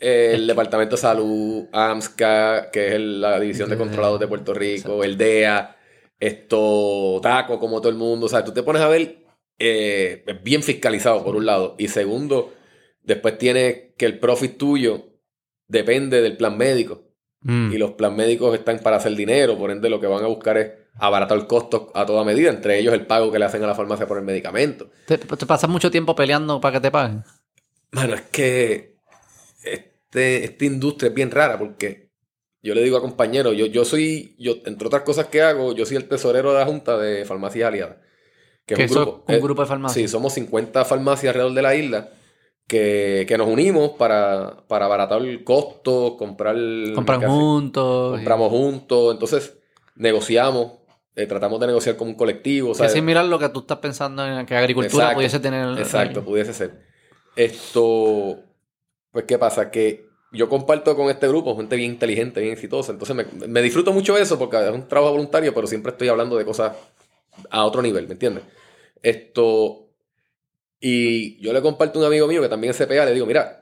el 0.01 0.47
Departamento 0.47 0.95
de 0.95 1.01
Salud, 1.01 1.65
AMSCA, 1.71 2.71
que 2.71 2.87
es 2.87 2.93
el- 2.93 3.21
la 3.21 3.39
División 3.39 3.69
de 3.69 3.77
Controlados 3.77 4.19
de 4.19 4.27
Puerto 4.27 4.53
Rico, 4.53 5.03
el 5.03 5.17
DEA, 5.17 5.77
esto, 6.19 7.19
TACO, 7.21 7.59
como 7.59 7.79
todo 7.81 7.89
el 7.91 7.97
mundo. 7.97 8.25
O 8.25 8.29
sea, 8.29 8.43
tú 8.43 8.51
te 8.51 8.63
pones 8.63 8.81
a 8.81 8.87
ver, 8.87 9.17
eh, 9.59 10.23
bien 10.43 10.63
fiscalizado 10.63 11.23
por 11.23 11.35
un 11.35 11.45
lado. 11.45 11.75
Y 11.77 11.87
segundo, 11.87 12.53
después 13.03 13.37
tienes 13.37 13.93
que 13.97 14.05
el 14.05 14.19
profit 14.19 14.57
tuyo 14.57 15.07
depende 15.67 16.21
del 16.21 16.37
plan 16.37 16.57
médico. 16.57 17.03
Mm. 17.43 17.71
Y 17.73 17.77
los 17.77 17.91
plan 17.91 18.15
médicos 18.15 18.53
están 18.55 18.79
para 18.79 18.97
hacer 18.97 19.15
dinero, 19.15 19.57
por 19.57 19.71
ende 19.71 19.89
lo 19.89 19.99
que 19.99 20.07
van 20.07 20.23
a 20.23 20.27
buscar 20.27 20.57
es 20.57 20.71
abaratar 20.95 21.37
el 21.37 21.47
costo 21.47 21.91
a 21.95 22.05
toda 22.05 22.23
medida, 22.23 22.49
entre 22.49 22.77
ellos 22.77 22.93
el 22.93 23.07
pago 23.07 23.31
que 23.31 23.39
le 23.39 23.45
hacen 23.45 23.63
a 23.63 23.67
la 23.67 23.75
farmacia 23.75 24.07
por 24.07 24.17
el 24.17 24.23
medicamento. 24.23 24.89
¿Te, 25.05 25.17
te 25.17 25.45
pasas 25.45 25.69
mucho 25.69 25.89
tiempo 25.89 26.13
peleando 26.15 26.59
para 26.61 26.73
que 26.73 26.81
te 26.81 26.91
paguen? 26.91 27.23
Mano, 27.91 28.13
es 28.15 28.21
que 28.23 28.91
este, 30.11 30.43
esta 30.43 30.65
industria 30.65 31.07
es 31.07 31.15
bien 31.15 31.31
rara 31.31 31.57
porque 31.57 32.11
yo 32.61 32.75
le 32.75 32.83
digo 32.83 32.97
a 32.97 33.01
compañeros, 33.01 33.55
yo, 33.55 33.65
yo 33.65 33.85
soy, 33.85 34.35
yo, 34.37 34.55
entre 34.65 34.85
otras 34.85 35.03
cosas 35.03 35.27
que 35.27 35.41
hago, 35.41 35.73
yo 35.73 35.85
soy 35.85 35.95
el 35.97 36.07
tesorero 36.07 36.51
de 36.51 36.59
la 36.59 36.65
Junta 36.65 36.97
de 36.97 37.23
Farmacias 37.23 37.69
Aliadas. 37.69 37.97
Que 38.65 38.75
Que 38.75 38.83
es 38.83 38.91
un 38.91 38.97
grupo, 38.97 39.23
un 39.27 39.35
eh, 39.35 39.39
grupo 39.39 39.61
de 39.63 39.67
farmacias. 39.69 40.03
Sí, 40.03 40.07
somos 40.07 40.33
50 40.33 40.83
farmacias 40.85 41.29
alrededor 41.29 41.53
de 41.55 41.61
la 41.61 41.75
isla 41.75 42.09
que, 42.67 43.25
que 43.27 43.37
nos 43.37 43.47
unimos 43.47 43.91
para, 43.91 44.65
para 44.67 44.85
abaratar 44.85 45.21
el 45.21 45.43
costo, 45.45 46.17
comprar... 46.17 46.55
Compran 46.93 47.21
juntos. 47.23 48.11
y- 48.11 48.15
compramos 48.17 48.49
juntos, 48.49 49.13
entonces 49.13 49.57
negociamos, 49.95 50.73
eh, 51.15 51.25
tratamos 51.25 51.59
de 51.61 51.67
negociar 51.67 51.95
como 51.95 52.11
un 52.11 52.17
colectivo. 52.17 52.71
o 52.71 52.75
Que 52.75 52.83
a 52.83 53.23
lo 53.23 53.39
que 53.39 53.49
tú 53.49 53.61
estás 53.61 53.79
pensando 53.79 54.25
en 54.27 54.45
que 54.45 54.55
agricultura 54.55 55.05
Exacto, 55.05 55.15
pudiese 55.15 55.39
tener. 55.39 55.79
Exacto, 55.79 56.23
pudiese 56.23 56.53
ser. 56.53 56.91
Esto, 57.35 58.50
pues, 59.11 59.25
¿qué 59.25 59.37
pasa? 59.37 59.71
Que 59.71 60.09
yo 60.31 60.47
comparto 60.47 60.95
con 60.95 61.09
este 61.09 61.27
grupo 61.27 61.55
gente 61.57 61.75
bien 61.75 61.91
inteligente, 61.91 62.39
bien 62.39 62.53
exitosa, 62.53 62.91
entonces 62.91 63.15
me, 63.15 63.47
me 63.47 63.61
disfruto 63.61 63.91
mucho 63.91 64.17
eso 64.17 64.39
porque 64.39 64.57
es 64.57 64.71
un 64.71 64.87
trabajo 64.87 65.13
voluntario, 65.13 65.53
pero 65.53 65.67
siempre 65.67 65.91
estoy 65.91 66.07
hablando 66.07 66.37
de 66.37 66.45
cosas 66.45 66.75
a 67.49 67.65
otro 67.65 67.81
nivel, 67.81 68.07
¿me 68.07 68.13
entiendes? 68.13 68.43
Esto, 69.01 69.89
y 70.79 71.41
yo 71.41 71.53
le 71.53 71.61
comparto 71.61 71.99
a 71.99 72.01
un 72.01 72.07
amigo 72.07 72.27
mío 72.27 72.41
que 72.41 72.49
también 72.49 72.71
es 72.71 72.77
CPA, 72.77 73.05
le 73.05 73.13
digo, 73.13 73.25
mira, 73.25 73.61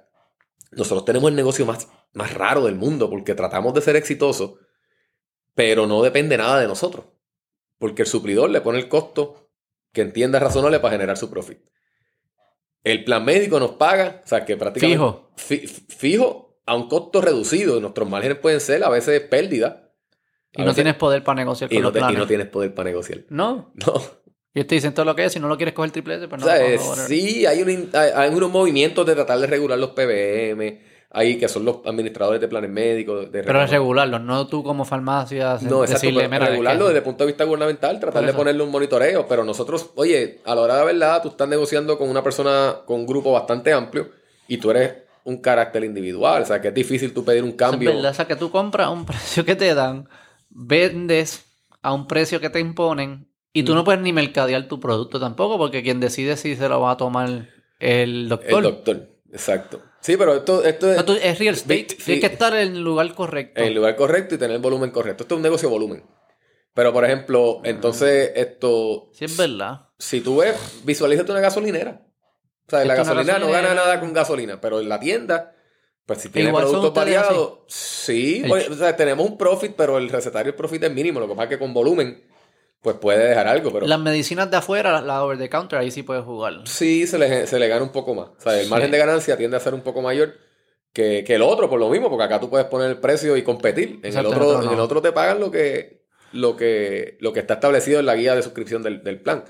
nosotros 0.72 1.06
tenemos 1.06 1.30
el 1.30 1.36
negocio 1.36 1.66
más, 1.66 1.88
más 2.14 2.34
raro 2.34 2.66
del 2.66 2.76
mundo 2.76 3.10
porque 3.10 3.36
tratamos 3.36 3.74
de 3.74 3.82
ser 3.82 3.96
exitosos, 3.96 4.54
pero 5.56 5.88
no 5.88 6.02
depende 6.02 6.38
nada 6.38 6.60
de 6.60 6.68
nosotros. 6.68 7.06
Porque 7.78 8.04
el 8.04 8.08
suplidor 8.08 8.50
le 8.50 8.62
pone 8.62 8.80
el 8.80 8.90
costo 8.90 9.50
que 9.92 10.02
entienda 10.02 10.40
razonable 10.40 10.80
para 10.80 10.94
generar 10.94 11.18
su 11.18 11.30
profit. 11.30 11.60
El 12.84 13.04
plan 13.04 13.26
médico 13.26 13.60
nos 13.60 13.72
paga, 13.72 14.22
o 14.24 14.28
sea, 14.28 14.46
que 14.46 14.56
prácticamente... 14.58 14.98
Fijo. 14.98 15.32
fi- 15.36 15.68
fijo 15.68 16.62
a 16.66 16.76
un 16.76 16.88
costo 16.88 17.22
reducido. 17.22 17.78
Y 17.78 17.82
nuestros 17.82 18.10
márgenes 18.10 18.38
pueden 18.38 18.60
ser 18.62 18.84
a 18.84 18.90
veces 18.90 19.20
pérdida. 19.22 19.92
Y 20.54 20.60
no 20.62 20.66
veces- 20.68 20.76
tienes 20.76 20.96
poder 20.96 21.24
para 21.24 21.36
negociar 21.42 21.72
y 21.72 21.76
con 21.76 21.84
no, 21.84 21.92
los 21.92 22.08
te- 22.08 22.14
y 22.14 22.18
no 22.18 22.28
tienes 22.28 22.48
poder 22.48 22.74
para 22.74 22.90
negociar. 22.90 23.20
No. 23.30 23.72
No. 23.86 24.20
Y 24.52 24.64
te 24.64 24.76
dicen 24.76 24.94
todo 24.96 25.06
lo 25.06 25.16
que 25.16 25.26
es. 25.26 25.34
Si 25.34 25.40
no 25.40 25.48
lo 25.48 25.58
quieres 25.58 25.76
coger 25.76 25.92
triple 25.92 26.16
S, 26.16 26.28
pues 26.28 26.42
O 26.42 26.46
no. 26.46 26.52
sea, 26.52 26.76
no, 26.76 26.96
no, 26.96 27.08
sí, 27.08 27.46
hay, 27.46 27.62
un 27.62 27.90
hay, 27.94 28.10
hay 28.16 28.30
unos 28.34 28.50
movimientos 28.50 29.06
de 29.06 29.14
tratar 29.14 29.38
de 29.40 29.46
regular 29.48 29.78
los 29.78 29.92
PBM, 29.92 30.82
ahí 31.11 31.38
que 31.38 31.48
son 31.48 31.65
los 31.65 31.77
administradores 31.86 32.40
de 32.40 32.48
planes 32.48 32.69
médicos. 32.69 33.31
De 33.31 33.44
Pero 33.44 33.61
es 33.64 33.69
regularlo, 33.69 34.19
no 34.19 34.48
tú 34.48 34.64
como 34.64 34.86
farmacia 34.86 35.57
No, 35.61 35.84
exacto, 35.84 35.94
decirle, 35.94 36.22
pero 36.22 36.30
mira, 36.31 36.44
es 36.45 36.52
regularlo 36.52 36.86
desde 36.86 36.98
el 36.99 37.03
punto 37.03 37.23
de 37.23 37.27
vista 37.27 37.44
gubernamental, 37.45 37.99
tratar 37.99 38.26
de 38.26 38.34
ponerle 38.34 38.64
un 38.64 38.72
monitoreo, 38.72 39.27
pero 39.27 39.44
nosotros, 39.44 39.90
oye, 39.95 40.40
a 40.45 40.53
la 40.56 40.61
hora 40.61 40.73
de 40.76 40.80
la 40.81 40.86
verdad, 40.86 41.22
tú 41.22 41.30
estás 41.30 41.48
negociando 41.48 41.98
con 41.98 42.10
una 42.10 42.22
persona, 42.23 42.76
con 42.86 43.02
un 43.02 43.06
grupo 43.07 43.31
bastante 43.31 43.73
amplio, 43.73 44.10
y 44.48 44.57
tú 44.57 44.72
eres 44.72 44.94
un 45.26 45.38
carácter 45.38 45.84
individual, 45.84 46.44
o 46.44 46.45
sea, 46.45 46.61
que 46.61 46.69
es 46.69 46.73
difícil 46.73 47.14
tú 47.14 47.23
pedir 47.26 47.44
un 47.44 47.52
cambio. 47.53 47.90
Es 47.90 47.95
verdad, 47.95 48.11
o 48.11 48.15
sea, 48.15 48.26
que 48.26 48.36
tú 48.36 48.49
compras 48.52 48.88
a 48.88 48.90
un 48.91 49.06
precio 49.07 49.44
que 49.45 49.56
te 49.56 49.73
dan, 49.76 50.07
vendes 50.49 51.45
a 51.81 51.94
un 51.94 52.07
precio 52.07 52.40
que 52.40 52.49
te 52.49 52.60
imponen 52.60 53.27
y 53.53 53.64
Mm. 53.64 53.65
tú 53.65 53.76
no 53.76 53.84
puedes 53.84 54.02
ni 54.02 54.14
mercadear 54.14 54.68
tu 54.68 54.80
producto 54.80 55.19
tampoco 55.19 55.57
porque 55.57 55.81
quien 55.81 55.99
decide 55.99 56.38
si 56.38 56.56
se 56.56 56.68
lo 56.69 56.81
va 56.81 56.91
a 56.91 56.98
tomar 56.98 57.48
el 57.80 58.30
doctor. 58.30 58.57
el 58.57 58.64
doctor, 58.64 59.09
exacto. 59.32 59.82
Sí, 60.02 60.16
pero 60.18 60.36
esto, 60.36 60.64
esto 60.64 60.92
es 60.92 61.40
real 61.40 61.56
estate. 61.56 61.88
Sí. 61.90 61.98
Tienes 62.06 62.22
que 62.22 62.34
estar 62.34 62.54
en 62.56 62.74
el 62.76 62.82
lugar 62.82 63.14
correcto. 63.14 63.60
en 63.60 63.68
el 63.68 63.74
lugar 63.74 63.96
correcto 63.96 64.36
y 64.36 64.38
tener 64.38 64.56
el 64.56 64.62
volumen 64.62 64.92
correcto. 64.92 65.24
Esto 65.24 65.36
es 65.36 65.38
un 65.38 65.44
negocio 65.44 65.68
de 65.70 65.74
volumen. 65.74 66.04
Pero, 66.74 66.94
por 66.94 67.04
ejemplo, 67.04 67.62
entonces, 67.64 68.32
esto, 68.36 69.10
Sí, 69.14 69.26
es 69.26 69.36
verdad. 69.36 69.88
si 69.98 70.22
tú 70.22 70.38
ves, 70.38 70.56
visualízate 70.84 71.32
una 71.32 71.42
gasolinera. 71.42 72.06
O 72.68 72.70
sea, 72.70 72.86
la 72.86 72.96
gasolina 72.96 73.40
no 73.40 73.50
gana 73.50 73.74
nada 73.74 74.00
con 74.00 74.14
gasolina, 74.14 74.62
pero 74.62 74.80
en 74.80 74.88
la 74.88 75.00
tienda, 75.00 75.56
pues 76.06 76.22
si 76.22 76.30
tiene 76.30 76.50
Igual 76.50 76.66
son 76.66 76.74
productos 76.74 76.94
variados, 77.04 77.60
sí, 77.68 78.44
oye, 78.50 78.68
o 78.70 78.76
sea, 78.76 78.96
tenemos 78.96 79.28
un 79.28 79.38
profit, 79.38 79.74
pero 79.76 79.98
el 79.98 80.10
recetario 80.10 80.52
el 80.52 80.56
profit 80.56 80.84
es 80.84 80.94
mínimo. 80.94 81.20
Lo 81.20 81.28
que 81.28 81.34
pasa 81.34 81.44
es 81.46 81.50
que 81.50 81.60
con 81.60 81.74
volumen, 81.74 82.24
pues 82.82 82.96
puede 82.98 83.28
dejar 83.28 83.48
algo, 83.48 83.72
pero 83.74 83.86
Las 83.88 84.00
medicinas 84.00 84.50
de 84.50 84.58
afuera, 84.58 84.92
las 84.92 85.04
la 85.04 85.24
over 85.24 85.38
the 85.38 85.50
counter, 85.50 85.80
ahí 85.80 85.92
sí 85.92 86.04
puedes 86.04 86.24
jugar. 86.24 86.62
sí 86.66 87.06
se 87.08 87.18
le, 87.20 87.46
se 87.48 87.60
le 87.60 87.68
gana 87.68 87.84
un 87.84 87.92
poco 87.92 88.14
más. 88.16 88.30
O 88.30 88.42
sea, 88.42 88.58
el 88.58 88.66
Sí. 88.66 88.70
margen 88.72 88.92
de 88.92 88.98
ganancia 88.98 89.36
tiende 89.38 89.58
a 89.58 89.60
ser 89.60 89.74
un 89.74 89.82
poco 89.82 90.02
mayor 90.02 90.34
que, 90.94 91.24
que 91.26 91.36
el 91.36 91.42
otro, 91.42 91.70
por 91.70 91.80
lo 91.80 91.90
mismo, 91.90 92.10
porque 92.10 92.24
acá 92.24 92.40
tú 92.40 92.50
puedes 92.50 92.68
poner 92.68 92.90
el 92.90 92.98
precio 92.98 93.36
y 93.38 93.44
competir. 93.44 94.00
En 94.04 94.18
el 94.18 94.26
otro, 94.26 94.48
otro 94.48 94.62
no. 94.62 94.68
en 94.68 94.74
el 94.74 94.80
otro 94.80 95.02
te 95.02 95.12
pagan 95.12 95.40
lo 95.40 95.52
que, 95.52 96.06
lo 96.32 96.56
que, 96.56 97.18
lo 97.20 97.34
que 97.34 97.42
está 97.42 97.56
establecido 97.56 98.00
en 98.00 98.06
la 98.06 98.16
guía 98.16 98.34
de 98.36 98.42
suscripción 98.44 98.82
del, 98.82 99.04
del 99.04 99.22
plan. 99.22 99.44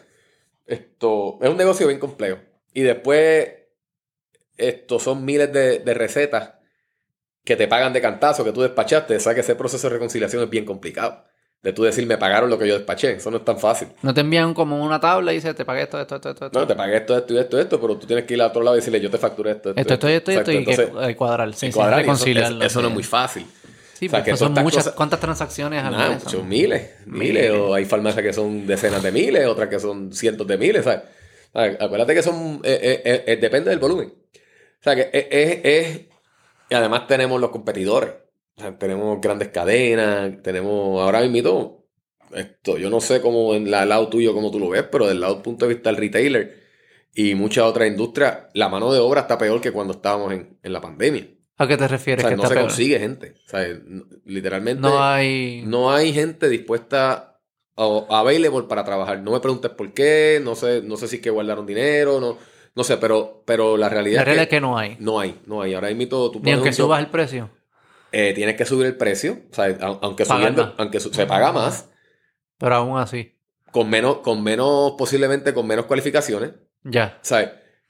Esto 0.66 1.38
es 1.42 1.50
un 1.50 1.58
negocio 1.58 1.88
bien 1.88 2.00
complejo. 2.00 2.40
Y 2.74 2.82
después, 2.82 3.50
estos 4.58 5.04
son 5.04 5.24
miles 5.26 5.52
de, 5.54 5.80
de 5.80 5.94
recetas 5.94 6.54
que 7.44 7.56
te 7.56 7.68
pagan 7.68 7.94
de 7.94 8.02
cantazo, 8.02 8.44
que 8.44 8.52
tú 8.52 8.62
despachaste. 8.62 9.16
O 9.16 9.20
sea 9.20 9.34
que 9.34 9.40
ese 9.42 9.56
proceso 9.56 9.88
de 9.88 9.94
reconciliación 9.94 10.44
es 10.44 10.50
bien 10.50 10.66
complicado. 10.66 11.26
De 11.61 11.73
tú 11.73 11.84
decir, 11.84 12.06
me 12.07 12.18
pagaron 12.18 12.49
lo 12.49 12.57
que 12.57 12.65
yo 12.68 12.76
despaché. 12.76 13.11
Eso 13.14 13.30
no 13.31 13.38
es 13.38 13.45
tan 13.45 13.60
fácil. 13.60 13.90
No 14.02 14.14
te 14.14 14.22
envían 14.22 14.53
como 14.53 14.81
una 14.81 14.98
tabla 14.99 15.34
y 15.34 15.36
dices, 15.36 15.53
te 15.56 15.65
pagué 15.65 15.81
esto, 15.84 15.99
esto, 15.99 16.15
esto, 16.15 16.30
esto. 16.30 16.49
No, 16.53 16.65
te 16.65 16.73
pagué 16.76 16.95
esto, 16.98 17.18
esto 17.18 17.34
y 17.34 17.38
esto, 17.38 17.60
esto, 17.60 17.81
pero 17.81 17.98
tú 17.98 18.07
tienes 18.07 18.23
que 18.26 18.34
ir 18.36 18.41
al 18.41 18.48
otro 18.49 18.61
lado 18.64 18.77
y 18.77 18.80
decirle, 18.80 19.02
yo 19.02 19.10
te 19.10 19.18
facturé 19.18 19.52
esto, 19.52 19.69
esto, 19.72 19.81
Esto, 19.81 19.94
esto, 19.94 20.07
esto, 20.07 20.31
esto, 20.31 20.31
Exacto, 20.31 20.52
y 20.52 20.53
que 20.65 20.81
entonces, 20.84 21.15
cuadrar. 21.18 21.53
Sí, 21.53 21.65
y 21.68 21.72
sí, 21.72 21.76
cuadrar, 21.76 21.99
y 21.99 22.03
eso- 22.03 22.11
reconciliarlo, 22.14 22.57
eso, 22.60 22.65
eso 22.68 22.81
no 22.81 22.88
es 22.88 22.94
muy 22.94 23.03
fácil. 23.03 23.45
Sí, 23.94 24.07
O 24.07 24.10
sea, 24.10 24.23
que 24.23 24.38
son 24.38 24.53
muchas. 24.53 24.84
cosas- 24.86 24.94
¿Cuántas 24.94 25.19
transacciones 25.19 25.84
al 25.84 25.98
mes? 25.98 26.23
son 26.23 26.48
miles, 26.48 26.91
miles, 27.06 27.49
Miles. 27.49 27.52
o 27.52 27.73
hay 27.73 27.84
farmacias 27.84 28.23
que 28.23 28.31
son 28.31 28.65
decenas 28.65 29.03
de 29.03 29.11
miles, 29.11 29.45
otras 29.45 29.68
que 29.68 29.77
son 29.81 30.14
cientos 30.14 30.48
de 30.48 30.57
miles, 30.57 30.86
¿sabes? 30.86 31.02
Ah, 31.53 31.68
Acuérdate 31.77 32.14
que 32.14 32.23
son, 32.23 32.61
eh, 32.64 33.02
eh, 33.03 33.23
eh, 33.27 33.36
depende 33.36 33.69
del 33.69 33.80
volumen. 33.80 34.07
O 34.07 34.81
sea, 34.84 34.95
que 34.95 35.10
es, 35.11 35.27
es- 35.30 35.60
es- 35.65 36.02
y 36.69 36.73
además 36.76 37.07
tenemos 37.07 37.41
los 37.41 37.49
competidores, 37.49 38.11
O 38.60 38.61
sea, 38.61 38.77
tenemos 38.77 39.22
grandes 39.22 39.48
cadenas, 39.49 40.41
tenemos, 40.44 41.02
ahora 41.02 41.22
mismo, 41.22 41.86
esto, 42.34 42.77
yo 42.77 42.90
no 42.90 42.99
sé 42.99 43.22
cómo 43.22 43.56
en 43.56 43.72
la- 43.72 43.84
el 43.84 43.90
lado 43.90 44.10
tuyo, 44.10 44.34
cómo 44.34 44.52
tú 44.52 44.60
lo 44.60 44.68
ves, 44.69 44.84
pero 44.91 45.07
del 45.07 45.22
lado 45.22 45.41
punto 45.41 45.65
de 45.65 45.73
vista 45.76 45.90
del 45.90 45.98
retailer 45.98 46.60
y 47.15 47.36
muchas 47.36 47.64
otras 47.64 47.88
industrias, 47.88 48.48
la 48.53 48.68
mano 48.68 48.91
de 48.91 48.99
obra 48.99 49.22
está 49.22 49.38
peor 49.38 49.61
que 49.61 49.72
cuando 49.72 49.94
estábamos 49.94 50.34
en, 50.34 50.57
en 50.61 50.73
la 50.73 50.81
pandemia. 50.81 51.26
¿A 51.57 51.68
qué 51.68 51.77
te 51.77 51.86
O 51.86 51.88
refieres? 51.88 52.22
sea, 52.22 52.30
que 52.31 52.36
no 52.36 52.44
está 52.44 52.49
se 52.49 52.56
peor? 52.56 52.68
consigue 52.68 52.99
gente. 52.99 53.34
O 53.45 53.49
sea, 53.49 53.64
n- 53.64 54.03
literalmente 54.26 54.81
No 54.81 55.02
hay. 55.02 55.64
no 55.65 55.91
hay 55.94 56.11
gente 56.14 56.49
dispuesta 56.49 57.41
o 57.76 58.07
available 58.10 58.64
para 58.68 58.84
trabajar. 58.84 59.22
No 59.22 59.31
me 59.31 59.40
preguntes 59.40 59.72
por 59.72 59.94
qué, 59.94 60.41
no 60.44 60.56
sé, 60.56 60.81
no 60.84 60.98
sé 60.98 61.07
si 61.07 61.15
es 61.18 61.22
que 61.22 61.30
guardaron 61.30 61.65
dinero, 61.65 62.19
no, 62.19 62.38
no 62.76 62.84
sé, 62.84 62.98
pero, 62.98 63.41
pero 63.45 63.77
la 63.77 63.88
realidad 63.90 64.26
La 64.26 64.31
es 64.31 64.38
que, 64.38 64.44
es 64.44 64.49
que 64.49 64.61
no 64.61 64.77
hay. 64.77 64.98
no 64.99 65.18
hay, 65.19 65.40
no 65.45 65.61
hay. 65.61 65.73
Ahora 65.73 65.90
mismo 65.94 66.30
tú 66.30 66.41
Ni 66.44 66.52
aunque 66.52 66.73
subas 66.73 66.99
el 66.99 67.07
precio. 67.07 67.49
Eh, 68.11 68.34
tienes 68.34 68.56
que 68.56 68.65
subir 68.65 68.86
el 68.88 68.95
precio, 68.98 69.40
o 69.52 69.53
sea, 69.53 69.76
aunque 70.02 70.26
subiendo, 70.26 70.73
aunque 70.77 70.99
se 70.99 71.26
paga 71.26 71.52
más, 71.52 71.90
Pero 72.57 72.76
aún 72.76 72.98
así. 72.99 73.36
con 73.72 73.90
menos, 73.90 74.18
con 74.19 74.44
menos, 74.44 74.94
posiblemente 74.98 75.53
con 75.53 75.68
menos 75.68 75.86
cualificaciones, 75.86 76.52
Ya. 76.84 77.19
¿sabes? 77.22 77.49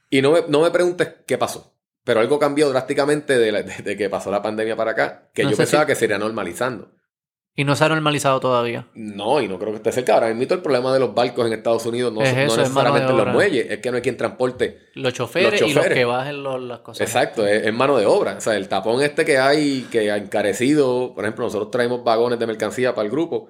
Y 0.10 0.22
no 0.22 0.32
me, 0.32 0.42
no 0.48 0.62
me 0.62 0.72
preguntes 0.72 1.10
qué 1.28 1.38
pasó. 1.38 1.74
Pero 2.04 2.22
algo 2.22 2.40
cambió 2.40 2.70
drásticamente 2.70 3.38
de, 3.38 3.52
la- 3.52 3.62
de- 3.64 3.84
de 3.84 3.98
que 3.98 4.10
pasó 4.10 4.32
la 4.32 4.42
pandemia 4.42 4.76
para 4.76 4.92
acá, 4.92 5.30
que 5.34 5.44
No 5.44 5.52
yo 5.52 5.58
pensaba 5.58 5.84
si- 5.84 5.88
que 5.88 5.96
sería 5.96 6.18
normalizando. 6.18 6.92
Y 7.56 7.66
no 7.66 7.76
se 7.76 7.84
ha 7.84 7.90
normalizado 7.90 8.40
todavía. 8.40 8.88
No, 8.94 9.42
y 9.42 9.48
no 9.50 9.60
creo 9.60 9.72
que 9.72 9.78
esté 9.78 9.92
cerca. 9.92 10.14
Ahora 10.14 10.34
mismo 10.34 10.56
el 10.56 10.62
problema 10.62 10.94
de 10.94 11.00
los 11.02 11.14
barcos 11.14 11.46
en 11.46 11.52
Estados 11.54 11.86
Unidos 11.86 12.14
no, 12.14 12.22
Es 12.22 12.34
no 12.34 12.40
eso, 12.42 12.54
es 12.54 12.58
necesariamente 12.70 13.12
en 13.12 13.18
los 13.18 13.28
muelles, 13.28 13.68
es 13.70 13.80
que 13.80 13.90
no 13.92 13.98
hay 13.98 14.02
quien 14.02 14.16
transporte. 14.16 14.88
Los 14.94 15.14
choferes, 15.14 15.60
Los 15.60 15.70
y 15.70 15.74
los 15.74 15.84
choferes. 15.84 15.98
que 15.98 16.06
bajen 16.06 16.42
los- 16.44 16.62
las 16.62 16.80
cosas. 16.80 17.02
Exacto, 17.06 17.46
es, 17.46 17.66
es 17.66 17.74
mano 17.74 17.98
de 17.98 18.06
obra. 18.06 18.36
O 18.38 18.42
sea, 18.42 18.56
el 18.56 18.70
tapón 18.70 19.02
este 19.04 19.26
que 19.26 19.38
hay, 19.40 19.82
que 19.92 20.10
ha 20.10 20.16
encarecido, 20.18 21.14
por 21.14 21.26
ejemplo, 21.26 21.44
nosotros 21.46 21.70
traemos 21.72 22.02
vagones 22.04 22.40
de 22.40 22.48
mercancía 22.48 22.96
para 22.96 23.06
el 23.06 23.12
grupo. 23.12 23.50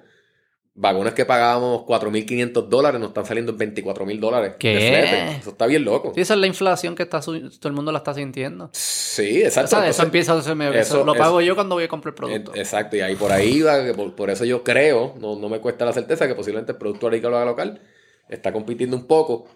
Vagones 0.74 1.14
que 1.14 1.24
pagábamos 1.24 1.82
4.500 1.82 2.68
dólares 2.68 3.00
nos 3.00 3.08
están 3.10 3.26
saliendo 3.26 3.52
en 3.52 3.58
24.000 3.58 4.20
dólares. 4.20 4.54
¿Qué? 4.58 4.68
de 4.68 4.78
flete. 4.78 5.36
Eso 5.40 5.50
está 5.50 5.66
bien 5.66 5.84
loco. 5.84 6.12
Sí, 6.14 6.20
esa 6.20 6.34
es 6.34 6.40
la 6.40 6.46
inflación 6.46 6.94
que 6.94 7.02
está 7.02 7.20
todo 7.20 7.34
el 7.34 7.72
mundo 7.72 7.90
la 7.92 7.98
está 7.98 8.14
sintiendo. 8.14 8.70
Sí, 8.72 9.42
O 9.42 9.46
exacto. 9.46 9.68
sea, 9.70 9.78
Entonces, 9.80 9.96
eso 9.96 10.02
empieza 10.04 10.32
a 10.34 10.42
ser 10.42 10.56
eso- 10.76 11.04
Lo 11.04 11.14
pago 11.14 11.40
eso- 11.40 11.46
yo 11.48 11.54
cuando 11.56 11.74
voy 11.74 11.84
a 11.84 11.88
comprar 11.88 12.12
el 12.12 12.14
producto. 12.16 12.52
Exacto, 12.54 12.96
y 12.96 13.00
ahí 13.00 13.16
por 13.16 13.32
ahí 13.32 13.60
va, 13.62 13.84
que 13.84 13.94
por, 13.94 14.14
por 14.14 14.30
eso 14.30 14.44
yo 14.44 14.62
creo, 14.62 15.14
no, 15.18 15.36
no 15.36 15.48
me 15.48 15.58
cuesta 15.60 15.84
la 15.84 15.92
certeza, 15.92 16.28
que 16.28 16.34
posiblemente 16.36 16.72
el 16.72 16.78
producto 16.78 17.08
agrícola 17.08 17.44
local 17.44 17.80
está 18.28 18.52
compitiendo 18.52 18.96
un 18.96 19.06
poco 19.06 19.48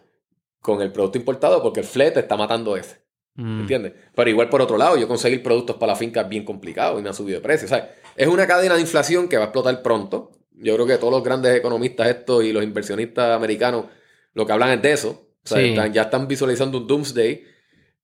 con 0.61 0.83
el 0.83 0.91
producto 0.93 1.17
importado 1.17 1.63
porque 1.63 1.81
el 1.81 1.87
flete 1.87 2.21
está 2.21 2.37
matando 2.37 2.77
ese, 2.77 3.05
Mm. 3.37 3.61
¿entiendes? 3.61 3.93
Pero 4.15 4.31
igual 4.31 4.49
por 4.49 4.61
otro 4.63 4.77
lado, 4.77 4.97
yo 4.97 5.07
conseguir 5.07 5.43
productos 5.43 5.77
para 5.77 5.93
la 5.93 5.97
finca 5.97 6.23
es 6.23 6.29
bien 6.29 6.45
complicado 6.45 6.99
y 6.99 7.03
me 7.03 7.09
ha 7.09 7.13
subido 7.13 7.39
de 7.39 7.43
precio, 7.43 7.69
¿sabes? 7.69 7.85
Es 8.17 8.27
una 8.27 8.47
cadena 8.47 8.75
de 8.75 8.81
inflación 8.81 9.29
que 9.29 9.37
va 9.37 9.45
a 9.45 9.47
explotar 9.47 9.81
pronto. 9.81 10.33
Yo 10.65 10.75
creo 10.75 10.87
que 10.87 10.97
todos 10.99 11.13
los 11.13 11.23
grandes 11.23 11.55
economistas 11.57 12.09
estos 12.09 12.43
y 12.45 12.53
los 12.53 12.65
inversionistas 12.65 13.37
americanos 13.37 13.85
lo 14.33 14.45
que 14.47 14.53
hablan 14.53 14.71
es 14.71 14.83
de 14.83 14.93
eso. 14.93 15.11
O 15.45 15.47
sea, 15.47 15.59
Sí. 15.59 15.69
están- 15.69 15.93
ya 15.93 16.03
están 16.03 16.27
visualizando 16.27 16.79
un 16.79 16.87
doomsday. 16.87 17.45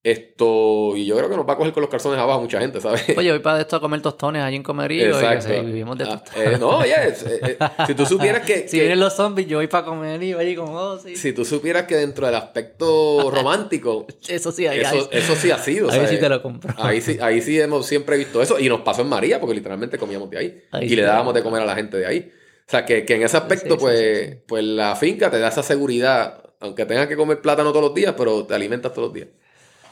Esto, 0.02 0.96
y 0.96 1.04
yo 1.04 1.14
creo 1.18 1.28
que 1.28 1.36
nos 1.36 1.46
va 1.46 1.52
a 1.52 1.56
coger 1.58 1.74
con 1.74 1.82
los 1.82 1.90
calzones 1.90 2.18
abajo 2.18 2.40
mucha 2.40 2.58
gente, 2.58 2.80
¿sabes? 2.80 3.04
Oye, 3.18 3.30
voy 3.32 3.40
para 3.40 3.60
esto 3.60 3.76
a 3.76 3.80
comer 3.80 4.00
tostones 4.00 4.42
allí 4.42 4.56
en 4.56 4.62
Comerío. 4.62 5.10
y 5.20 5.66
vivimos 5.66 5.98
de 5.98 6.04
Ah, 6.04 6.22
tostones. 6.22 6.54
eh, 6.54 6.58
no, 6.58 6.68
oye, 6.78 6.94
eh, 7.08 7.14
eh, 7.26 7.58
si 7.86 7.94
tú 7.94 8.06
supieras 8.06 8.40
que, 8.46 8.66
Si 8.66 8.78
que- 8.78 8.84
vienen 8.84 8.98
los 8.98 9.12
zombies, 9.12 9.46
yo 9.46 9.58
voy 9.58 9.66
para 9.66 9.84
Comerío 9.84 10.38
allí 10.38 10.56
como, 10.56 10.72
oh, 10.74 10.98
sí. 10.98 11.16
si 11.16 11.34
tú 11.34 11.44
supieras 11.44 11.82
que 11.84 11.96
dentro 11.96 12.24
del 12.24 12.34
aspecto 12.36 13.30
romántico, 13.30 14.06
Eso 14.28 14.50
sí, 14.52 14.66
ahí, 14.66 14.80
eso, 14.80 14.88
ahí, 14.94 15.18
eso 15.18 15.34
sí 15.36 15.50
ha 15.50 15.58
sido. 15.58 15.90
ahí 15.90 15.98
sea, 15.98 16.08
sí 16.08 16.18
te 16.18 16.30
lo 16.30 16.40
compro. 16.40 16.72
Ahí 16.78 17.02
sí, 17.02 17.18
ahí 17.20 17.42
sí 17.42 17.60
hemos 17.60 17.84
siempre 17.84 18.16
visto 18.16 18.40
eso. 18.40 18.58
Y 18.58 18.70
nos 18.70 18.80
pasó 18.80 19.02
en 19.02 19.08
María, 19.10 19.38
porque 19.38 19.54
literalmente 19.54 19.98
comíamos 19.98 20.30
de 20.30 20.38
ahí. 20.38 20.62
Ahí 20.70 20.86
y 20.86 20.88
sí 20.88 20.96
le 20.96 21.02
dábamos 21.02 21.34
de 21.34 21.42
comer 21.42 21.60
a 21.60 21.66
la 21.66 21.74
gente 21.74 21.98
de 21.98 22.06
ahí. 22.06 22.32
O 22.70 22.72
sea, 22.72 22.84
que, 22.84 23.04
que 23.04 23.16
en 23.16 23.22
ese 23.24 23.36
aspecto, 23.36 23.74
Sí, 23.74 23.80
pues, 23.80 23.98
sí, 23.98 24.26
sí. 24.30 24.38
pues 24.46 24.62
la 24.64 24.94
finca 24.94 25.28
te 25.28 25.40
da 25.40 25.48
esa 25.48 25.62
seguridad, 25.64 26.40
aunque 26.60 26.86
tengas 26.86 27.08
que 27.08 27.16
comer 27.16 27.40
plátano 27.40 27.70
todos 27.72 27.86
los 27.86 27.94
días, 27.94 28.14
pero 28.16 28.46
te 28.46 28.54
alimentas 28.54 28.92
todos 28.94 29.08
los 29.08 29.14
días. 29.14 29.28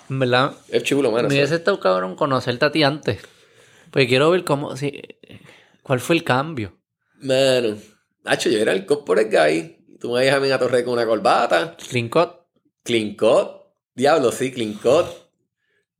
Verdad, 0.09 0.53
Es 0.69 0.85
chulo, 0.85 1.11
mano. 1.11 1.29
me 1.29 1.35
hubiese 1.35 1.57
estado 1.57 1.81
cabrón 1.81 2.15
conocerte 2.15 2.65
a 2.65 2.71
ti 2.71 2.85
antes. 2.85 3.19
Pues 3.91 4.07
quiero 4.07 4.31
ver 4.31 4.45
cómo, 4.45 4.77
si, 4.77 5.03
cuál 5.83 5.99
fue 5.99 6.15
el 6.17 6.23
cambio. 6.23 6.79
Mano, 7.21 7.77
Nacho, 8.25 8.49
yo 8.49 8.59
era 8.61 8.73
el 8.73 8.87
corporate 8.87 9.29
guy. 9.37 9.97
Tú 9.99 10.13
me 10.13 10.21
dejas 10.21 10.37
a 10.37 10.41
mí 10.41 10.51
a 10.53 10.59
torre 10.61 10.85
con 10.85 10.93
una 10.95 11.05
corbata. 11.07 11.77
Clean 11.91 12.09
cut. 12.09 12.31
Clean 12.85 13.17
cut. 13.17 13.49
Diablo, 13.95 14.31
sí, 14.31 14.53
clean 14.53 14.75
cut. 14.75 15.07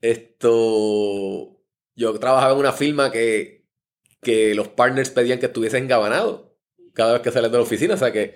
Esto. 0.01 1.61
Yo 1.97 2.19
trabajaba 2.19 2.53
en 2.53 2.59
una 2.61 2.73
firma 2.73 3.11
que, 3.11 3.67
que 4.23 4.55
los 4.55 4.69
partners 4.69 5.11
pedían 5.11 5.39
que 5.41 5.47
estuviese 5.47 5.79
engabanado 5.79 6.48
cada 6.99 7.15
vez 7.15 7.23
que 7.23 7.31
sales 7.31 7.51
de 7.51 7.57
la 7.57 7.63
oficina. 7.63 7.95
O 7.95 7.97
sea 7.97 8.13
que. 8.13 8.35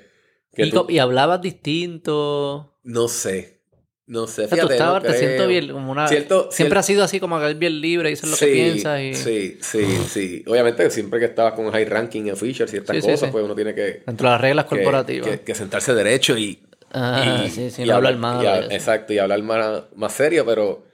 que 0.54 0.64
Y, 0.66 0.70
tú- 0.70 0.86
y 0.88 0.98
hablabas 0.98 1.42
distinto. 1.42 2.78
no 2.84 3.08
sé. 3.08 3.60
No 4.06 4.26
sé. 4.26 4.44
O 4.44 4.48
sea, 4.48 4.48
tú 4.48 4.54
Fíjate, 4.56 4.72
estabas, 4.74 5.04
no 5.04 5.10
te 5.12 5.18
siento 5.18 5.46
bien, 5.46 5.72
como 5.72 5.92
una... 5.92 6.08
Cierto- 6.08 6.50
siempre 6.50 6.78
has 6.78 6.84
sido 6.84 7.04
así 7.04 7.20
como 7.20 7.38
que 7.40 7.54
bien 7.54 7.80
libre, 7.80 8.10
dices 8.10 8.28
lo 8.28 8.36
que 8.36 8.46
piensas 8.52 9.00
y... 9.00 9.14
Sí, 9.14 9.58
sí, 9.62 9.84
sí. 10.08 10.44
Obviamente, 10.48 10.90
siempre 10.90 11.18
que 11.20 11.26
estabas 11.26 11.54
con 11.54 11.70
high 11.70 11.84
ranking 11.84 12.30
officials 12.30 12.74
y 12.74 12.78
estas 12.78 12.96
Sí, 12.96 13.00
sí, 13.02 13.08
cosas, 13.08 13.28
sí. 13.28 13.32
pues 13.32 13.44
uno 13.44 13.54
tiene 13.54 13.74
que. 13.74 14.02
Dentro 14.04 14.26
de 14.28 14.32
las 14.32 14.40
reglas 14.40 14.64
que- 14.66 14.76
corporativas. 14.76 15.28
que- 15.28 15.40
que 15.40 15.54
sentarse 15.54 15.94
derecho 15.94 16.36
y, 16.36 16.60
Ah, 16.92 17.44
y- 17.46 17.50
sí, 17.50 17.70
sí, 17.70 17.82
y 17.82 17.86
no 17.86 17.94
hablar 17.94 18.14
y 18.42 18.46
eso. 18.64 18.70
exacto, 18.72 19.12
y 19.14 19.18
hablar 19.18 19.40
más, 19.44 19.84
más 19.94 20.12
serio, 20.12 20.44
pero, 20.44 20.84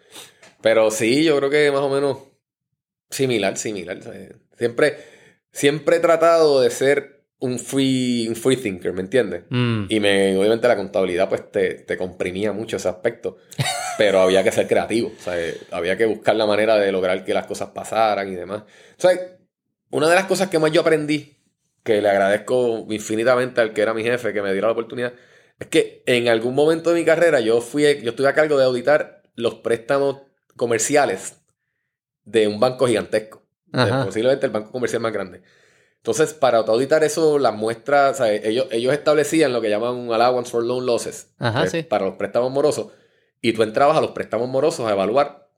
pero 0.60 0.90
sí, 0.92 1.24
yo 1.24 1.36
creo 1.38 1.50
que 1.50 1.72
más 1.72 1.80
o 1.80 1.88
menos 1.88 2.18
similar, 3.10 3.56
similar. 3.56 3.98
Siempre, 4.56 4.96
siempre 5.50 5.96
he 5.96 6.00
tratado 6.00 6.60
de 6.60 6.70
ser 6.70 7.17
un 7.40 7.58
free, 7.58 8.26
un 8.28 8.34
free 8.34 8.56
thinker, 8.56 8.92
¿me 8.92 9.02
entiendes? 9.02 9.44
Mm. 9.48 9.84
Y 9.88 10.00
me, 10.00 10.36
obviamente 10.36 10.66
la 10.66 10.76
contabilidad 10.76 11.28
pues 11.28 11.50
te, 11.50 11.74
te 11.74 11.96
comprimía 11.96 12.52
mucho 12.52 12.76
ese 12.76 12.88
aspecto, 12.88 13.38
pero 13.98 14.20
había 14.20 14.42
que 14.42 14.52
ser 14.52 14.66
creativo, 14.66 15.12
o 15.16 15.22
sea, 15.22 15.34
había 15.70 15.96
que 15.96 16.06
buscar 16.06 16.34
la 16.36 16.46
manera 16.46 16.76
de 16.76 16.90
lograr 16.90 17.24
que 17.24 17.34
las 17.34 17.46
cosas 17.46 17.70
pasaran 17.70 18.28
y 18.28 18.34
demás. 18.34 18.62
O 18.62 19.00
sea, 19.00 19.12
una 19.90 20.08
de 20.08 20.14
las 20.14 20.24
cosas 20.24 20.48
que 20.48 20.58
más 20.58 20.72
yo 20.72 20.80
aprendí, 20.80 21.36
que 21.84 22.02
le 22.02 22.08
agradezco 22.08 22.86
infinitamente 22.90 23.60
al 23.60 23.72
que 23.72 23.82
era 23.82 23.94
mi 23.94 24.02
jefe, 24.02 24.32
que 24.32 24.42
me 24.42 24.52
diera 24.52 24.66
la 24.66 24.72
oportunidad, 24.72 25.14
es 25.58 25.68
que 25.68 26.02
en 26.06 26.28
algún 26.28 26.54
momento 26.54 26.90
de 26.90 27.00
mi 27.00 27.04
carrera 27.04 27.40
yo 27.40 27.60
fui, 27.60 27.82
yo 28.02 28.10
estuve 28.10 28.28
a 28.28 28.34
cargo 28.34 28.58
de 28.58 28.64
auditar 28.64 29.22
los 29.34 29.56
préstamos 29.56 30.22
comerciales 30.56 31.40
de 32.24 32.48
un 32.48 32.60
banco 32.60 32.86
gigantesco, 32.86 33.46
de 33.66 33.90
posiblemente 34.04 34.46
el 34.46 34.52
banco 34.52 34.72
comercial 34.72 35.00
más 35.00 35.12
grande. 35.12 35.42
Entonces, 35.98 36.32
para 36.32 36.58
auditar 36.58 37.04
eso, 37.04 37.38
las 37.38 37.54
muestras, 37.54 38.20
o 38.20 38.24
sea, 38.24 38.32
ellos, 38.32 38.66
ellos 38.70 38.92
establecían 38.92 39.52
lo 39.52 39.60
que 39.60 39.68
llaman 39.68 39.94
un 39.94 40.12
allowance 40.12 40.50
for 40.50 40.64
loan 40.64 40.86
losses 40.86 41.34
Ajá, 41.38 41.64
es 41.64 41.72
sí. 41.72 41.82
para 41.82 42.06
los 42.06 42.14
préstamos 42.14 42.50
morosos, 42.50 42.92
y 43.42 43.52
tú 43.52 43.62
entrabas 43.62 43.96
a 43.96 44.00
los 44.00 44.12
préstamos 44.12 44.48
morosos 44.48 44.86
a 44.86 44.92
evaluar 44.92 45.50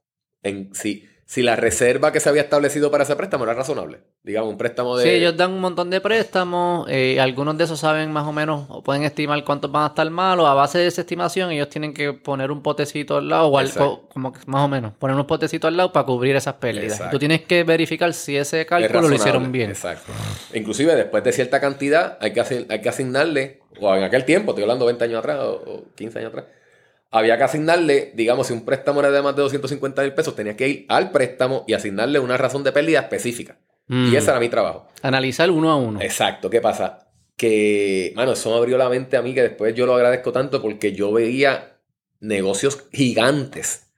en 0.42 0.74
si, 0.74 1.06
si 1.30 1.42
la 1.44 1.54
reserva 1.54 2.10
que 2.10 2.18
se 2.18 2.28
había 2.28 2.42
establecido 2.42 2.90
para 2.90 3.04
ese 3.04 3.14
préstamo 3.14 3.44
era 3.44 3.54
razonable. 3.54 4.00
Digamos, 4.24 4.50
un 4.50 4.58
préstamo 4.58 4.96
de... 4.96 5.04
Sí, 5.04 5.10
ellos 5.10 5.36
dan 5.36 5.52
un 5.52 5.60
montón 5.60 5.88
de 5.88 6.00
préstamos, 6.00 6.88
eh, 6.90 7.20
algunos 7.20 7.56
de 7.56 7.62
esos 7.62 7.78
saben 7.78 8.10
más 8.10 8.26
o 8.26 8.32
menos 8.32 8.66
o 8.68 8.82
pueden 8.82 9.04
estimar 9.04 9.44
cuántos 9.44 9.70
van 9.70 9.84
a 9.84 9.86
estar 9.86 10.10
malos. 10.10 10.48
A 10.48 10.54
base 10.54 10.78
de 10.78 10.88
esa 10.88 11.02
estimación, 11.02 11.52
ellos 11.52 11.68
tienen 11.68 11.94
que 11.94 12.12
poner 12.14 12.50
un 12.50 12.64
potecito 12.64 13.16
al 13.18 13.28
lado, 13.28 13.46
o 13.46 13.58
al- 13.58 13.66
Exacto. 13.66 13.92
o 13.92 14.08
como 14.08 14.32
que 14.32 14.40
más 14.46 14.62
o 14.64 14.66
menos, 14.66 14.92
poner 14.94 15.14
un 15.14 15.24
potecito 15.24 15.68
al 15.68 15.76
lado 15.76 15.92
para 15.92 16.04
cubrir 16.04 16.34
esas 16.34 16.54
pérdidas. 16.54 16.94
Exacto. 16.94 17.12
Tú 17.12 17.18
tienes 17.20 17.42
que 17.42 17.62
verificar 17.62 18.12
si 18.12 18.36
ese 18.36 18.62
es 18.62 18.66
cálculo 18.66 19.08
lo 19.08 19.14
hicieron 19.14 19.52
bien. 19.52 19.70
Exacto. 19.70 20.10
Inclusive 20.52 20.96
después 20.96 21.22
de 21.22 21.30
cierta 21.30 21.60
cantidad 21.60 22.18
hay 22.20 22.32
que, 22.32 22.40
hay 22.68 22.80
que 22.80 22.88
asignarle, 22.88 23.60
o 23.80 23.94
en 23.94 24.02
aquel 24.02 24.24
tiempo, 24.24 24.50
estoy 24.50 24.64
hablando 24.64 24.84
20 24.84 25.04
años 25.04 25.20
atrás 25.20 25.38
o, 25.42 25.52
o 25.64 25.84
15 25.94 26.18
años 26.18 26.30
atrás, 26.30 26.46
había 27.10 27.36
que 27.36 27.44
asignarle, 27.44 28.12
digamos, 28.14 28.46
si 28.46 28.52
un 28.52 28.64
préstamo 28.64 29.00
era 29.00 29.10
de 29.10 29.22
más 29.22 29.34
de 29.36 29.42
250 29.42 30.02
mil 30.02 30.14
pesos, 30.14 30.36
tenía 30.36 30.56
que 30.56 30.68
ir 30.68 30.86
al 30.88 31.10
préstamo 31.10 31.64
y 31.66 31.74
asignarle 31.74 32.18
una 32.20 32.36
razón 32.36 32.62
de 32.64 32.72
pérdida 32.72 33.00
específica. 33.00 33.58
Mm. 33.88 34.12
Y 34.12 34.16
ese 34.16 34.30
era 34.30 34.38
mi 34.40 34.48
trabajo. 34.48 34.86
Analizar 35.02 35.50
uno 35.50 35.70
a 35.70 35.76
uno. 35.76 36.00
Exacto, 36.00 36.48
¿qué 36.48 36.60
pasa? 36.60 37.08
Que, 37.36 38.12
mano, 38.14 38.32
eso 38.32 38.50
me 38.50 38.56
abrió 38.58 38.78
la 38.78 38.88
mente 38.88 39.16
a 39.16 39.22
mí 39.22 39.34
que 39.34 39.42
después 39.42 39.74
yo 39.74 39.86
lo 39.86 39.94
agradezco 39.94 40.30
tanto 40.30 40.62
porque 40.62 40.92
yo 40.92 41.10
veía 41.12 41.78
negocios 42.20 42.84
gigantes 42.92 43.92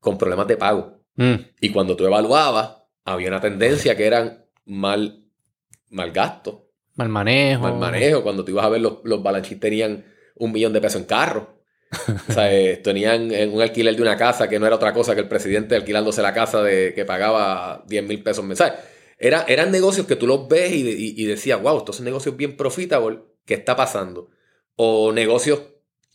con 0.00 0.16
problemas 0.16 0.46
de 0.46 0.56
pago. 0.56 1.00
Mm. 1.16 1.34
Y 1.60 1.70
cuando 1.70 1.96
tú 1.96 2.06
evaluabas, 2.06 2.76
había 3.04 3.28
una 3.28 3.40
tendencia 3.40 3.96
que 3.96 4.06
eran 4.06 4.46
mal, 4.64 5.24
mal 5.90 6.10
gasto, 6.12 6.62
Mal 6.96 7.08
manejo. 7.08 7.62
mal 7.62 7.74
manejo. 7.74 8.22
Cuando 8.22 8.44
tú 8.44 8.52
ibas 8.52 8.64
a 8.64 8.68
ver 8.68 8.80
los, 8.80 8.98
los 9.02 9.20
balance 9.20 9.48
sheets 9.50 9.60
tenían 9.60 10.04
un 10.36 10.52
millón 10.52 10.72
de 10.72 10.80
pesos 10.80 11.00
en 11.00 11.06
carro. 11.08 11.53
O 12.28 12.32
sea, 12.32 12.52
eh, 12.52 12.76
tenían 12.78 13.30
eh, 13.32 13.46
un 13.46 13.60
alquiler 13.62 13.94
de 13.96 14.02
una 14.02 14.16
casa 14.16 14.48
que 14.48 14.58
no 14.58 14.66
era 14.66 14.76
otra 14.76 14.92
cosa 14.92 15.14
que 15.14 15.20
el 15.20 15.28
presidente 15.28 15.74
alquilándose 15.76 16.22
la 16.22 16.34
casa 16.34 16.62
de 16.62 16.92
que 16.94 17.04
pagaba 17.04 17.84
10 17.86 18.04
mil 18.04 18.22
pesos 18.22 18.44
mensuales. 18.44 18.78
Era, 19.18 19.44
eran 19.48 19.70
negocios 19.70 20.06
que 20.06 20.16
tú 20.16 20.26
los 20.26 20.48
ves 20.48 20.72
y, 20.72 21.24
decías, 21.24 21.62
wow, 21.62 21.78
estos 21.78 21.96
son 21.96 22.04
negocios 22.04 22.36
bien 22.36 22.56
profitable, 22.56 23.20
¿qué 23.46 23.54
está 23.54 23.76
pasando? 23.76 24.30
O 24.76 25.12
negocios 25.12 25.62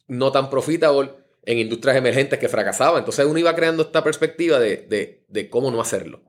no 0.08 0.32
tan 0.32 0.50
profitable 0.50 1.12
en 1.46 1.60
industrias 1.60 1.96
emergentes 1.96 2.40
que 2.40 2.50
fracasaban. 2.50 3.00
Entonces 3.00 3.26
uno 3.26 3.40
iba 3.40 3.56
creando 3.56 3.84
esta 3.84 4.04
perspectiva 4.04 4.60
de, 4.60 4.78
de, 4.78 5.24
de 5.30 5.50
cómo 5.50 5.72
no 5.72 5.80
hacerlo. 5.82 6.22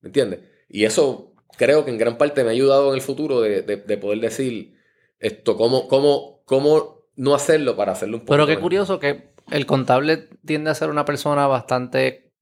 ¿Me 0.00 0.08
entiendes? 0.08 0.40
Y 0.68 0.84
eso 0.84 1.34
creo 1.58 1.84
que 1.84 1.90
en 1.90 1.98
gran 1.98 2.16
parte 2.18 2.42
me 2.42 2.48
ha 2.50 2.52
ayudado 2.52 2.88
en 2.90 2.94
el 2.94 3.02
futuro 3.02 3.40
de, 3.40 3.62
de- 3.62 3.76
de 3.76 3.98
poder 3.98 4.20
decir 4.20 4.74
esto, 5.18 5.56
cómo, 5.56 5.86
cómo, 5.88 6.42
cómo 6.44 6.95
no 7.16 7.34
hacerlo 7.34 7.76
para 7.76 7.92
hacerlo 7.92 8.16
un 8.18 8.20
poco. 8.20 8.30
Pero 8.30 8.46
qué 8.46 8.52
curioso 8.62 8.98
que 8.98 9.32
el 9.50 9.66
contable 9.66 10.28
tiende 10.44 10.70
a 10.70 10.74
ser 10.74 10.90
una 10.90 11.04
persona 11.04 11.46
bastante 11.46 12.32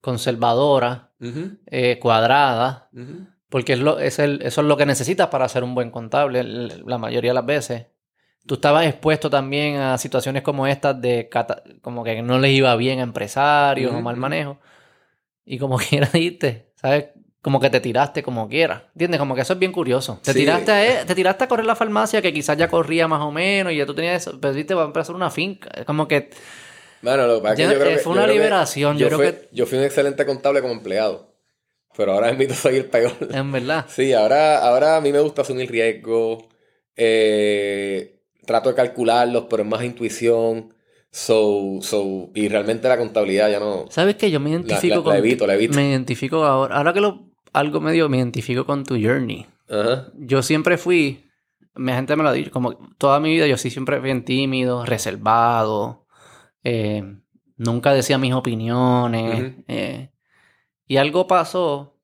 conservadora, 0.00 1.12
eh, 1.66 1.98
cuadrada, 1.98 2.90
porque 3.48 3.72
es 3.74 3.78
lo, 3.78 3.98
es 3.98 4.18
el, 4.18 4.42
eso 4.42 4.60
es 4.60 4.66
lo 4.66 4.76
que 4.76 4.84
necesitas 4.86 5.28
para 5.28 5.48
ser 5.48 5.64
un 5.64 5.74
buen 5.74 5.90
contable 5.90 6.42
la 6.44 6.98
mayoría 6.98 7.30
de 7.30 7.34
las 7.34 7.46
veces. 7.46 7.86
Tú 8.46 8.54
estabas 8.54 8.84
expuesto 8.86 9.30
también 9.30 9.76
a 9.76 9.96
situaciones 9.96 10.42
como 10.42 10.66
estas 10.66 11.00
de 11.00 11.28
cata- 11.30 11.62
como 11.80 12.04
que 12.04 12.20
no 12.20 12.38
les 12.38 12.50
iba 12.52 12.76
bien 12.76 12.98
a 13.00 13.02
empresarios 13.04 13.90
o 13.92 14.02
mal 14.02 14.16
manejo. 14.18 14.60
Y 15.46 15.58
como 15.58 15.78
quiera 15.88 16.10
irte, 16.18 16.72
¿sabes? 16.74 17.06
Como 17.44 17.60
que 17.60 17.68
te 17.68 17.78
tiraste 17.78 18.22
como 18.22 18.48
quieras. 18.48 18.84
¿Entiendes? 18.94 19.18
Como 19.20 19.34
que 19.34 19.42
eso 19.42 19.52
es 19.52 19.58
bien 19.58 19.70
curioso. 19.70 20.18
Te, 20.24 20.32
Sí. 20.32 20.38
tiraste 20.38 20.72
a, 20.72 21.04
te 21.04 21.14
tiraste 21.14 21.44
a 21.44 21.46
correr 21.46 21.66
la 21.66 21.76
farmacia 21.76 22.22
que 22.22 22.32
quizás 22.32 22.56
ya 22.56 22.68
corría 22.68 23.06
más 23.06 23.20
o 23.20 23.30
menos 23.30 23.70
y 23.74 23.76
ya 23.76 23.84
tú 23.84 23.94
tenías 23.94 24.22
eso, 24.26 24.40
pero 24.40 24.54
viste, 24.54 24.72
va 24.72 24.84
a 24.84 24.86
empezar 24.86 25.14
una 25.14 25.30
finca. 25.30 25.68
Es 25.76 25.84
como 25.84 26.08
que 26.08 26.30
Bueno, 27.02 27.26
lo 27.26 27.36
que 27.36 27.42
pasa 27.42 27.52
es 27.52 27.56
que 27.68 27.74
yo 27.74 27.80
creo 27.80 27.92
que- 27.96 27.98
fue 27.98 28.04
yo 28.04 28.10
una 28.12 28.22
creo 28.22 28.34
que 28.34 28.38
liberación, 28.40 28.96
yo 28.96 29.06
creo 29.08 29.18
fui, 29.18 29.26
que- 29.26 29.48
yo 29.52 29.66
fui 29.66 29.76
un 29.78 29.84
excelente 29.84 30.24
contable 30.24 30.62
como 30.62 30.72
empleado. 30.72 31.34
Pero 31.96 32.12
ahora 32.14 32.32
mismo 32.32 32.54
soy 32.54 32.76
el 32.78 32.86
peor. 32.86 33.12
en 33.30 33.52
verdad. 33.52 33.84
Sí, 33.88 34.14
ahora, 34.14 34.58
ahora 34.66 34.96
a 34.96 35.00
mí 35.02 35.12
me 35.12 35.20
gusta 35.20 35.42
asumir 35.42 35.70
riesgo. 35.70 36.48
eh, 36.96 38.20
trato 38.46 38.68
de 38.70 38.74
calcularlos, 38.74 39.46
pero 39.50 39.62
es 39.62 39.68
más 39.68 39.82
intuición. 39.84 40.72
So, 41.10 41.78
so, 41.80 42.30
y 42.34 42.48
realmente 42.48 42.88
la 42.88 42.98
contabilidad 42.98 43.48
ya 43.50 43.60
no. 43.60 43.86
¿Sabes 43.90 44.16
qué? 44.16 44.30
Yo 44.32 44.40
me 44.40 44.50
La, 44.50 44.56
identifico 44.56 44.96
la- 44.96 45.02
con. 45.02 45.12
la 45.12 45.18
evito, 45.18 45.46
la 45.46 45.54
evito. 45.54 45.74
Me 45.76 45.90
identifico 45.90 46.44
ahora. 46.44 46.76
Ahora 46.76 46.92
que 46.92 47.00
lo. 47.00 47.23
Algo 47.54 47.80
medio 47.80 48.08
me 48.10 48.18
identifico 48.18 48.66
con 48.66 48.84
tu 48.84 48.94
journey. 49.00 49.46
Ajá. 49.70 50.08
Yo 50.14 50.42
siempre 50.42 50.76
fui. 50.76 51.24
Mi 51.76 51.92
gente 51.92 52.14
me 52.16 52.22
lo 52.22 52.28
ha 52.28 52.32
dicho. 52.32 52.50
Como 52.50 52.74
toda 52.98 53.18
mi 53.20 53.30
vida, 53.32 53.46
yo 53.46 53.56
sí 53.56 53.70
siempre 53.70 53.96
fui 53.98 54.04
bien 54.04 54.24
tímido, 54.24 54.84
reservado. 54.84 56.06
eh, 56.62 57.02
nunca 57.56 57.92
decía 57.94 58.18
mis 58.18 58.34
opiniones. 58.34 59.52
Ujú. 59.52 59.64
eh, 59.68 60.10
y 60.86 60.96
algo 60.98 61.26
pasó 61.26 61.96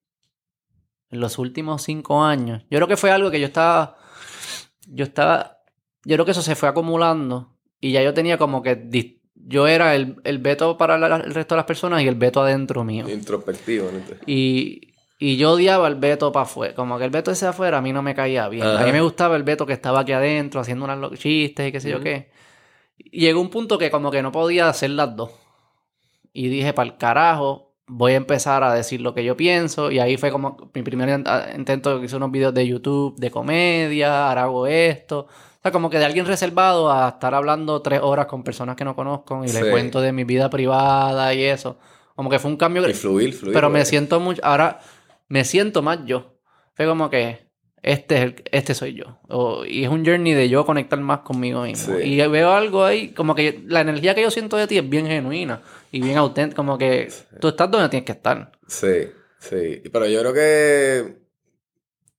en 1.11 1.21
los 1.21 1.39
últimos 1.39 1.83
cinco 1.83 2.23
años. 2.23 2.63
Yo 2.71 2.79
creo 2.79 2.89
que 2.89 2.97
fue 2.97 3.11
algo 3.11 3.31
que 3.31 3.41
yo 3.41 3.47
estaba. 3.47 3.97
Yo 4.87 5.05
estaba. 5.05 5.59
Yo 6.05 6.17
creo 6.17 6.25
que 6.25 6.31
eso 6.33 6.43
se 6.43 6.55
fue 6.55 6.69
acumulando. 6.69 7.57
Y 7.81 7.93
ya 7.93 8.03
yo 8.03 8.15
tenía 8.15 8.39
como 8.39 8.63
que. 8.63 9.19
Yo 9.35 9.67
era 9.67 9.95
el, 9.95 10.17
el 10.25 10.39
veto 10.39 10.77
para 10.77 10.99
la- 10.99 11.17
el 11.17 11.33
resto 11.35 11.55
de 11.55 11.59
las 11.59 11.67
personas 11.67 12.03
y 12.03 12.07
el 12.09 12.15
veto 12.15 12.43
adentro 12.43 12.85
mío. 12.85 13.09
Introspectivo. 13.09 13.91
¿no? 13.91 13.99
Y, 14.27 14.90
y 15.23 15.37
yo 15.37 15.53
odiaba 15.53 15.87
el 15.87 15.95
Beto 15.97 16.33
para 16.33 16.45
afuera. 16.45 16.75
Como 16.75 16.99
que 16.99 17.05
el 17.05 17.11
Beto 17.11 17.31
ese 17.31 17.47
afuera 17.47 17.79
a 17.79 17.81
mí 17.83 17.93
no 17.93 18.03
me 18.03 18.15
caía 18.15 18.49
bien. 18.49 18.67
A 18.67 18.83
mí 18.85 18.91
me 18.91 19.01
gustaba 19.03 19.37
el 19.37 19.43
Beto 19.45 19.67
que 19.67 19.75
estaba 19.75 20.01
aquí 20.01 20.13
adentro 20.13 20.61
haciendo 20.61 20.87
unos 20.87 21.19
chistes 21.19 21.69
y 21.69 21.73
qué 21.73 21.79
sé 21.81 21.91
yo 21.91 21.97
Ujú. 21.97 22.05
qué. 22.05 22.31
Y 22.99 23.21
llegó 23.21 23.41
un 23.41 23.51
punto 23.51 23.79
que 23.79 23.91
como 23.91 24.11
que 24.11 24.23
no 24.23 24.33
podía 24.33 24.69
hacer 24.69 24.91
las 24.91 25.15
dos. 25.15 25.31
Y 26.33 26.49
dije, 26.49 26.73
para 26.73 26.89
el 26.91 26.97
carajo, 26.97 27.73
voy 27.87 28.13
a 28.13 28.17
empezar 28.17 28.63
a 28.63 28.73
decir 28.73 29.01
lo 29.01 29.15
que 29.15 29.25
yo 29.25 29.37
pienso. 29.37 29.91
Y 29.91 29.99
ahí 29.99 30.17
fue 30.17 30.31
como 30.31 30.71
mi 30.75 30.83
primer 30.83 31.09
in- 31.09 31.25
a- 31.29 31.49
intento 31.57 31.99
que 31.99 32.07
hice 32.07 32.17
unos 32.17 32.31
videos 32.31 32.55
de 32.55 32.67
YouTube 32.67 33.17
de 33.19 33.31
comedia, 33.31 34.29
ahora 34.29 34.43
hago 34.45 34.67
esto. 34.67 35.21
O 35.29 35.63
sea, 35.63 35.73
como 35.73 35.91
que 35.91 35.99
de 35.99 36.05
alguien 36.07 36.25
reservado 36.25 36.91
a 36.91 37.09
estar 37.09 37.35
hablando 37.35 37.83
tres 37.83 38.01
horas 38.03 38.25
con 38.27 38.43
personas 38.43 38.77
que 38.77 38.85
no 38.85 38.95
conozco 38.97 39.45
y 39.45 39.49
Sí. 39.49 39.61
les 39.61 39.71
cuento 39.71 40.01
de 40.01 40.13
mi 40.13 40.25
vida 40.25 40.49
privada 40.49 41.35
y 41.35 41.43
eso. 41.43 41.77
Como 42.15 42.31
que 42.31 42.39
fue 42.39 42.51
un 42.51 42.57
cambio 42.57 42.89
Y 42.89 42.95
fluir, 42.95 43.35
fluir. 43.35 43.53
pero 43.55 43.69
me 43.69 43.85
siento 43.85 44.21
mucho, 44.21 44.41
ahora 44.45 44.81
me 45.31 45.45
siento 45.47 45.81
más 45.81 46.01
yo. 46.05 46.37
Fue 46.75 46.85
como 46.87 47.09
que 47.09 47.49
este, 47.83 48.17
es 48.17 48.21
el- 48.25 48.43
este 48.53 48.75
soy 48.75 48.93
yo. 48.93 49.19
O- 49.29 49.65
y 49.65 49.85
es 49.85 49.89
un 49.91 50.05
journey 50.05 50.35
de 50.35 50.51
yo 50.51 50.67
conectar 50.67 51.01
más 51.01 51.21
conmigo 51.21 51.63
mismo. 51.63 51.97
Sí. 51.97 52.03
Y 52.03 52.17
veo 52.29 52.51
algo 52.53 52.85
ahí, 52.85 53.09
como 53.13 53.35
que 53.35 53.63
la 53.67 53.81
energía 53.81 54.15
que 54.15 54.21
yo 54.21 54.31
siento 54.31 54.59
de 54.59 54.67
ti 54.67 54.77
es 54.77 54.87
bien 54.87 55.07
genuina 55.07 55.63
y 55.91 56.03
bien 56.03 56.19
auténtica. 56.19 56.57
Como 56.57 56.77
que 56.77 57.09
tú 57.41 57.49
estás 57.49 57.71
donde 57.71 57.89
tienes 57.89 58.05
que 58.05 58.13
estar. 58.13 58.53
Sí, 58.67 59.09
sí. 59.39 59.83
Pero 59.91 60.07
yo 60.07 60.21
creo 60.21 60.35
que 60.35 61.17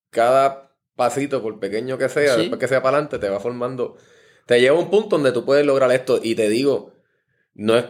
cada 0.09 0.71
pasito, 0.95 1.41
por 1.41 1.59
pequeño 1.59 1.97
que 1.97 2.09
sea, 2.09 2.35
Sí. 2.35 2.41
después 2.41 2.59
que 2.59 2.67
sea 2.67 2.81
para 2.81 2.97
adelante, 2.97 3.19
te 3.19 3.29
va 3.29 3.39
formando. 3.39 3.97
Te 4.45 4.59
lleva 4.59 4.77
a 4.77 4.79
un 4.79 4.89
punto 4.89 5.15
donde 5.17 5.31
tú 5.31 5.45
puedes 5.45 5.65
lograr 5.65 5.91
esto. 5.91 6.19
Y 6.21 6.35
te 6.35 6.49
digo, 6.49 6.93
no 7.53 7.77
es. 7.77 7.85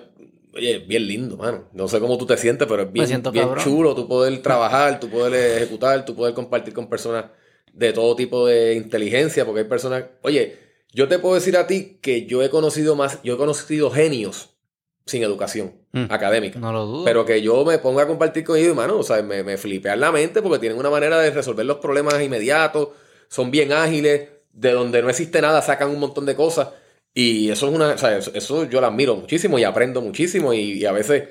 Oye, 0.53 0.77
es 0.77 0.87
bien 0.87 1.07
lindo, 1.07 1.37
mano. 1.37 1.65
No 1.73 1.87
sé 1.87 1.99
cómo 1.99 2.17
tú 2.17 2.25
te 2.25 2.35
sientes, 2.37 2.67
pero 2.67 2.83
es 2.83 2.91
bien, 2.91 3.07
siento 3.07 3.31
bien 3.31 3.45
cabrón. 3.47 3.63
chulo 3.63 3.95
tú 3.95 4.07
poder 4.07 4.41
trabajar, 4.41 4.99
tú 4.99 5.09
poder 5.09 5.57
ejecutar, 5.57 6.03
tú 6.05 6.15
poder 6.15 6.33
compartir 6.33 6.73
con 6.73 6.87
personas 6.89 7.25
de 7.73 7.93
todo 7.93 8.15
tipo 8.15 8.45
de 8.47 8.75
inteligencia, 8.75 9.45
porque 9.45 9.61
hay 9.61 9.67
personas. 9.67 10.05
Oye, 10.23 10.57
yo 10.91 11.07
te 11.07 11.19
puedo 11.19 11.35
decir 11.35 11.55
a 11.55 11.67
ti 11.67 11.99
que 12.01 12.25
yo 12.25 12.43
he 12.43 12.49
conocido 12.49 12.95
más, 12.95 13.19
yo 13.23 13.35
he 13.35 13.37
conocido 13.37 13.89
genios 13.91 14.49
sin 15.05 15.23
educación 15.23 15.73
Mm. 15.93 16.05
académica. 16.09 16.57
No 16.59 16.71
lo 16.71 16.85
dudo. 16.85 17.03
Pero 17.03 17.25
que 17.25 17.41
yo 17.41 17.65
me 17.65 17.77
ponga 17.77 18.03
a 18.03 18.07
compartir 18.07 18.45
con 18.45 18.55
ellos, 18.57 18.69
hermano, 18.69 18.97
o 18.99 19.03
sea, 19.03 19.21
me, 19.21 19.43
me 19.43 19.57
flipean 19.57 19.99
la 19.99 20.11
mente 20.11 20.41
porque 20.41 20.59
tienen 20.59 20.77
una 20.79 20.89
manera 20.89 21.19
de 21.19 21.31
resolver 21.31 21.65
los 21.65 21.77
problemas 21.77 22.21
inmediatos, 22.21 22.89
son 23.27 23.51
bien 23.51 23.73
ágiles, 23.73 24.29
de 24.53 24.71
donde 24.71 25.01
no 25.01 25.09
existe 25.09 25.41
nada 25.41 25.61
sacan 25.61 25.89
un 25.89 25.99
montón 25.99 26.25
de 26.25 26.35
cosas. 26.35 26.69
Y 27.13 27.49
eso 27.49 27.67
es 27.67 27.75
una, 27.75 27.89
o 27.89 27.97
sea, 27.97 28.17
eso, 28.17 28.31
eso 28.33 28.63
yo 28.69 28.79
lo 28.81 28.87
admiro 28.87 29.15
muchísimo 29.15 29.59
y 29.59 29.63
aprendo 29.63 30.01
muchísimo 30.01 30.53
y, 30.53 30.73
y 30.79 30.85
a 30.85 30.91
veces 30.91 31.27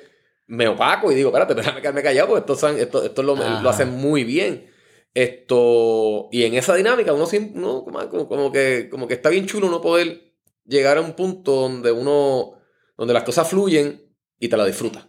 me 0.47 0.69
opaco 0.69 1.11
y 1.11 1.15
digo, 1.15 1.29
espérate, 1.31 1.55
déjame 1.55 1.81
quedarme 1.81 2.03
callado 2.03 2.29
porque 2.29 2.53
esto, 2.53 2.69
esto, 2.69 3.05
esto 3.05 3.23
lo, 3.23 3.37
hacen 3.69 3.91
muy 3.91 4.25
bien. 4.25 4.69
Esto, 5.15 6.29
y 6.33 6.45
en 6.45 6.55
esa 6.55 6.75
dinámica 6.75 7.13
uno 7.13 7.27
siempre, 7.27 7.59
uno 7.59 7.83
como, 7.85 8.09
como- 8.09 8.29
como 8.29 8.53
que, 8.53 8.89
como 8.91 9.07
que 9.09 9.15
está 9.15 9.29
bien 9.29 9.47
chulo 9.47 9.67
uno 9.69 9.81
poder 9.81 10.35
llegar 10.65 10.99
a 10.99 11.01
un 11.01 11.13
punto 11.15 11.53
donde 11.53 11.93
uno, 11.93 12.53
donde 12.97 13.15
las 13.15 13.23
cosas 13.25 13.49
fluyen 13.49 14.03
y 14.39 14.49
te 14.49 14.57
la 14.57 14.65
disfrutas. 14.65 15.07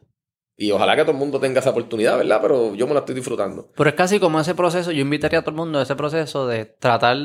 Y 0.58 0.72
ojalá 0.72 0.96
que 0.96 1.02
todo 1.04 1.12
el 1.14 1.18
mundo 1.18 1.40
tenga 1.40 1.60
esa 1.60 1.72
oportunidad, 1.72 2.18
¿verdad? 2.18 2.40
Pero 2.42 2.76
yo 2.76 2.86
me 2.88 2.94
la 2.94 3.00
estoy 3.00 3.16
disfrutando. 3.16 3.72
Pero 3.76 3.90
es 3.90 3.96
casi 3.96 4.20
como 4.20 4.40
ese 4.40 4.54
proceso, 4.56 4.92
yo 4.92 5.02
invitaría 5.02 5.40
a 5.40 5.42
todo 5.42 5.52
el 5.52 5.58
mundo 5.58 5.80
a 5.80 5.84
ese 5.84 5.96
proceso 5.96 6.46
de 6.48 6.66
tratar 6.66 7.18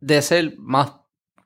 de 0.00 0.22
ser 0.22 0.54
más, 0.58 0.92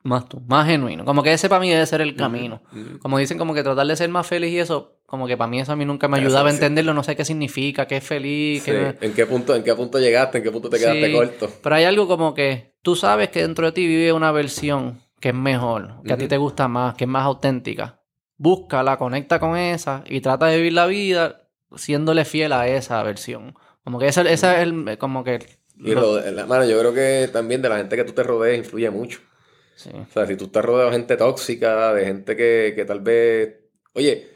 más 0.03 0.29
tú, 0.29 0.41
más 0.49 0.67
genuino. 0.67 1.05
Como 1.05 1.23
que 1.23 1.33
ese 1.33 1.49
para 1.49 1.61
mí 1.61 1.71
debe 1.71 1.87
ser 1.87 2.01
el 2.01 2.17
camino. 2.17 2.63
Como 3.01 3.19
dicen, 3.19 3.39
como 3.39 3.55
que 3.55 3.63
tratar 3.63 3.87
de 3.87 3.97
ser 3.97 4.09
más 4.11 4.27
feliz 4.27 4.51
y 4.53 4.59
eso, 4.59 4.99
como 5.07 5.27
que 5.27 5.37
para 5.37 5.49
mí 5.49 5.61
eso 5.61 5.73
a 5.73 5.77
mí 5.77 5.85
nunca 5.85 6.09
me 6.09 6.19
ayudaba 6.19 6.49
a 6.49 6.53
entenderlo, 6.53 6.93
no 6.95 7.03
sé 7.03 7.15
qué 7.17 7.25
significa, 7.25 7.87
qué 7.87 7.99
es 7.99 8.05
feliz, 8.05 8.63
Sí. 8.65 8.71
qué... 8.71 8.97
¿En 9.01 9.13
qué 9.15 9.27
punto, 9.27 9.55
en 9.55 9.63
qué 9.63 9.75
punto 9.75 9.99
llegaste? 9.99 10.39
¿En 10.39 10.45
qué 10.45 10.51
punto 10.51 10.69
te 10.71 10.79
quedaste 10.79 11.07
Sí. 11.07 11.13
corto? 11.13 11.51
Pero 11.63 11.75
hay 11.75 11.85
algo 11.85 12.09
como 12.09 12.35
que 12.35 12.75
tú 12.83 12.97
sabes 12.97 13.29
que 13.31 13.43
dentro 13.43 13.67
de 13.67 13.73
ti 13.73 13.87
vive 13.87 14.13
una 14.13 14.33
versión 14.33 15.01
que 15.21 15.29
es 15.29 15.35
mejor, 15.35 16.03
que 16.05 16.13
a 16.13 16.17
ti 16.17 16.27
te 16.27 16.37
gusta 16.37 16.67
más, 16.67 16.95
que 16.95 17.05
es 17.05 17.09
más 17.11 17.25
auténtica. 17.25 18.01
Búscala, 18.39 18.97
conecta 18.97 19.39
con 19.39 19.57
esa 19.57 20.03
y 20.09 20.21
trata 20.21 20.47
de 20.47 20.57
vivir 20.57 20.73
la 20.73 20.87
vida 20.87 21.49
siéndole 21.77 22.25
fiel 22.25 22.53
a 22.53 22.67
esa 22.67 23.01
versión. 23.05 23.55
Como 23.85 23.99
que 24.01 24.09
esa, 24.09 24.23
esa 24.23 24.57
es 24.57 24.63
el, 24.63 24.99
como 24.99 25.23
que... 25.23 25.39
Y 25.77 25.95
la- 25.95 26.47
mano, 26.47 26.65
yo 26.65 26.79
creo 26.79 26.93
que 26.93 27.29
también 27.33 27.63
de 27.63 27.69
la 27.69 27.77
gente 27.79 27.97
que 27.97 28.05
tú 28.05 28.13
te 28.13 28.23
rodees 28.23 28.59
influye 28.59 28.91
mucho. 28.91 29.21
Sí. 29.75 29.91
O 29.95 30.07
sea, 30.13 30.27
si 30.27 30.37
tú 30.37 30.45
estás 30.45 30.65
rodeado 30.65 30.91
de 30.91 30.97
gente 30.97 31.17
tóxica, 31.17 31.93
de 31.95 32.05
gente 32.05 32.37
que, 32.37 32.73
que 32.77 32.85
tal 32.85 33.01
vez. 33.01 33.55
Oye, 33.95 34.29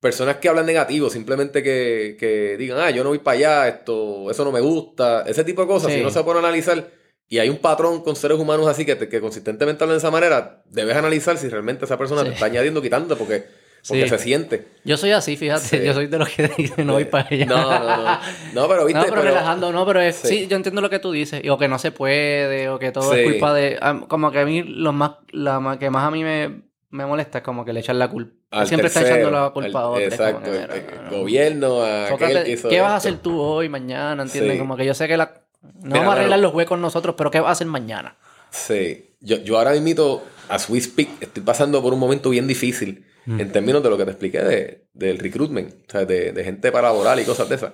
personas 0.00 0.36
que 0.36 0.48
hablan 0.48 0.66
negativo, 0.66 1.10
simplemente 1.10 1.62
que, 1.62 2.16
que 2.18 2.56
digan, 2.56 2.78
ah, 2.78 2.90
yo 2.90 3.02
no 3.02 3.08
voy 3.10 3.18
para 3.18 3.36
allá, 3.38 3.68
esto, 3.68 4.30
eso 4.30 4.44
no 4.44 4.52
me 4.52 4.60
gusta, 4.60 5.24
ese 5.26 5.42
tipo 5.44 5.62
de 5.62 5.68
cosas, 5.68 5.88
Sí. 5.90 5.96
si 5.96 6.00
uno 6.02 6.10
se 6.10 6.22
pone 6.22 6.38
a 6.38 6.42
analizar 6.42 6.90
y 7.28 7.38
hay 7.38 7.48
un 7.48 7.58
patrón 7.58 8.02
con 8.02 8.14
seres 8.14 8.38
humanos 8.38 8.68
así 8.68 8.84
que, 8.86 8.94
te- 8.94 9.08
que 9.08 9.20
consistentemente 9.20 9.82
hablan 9.82 9.96
de 9.96 9.98
esa 9.98 10.10
manera, 10.12 10.62
debes 10.66 10.94
analizar 10.96 11.36
si 11.38 11.48
realmente 11.48 11.84
esa 11.86 11.98
persona 11.98 12.20
Sí. 12.22 12.28
te 12.28 12.34
está 12.34 12.46
añadiendo 12.46 12.78
o 12.80 12.82
quitando 12.82 13.16
porque, 13.18 13.44
porque 13.88 14.02
Sí. 14.04 14.08
se 14.08 14.18
siente. 14.18 14.68
Yo 14.84 14.96
soy 14.96 15.12
así, 15.12 15.36
fíjate, 15.36 15.60
Sí. 15.66 15.80
yo 15.84 15.94
soy 15.94 16.06
de 16.06 16.18
los 16.18 16.28
que 16.28 16.48
dicen 16.56 16.86
no 16.86 16.94
voy 16.94 17.04
para 17.04 17.28
allá. 17.30 17.46
No, 17.46 17.78
no, 17.78 17.96
no. 18.04 18.18
No, 18.54 18.68
pero 18.68 18.84
viste, 18.86 18.98
No, 19.00 19.04
pero, 19.04 19.16
pero- 19.22 19.22
relajando, 19.34 19.72
no, 19.72 19.86
pero 19.86 20.00
es, 20.00 20.16
Sí. 20.16 20.28
sí. 20.28 20.46
yo 20.48 20.56
entiendo 20.56 20.80
lo 20.80 20.90
que 20.90 20.98
tú 20.98 21.12
dices, 21.12 21.42
o 21.48 21.58
que 21.58 21.68
no 21.68 21.78
se 21.78 21.92
puede, 21.92 22.68
o 22.68 22.78
que 22.78 22.92
todo 22.92 23.14
es 23.14 23.24
culpa 23.30 23.52
de, 23.54 23.78
como 24.08 24.30
que 24.30 24.40
a 24.40 24.44
mí 24.44 24.62
lo 24.62 24.92
más, 24.92 25.12
la 25.30 25.76
que 25.78 25.90
más 25.90 26.04
a 26.04 26.10
mí 26.10 26.22
me, 26.24 26.62
me 26.90 27.04
molesta 27.06 27.38
es 27.38 27.44
como 27.44 27.64
que 27.64 27.72
le 27.72 27.80
echan 27.80 27.98
la 27.98 28.08
culpa, 28.08 28.32
al 28.50 28.66
siempre 28.68 28.88
está 28.88 29.02
echando 29.02 29.30
la 29.30 29.50
culpa 29.50 29.78
al- 29.80 29.84
a 29.84 29.88
otros. 29.88 30.04
Exacto, 30.12 30.42
que, 30.50 30.56
el, 30.56 30.62
mira, 30.62 30.74
el 30.76 30.84
no, 31.04 31.10
no. 31.10 31.18
gobierno, 31.18 31.82
a 31.82 32.06
aquel 32.08 32.44
que 32.44 32.50
hizo 32.52 32.68
¿Qué 32.68 32.80
vas 32.80 32.92
a 32.92 32.96
hacer 32.96 33.16
tú 33.18 33.40
hoy, 33.40 33.68
mañana? 33.68 34.22
¿Entiendes? 34.22 34.58
Como 34.58 34.76
que 34.76 34.84
yo 34.86 34.94
sé 34.94 35.06
que 35.08 35.16
la, 35.16 35.42
no 35.62 35.72
Mira, 35.82 35.98
vamos 35.98 36.14
a 36.14 36.16
arreglar 36.18 36.38
los 36.38 36.54
huecos 36.54 36.78
nosotros, 36.78 37.14
pero 37.18 37.30
¿qué 37.30 37.40
vas 37.40 37.48
a 37.48 37.52
hacer 37.52 37.66
mañana? 37.66 38.16
Sí, 38.50 39.10
yo, 39.20 39.36
yo 39.38 39.58
ahora 39.58 39.72
mismo, 39.72 40.22
a 40.48 40.56
we 40.68 40.80
speak, 40.80 41.08
estoy 41.20 41.42
pasando 41.42 41.82
por 41.82 41.92
un 41.92 41.98
momento 41.98 42.30
bien 42.30 42.46
difícil 42.46 43.04
Mm. 43.26 43.40
en 43.40 43.52
términos 43.52 43.82
de 43.82 43.90
lo 43.90 43.98
que 43.98 44.04
te 44.04 44.10
expliqué 44.12 44.40
de, 44.42 44.86
del 44.92 45.18
recruitment, 45.18 45.74
o 45.88 45.90
sea, 45.90 46.04
de, 46.04 46.32
de 46.32 46.44
gente 46.44 46.70
para 46.72 46.88
laboral 46.88 47.18
y 47.20 47.24
cosas 47.24 47.48
de 47.48 47.56
esas. 47.56 47.72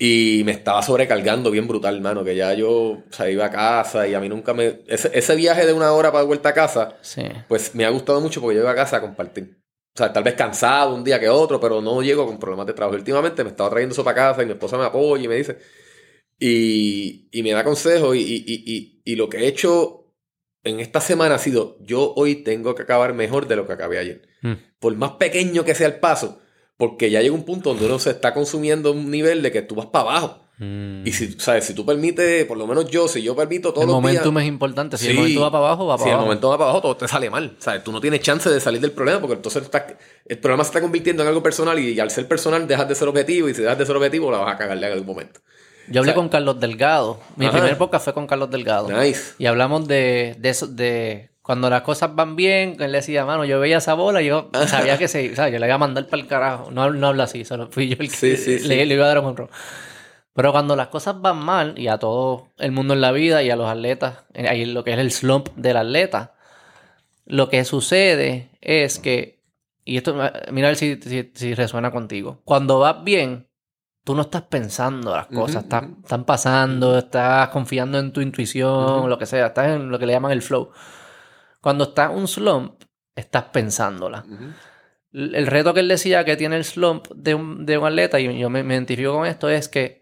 Y 0.00 0.42
me 0.44 0.52
estaba 0.52 0.80
sobrecargando 0.82 1.50
bien 1.50 1.66
brutal, 1.66 1.96
hermano, 1.96 2.22
que 2.22 2.36
ya 2.36 2.54
yo, 2.54 2.70
o 2.70 3.02
sea, 3.10 3.28
iba 3.28 3.46
a 3.46 3.50
casa 3.50 4.06
y 4.06 4.14
a 4.14 4.20
mí 4.20 4.28
nunca 4.28 4.54
me... 4.54 4.80
Ese, 4.86 5.10
ese 5.12 5.34
viaje 5.34 5.66
de 5.66 5.72
una 5.72 5.90
hora 5.92 6.12
para 6.12 6.22
vuelta 6.24 6.50
a 6.50 6.54
casa, 6.54 6.96
Sí. 7.00 7.22
pues 7.48 7.74
me 7.74 7.84
ha 7.84 7.90
gustado 7.90 8.20
mucho 8.20 8.40
porque 8.40 8.56
yo 8.56 8.62
iba 8.62 8.70
a 8.70 8.76
casa 8.76 8.98
a 8.98 9.00
compartir. 9.00 9.58
O 9.94 9.98
sea, 9.98 10.12
tal 10.12 10.22
vez 10.22 10.34
cansado 10.34 10.94
un 10.94 11.02
día 11.02 11.18
que 11.18 11.28
otro, 11.28 11.58
pero 11.58 11.80
no 11.80 12.00
llego 12.02 12.26
con 12.26 12.38
problemas 12.38 12.66
de 12.68 12.74
trabajo. 12.74 12.96
Últimamente 12.96 13.42
me 13.42 13.50
estaba 13.50 13.70
trayendo 13.70 13.94
eso 13.94 14.04
para 14.04 14.14
casa 14.14 14.42
y 14.44 14.46
mi 14.46 14.52
esposa 14.52 14.78
me 14.78 14.84
apoya 14.84 15.24
y 15.24 15.28
me 15.28 15.34
dice... 15.36 15.58
Y, 16.38 17.28
y 17.32 17.42
me 17.42 17.50
da 17.50 17.64
consejos 17.64 18.14
y, 18.14 18.20
y, 18.20 18.44
y, 18.46 18.62
y- 18.76 19.02
y 19.04 19.16
lo 19.16 19.28
que 19.28 19.38
he 19.38 19.48
hecho 19.48 20.14
en 20.62 20.78
esta 20.80 21.00
semana 21.00 21.34
ha 21.36 21.38
sido, 21.38 21.76
yo 21.80 22.12
hoy 22.14 22.36
tengo 22.36 22.74
que 22.74 22.82
acabar 22.82 23.14
mejor 23.14 23.48
de 23.48 23.56
lo 23.56 23.66
que 23.66 23.72
acabé 23.72 23.98
ayer. 23.98 24.27
Mm. 24.42 24.52
Por 24.80 24.94
más 24.96 25.12
pequeño 25.12 25.64
que 25.64 25.74
sea 25.74 25.86
el 25.88 25.96
paso, 25.96 26.38
porque 26.76 27.10
ya 27.10 27.20
llega 27.22 27.34
un 27.34 27.44
punto 27.44 27.70
donde 27.70 27.86
uno 27.86 27.98
se 27.98 28.10
está 28.10 28.32
consumiendo 28.34 28.92
un 28.92 29.10
nivel 29.10 29.42
de 29.42 29.50
que 29.52 29.62
tú 29.62 29.74
vas 29.74 29.86
para 29.86 30.10
abajo. 30.10 30.44
Mm. 30.58 31.06
Y 31.06 31.12
si, 31.12 31.32
¿sabes? 31.38 31.64
si 31.66 31.74
tú 31.74 31.86
permites, 31.86 32.44
por 32.46 32.56
lo 32.58 32.66
menos 32.66 32.90
yo, 32.90 33.06
si 33.06 33.22
yo 33.22 33.36
permito 33.36 33.70
todos 33.70 33.82
el 33.84 33.88
los 33.88 33.94
momentum 33.96 34.34
días... 34.34 34.42
es 34.44 34.48
importante. 34.48 34.96
Si 34.98 35.04
Sí. 35.04 35.10
el 35.10 35.16
momento 35.16 35.40
va 35.40 35.50
para 35.52 35.66
abajo, 35.66 35.86
va 35.86 35.94
para 35.96 36.02
Si 36.04 36.08
el 36.08 36.14
abajo. 36.14 36.26
momento 36.26 36.48
va 36.48 36.58
para 36.58 36.70
abajo, 36.70 36.82
todo 36.82 36.96
te 36.96 37.06
sale 37.08 37.30
mal. 37.30 37.56
¿sabes? 37.60 37.84
Tú 37.84 37.92
no 37.92 38.00
tienes 38.00 38.20
chance 38.20 38.50
de 38.50 38.58
salir 38.60 38.80
del 38.80 38.90
problema 38.92 39.20
porque 39.20 39.34
entonces 39.34 39.62
está- 39.62 39.86
el 40.26 40.38
problema 40.38 40.64
se 40.64 40.68
está 40.70 40.80
convirtiendo 40.80 41.22
en 41.22 41.28
algo 41.28 41.42
personal 41.44 41.78
y, 41.78 41.98
al 42.00 42.10
ser 42.10 42.26
personal 42.26 42.66
dejas 42.66 42.88
de 42.88 42.94
ser 42.96 43.06
objetivo 43.08 43.48
y 43.48 43.54
si 43.54 43.62
dejas 43.62 43.78
de 43.78 43.86
ser 43.86 43.94
objetivo 43.96 44.30
la 44.32 44.38
vas 44.38 44.54
a 44.54 44.58
cagarle 44.58 44.86
en 44.88 44.92
algún 44.94 45.06
momento. 45.06 45.40
Yo 45.90 46.00
hablé 46.00 46.12
con 46.12 46.28
Carlos 46.28 46.60
Delgado. 46.60 47.18
Mi 47.36 47.46
Ajá. 47.46 47.56
primer 47.58 47.78
podcast 47.78 48.04
fue 48.04 48.12
con 48.14 48.26
Carlos 48.26 48.50
Delgado. 48.50 48.88
Nice. 48.90 49.34
Y 49.38 49.46
hablamos 49.46 49.86
de, 49.88 50.36
de 50.38 50.48
eso, 50.50 50.66
de 50.66 51.27
cuando 51.48 51.70
las 51.70 51.80
cosas 51.80 52.14
van 52.14 52.36
bien, 52.36 52.76
él 52.78 52.92
decía, 52.92 53.24
mano, 53.24 53.42
yo 53.46 53.58
veía 53.58 53.78
esa 53.78 53.94
bola 53.94 54.20
y 54.20 54.26
yo 54.26 54.50
sabía 54.66 54.98
que 54.98 55.08
se, 55.08 55.34
¿sabes? 55.34 55.50
Yo 55.54 55.58
le 55.58 55.64
iba 55.64 55.76
a 55.76 55.78
mandar 55.78 56.04
para 56.06 56.20
el 56.20 56.28
carajo. 56.28 56.70
No, 56.70 56.90
no 56.90 57.06
habla 57.06 57.24
así, 57.24 57.42
solo 57.46 57.68
fui 57.70 57.88
yo 57.88 57.96
el 57.98 58.10
que 58.10 58.16
Sí, 58.16 58.36
sí, 58.36 58.68
le, 58.68 58.80
sí. 58.80 58.84
le 58.84 58.94
iba 58.94 59.06
a 59.06 59.08
dar 59.08 59.18
un 59.20 59.24
honro. 59.24 59.48
Pero 60.34 60.52
cuando 60.52 60.76
las 60.76 60.88
cosas 60.88 61.22
van 61.22 61.38
mal, 61.38 61.78
y 61.78 61.88
a 61.88 61.96
todo 61.96 62.48
el 62.58 62.70
mundo 62.72 62.92
en 62.92 63.00
la 63.00 63.12
vida 63.12 63.42
y 63.42 63.48
a 63.48 63.56
los 63.56 63.66
atletas, 63.66 64.24
ahí 64.34 64.66
lo 64.66 64.84
que 64.84 64.92
es 64.92 64.98
el 64.98 65.10
slump 65.10 65.48
del 65.56 65.78
atleta, 65.78 66.34
lo 67.24 67.48
que 67.48 67.64
sucede 67.64 68.50
es 68.60 68.98
que, 68.98 69.40
y 69.86 69.96
esto, 69.96 70.14
mira 70.52 70.68
a 70.68 70.70
ver 70.72 70.76
si, 70.76 71.00
si, 71.00 71.30
si 71.34 71.54
resuena 71.54 71.90
contigo, 71.90 72.42
cuando 72.44 72.78
vas 72.78 73.02
bien, 73.04 73.48
tú 74.04 74.14
no 74.14 74.20
estás 74.20 74.42
pensando 74.42 75.16
las 75.16 75.28
cosas, 75.28 75.62
estás- 75.64 75.84
están 76.02 76.24
pasando, 76.24 76.98
estás 76.98 77.48
confiando 77.48 77.98
en 77.98 78.12
tu 78.12 78.20
intuición, 78.20 79.08
lo 79.08 79.16
que 79.18 79.24
sea, 79.24 79.46
estás 79.46 79.68
en 79.76 79.88
lo 79.90 79.98
que 79.98 80.04
le 80.04 80.12
llaman 80.12 80.32
el 80.32 80.42
flow. 80.42 80.72
Cuando 81.68 81.84
estás 81.84 82.10
en 82.10 82.16
un 82.16 82.26
slump, 82.26 82.82
estás 83.14 83.44
pensándola. 83.52 84.24
El 85.12 85.34
el 85.34 85.46
reto 85.46 85.74
que 85.74 85.80
él 85.80 85.88
decía 85.88 86.24
que 86.24 86.34
tiene 86.34 86.56
el 86.56 86.64
slump 86.64 87.08
de 87.14 87.34
un, 87.34 87.66
de 87.66 87.76
un 87.76 87.84
atleta, 87.84 88.18
y 88.18 88.38
yo 88.38 88.48
me, 88.48 88.62
me 88.62 88.72
identifico 88.72 89.12
con 89.12 89.26
esto, 89.26 89.50
es 89.50 89.68
que 89.68 90.00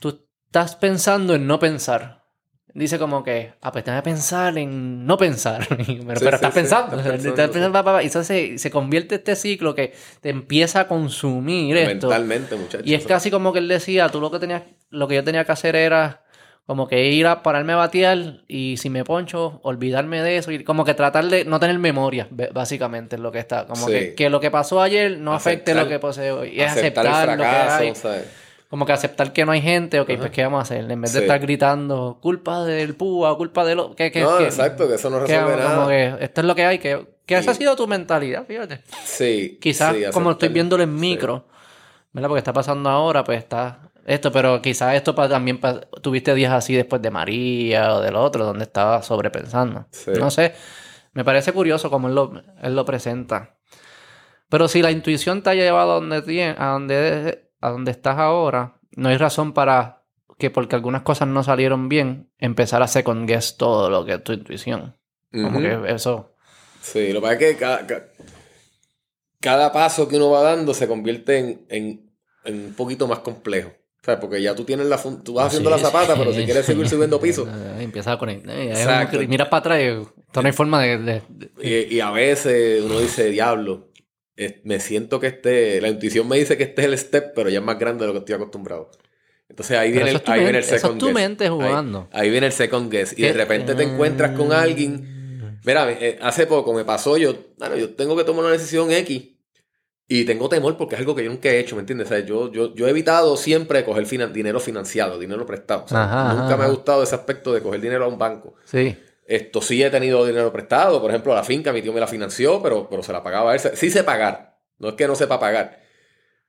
tú 0.00 0.26
estás 0.46 0.76
pensando 0.76 1.34
en 1.34 1.46
no 1.46 1.58
pensar. 1.58 2.24
Dice 2.72 2.98
como 2.98 3.22
que, 3.22 3.52
ah, 3.60 3.70
pues 3.70 3.84
tengo 3.84 3.98
que 3.98 4.02
pensar 4.02 4.56
en 4.56 5.04
no 5.04 5.18
pensar. 5.18 5.68
pero, 5.68 5.84
Sí, 5.84 6.00
pero 6.06 6.18
sí, 6.18 6.24
estás 6.24 6.54
sí, 6.54 6.60
pensando. 6.60 6.96
estás 6.98 7.50
pensando, 7.50 8.00
y 8.00 8.06
entonces 8.06 8.62
se 8.62 8.70
convierte 8.70 9.16
este 9.16 9.36
ciclo 9.36 9.74
que 9.74 9.92
te 10.22 10.30
empieza 10.30 10.80
a 10.80 10.88
consumir 10.88 11.76
esto. 11.76 12.08
Mentalmente, 12.08 12.56
muchachos. 12.56 12.86
Y 12.86 12.94
es 12.94 13.04
casi 13.04 13.30
como 13.30 13.52
que 13.52 13.58
él 13.58 13.68
decía, 13.68 14.08
tú 14.08 14.22
lo 14.22 14.30
que 14.30 14.38
tenías, 14.38 14.62
lo 14.88 15.06
que 15.06 15.16
yo 15.16 15.22
tenía 15.22 15.44
que 15.44 15.52
hacer 15.52 15.76
era 15.76 16.23
como 16.66 16.88
que 16.88 17.08
ir 17.08 17.26
a 17.26 17.42
pararme 17.42 17.74
a 17.74 17.76
batear 17.76 18.40
y 18.48 18.76
si 18.78 18.88
me 18.88 19.04
poncho, 19.04 19.60
olvidarme 19.62 20.22
de 20.22 20.38
eso 20.38 20.50
y 20.50 20.64
como 20.64 20.84
que 20.84 20.94
tratar 20.94 21.26
de 21.26 21.44
no 21.44 21.60
tener 21.60 21.78
memoria, 21.78 22.26
básicamente 22.52 23.16
es 23.16 23.20
lo 23.22 23.30
que 23.32 23.38
está. 23.38 23.66
Como 23.66 23.86
Sí. 23.86 23.92
que, 23.92 24.14
que 24.14 24.30
lo 24.30 24.40
que 24.40 24.50
pasó 24.50 24.80
ayer 24.80 25.18
no 25.18 25.34
afecte 25.34 25.74
lo 25.74 25.86
que 25.88 25.98
posee 25.98 26.30
hoy. 26.32 26.48
Y 26.54 26.60
es 26.60 26.72
aceptar, 26.72 27.28
lo 27.28 27.36
que 27.36 27.44
hay. 27.44 27.94
¿sabes? 27.94 28.26
Como 28.70 28.86
que 28.86 28.92
aceptar 28.92 29.32
que 29.32 29.44
no 29.44 29.52
hay 29.52 29.60
gente, 29.60 30.00
ok, 30.00 30.08
Ajá. 30.10 30.18
pues 30.18 30.30
¿qué 30.32 30.42
vamos 30.42 30.58
a 30.58 30.62
hacer? 30.62 30.90
En 30.90 31.00
vez 31.00 31.12
de 31.12 31.18
Sí. 31.20 31.24
estar 31.26 31.38
gritando 31.38 32.18
culpa 32.20 32.64
del 32.64 32.94
púa, 32.94 33.36
culpa 33.36 33.64
de 33.64 33.74
lo 33.76 33.94
que... 33.94 34.10
que 34.10 34.20
No, 34.22 34.38
que- 34.38 34.44
exacto, 34.44 34.88
que 34.88 34.94
eso 34.94 35.10
no 35.10 35.18
que 35.24 35.36
resuelve 35.38 35.62
como 35.62 35.74
nada. 35.76 35.88
que 35.88 36.24
esto 36.24 36.40
es 36.40 36.46
lo 36.46 36.54
que 36.54 36.64
hay, 36.64 36.78
que, 36.78 37.06
que 37.26 37.36
esa 37.36 37.50
ha 37.52 37.54
sido 37.54 37.76
tu 37.76 37.86
mentalidad, 37.86 38.46
fíjate. 38.46 38.80
Sí. 39.04 39.58
Quizás 39.60 39.94
como 40.12 40.32
estoy 40.32 40.48
viéndolo 40.48 40.82
en 40.82 40.94
micro, 40.96 41.44
¿verdad? 42.12 42.28
Porque 42.28 42.38
está 42.38 42.52
pasando 42.54 42.88
ahora, 42.90 43.22
pues 43.22 43.38
está 43.38 43.83
esto, 44.06 44.30
pero 44.32 44.60
quizás 44.62 44.94
esto 44.94 45.14
pa- 45.14 45.28
también 45.28 45.58
pa- 45.60 45.80
tuviste 46.02 46.34
días 46.34 46.52
así 46.52 46.74
después 46.74 47.00
de 47.02 47.10
María 47.10 47.94
o 47.94 48.00
del 48.00 48.16
otro, 48.16 48.44
donde 48.44 48.64
estaba 48.64 49.02
sobrepensando. 49.02 49.86
Sí. 49.90 50.12
No 50.18 50.30
sé, 50.30 50.54
me 51.12 51.24
parece 51.24 51.52
curioso 51.52 51.90
cómo 51.90 52.08
él 52.08 52.14
lo, 52.14 52.42
él 52.62 52.74
lo 52.76 52.84
presenta. 52.84 53.56
Pero 54.48 54.68
si 54.68 54.82
la 54.82 54.90
intuición 54.90 55.42
te 55.42 55.50
ha 55.50 55.54
llevado 55.54 55.92
a 55.92 55.94
donde, 55.96 56.54
a 56.58 56.66
donde, 56.68 57.50
a 57.60 57.70
donde 57.70 57.90
estás 57.90 58.18
ahora, 58.18 58.78
no 58.96 59.08
hay 59.08 59.16
razón 59.16 59.52
para 59.52 60.02
que 60.38 60.50
porque 60.50 60.76
algunas 60.76 61.02
cosas 61.02 61.28
no 61.28 61.42
salieron 61.42 61.88
bien, 61.88 62.30
empezar 62.38 62.82
a 62.82 62.88
second 62.88 63.26
guess 63.28 63.56
todo 63.56 63.88
lo 63.90 64.04
que 64.04 64.14
es 64.14 64.24
tu 64.24 64.32
intuición. 64.32 64.96
Como 65.32 65.58
Ujú. 65.58 65.60
que 65.60 65.92
eso... 65.92 66.34
Sí, 66.82 67.12
lo 67.12 67.20
que 67.20 67.22
pasa 67.22 67.32
es 67.34 67.38
que 67.38 67.56
cada, 67.56 67.86
ca- 67.86 68.04
cada 69.40 69.72
paso 69.72 70.08
que 70.08 70.16
uno 70.16 70.30
va 70.30 70.42
dando 70.42 70.74
se 70.74 70.88
convierte 70.88 71.38
en, 71.38 71.66
en- 71.68 72.10
en 72.44 72.66
un 72.66 72.74
poquito 72.74 73.06
más 73.08 73.20
complejo. 73.20 73.70
O 74.04 74.06
sea, 74.06 74.20
porque 74.20 74.42
ya 74.42 74.54
tú 74.54 74.64
tienes 74.64 74.84
la 74.86 74.98
tú 75.22 75.32
vas 75.32 75.46
haciendo 75.46 75.70
Sí, 75.70 75.76
la 75.76 75.82
zapata, 75.90 76.12
sí. 76.14 76.18
pero 76.18 76.34
si 76.34 76.44
quieres 76.44 76.66
seguir 76.66 76.86
subiendo 76.88 77.18
piso. 77.18 77.48
Eh, 77.78 77.82
Empieza 77.84 78.12
a 78.12 78.18
conectar. 78.18 78.54
eh, 78.54 78.72
es 78.72 78.78
Exacto. 78.80 79.18
Miras 79.26 79.48
para 79.48 79.60
atrás 79.60 79.80
y 79.80 79.84
esto 80.20 80.42
no 80.42 80.46
hay 80.46 80.52
forma 80.52 80.82
de... 80.82 80.98
de- 80.98 81.22
de- 81.28 81.88
Y, 81.90 81.94
y 81.96 82.00
a 82.00 82.10
veces 82.10 82.82
uno 82.84 83.00
dice, 83.00 83.30
diablo, 83.30 83.88
eh, 84.36 84.60
me 84.64 84.78
siento 84.80 85.20
que 85.20 85.28
este, 85.28 85.80
la 85.80 85.88
intuición 85.88 86.28
me 86.28 86.36
dice 86.36 86.58
que 86.58 86.64
este 86.64 86.82
es 86.82 86.86
el 86.88 86.98
step, 86.98 87.32
pero 87.34 87.48
ya 87.48 87.60
es 87.60 87.64
más 87.64 87.78
grande 87.78 88.02
de 88.02 88.08
lo 88.08 88.12
que 88.12 88.18
estoy 88.18 88.34
acostumbrado. 88.34 88.90
Entonces 89.48 89.78
ahí 89.78 89.90
viene, 89.92 90.10
el, 90.10 90.16
es 90.16 90.22
ahí 90.26 90.40
viene 90.40 90.58
el 90.58 90.64
mente- 90.64 90.66
eso 90.66 90.74
es 90.74 90.80
second 90.82 91.00
tu 91.00 91.06
guess. 91.06 91.14
mente 91.14 91.44
Ahí- 91.44 91.50
jugando. 91.50 92.08
Ahí, 92.12 92.30
viene 92.30 92.46
el 92.46 92.52
second 92.52 92.90
guess. 92.90 93.12
Y 93.16 93.22
de 93.22 93.28
¿Qué? 93.28 93.32
repente 93.34 93.74
te 93.74 93.84
encuentras 93.84 94.36
con 94.36 94.52
alguien. 94.52 95.58
Mira, 95.64 95.90
eh, 95.92 96.18
hace 96.20 96.46
poco 96.46 96.74
me 96.74 96.84
pasó, 96.84 97.16
yo, 97.16 97.34
bueno, 97.58 97.76
yo 97.76 97.94
tengo 97.94 98.14
que 98.16 98.24
tomar 98.24 98.44
una 98.44 98.52
decisión 98.52 98.90
X 98.92 99.30
y 100.06 100.24
tengo 100.24 100.48
temor 100.48 100.76
porque 100.76 100.94
es 100.96 101.00
algo 101.00 101.14
que 101.14 101.24
yo 101.24 101.30
nunca 101.30 101.48
he 101.48 101.58
hecho, 101.58 101.76
¿me 101.76 101.80
entiendes? 101.80 102.06
O 102.06 102.10
sea, 102.10 102.20
yo, 102.20 102.52
yo, 102.52 102.74
yo 102.74 102.86
he 102.86 102.90
evitado 102.90 103.36
siempre 103.36 103.84
coger 103.84 104.06
finan- 104.06 104.32
dinero 104.32 104.60
financiado, 104.60 105.18
dinero 105.18 105.46
prestado. 105.46 105.84
O 105.84 105.88
sea, 105.88 106.04
Ajá, 106.04 106.32
nunca 106.34 106.46
ajá, 106.48 106.56
me 106.58 106.64
ha 106.64 106.68
gustado 106.68 107.02
ese 107.02 107.14
aspecto 107.14 107.52
de 107.54 107.62
coger 107.62 107.80
dinero 107.80 108.04
a 108.04 108.08
un 108.08 108.18
banco. 108.18 108.54
Sí. 108.64 108.96
Esto 109.26 109.62
sí 109.62 109.82
he 109.82 109.88
tenido 109.90 110.26
dinero 110.26 110.52
prestado, 110.52 111.00
por 111.00 111.10
ejemplo, 111.10 111.34
la 111.34 111.42
finca 111.44 111.72
mi 111.72 111.80
tío 111.80 111.92
me 111.94 112.00
la 112.00 112.06
financió, 112.06 112.60
pero, 112.62 112.88
pero 112.90 113.02
se 113.02 113.12
la 113.12 113.22
pagaba 113.22 113.52
a 113.52 113.54
él. 113.54 113.60
Sí 113.74 113.88
sé 113.90 114.04
pagar, 114.04 114.58
no 114.78 114.88
es 114.90 114.94
que 114.94 115.06
no 115.08 115.14
sepa 115.14 115.40
pagar, 115.40 115.80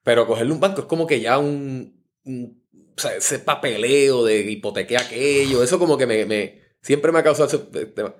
pero 0.03 0.27
cogerle 0.27 0.51
un 0.51 0.59
banco 0.59 0.81
es 0.81 0.87
como 0.87 1.07
que 1.07 1.21
ya 1.21 1.37
un, 1.37 2.03
un- 2.25 2.61
o 2.97 2.99
sea, 3.01 3.15
ese 3.15 3.39
papeleo 3.39 4.25
de 4.25 4.39
hipotequé 4.51 4.97
aquello, 4.97 5.63
eso 5.63 5.79
como 5.79 5.97
que 5.97 6.05
me, 6.05 6.25
me- 6.25 6.61
siempre 6.81 7.13
me 7.13 7.19
ha 7.19 7.23
causado 7.23 7.47
ese 7.47 7.85
tema. 7.87 8.13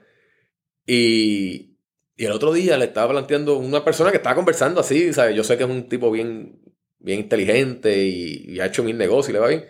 Y, 0.88 1.75
y 2.18 2.26
el 2.26 2.32
otro 2.32 2.54
día 2.54 2.78
le 2.78 2.86
estaba 2.86 3.12
planteando 3.12 3.58
una 3.58 3.84
persona 3.84 4.12
que 4.12 4.18
estaba 4.18 4.36
conversando 4.36 4.80
así, 4.82 5.12
¿sabes? 5.14 5.36
Yo 5.36 5.44
sé 5.44 5.58
que 5.58 5.64
es 5.64 5.70
un 5.70 5.90
tipo 5.90 6.12
bien, 6.12 6.62
bien 7.00 7.20
inteligente 7.22 8.06
y, 8.06 8.46
y 8.48 8.60
ha 8.60 8.68
hecho 8.68 8.84
mil 8.84 8.98
negocios 8.98 9.30
y 9.30 9.34
le 9.34 9.40
va 9.40 9.48
bien. 9.50 9.66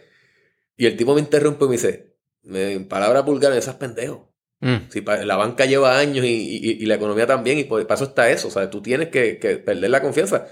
Y 0.77 0.85
el 0.85 0.97
tipo 0.97 1.13
me 1.15 1.21
interrumpe 1.21 1.65
y 1.65 1.67
me 1.67 1.73
dice, 1.73 2.15
en 2.43 2.87
palabras 2.87 3.25
vulgares, 3.25 3.57
esas 3.57 3.75
pendejo. 3.75 4.31
Mm. 4.59 4.89
Si 4.89 5.01
la 5.01 5.35
banca 5.35 5.65
lleva 5.65 5.97
años 5.99 6.25
y, 6.25 6.29
y- 6.29 6.83
y 6.83 6.85
la 6.85 6.95
economía 6.95 7.25
también, 7.27 7.57
y 7.59 7.63
por 7.65 7.81
para 7.87 7.95
eso 7.95 8.05
está 8.05 8.29
eso. 8.29 8.47
O 8.47 8.51
sea, 8.51 8.69
tú 8.69 8.81
tienes 8.81 9.09
que, 9.09 9.37
que 9.39 9.57
perder 9.57 9.89
la 9.89 10.01
confianza 10.01 10.47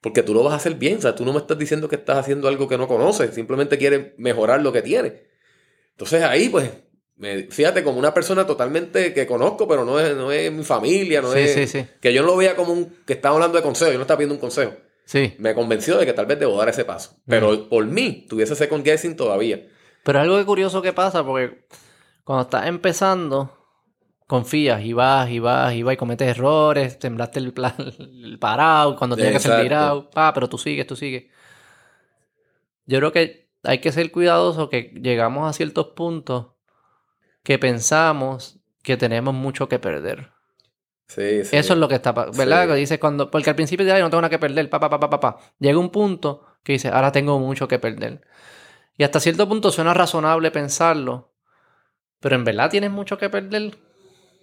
porque 0.00 0.22
tú 0.22 0.32
lo 0.34 0.44
vas 0.44 0.52
a 0.52 0.56
hacer 0.56 0.74
bien. 0.74 0.98
O 0.98 1.00
sea, 1.02 1.14
tú 1.14 1.24
no 1.24 1.32
me 1.32 1.38
estás 1.40 1.58
diciendo 1.58 1.88
que 1.88 1.96
estás 1.96 2.18
haciendo 2.18 2.48
algo 2.48 2.68
que 2.68 2.78
no 2.78 2.86
conoces, 2.88 3.34
simplemente 3.34 3.78
quieres 3.78 4.12
mejorar 4.18 4.62
lo 4.62 4.72
que 4.72 4.82
tienes. 4.82 5.14
Entonces 5.92 6.22
ahí, 6.22 6.48
pues, 6.48 6.70
me- 7.18 7.44
fíjate, 7.44 7.82
como 7.84 7.98
una 7.98 8.14
persona 8.14 8.46
totalmente 8.46 9.12
que 9.12 9.26
conozco, 9.26 9.66
pero 9.68 9.84
no 9.84 9.98
es, 10.00 10.16
no 10.16 10.30
es 10.32 10.50
mi 10.52 10.64
familia, 10.64 11.20
no 11.20 11.32
Sí, 11.32 11.40
es. 11.40 11.54
sí, 11.54 11.66
sí. 11.66 11.86
Que 12.00 12.12
yo 12.14 12.22
no 12.22 12.28
lo 12.28 12.36
veía 12.36 12.56
como 12.56 12.72
un. 12.72 12.96
que 13.06 13.12
estaba 13.14 13.34
hablando 13.34 13.56
de 13.58 13.62
consejo, 13.62 13.90
yo 13.90 13.98
no 13.98 14.02
estaba 14.02 14.18
pidiendo 14.18 14.34
un 14.34 14.40
consejo. 14.40 14.72
Sí. 15.04 15.34
Me 15.38 15.54
convenció 15.54 15.96
de 15.98 16.04
que 16.06 16.12
tal 16.12 16.26
vez 16.26 16.38
debo 16.38 16.56
dar 16.58 16.68
ese 16.68 16.84
paso. 16.84 17.16
Pero 17.26 17.68
por 17.68 17.84
mí, 17.86 18.26
tuviese 18.28 18.54
second 18.54 18.84
guessing 18.84 19.16
todavía. 19.16 19.66
Pero 20.04 20.20
algo 20.20 20.36
que 20.38 20.44
curioso 20.44 20.80
que 20.82 20.92
pasa 20.92 21.24
porque 21.24 21.64
cuando 22.24 22.42
estás 22.42 22.66
empezando, 22.66 23.54
confías 24.26 24.82
y 24.84 24.92
vas 24.92 25.30
y 25.30 25.38
vas 25.38 25.72
y 25.74 25.82
vas 25.82 25.94
y 25.94 25.96
cometes 25.96 26.28
errores, 26.28 26.98
temblaste 26.98 27.38
el, 27.40 27.52
plan, 27.54 27.74
el 27.98 28.38
parado, 28.38 28.96
cuando 28.96 29.16
tienes 29.16 29.32
que 29.34 29.38
ser 29.40 29.50
Exacto. 29.52 29.62
virado, 29.64 30.10
pa, 30.10 30.32
pero 30.34 30.48
tú 30.48 30.58
sigues, 30.58 30.86
tú 30.86 30.94
sigues. 30.94 31.24
Yo 32.86 32.98
creo 32.98 33.12
que 33.12 33.48
hay 33.64 33.78
que 33.80 33.92
ser 33.92 34.10
cuidadoso 34.12 34.68
que 34.68 34.92
llegamos 35.02 35.48
a 35.48 35.52
ciertos 35.52 35.88
puntos 35.96 36.48
que 37.48 37.58
pensamos 37.58 38.60
que 38.82 38.98
tenemos 38.98 39.32
mucho 39.32 39.70
que 39.70 39.78
perder. 39.78 40.18
Sí, 41.08 41.44
sí. 41.44 41.56
Eso 41.56 41.72
es 41.72 41.78
lo 41.78 41.88
que 41.88 41.94
está, 41.94 42.12
¿verdad? 42.12 42.64
Sí. 42.64 42.68
Que 42.68 42.74
dices 42.74 42.98
cuando, 42.98 43.30
porque 43.30 43.48
al 43.48 43.56
principio 43.56 43.86
de 43.86 43.92
no 44.00 44.10
tengo 44.10 44.20
nada 44.20 44.28
que 44.28 44.38
perder, 44.38 44.68
pa, 44.68 44.78
pa, 44.78 44.90
pa, 45.00 45.08
pa. 45.08 45.38
Llega 45.58 45.78
un 45.78 45.88
punto 45.88 46.44
que 46.62 46.74
dice, 46.74 46.88
ahora 46.88 47.10
tengo 47.10 47.38
mucho 47.38 47.66
que 47.66 47.78
perder. 47.78 48.20
Y 48.98 49.04
hasta 49.04 49.20
cierto 49.20 49.48
punto 49.48 49.70
suena 49.72 49.94
razonable 49.94 50.50
pensarlo, 50.50 51.32
pero 52.20 52.36
en 52.36 52.44
verdad 52.44 52.70
tienes 52.70 52.90
mucho 52.90 53.18
que 53.18 53.30
perder. 53.30 53.78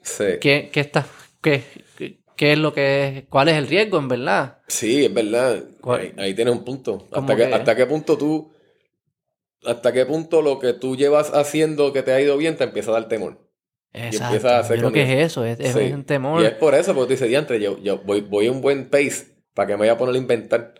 Sí. 0.01 0.25
¿Qué, 0.41 0.69
qué, 0.73 0.79
está, 0.81 1.05
qué, 1.43 1.63
qué- 1.97 2.21
qué 2.35 2.53
es 2.53 2.59
lo 2.59 2.73
que 2.73 3.07
es? 3.07 3.23
¿Cuál 3.29 3.49
es 3.49 3.57
el 3.57 3.67
riesgo 3.67 3.99
en 3.99 4.07
verdad? 4.07 4.59
Sí, 4.67 5.05
es 5.05 5.13
verdad. 5.13 5.63
Ahí, 5.83 6.13
ahí 6.17 6.33
tienes 6.33 6.53
un 6.55 6.63
punto. 6.65 7.07
¿Cómo 7.11 7.33
¿Hasta, 7.33 7.35
que, 7.35 7.49
que? 7.49 7.53
¿Hasta 7.55 7.75
qué 7.75 7.85
punto 7.85 8.17
tú... 8.17 8.51
Hasta 9.67 9.91
qué 9.93 10.05
punto 10.05 10.41
lo 10.41 10.59
que 10.59 10.73
tú 10.73 10.95
llevas 10.95 11.31
haciendo 11.33 11.91
que 11.93 12.03
te 12.03 12.11
ha 12.13 12.21
ido 12.21 12.37
bien 12.37 12.55
te 12.57 12.63
empieza 12.65 12.91
a 12.91 12.95
dar 12.95 13.07
temor? 13.07 13.39
Exacto. 13.93 14.25
empiezas 14.35 14.51
a 14.51 14.59
hacer 14.59 14.75
Yo 14.81 14.91
creo 14.91 15.05
que 15.05 15.21
eso. 15.23 15.45
es 15.45 15.57
eso, 15.57 15.63
es, 15.63 15.75
es 15.77 15.87
Sí. 15.87 15.93
un 15.93 16.03
temor. 16.03 16.41
Y 16.43 16.45
es 16.45 16.51
por 16.53 16.75
eso, 16.75 16.93
porque 16.93 17.07
tú 17.07 17.11
dices, 17.11 17.29
diantre, 17.29 17.59
yo, 17.61 17.77
yo 17.81 17.99
voy, 17.99 18.21
voy 18.21 18.47
a 18.47 18.51
un 18.51 18.61
buen 18.61 18.89
pace 18.89 19.27
para 19.53 19.67
que 19.67 19.73
me 19.73 19.79
vaya 19.81 19.93
a 19.93 19.97
poner 19.97 20.15
a 20.15 20.17
inventar. 20.17 20.73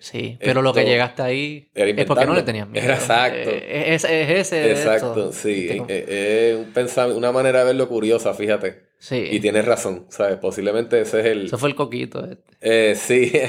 Sí, 0.00 0.38
pero 0.40 0.62
lo 0.62 0.72
que 0.72 0.80
Esto- 0.80 0.90
llegaste 0.92 1.22
ahí 1.22 1.70
es 1.74 2.04
porque 2.06 2.24
no 2.26 2.34
le 2.34 2.42
tenías 2.44 2.68
miedo. 2.68 2.86
Exacto. 2.92 3.50
Eh, 3.50 3.94
Es, 3.94 4.04
es 4.04 4.30
ese. 4.30 4.70
Exacto, 4.70 5.08
esto. 5.30 5.32
sí. 5.32 5.82
Es, 5.88 6.08
es 6.08 6.56
un 6.56 6.72
pensam- 6.72 7.16
una 7.16 7.32
manera 7.32 7.60
de 7.60 7.64
verlo 7.64 7.88
curiosa, 7.88 8.32
fíjate. 8.34 8.86
Sí. 8.98 9.26
Y 9.30 9.40
tienes 9.40 9.64
razón, 9.64 10.06
¿sabes? 10.10 10.36
Posiblemente 10.36 11.00
ese 11.00 11.20
es 11.20 11.26
el... 11.26 11.46
Eso 11.46 11.56
fue 11.58 11.68
el 11.70 11.74
coquito. 11.74 12.24
este. 12.24 12.44
Eh, 12.60 12.94
sí. 12.96 13.32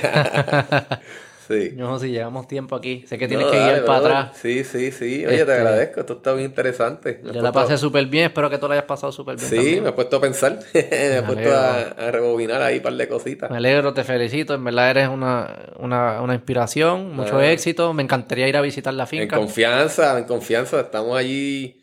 Sí. 1.49 1.71
No, 1.75 1.97
si 1.97 2.11
llevamos 2.11 2.47
tiempo 2.47 2.75
aquí. 2.75 3.03
Sé 3.07 3.17
que 3.17 3.27
tienes 3.27 3.47
No, 3.47 3.51
que 3.51 3.57
dale, 3.57 3.71
guiar 3.73 3.85
para 3.85 3.99
brother. 4.01 4.15
atrás. 4.17 4.37
Sí, 4.39 4.63
sí, 4.63 4.91
sí. 4.91 5.25
Oye, 5.25 5.35
te 5.37 5.41
Este, 5.41 5.51
agradezco. 5.53 5.99
Esto 6.01 6.13
está 6.13 6.33
bien 6.33 6.45
interesante. 6.49 7.19
Me 7.23 7.33
Yo 7.33 7.41
la 7.41 7.51
pasé 7.51 7.75
súper 7.77 8.05
bien. 8.05 8.25
Espero 8.25 8.49
que 8.51 8.57
tú 8.59 8.67
la 8.67 8.75
hayas 8.75 8.85
pasado 8.85 9.11
súper 9.11 9.35
bien. 9.35 9.49
Sí, 9.49 9.55
también. 9.55 9.83
me 9.83 9.89
he 9.89 9.93
puesto 9.93 10.17
a 10.17 10.21
pensar. 10.21 10.59
me 10.73 11.17
he 11.17 11.21
puesto 11.23 11.51
a, 11.51 11.79
a 11.81 12.11
rebobinar 12.11 12.61
ahí 12.61 12.77
un 12.77 12.83
par 12.83 12.93
de 12.93 13.07
cositas. 13.07 13.49
Me 13.49 13.57
alegro, 13.57 13.93
te 13.95 14.03
felicito. 14.03 14.53
En 14.53 14.63
verdad 14.63 14.91
eres 14.91 15.09
una, 15.09 15.73
una, 15.79 16.21
una 16.21 16.35
inspiración. 16.35 17.15
Mucho 17.15 17.39
Ah. 17.39 17.51
éxito. 17.51 17.93
Me 17.93 18.03
encantaría 18.03 18.47
ir 18.47 18.55
a 18.55 18.61
visitar 18.61 18.93
la 18.93 19.03
En 19.03 19.09
finca. 19.09 19.35
confianza, 19.37 20.17
en 20.19 20.25
confianza. 20.25 20.79
Estamos 20.81 21.17
allí 21.17 21.81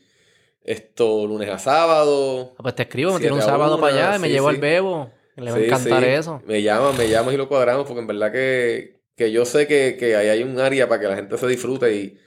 esto 0.64 1.26
lunes 1.26 1.48
a 1.50 1.58
sábado. 1.58 2.52
Ah, 2.58 2.62
Pues 2.62 2.74
te 2.74 2.82
escribo, 2.84 3.12
me 3.14 3.20
tiro 3.20 3.34
un 3.34 3.42
sábado 3.42 3.74
una, 3.74 3.80
para 3.82 3.94
allá 4.10 4.16
y 4.16 4.18
me 4.20 4.28
llevo 4.28 4.48
sí. 4.50 4.54
al 4.54 4.60
bebo. 4.60 5.10
Le 5.36 5.50
va 5.50 5.56
a 5.58 5.60
encantar 5.60 6.02
eso. 6.04 6.40
Me 6.46 6.62
llaman, 6.62 6.96
me 6.96 7.08
llaman 7.10 7.34
y 7.34 7.36
lo 7.36 7.46
cuadramos 7.48 7.86
porque 7.86 8.00
en 8.00 8.06
verdad 8.06 8.32
que, 8.32 8.95
que 9.16 9.32
yo 9.32 9.44
sé 9.44 9.66
que, 9.66 9.96
que 9.98 10.16
ahí 10.16 10.28
hay 10.28 10.42
un 10.42 10.58
área 10.60 10.88
para 10.88 11.00
que 11.00 11.08
la 11.08 11.16
gente 11.16 11.38
se 11.38 11.46
disfrute 11.48 11.94
y, 11.94 12.18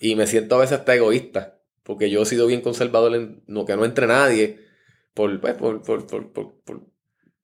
y 0.00 0.16
me 0.16 0.26
siento 0.26 0.56
a 0.56 0.60
veces 0.60 0.78
hasta 0.80 0.94
egoísta 0.94 1.60
porque 1.82 2.10
yo 2.10 2.22
he 2.22 2.26
sido 2.26 2.46
bien 2.46 2.60
conservador 2.60 3.14
en 3.14 3.42
no, 3.46 3.64
que 3.64 3.76
no 3.76 3.84
entre 3.84 4.06
nadie 4.06 4.60
por, 5.14 5.40
pues, 5.40 5.54
por, 5.54 5.82
por, 5.82 6.06
por, 6.06 6.32
por, 6.32 6.82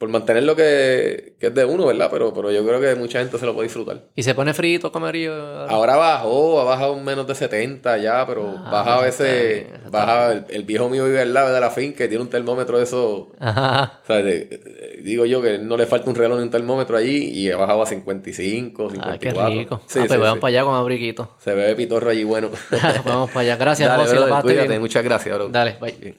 por, 0.05 0.09
mantener 0.11 0.43
lo 0.45 0.55
que, 0.57 1.35
que 1.41 1.47
es 1.49 1.55
de 1.55 1.65
uno, 1.65 1.87
¿verdad? 1.87 2.09
Pero, 2.11 2.33
pero 2.35 2.51
yo 2.51 2.65
creo 2.67 2.81
que 2.81 2.95
mucha 2.95 3.19
gente 3.21 3.39
se 3.39 3.47
lo 3.47 3.55
puede 3.55 3.67
disfrutar. 3.69 4.03
Y 4.15 4.23
se 4.23 4.35
pone 4.35 4.55
frito, 4.55 4.91
comerío. 4.93 5.35
Ahora 5.69 5.97
bajó, 5.97 6.61
ha 6.61 6.65
bajado 6.65 6.97
menos 6.97 7.27
de 7.27 7.35
70 7.35 7.99
ya, 7.99 8.27
pero 8.27 8.55
Ah, 8.59 8.71
baja 8.71 8.97
a 8.97 9.01
veces, 9.03 9.67
está 9.85 9.91
baja, 9.91 10.33
el, 10.33 10.45
el 10.49 10.63
viejo 10.65 10.89
mío 10.89 11.05
vive 11.07 11.21
al 11.21 11.33
lado 11.35 11.53
de 11.55 11.61
la 11.61 11.71
finca 11.71 11.99
que 11.99 12.09
tiene 12.09 12.23
un 12.23 12.31
termómetro 12.31 12.79
de 12.79 12.85
eso, 12.85 13.33
Ajá. 13.41 14.01
o 14.03 14.07
sea, 14.07 14.17
de- 14.17 15.01
digo 15.03 15.25
yo 15.27 15.43
que 15.43 15.59
no 15.59 15.77
le 15.77 15.87
falta 15.87 16.09
un 16.11 16.17
reloj 16.17 16.39
ni 16.39 16.45
un 16.45 16.51
termómetro 16.51 16.97
allí 16.97 17.31
y 17.31 17.49
he 17.49 17.55
bajado 17.55 17.83
a 17.83 17.87
55, 17.87 18.89
Ah, 19.01 19.17
qué 19.19 19.31
54. 19.31 19.59
rico. 19.59 19.81
Sí, 19.87 19.99
ah, 19.99 20.03
sí, 20.03 20.09
pues 20.09 20.21
vamos 20.21 20.35
sí. 20.35 20.41
para 20.41 20.49
allá 20.51 20.65
con 20.65 20.75
abriquito. 20.75 21.35
Se 21.39 21.55
ve 21.55 21.75
pitorro 21.75 22.11
allí 22.11 22.25
bueno. 22.25 22.51
vamos 23.05 23.31
para 23.31 23.41
allá. 23.41 23.57
Gracias, 23.57 23.89
Dale, 23.97 24.11
brother, 24.11 24.43
cuídate, 24.43 24.79
muchas 24.79 25.05
gracias, 25.05 25.35
bro. 25.37 25.49
Dale, 25.49 25.77
bye. 25.81 25.95
Bien. 26.01 26.17